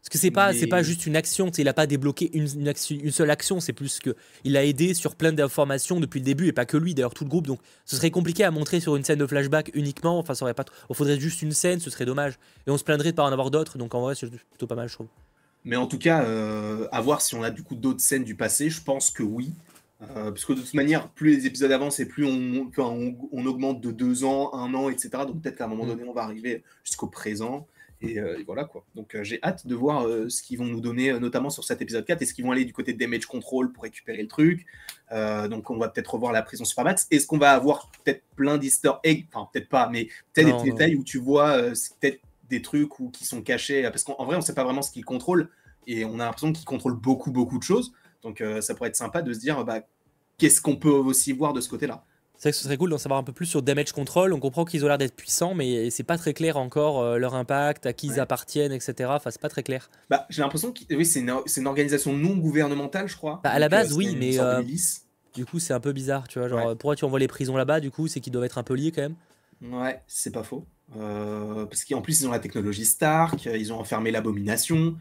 parce 0.00 0.08
que 0.08 0.18
c'est 0.18 0.30
pas, 0.30 0.54
c'est 0.54 0.66
pas 0.66 0.82
juste 0.82 1.04
une 1.04 1.14
action, 1.14 1.50
il 1.50 1.68
a 1.68 1.74
pas 1.74 1.86
débloqué 1.86 2.30
une, 2.32 2.48
une, 2.58 2.72
une 3.02 3.10
seule 3.10 3.30
action, 3.30 3.60
c'est 3.60 3.74
plus 3.74 3.98
que 3.98 4.16
il 4.44 4.56
a 4.56 4.64
aidé 4.64 4.94
sur 4.94 5.14
plein 5.14 5.30
d'informations 5.30 6.00
depuis 6.00 6.20
le 6.20 6.24
début 6.24 6.46
et 6.46 6.52
pas 6.52 6.64
que 6.64 6.78
lui, 6.78 6.94
d'ailleurs 6.94 7.12
tout 7.12 7.24
le 7.24 7.28
groupe. 7.28 7.46
Donc 7.46 7.60
ce 7.84 7.96
serait 7.96 8.10
compliqué 8.10 8.42
à 8.44 8.50
montrer 8.50 8.80
sur 8.80 8.96
une 8.96 9.04
scène 9.04 9.18
de 9.18 9.26
flashback 9.26 9.70
uniquement. 9.74 10.18
Enfin, 10.18 10.32
ça 10.32 10.46
aurait 10.46 10.54
pas. 10.54 10.64
Il 10.88 10.96
faudrait 10.96 11.20
juste 11.20 11.42
une 11.42 11.52
scène, 11.52 11.80
ce 11.80 11.90
serait 11.90 12.06
dommage. 12.06 12.38
Et 12.66 12.70
on 12.70 12.78
se 12.78 12.84
plaindrait 12.84 13.10
de 13.10 13.16
pas 13.16 13.24
en 13.24 13.32
avoir 13.32 13.50
d'autres. 13.50 13.76
Donc 13.76 13.94
en 13.94 14.00
vrai, 14.00 14.14
c'est 14.14 14.30
plutôt 14.30 14.66
pas 14.66 14.74
mal, 14.74 14.88
je 14.88 14.94
trouve. 14.94 15.08
Mais 15.64 15.76
en 15.76 15.86
tout 15.86 15.98
cas, 15.98 16.24
euh, 16.24 16.88
à 16.92 17.02
voir 17.02 17.20
si 17.20 17.34
on 17.34 17.42
a 17.42 17.50
du 17.50 17.62
coup 17.62 17.74
d'autres 17.74 18.00
scènes 18.00 18.24
du 18.24 18.34
passé. 18.34 18.70
Je 18.70 18.82
pense 18.82 19.10
que 19.10 19.22
oui. 19.22 19.52
Euh, 20.02 20.30
parce 20.30 20.44
que 20.44 20.54
de 20.54 20.60
toute 20.60 20.74
manière, 20.74 21.08
plus 21.10 21.36
les 21.36 21.46
épisodes 21.46 21.70
avancent 21.72 22.00
et 22.00 22.06
plus 22.06 22.24
on, 22.24 22.70
on, 22.78 23.46
augmente 23.46 23.80
de 23.80 23.90
deux 23.90 24.24
ans, 24.24 24.54
un 24.54 24.72
an, 24.74 24.88
etc. 24.88 25.10
Donc 25.26 25.42
peut-être 25.42 25.56
qu'à 25.56 25.64
un 25.64 25.68
moment 25.68 25.84
mm. 25.84 25.88
donné, 25.88 26.04
on 26.04 26.12
va 26.12 26.22
arriver 26.22 26.62
jusqu'au 26.84 27.06
présent. 27.06 27.66
Et, 28.02 28.18
euh, 28.18 28.42
voilà 28.46 28.64
quoi. 28.64 28.86
Donc 28.94 29.14
euh, 29.14 29.22
j'ai 29.22 29.38
hâte 29.42 29.66
de 29.66 29.74
voir 29.74 30.06
ce 30.28 30.42
qu'ils 30.42 30.56
vont 30.56 30.64
nous 30.64 30.80
donner, 30.80 31.12
notamment 31.20 31.50
sur 31.50 31.64
cet 31.64 31.82
épisode 31.82 32.06
4. 32.06 32.22
Est-ce 32.22 32.32
qu'ils 32.32 32.46
vont 32.46 32.52
aller 32.52 32.64
du 32.64 32.72
côté 32.72 32.94
de 32.94 32.98
damage 32.98 33.26
control 33.26 33.72
pour 33.72 33.82
récupérer 33.82 34.22
le 34.22 34.28
truc? 34.28 34.64
Donc 35.10 35.68
on 35.70 35.76
va 35.76 35.88
peut-être 35.88 36.14
revoir 36.14 36.32
la 36.32 36.40
prison 36.40 36.64
Supermax. 36.64 37.06
Est-ce 37.10 37.26
qu'on 37.26 37.38
va 37.38 37.52
avoir 37.52 37.90
peut-être 38.02 38.22
plein 38.36 38.56
d'easter 38.56 38.92
eggs? 39.04 39.26
Enfin, 39.32 39.50
peut-être 39.52 39.68
pas, 39.68 39.90
mais 39.90 40.08
peut-être 40.32 40.62
des 40.62 40.70
détails 40.70 40.96
où 40.96 41.04
tu 41.04 41.18
vois 41.18 41.60
peut-être 41.60 42.20
des 42.48 42.62
trucs 42.62 43.00
ou 43.00 43.10
qui 43.10 43.26
sont 43.26 43.42
cachés. 43.42 43.82
Parce 43.82 44.04
qu'en 44.04 44.24
vrai, 44.24 44.36
on 44.36 44.38
ne 44.38 44.44
sait 44.44 44.54
pas 44.54 44.64
vraiment 44.64 44.82
ce 44.82 44.92
qu'ils 44.92 45.04
contrôlent. 45.04 45.50
Et 45.86 46.06
on 46.06 46.14
a 46.14 46.24
l'impression 46.24 46.52
qu'ils 46.52 46.64
contrôlent 46.64 46.98
beaucoup, 46.98 47.32
beaucoup 47.32 47.58
de 47.58 47.62
choses. 47.62 47.92
Donc 48.22 48.40
euh, 48.40 48.60
ça 48.60 48.74
pourrait 48.74 48.90
être 48.90 48.96
sympa 48.96 49.22
de 49.22 49.32
se 49.32 49.38
dire 49.38 49.64
bah, 49.64 49.80
qu'est-ce 50.38 50.60
qu'on 50.60 50.76
peut 50.76 50.88
aussi 50.90 51.32
voir 51.32 51.52
de 51.52 51.60
ce 51.60 51.68
côté-là. 51.68 52.04
C'est 52.40 52.48
vrai 52.48 52.52
que 52.52 52.56
ce 52.56 52.64
serait 52.64 52.78
cool 52.78 52.88
d'en 52.88 52.96
savoir 52.96 53.20
un 53.20 53.22
peu 53.22 53.34
plus 53.34 53.44
sur 53.44 53.60
Damage 53.60 53.92
Control. 53.92 54.32
On 54.32 54.40
comprend 54.40 54.64
qu'ils 54.64 54.82
ont 54.82 54.88
l'air 54.88 54.96
d'être 54.96 55.14
puissants, 55.14 55.52
mais 55.52 55.90
c'est 55.90 56.04
pas 56.04 56.16
très 56.16 56.32
clair 56.32 56.56
encore 56.56 57.02
euh, 57.02 57.18
leur 57.18 57.34
impact, 57.34 57.84
à 57.84 57.92
qui 57.92 58.06
ils 58.06 58.18
appartiennent, 58.18 58.72
etc. 58.72 59.10
Enfin, 59.12 59.30
c'est 59.30 59.42
pas 59.42 59.50
très 59.50 59.62
clair. 59.62 59.90
Bah, 60.08 60.24
j'ai 60.30 60.40
l'impression 60.40 60.72
que 60.72 60.80
oui, 60.94 61.04
c'est 61.04 61.20
une, 61.20 61.66
organisation 61.66 62.14
non 62.14 62.38
gouvernementale, 62.38 63.08
je 63.08 63.16
crois. 63.18 63.42
Bah, 63.44 63.50
à 63.50 63.58
la 63.58 63.68
base, 63.68 63.92
euh, 63.92 63.96
oui, 63.96 64.16
mais 64.18 64.38
du 65.34 65.44
coup, 65.44 65.58
c'est 65.58 65.74
un 65.74 65.80
peu 65.80 65.92
bizarre, 65.92 66.28
tu 66.28 66.38
vois. 66.38 66.48
Genre, 66.48 66.70
pourquoi 66.78 66.96
tu 66.96 67.04
envoies 67.04 67.18
les 67.18 67.28
prisons 67.28 67.58
là-bas 67.58 67.78
Du 67.78 67.90
coup, 67.90 68.08
c'est 68.08 68.20
qu'ils 68.20 68.32
doivent 68.32 68.46
être 68.46 68.56
un 68.56 68.62
peu 68.62 68.72
liés 68.72 68.90
quand 68.90 69.02
même. 69.02 69.16
Ouais, 69.60 70.00
c'est 70.06 70.32
pas 70.32 70.42
faux. 70.42 70.66
parce 70.94 71.84
qu'en 71.84 72.00
plus, 72.00 72.22
ils 72.22 72.26
ont 72.26 72.32
la 72.32 72.38
technologie 72.38 72.86
Stark, 72.86 73.44
ils 73.44 73.70
ont 73.70 73.78
enfermé 73.78 74.10
l'abomination. 74.10 74.96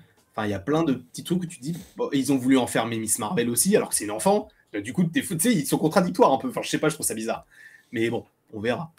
Il 0.45 0.49
y 0.49 0.53
a 0.53 0.59
plein 0.59 0.83
de 0.83 0.93
petits 0.93 1.23
trucs 1.23 1.43
où 1.43 1.45
tu 1.45 1.59
dis, 1.59 1.75
ils 2.13 2.31
ont 2.31 2.37
voulu 2.37 2.57
enfermer 2.57 2.97
Miss 2.97 3.19
Marvel 3.19 3.49
aussi, 3.49 3.75
alors 3.75 3.89
que 3.89 3.95
c'est 3.95 4.05
une 4.05 4.11
enfant. 4.11 4.49
Du 4.83 4.93
coup, 4.93 5.03
tu 5.03 5.39
sais, 5.39 5.53
ils 5.53 5.65
sont 5.65 5.77
contradictoires 5.77 6.31
un 6.31 6.37
peu. 6.37 6.49
Enfin, 6.49 6.61
je 6.63 6.69
sais 6.69 6.77
pas, 6.77 6.89
je 6.89 6.93
trouve 6.93 7.05
ça 7.05 7.15
bizarre. 7.15 7.45
Mais 7.91 8.09
bon, 8.09 8.25
on 8.53 8.59
verra. 8.59 8.91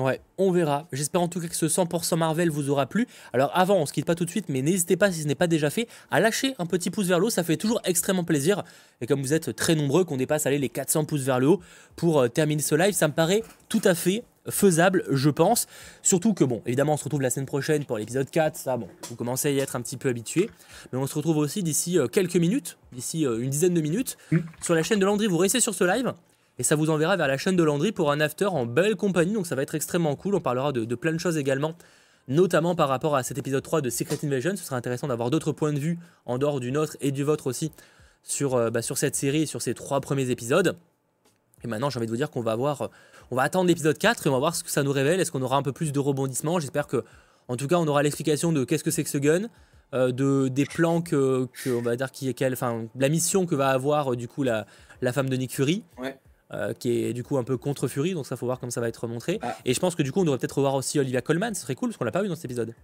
Ouais, 0.00 0.20
on 0.38 0.50
verra. 0.50 0.86
J'espère 0.92 1.20
en 1.20 1.28
tout 1.28 1.40
cas 1.40 1.48
que 1.48 1.54
ce 1.54 1.66
100% 1.66 2.16
Marvel 2.16 2.48
vous 2.48 2.70
aura 2.70 2.86
plu. 2.86 3.06
Alors 3.34 3.50
avant, 3.54 3.76
on 3.76 3.84
se 3.84 3.92
quitte 3.92 4.06
pas 4.06 4.14
tout 4.14 4.24
de 4.24 4.30
suite, 4.30 4.46
mais 4.48 4.62
n'hésitez 4.62 4.96
pas, 4.96 5.12
si 5.12 5.22
ce 5.22 5.26
n'est 5.26 5.34
pas 5.34 5.46
déjà 5.46 5.68
fait, 5.68 5.88
à 6.10 6.20
lâcher 6.20 6.54
un 6.58 6.64
petit 6.64 6.90
pouce 6.90 7.06
vers 7.06 7.18
le 7.18 7.26
haut. 7.26 7.30
Ça 7.30 7.44
fait 7.44 7.58
toujours 7.58 7.82
extrêmement 7.84 8.24
plaisir. 8.24 8.62
Et 9.02 9.06
comme 9.06 9.20
vous 9.20 9.34
êtes 9.34 9.54
très 9.54 9.74
nombreux, 9.74 10.04
qu'on 10.04 10.16
dépasse 10.16 10.46
aller 10.46 10.58
les 10.58 10.70
400 10.70 11.04
pouces 11.04 11.22
vers 11.22 11.38
le 11.38 11.48
haut 11.48 11.60
pour 11.96 12.20
euh, 12.20 12.28
terminer 12.28 12.62
ce 12.62 12.74
live, 12.74 12.94
ça 12.94 13.08
me 13.08 13.12
paraît 13.12 13.42
tout 13.68 13.82
à 13.84 13.94
fait 13.94 14.24
faisable, 14.50 15.04
je 15.10 15.30
pense. 15.30 15.66
Surtout 16.02 16.34
que, 16.34 16.44
bon, 16.44 16.62
évidemment, 16.66 16.94
on 16.94 16.96
se 16.96 17.04
retrouve 17.04 17.22
la 17.22 17.30
semaine 17.30 17.46
prochaine 17.46 17.84
pour 17.84 17.98
l'épisode 17.98 18.28
4. 18.30 18.56
Ça, 18.56 18.76
bon, 18.76 18.88
vous 19.08 19.16
commencez 19.16 19.48
à 19.48 19.50
y 19.50 19.58
être 19.58 19.76
un 19.76 19.80
petit 19.80 19.96
peu 19.96 20.08
habitué. 20.08 20.50
Mais 20.92 20.98
on 20.98 21.06
se 21.06 21.14
retrouve 21.14 21.38
aussi 21.38 21.62
d'ici 21.62 21.98
euh, 21.98 22.06
quelques 22.06 22.36
minutes, 22.36 22.78
d'ici 22.92 23.26
euh, 23.26 23.38
une 23.40 23.50
dizaine 23.50 23.74
de 23.74 23.80
minutes, 23.80 24.16
mm. 24.32 24.38
sur 24.62 24.74
la 24.74 24.82
chaîne 24.82 24.98
de 24.98 25.06
Landry. 25.06 25.26
Vous 25.26 25.38
restez 25.38 25.60
sur 25.60 25.74
ce 25.74 25.84
live. 25.84 26.12
Et 26.58 26.62
ça 26.62 26.76
vous 26.76 26.90
enverra 26.90 27.16
vers 27.16 27.26
la 27.26 27.38
chaîne 27.38 27.56
de 27.56 27.62
Landry 27.62 27.90
pour 27.90 28.12
un 28.12 28.20
after 28.20 28.44
en 28.44 28.66
belle 28.66 28.94
compagnie. 28.94 29.32
Donc 29.32 29.46
ça 29.46 29.54
va 29.54 29.62
être 29.62 29.74
extrêmement 29.74 30.14
cool. 30.14 30.34
On 30.34 30.40
parlera 30.40 30.72
de, 30.72 30.94
plein 30.94 31.12
de 31.12 31.18
choses 31.18 31.38
également 31.38 31.74
notamment 32.28 32.76
par 32.76 32.88
rapport 32.88 33.16
à 33.16 33.24
cet 33.24 33.38
épisode 33.38 33.62
3 33.62 33.80
de 33.80 33.90
Secret 33.90 34.18
Invasion. 34.22 34.54
Ce 34.54 34.62
sera 34.62 34.76
intéressant 34.76 35.08
d'avoir 35.08 35.30
d'autres 35.30 35.52
points 35.52 35.72
de 35.72 35.80
vue 35.80 35.98
en 36.26 36.38
dehors 36.38 36.60
du 36.60 36.70
nôtre 36.70 36.96
et 37.00 37.10
du 37.10 37.24
vôtre 37.24 37.48
aussi 37.48 37.72
sur, 38.22 38.54
euh, 38.54 38.70
bah, 38.70 38.82
sur 38.82 38.98
cette 38.98 39.16
série 39.16 39.42
et 39.42 39.46
sur 39.46 39.62
ces 39.62 39.74
trois 39.74 40.00
premiers 40.00 40.30
épisodes. 40.30 40.76
Et 41.64 41.68
maintenant, 41.68 41.90
j'ai 41.90 41.98
envie 41.98 42.06
de 42.06 42.10
vous 42.10 42.16
dire 42.16 42.30
qu'on 42.30 42.40
va 42.40 42.52
avoir, 42.52 42.88
on 43.30 43.36
va 43.36 43.42
attendre 43.42 43.68
l'épisode 43.68 43.98
4 43.98 44.26
et 44.26 44.30
on 44.30 44.32
va 44.32 44.38
voir 44.38 44.54
ce 44.54 44.64
que 44.64 44.70
ça 44.70 44.82
nous 44.82 44.92
révèle. 44.92 45.20
Est-ce 45.20 45.30
qu'on 45.32 45.42
aura 45.42 45.56
un 45.56 45.62
peu 45.62 45.72
plus 45.72 45.92
de 45.92 45.98
rebondissements? 45.98 46.58
J'espère 46.58 46.86
que, 46.86 47.04
en 47.48 47.56
tout 47.56 47.66
cas, 47.66 47.76
on 47.76 47.86
aura 47.86 48.02
l'explication 48.02 48.52
de 48.52 48.64
qu'est-ce 48.64 48.84
que 48.84 48.90
c'est 48.90 49.04
que 49.04 49.10
ce 49.10 49.18
gun, 49.18 49.48
euh, 49.92 50.12
de 50.12 50.48
des 50.48 50.64
plans 50.66 51.02
que, 51.02 51.46
que, 51.64 51.70
on 51.70 51.82
va 51.82 51.96
dire 51.96 52.10
qui 52.12 52.28
est 52.28 52.34
quelle, 52.34 52.52
enfin, 52.52 52.86
la 52.96 53.08
mission 53.08 53.44
que 53.46 53.54
va 53.54 53.70
avoir 53.70 54.12
euh, 54.12 54.16
du 54.16 54.28
coup 54.28 54.42
la, 54.42 54.66
la 55.02 55.12
femme 55.12 55.28
de 55.28 55.36
Nick 55.36 55.52
Fury. 55.54 55.82
Ouais. 55.98 56.16
euh, 56.52 56.72
qui 56.72 57.04
est 57.04 57.12
du 57.12 57.22
coup 57.22 57.38
un 57.38 57.44
peu 57.44 57.56
contre 57.56 57.86
Fury, 57.88 58.14
donc 58.14 58.26
ça 58.26 58.36
faut 58.36 58.46
voir 58.46 58.58
comment 58.58 58.70
ça 58.70 58.80
va 58.80 58.88
être 58.88 59.06
montré. 59.06 59.38
Ah. 59.42 59.56
Et 59.64 59.72
je 59.74 59.78
pense 59.80 59.94
que 59.94 60.02
du 60.02 60.10
coup 60.12 60.20
on 60.20 60.24
devrait 60.24 60.38
peut-être 60.38 60.56
revoir 60.56 60.74
aussi 60.74 60.98
Olivia 60.98 61.20
Colman, 61.22 61.54
ce 61.54 61.62
serait 61.62 61.74
cool 61.76 61.90
parce 61.90 61.96
qu'on 61.98 62.04
l'a 62.04 62.10
pas 62.10 62.22
vu 62.22 62.28
dans 62.28 62.34
cet 62.34 62.46
épisode. 62.46 62.74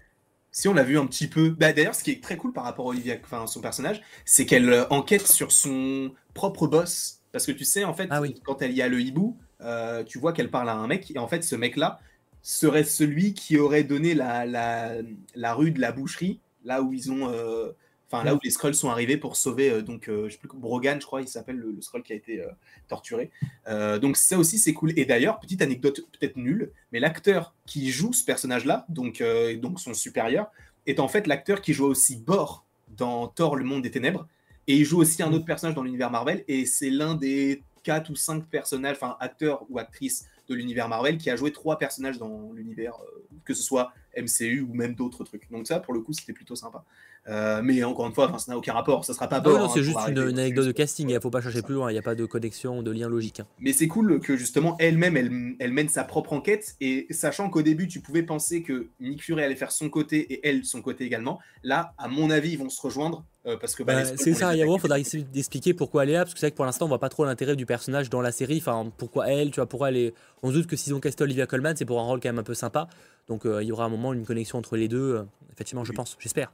Si 0.53 0.69
on 0.69 0.75
l'a 0.75 0.85
vu 0.85 0.99
un 0.99 1.07
petit 1.07 1.27
peu. 1.29 1.51
Bah, 1.51 1.73
D'ailleurs, 1.73 1.95
ce 1.95 2.03
qui 2.03 2.13
est 2.13 2.23
très 2.23 2.37
cool 2.37 2.53
par 2.53 2.65
rapport 2.65 2.87
à 2.87 2.89
Olivia, 2.91 3.17
enfin 3.23 3.47
son 3.47 3.61
personnage, 3.61 4.01
c'est 4.25 4.47
qu'elle 4.47 4.87
enquête 4.91 5.27
sur 5.27 5.53
son 5.53 6.13
propre 6.33 6.67
boss. 6.67 7.16
Parce 7.37 7.45
que 7.45 7.53
tu 7.53 7.67
sais, 7.67 7.85
en 7.85 7.93
fait, 7.93 8.07
Ah 8.11 8.23
oui. 8.23 8.35
quand 8.45 8.63
elle 8.63 8.73
y 8.73 8.81
a 8.81 8.89
le 8.89 8.99
hibou, 8.99 9.37
euh, 9.61 10.03
tu 10.05 10.19
vois 10.19 10.33
qu'elle 10.33 10.51
parle 10.51 10.71
à 10.71 10.75
un 10.75 10.87
mec, 10.87 11.11
et 11.15 11.19
en 11.19 11.29
fait, 11.29 11.45
ce 11.45 11.55
mec-là 11.55 12.01
serait 12.41 12.83
celui 12.83 13.35
qui 13.35 13.59
aurait 13.59 13.85
donné 13.85 14.15
la, 14.15 14.47
la, 14.47 14.93
la 15.35 15.53
rue 15.53 15.71
de 15.71 15.79
la 15.79 15.93
boucherie, 15.93 16.41
là 16.65 16.81
où 16.81 16.95
ils 16.95 17.13
ont. 17.13 17.29
euh, 17.31 17.73
Enfin, 18.11 18.25
là 18.25 18.35
où 18.35 18.39
les 18.43 18.51
Skrulls 18.51 18.75
sont 18.75 18.89
arrivés 18.89 19.19
pour 19.19 19.37
sauver, 19.37 19.69
euh, 19.69 19.83
donc, 19.83 20.05
je 20.09 20.31
sais 20.31 20.39
plus, 20.39 20.49
Brogan, 20.55 20.99
je 20.99 21.05
crois, 21.05 21.21
il 21.21 21.29
s'appelle 21.29 21.57
le, 21.57 21.73
le 21.73 21.83
Skrull 21.83 22.03
qui 22.03 22.15
a 22.15 22.17
été 22.17 22.43
torturé. 22.89 23.31
Donc, 24.01 24.17
ça 24.17 24.39
aussi, 24.39 24.59
c'est 24.59 24.73
cool. 24.73 24.93
Et 24.99 25.05
d'ailleurs, 25.05 25.39
petite 25.41 25.61
anecdote 25.61 26.01
peut-être 26.19 26.37
nulle, 26.37 26.71
mais 26.91 27.01
l'acteur 27.01 27.53
qui 27.67 27.91
joue 27.91 28.15
ce 28.15 28.25
personnage-là, 28.25 28.87
donc, 28.89 29.23
donc 29.61 29.79
son 29.79 29.93
supérieur, 29.93 30.47
est 30.87 31.01
en 31.01 31.09
fait 31.09 31.27
l'acteur 31.27 31.61
qui 31.61 31.75
joue 31.75 31.85
aussi 31.87 32.17
Bor 32.17 32.65
dans 32.97 33.27
Thor, 33.27 33.57
le 33.57 33.65
monde 33.65 33.83
des 33.83 33.91
ténèbres. 33.91 34.27
Et 34.69 34.77
il 34.77 34.85
joue 34.85 35.01
aussi 35.01 35.23
un 35.23 35.33
autre 35.33 35.45
personnage 35.45 35.75
dans 35.75 35.83
l'univers 35.83 36.11
Marvel. 36.11 36.45
Et 36.49 36.67
c'est 36.67 36.91
l'un 36.91 37.15
des 37.15 37.63
quatre 37.83 38.11
ou 38.11 38.17
cinq 38.17 38.47
personnages, 38.47 38.97
enfin 38.97 39.17
acteurs 39.21 39.65
ou 39.69 39.79
actrices 39.79 40.27
de 40.49 40.55
l'univers 40.55 40.89
Marvel 40.89 41.19
qui 41.19 41.31
a 41.31 41.37
joué 41.37 41.53
trois 41.53 41.79
personnages 41.79 42.19
dans 42.19 42.53
l'univers, 42.53 42.95
euh, 43.01 43.25
que 43.45 43.55
ce 43.55 43.63
soit 43.63 43.93
MCU 44.17 44.61
ou 44.61 44.75
même 44.75 44.95
d'autres 44.95 45.25
trucs. 45.25 45.51
Donc 45.51 45.67
ça, 45.67 45.81
pour 45.81 45.95
le 45.95 46.01
coup, 46.01 46.13
c'était 46.13 46.33
plutôt 46.33 46.57
sympa. 46.57 46.85
Euh, 47.29 47.61
mais 47.63 47.83
encore 47.83 48.07
une 48.07 48.15
fois, 48.15 48.33
ça 48.39 48.53
n'a 48.53 48.59
aucun 48.59 48.73
rapport. 48.73 49.05
Ça 49.05 49.13
sera 49.13 49.29
pas 49.29 49.41
non, 49.41 49.65
hein, 49.65 49.69
c'est 49.73 49.83
juste 49.83 49.99
une, 50.09 50.19
anecdote 50.19 50.67
de 50.67 50.73
casting, 50.73 51.11
il 51.11 51.21
faut 51.21 51.31
pas 51.31 51.41
chercher 51.41 51.63
plus 51.63 51.75
loin, 51.75 51.91
il 51.91 51.95
n'y 51.95 51.99
a 51.99 52.03
pas 52.03 52.15
de 52.15 52.25
connexion, 52.25 52.83
de 52.83 52.91
lien 52.91 53.09
logique. 53.09 53.41
hein. 53.41 53.47
Mais 53.61 53.73
c'est 53.73 53.89
cool 53.89 54.21
que 54.21 54.37
justement 54.37 54.77
elle-même, 54.79 55.17
elle, 55.17 55.57
elle 55.59 55.73
mène 55.73 55.89
sa 55.89 56.05
propre 56.05 56.33
enquête 56.33 56.77
et 56.81 57.07
sachant 57.11 57.51
qu'au 57.51 57.63
début 57.63 57.89
tu 57.89 58.01
pouvais 58.01 58.23
penser 58.23 58.63
que 58.63 58.89
Nick 59.01 59.23
Fury 59.23 59.43
allait 59.43 59.57
faire 59.57 59.73
son 59.73 59.89
côté 59.89 60.33
et 60.33 60.49
elle 60.49 60.65
son 60.65 60.83
côté 60.83 61.05
également, 61.05 61.39
là 61.63 61.95
à 61.99 62.09
mon 62.09 62.31
avis 62.31 62.53
ils 62.53 62.59
vont 62.59 62.69
se 62.69 62.81
rejoindre 62.81 63.25
euh, 63.47 63.57
parce 63.57 63.75
que 63.75 63.83
bah, 63.83 63.95
Bah, 63.95 64.05
c'est 64.17 64.35
ça, 64.35 64.55
il 64.57 64.79
faudra 64.79 64.99
essayer 64.99 65.25
d'expliquer 65.25 65.75
pourquoi 65.75 66.05
elle 66.05 66.11
est 66.11 66.15
là, 66.15 66.21
parce 66.21 66.35
que 66.35 66.41
c'est 66.41 66.47
vrai 66.47 66.51
que 66.53 66.57
pour 66.57 66.65
l'instant 66.65 66.87
on 66.87 66.89
voit 66.89 66.99
pas 67.01 67.09
trop 67.09 67.25
l'intérêt 67.25 67.57
du 67.57 67.67
personnage 67.67 68.11
dans 68.11 68.21
la 68.21 68.33
série, 68.33 68.59
enfin 68.59 68.91
pourquoi 68.97 69.29
elle, 69.29 69.51
tu 69.51 69.57
vois, 69.57 69.67
pourquoi 69.69 69.89
elle 69.89 69.97
est... 69.97 70.15
On 70.43 70.51
se 70.51 70.55
doute 70.55 70.67
que 70.67 70.77
s'ils 70.77 70.95
ont 70.95 71.01
casté 71.01 71.25
Olivia 71.25 71.47
Colman, 71.47 71.75
c'est 71.77 71.85
pour 71.85 72.01
un 72.01 72.05
rôle 72.05 72.21
quand 72.21 72.29
même 72.29 72.39
un 72.39 72.45
peu 72.45 72.55
sympa, 72.55 72.89
donc 73.29 73.47
euh, 73.47 73.63
il 73.63 73.69
y 73.69 73.73
aura 73.73 73.85
un 73.85 73.89
moment 73.89 74.13
une 74.13 74.25
connexion 74.25 74.59
entre 74.59 74.77
les 74.77 74.89
deux, 74.89 75.25
effectivement 75.53 75.85
je 75.85 75.91
Oui. 75.91 75.97
pense, 75.97 76.17
j'espère. 76.21 76.53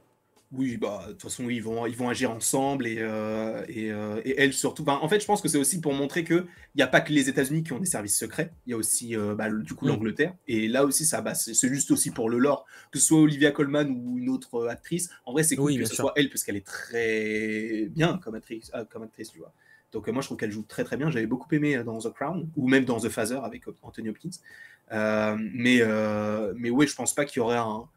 Oui, 0.55 0.77
bah 0.77 1.05
de 1.07 1.13
toute 1.13 1.23
façon 1.23 1.49
ils 1.49 1.63
vont 1.63 1.87
ils 1.87 1.95
vont 1.95 2.09
agir 2.09 2.29
ensemble 2.29 2.85
et 2.85 2.97
euh, 2.99 3.65
et, 3.67 3.91
euh, 3.91 4.21
et 4.23 4.35
elle 4.39 4.53
surtout. 4.53 4.83
Bah, 4.83 4.99
en 5.01 5.09
fait 5.09 5.19
je 5.19 5.25
pense 5.25 5.41
que 5.41 5.47
c'est 5.47 5.57
aussi 5.57 5.81
pour 5.81 5.93
montrer 5.93 6.23
que 6.23 6.45
il 6.75 6.79
y 6.79 6.83
a 6.83 6.87
pas 6.87 7.01
que 7.01 7.11
les 7.11 7.27
États-Unis 7.27 7.63
qui 7.63 7.73
ont 7.73 7.79
des 7.79 7.87
services 7.87 8.15
secrets, 8.19 8.53
il 8.67 8.69
y 8.69 8.73
a 8.73 8.77
aussi 8.77 9.15
euh, 9.17 9.33
bah, 9.33 9.47
le- 9.49 9.63
du 9.63 9.73
coup 9.73 9.85
Mm. 9.85 9.89
l'Angleterre 9.89 10.35
et 10.47 10.67
là 10.67 10.85
aussi 10.85 11.05
ça 11.05 11.21
bah, 11.21 11.33
c'est 11.33 11.55
juste 11.69 11.89
aussi 11.89 12.11
pour 12.11 12.29
le 12.29 12.37
lore 12.37 12.65
que 12.91 12.99
ce 12.99 13.05
soit 13.07 13.19
Olivia 13.19 13.49
Colman 13.51 13.89
ou 13.89 14.19
une 14.19 14.29
autre 14.29 14.67
actrice. 14.67 15.09
En 15.25 15.31
vrai 15.31 15.41
c'est 15.41 15.55
cool 15.55 15.65
Oui, 15.71 15.77
que 15.79 15.85
ce 15.85 15.95
sûr. 15.95 16.03
soit 16.03 16.13
elle 16.17 16.29
parce 16.29 16.43
qu'elle 16.43 16.57
est 16.57 16.65
très 16.67 17.87
bien 17.89 18.19
comme 18.19 18.35
actrice 18.35 18.71
comme 18.91 19.01
actrice 19.03 19.31
tu 19.31 19.39
vois. 19.39 19.53
Donc 19.91 20.07
moi 20.09 20.21
je 20.21 20.27
trouve 20.27 20.37
qu'elle 20.37 20.51
joue 20.51 20.63
très 20.67 20.83
très 20.83 20.97
bien. 20.97 21.09
J'avais 21.09 21.25
beaucoup 21.25 21.47
aimé 21.55 21.83
dans 21.83 21.97
The 21.99 22.13
Crown 22.13 22.47
ou 22.55 22.67
même 22.67 22.85
dans 22.85 22.99
The 22.99 23.09
Father 23.09 23.39
avec 23.43 23.63
Anthony 23.81 24.09
Hopkins. 24.09 24.29
Mais 24.91 25.81
mais 26.55 26.69
ouais 26.69 26.85
je 26.87 26.95
pense 26.95 27.15
pas 27.15 27.25
qu'il 27.25 27.37
y 27.39 27.43
aurait 27.43 27.57
un- 27.57 27.87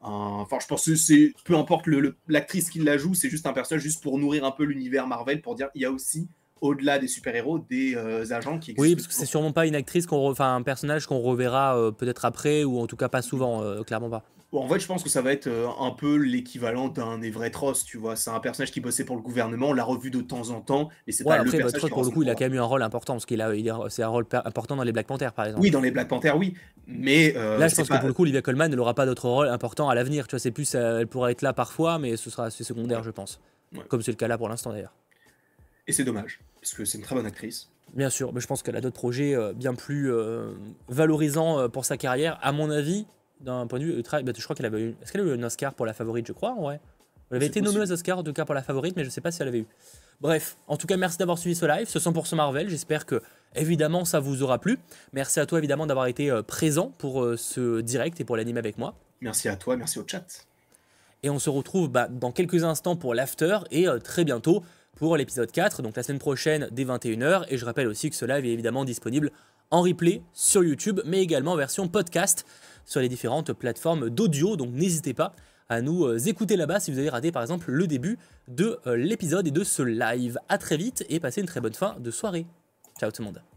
Enfin, 0.00 0.58
je 0.60 0.66
pense 0.66 0.84
que 0.84 0.94
c'est 0.94 1.32
peu 1.44 1.56
importe 1.56 1.88
l'actrice 2.28 2.70
qui 2.70 2.78
la 2.78 2.96
joue, 2.96 3.14
c'est 3.14 3.30
juste 3.30 3.46
un 3.46 3.52
personnage 3.52 3.82
juste 3.82 4.02
pour 4.02 4.18
nourrir 4.18 4.44
un 4.44 4.52
peu 4.52 4.64
l'univers 4.64 5.06
Marvel, 5.06 5.40
pour 5.40 5.54
dire 5.54 5.68
il 5.74 5.82
y 5.82 5.84
a 5.84 5.90
aussi 5.90 6.28
au-delà 6.60 6.98
des 6.98 7.08
super-héros 7.08 7.58
des 7.58 7.94
euh, 7.96 8.32
agents 8.32 8.58
qui 8.58 8.70
existent. 8.70 8.82
Oui, 8.82 8.94
parce 8.94 9.06
que 9.06 9.14
c'est 9.14 9.26
sûrement 9.26 9.52
pas 9.52 9.66
une 9.66 9.74
actrice, 9.74 10.06
qu'on 10.06 10.30
enfin 10.30 10.56
un 10.56 10.62
personnage 10.62 11.06
qu'on 11.06 11.20
reverra 11.20 11.76
euh, 11.76 11.90
peut-être 11.90 12.24
après, 12.24 12.64
ou 12.64 12.78
en 12.78 12.86
tout 12.86 12.96
cas 12.96 13.08
pas 13.08 13.22
souvent, 13.22 13.62
euh, 13.62 13.82
clairement 13.82 14.10
pas. 14.10 14.24
Bon, 14.52 14.62
en 14.64 14.68
fait, 14.68 14.78
je 14.78 14.86
pense 14.86 15.02
que 15.02 15.08
ça 15.08 15.22
va 15.22 15.32
être 15.32 15.48
euh, 15.48 15.66
un 15.80 15.90
peu 15.90 16.14
l'équivalent 16.16 16.86
d'un 16.88 17.20
Everett 17.20 17.54
Ross, 17.56 17.84
tu 17.84 17.98
vois. 17.98 18.14
C'est 18.14 18.30
un 18.30 18.38
personnage 18.38 18.70
qui 18.70 18.80
bossait 18.80 19.04
pour 19.04 19.16
le 19.16 19.22
gouvernement, 19.22 19.70
on 19.70 19.72
l'a 19.72 19.82
revu 19.82 20.10
de 20.10 20.20
temps 20.20 20.50
en 20.50 20.60
temps, 20.60 20.88
mais 21.06 21.12
c'est 21.12 21.24
Ouais, 21.24 21.30
pas 21.36 21.42
le 21.42 21.48
après, 21.48 21.58
personnage 21.58 21.82
votre 21.82 21.88
qui 21.88 21.92
pour 21.94 22.04
le 22.04 22.10
coup, 22.10 22.22
il 22.22 22.30
a 22.30 22.34
quand 22.36 22.44
même 22.44 22.54
eu 22.54 22.58
un 22.60 22.64
rôle 22.64 22.82
important, 22.82 23.14
parce 23.14 23.26
qu'il 23.26 23.42
a, 23.42 23.50
c'est 23.88 24.02
un 24.04 24.08
rôle 24.08 24.24
important 24.32 24.76
dans 24.76 24.84
les 24.84 24.92
Black 24.92 25.08
Panther, 25.08 25.30
par 25.34 25.46
exemple. 25.46 25.62
Oui, 25.62 25.70
dans 25.72 25.80
les 25.80 25.90
Black 25.90 26.06
Panther, 26.08 26.30
oui, 26.36 26.54
mais 26.86 27.34
euh, 27.36 27.58
Là, 27.58 27.66
je 27.66 27.74
pense 27.74 27.88
pas- 27.88 27.96
que 27.96 28.00
pour 28.00 28.08
le 28.08 28.14
coup, 28.14 28.22
Olivia 28.22 28.40
Colman, 28.40 28.68
n'aura 28.68 28.94
pas 28.94 29.04
d'autre 29.04 29.28
rôle 29.28 29.48
important 29.48 29.88
à 29.88 29.94
l'avenir. 29.96 30.28
Tu 30.28 30.32
vois, 30.36 30.38
c'est 30.38 30.52
plus, 30.52 30.74
euh, 30.76 31.00
elle 31.00 31.08
pourra 31.08 31.32
être 31.32 31.42
là 31.42 31.52
parfois, 31.52 31.98
mais 31.98 32.16
ce 32.16 32.30
sera 32.30 32.44
assez 32.44 32.62
secondaire, 32.62 33.02
je 33.02 33.10
pense. 33.10 33.40
Ouais. 33.74 33.82
Comme 33.88 34.00
c'est 34.02 34.12
le 34.12 34.16
cas 34.16 34.28
là 34.28 34.38
pour 34.38 34.48
l'instant 34.48 34.70
d'ailleurs. 34.70 34.94
et 35.88 35.92
c'est 35.92 36.04
dommage 36.04 36.38
parce 36.60 36.72
que 36.72 36.84
c'est 36.84 36.98
une 36.98 37.04
très 37.04 37.16
bonne 37.16 37.26
actrice. 37.26 37.68
Bien 37.94 38.10
sûr, 38.10 38.32
mais 38.32 38.40
je 38.40 38.46
pense 38.46 38.62
qu'elle 38.62 38.76
a 38.76 38.80
d'autres 38.80 38.94
projets 38.96 39.36
bien 39.54 39.74
plus 39.74 40.12
euh, 40.12 40.52
valorisants 40.88 41.68
pour 41.68 41.84
sa 41.84 41.96
carrière. 41.96 42.38
À 42.42 42.52
mon 42.52 42.70
avis, 42.70 43.06
d'un 43.40 43.66
point 43.66 43.78
de 43.78 43.84
vue, 43.84 43.92
euh, 43.92 44.02
tra- 44.02 44.22
bah, 44.22 44.32
je 44.36 44.42
crois 44.42 44.56
qu'elle 44.56 44.66
avait 44.66 44.80
eu. 44.80 44.96
Est-ce 45.02 45.12
qu'elle 45.12 45.20
a 45.20 45.24
eu 45.24 45.32
un 45.38 45.42
Oscar 45.42 45.74
pour 45.74 45.86
la 45.86 45.92
favorite 45.92 46.26
Je 46.26 46.32
crois, 46.32 46.54
ouais. 46.54 46.80
Elle 47.30 47.36
avait 47.38 47.46
été 47.46 47.60
nommée 47.60 47.80
aux 47.80 47.90
Oscars, 47.92 48.18
en 48.18 48.22
tout 48.22 48.32
cas 48.32 48.44
pour 48.44 48.54
la 48.54 48.62
favorite, 48.62 48.94
mais 48.96 49.04
je 49.04 49.10
sais 49.10 49.20
pas 49.20 49.32
si 49.32 49.42
elle 49.42 49.48
avait 49.48 49.58
eu. 49.60 49.66
Bref, 50.20 50.56
en 50.68 50.76
tout 50.76 50.86
cas, 50.86 50.96
merci 50.96 51.18
d'avoir 51.18 51.36
suivi 51.38 51.54
ce 51.56 51.66
live, 51.66 51.88
ce 51.88 51.98
100% 51.98 52.36
Marvel. 52.36 52.68
J'espère 52.68 53.04
que, 53.04 53.20
évidemment, 53.54 54.04
ça 54.04 54.20
vous 54.20 54.42
aura 54.42 54.58
plu. 54.60 54.78
Merci 55.12 55.40
à 55.40 55.46
toi, 55.46 55.58
évidemment, 55.58 55.86
d'avoir 55.86 56.06
été 56.06 56.30
euh, 56.30 56.42
présent 56.42 56.92
pour 56.98 57.22
euh, 57.24 57.36
ce 57.36 57.80
direct 57.80 58.20
et 58.20 58.24
pour 58.24 58.36
l'animer 58.36 58.60
avec 58.60 58.78
moi. 58.78 58.94
Merci 59.20 59.48
à 59.48 59.56
toi, 59.56 59.76
merci 59.76 59.98
au 59.98 60.04
chat. 60.06 60.46
Et 61.22 61.30
on 61.30 61.38
se 61.38 61.50
retrouve 61.50 61.88
bah, 61.90 62.06
dans 62.08 62.30
quelques 62.30 62.62
instants 62.64 62.94
pour 62.96 63.12
l'after 63.14 63.58
et 63.72 63.88
euh, 63.88 63.98
très 63.98 64.24
bientôt 64.24 64.62
pour 64.94 65.16
l'épisode 65.16 65.50
4, 65.50 65.82
donc 65.82 65.96
la 65.96 66.02
semaine 66.02 66.18
prochaine 66.20 66.68
dès 66.70 66.84
21h. 66.84 67.44
Et 67.48 67.58
je 67.58 67.64
rappelle 67.64 67.88
aussi 67.88 68.08
que 68.08 68.16
ce 68.16 68.24
live 68.24 68.44
est 68.46 68.52
évidemment 68.52 68.84
disponible 68.84 69.32
en 69.70 69.82
replay 69.82 70.22
sur 70.32 70.62
YouTube, 70.62 71.00
mais 71.04 71.20
également 71.20 71.52
en 71.52 71.56
version 71.56 71.88
podcast 71.88 72.46
sur 72.86 73.00
les 73.00 73.08
différentes 73.08 73.52
plateformes 73.52 74.08
d'audio. 74.08 74.56
Donc 74.56 74.72
n'hésitez 74.72 75.12
pas 75.12 75.34
à 75.68 75.82
nous 75.82 76.04
euh, 76.04 76.18
écouter 76.18 76.56
là-bas 76.56 76.80
si 76.80 76.90
vous 76.90 76.98
avez 76.98 77.10
raté 77.10 77.32
par 77.32 77.42
exemple 77.42 77.70
le 77.70 77.86
début 77.86 78.18
de 78.48 78.78
euh, 78.86 78.96
l'épisode 78.96 79.46
et 79.46 79.50
de 79.50 79.64
ce 79.64 79.82
live. 79.82 80.38
A 80.48 80.58
très 80.58 80.76
vite 80.76 81.04
et 81.08 81.20
passez 81.20 81.40
une 81.40 81.46
très 81.46 81.60
bonne 81.60 81.74
fin 81.74 81.96
de 81.98 82.10
soirée. 82.10 82.46
Ciao 82.98 83.10
tout 83.10 83.22
le 83.22 83.26
monde. 83.26 83.55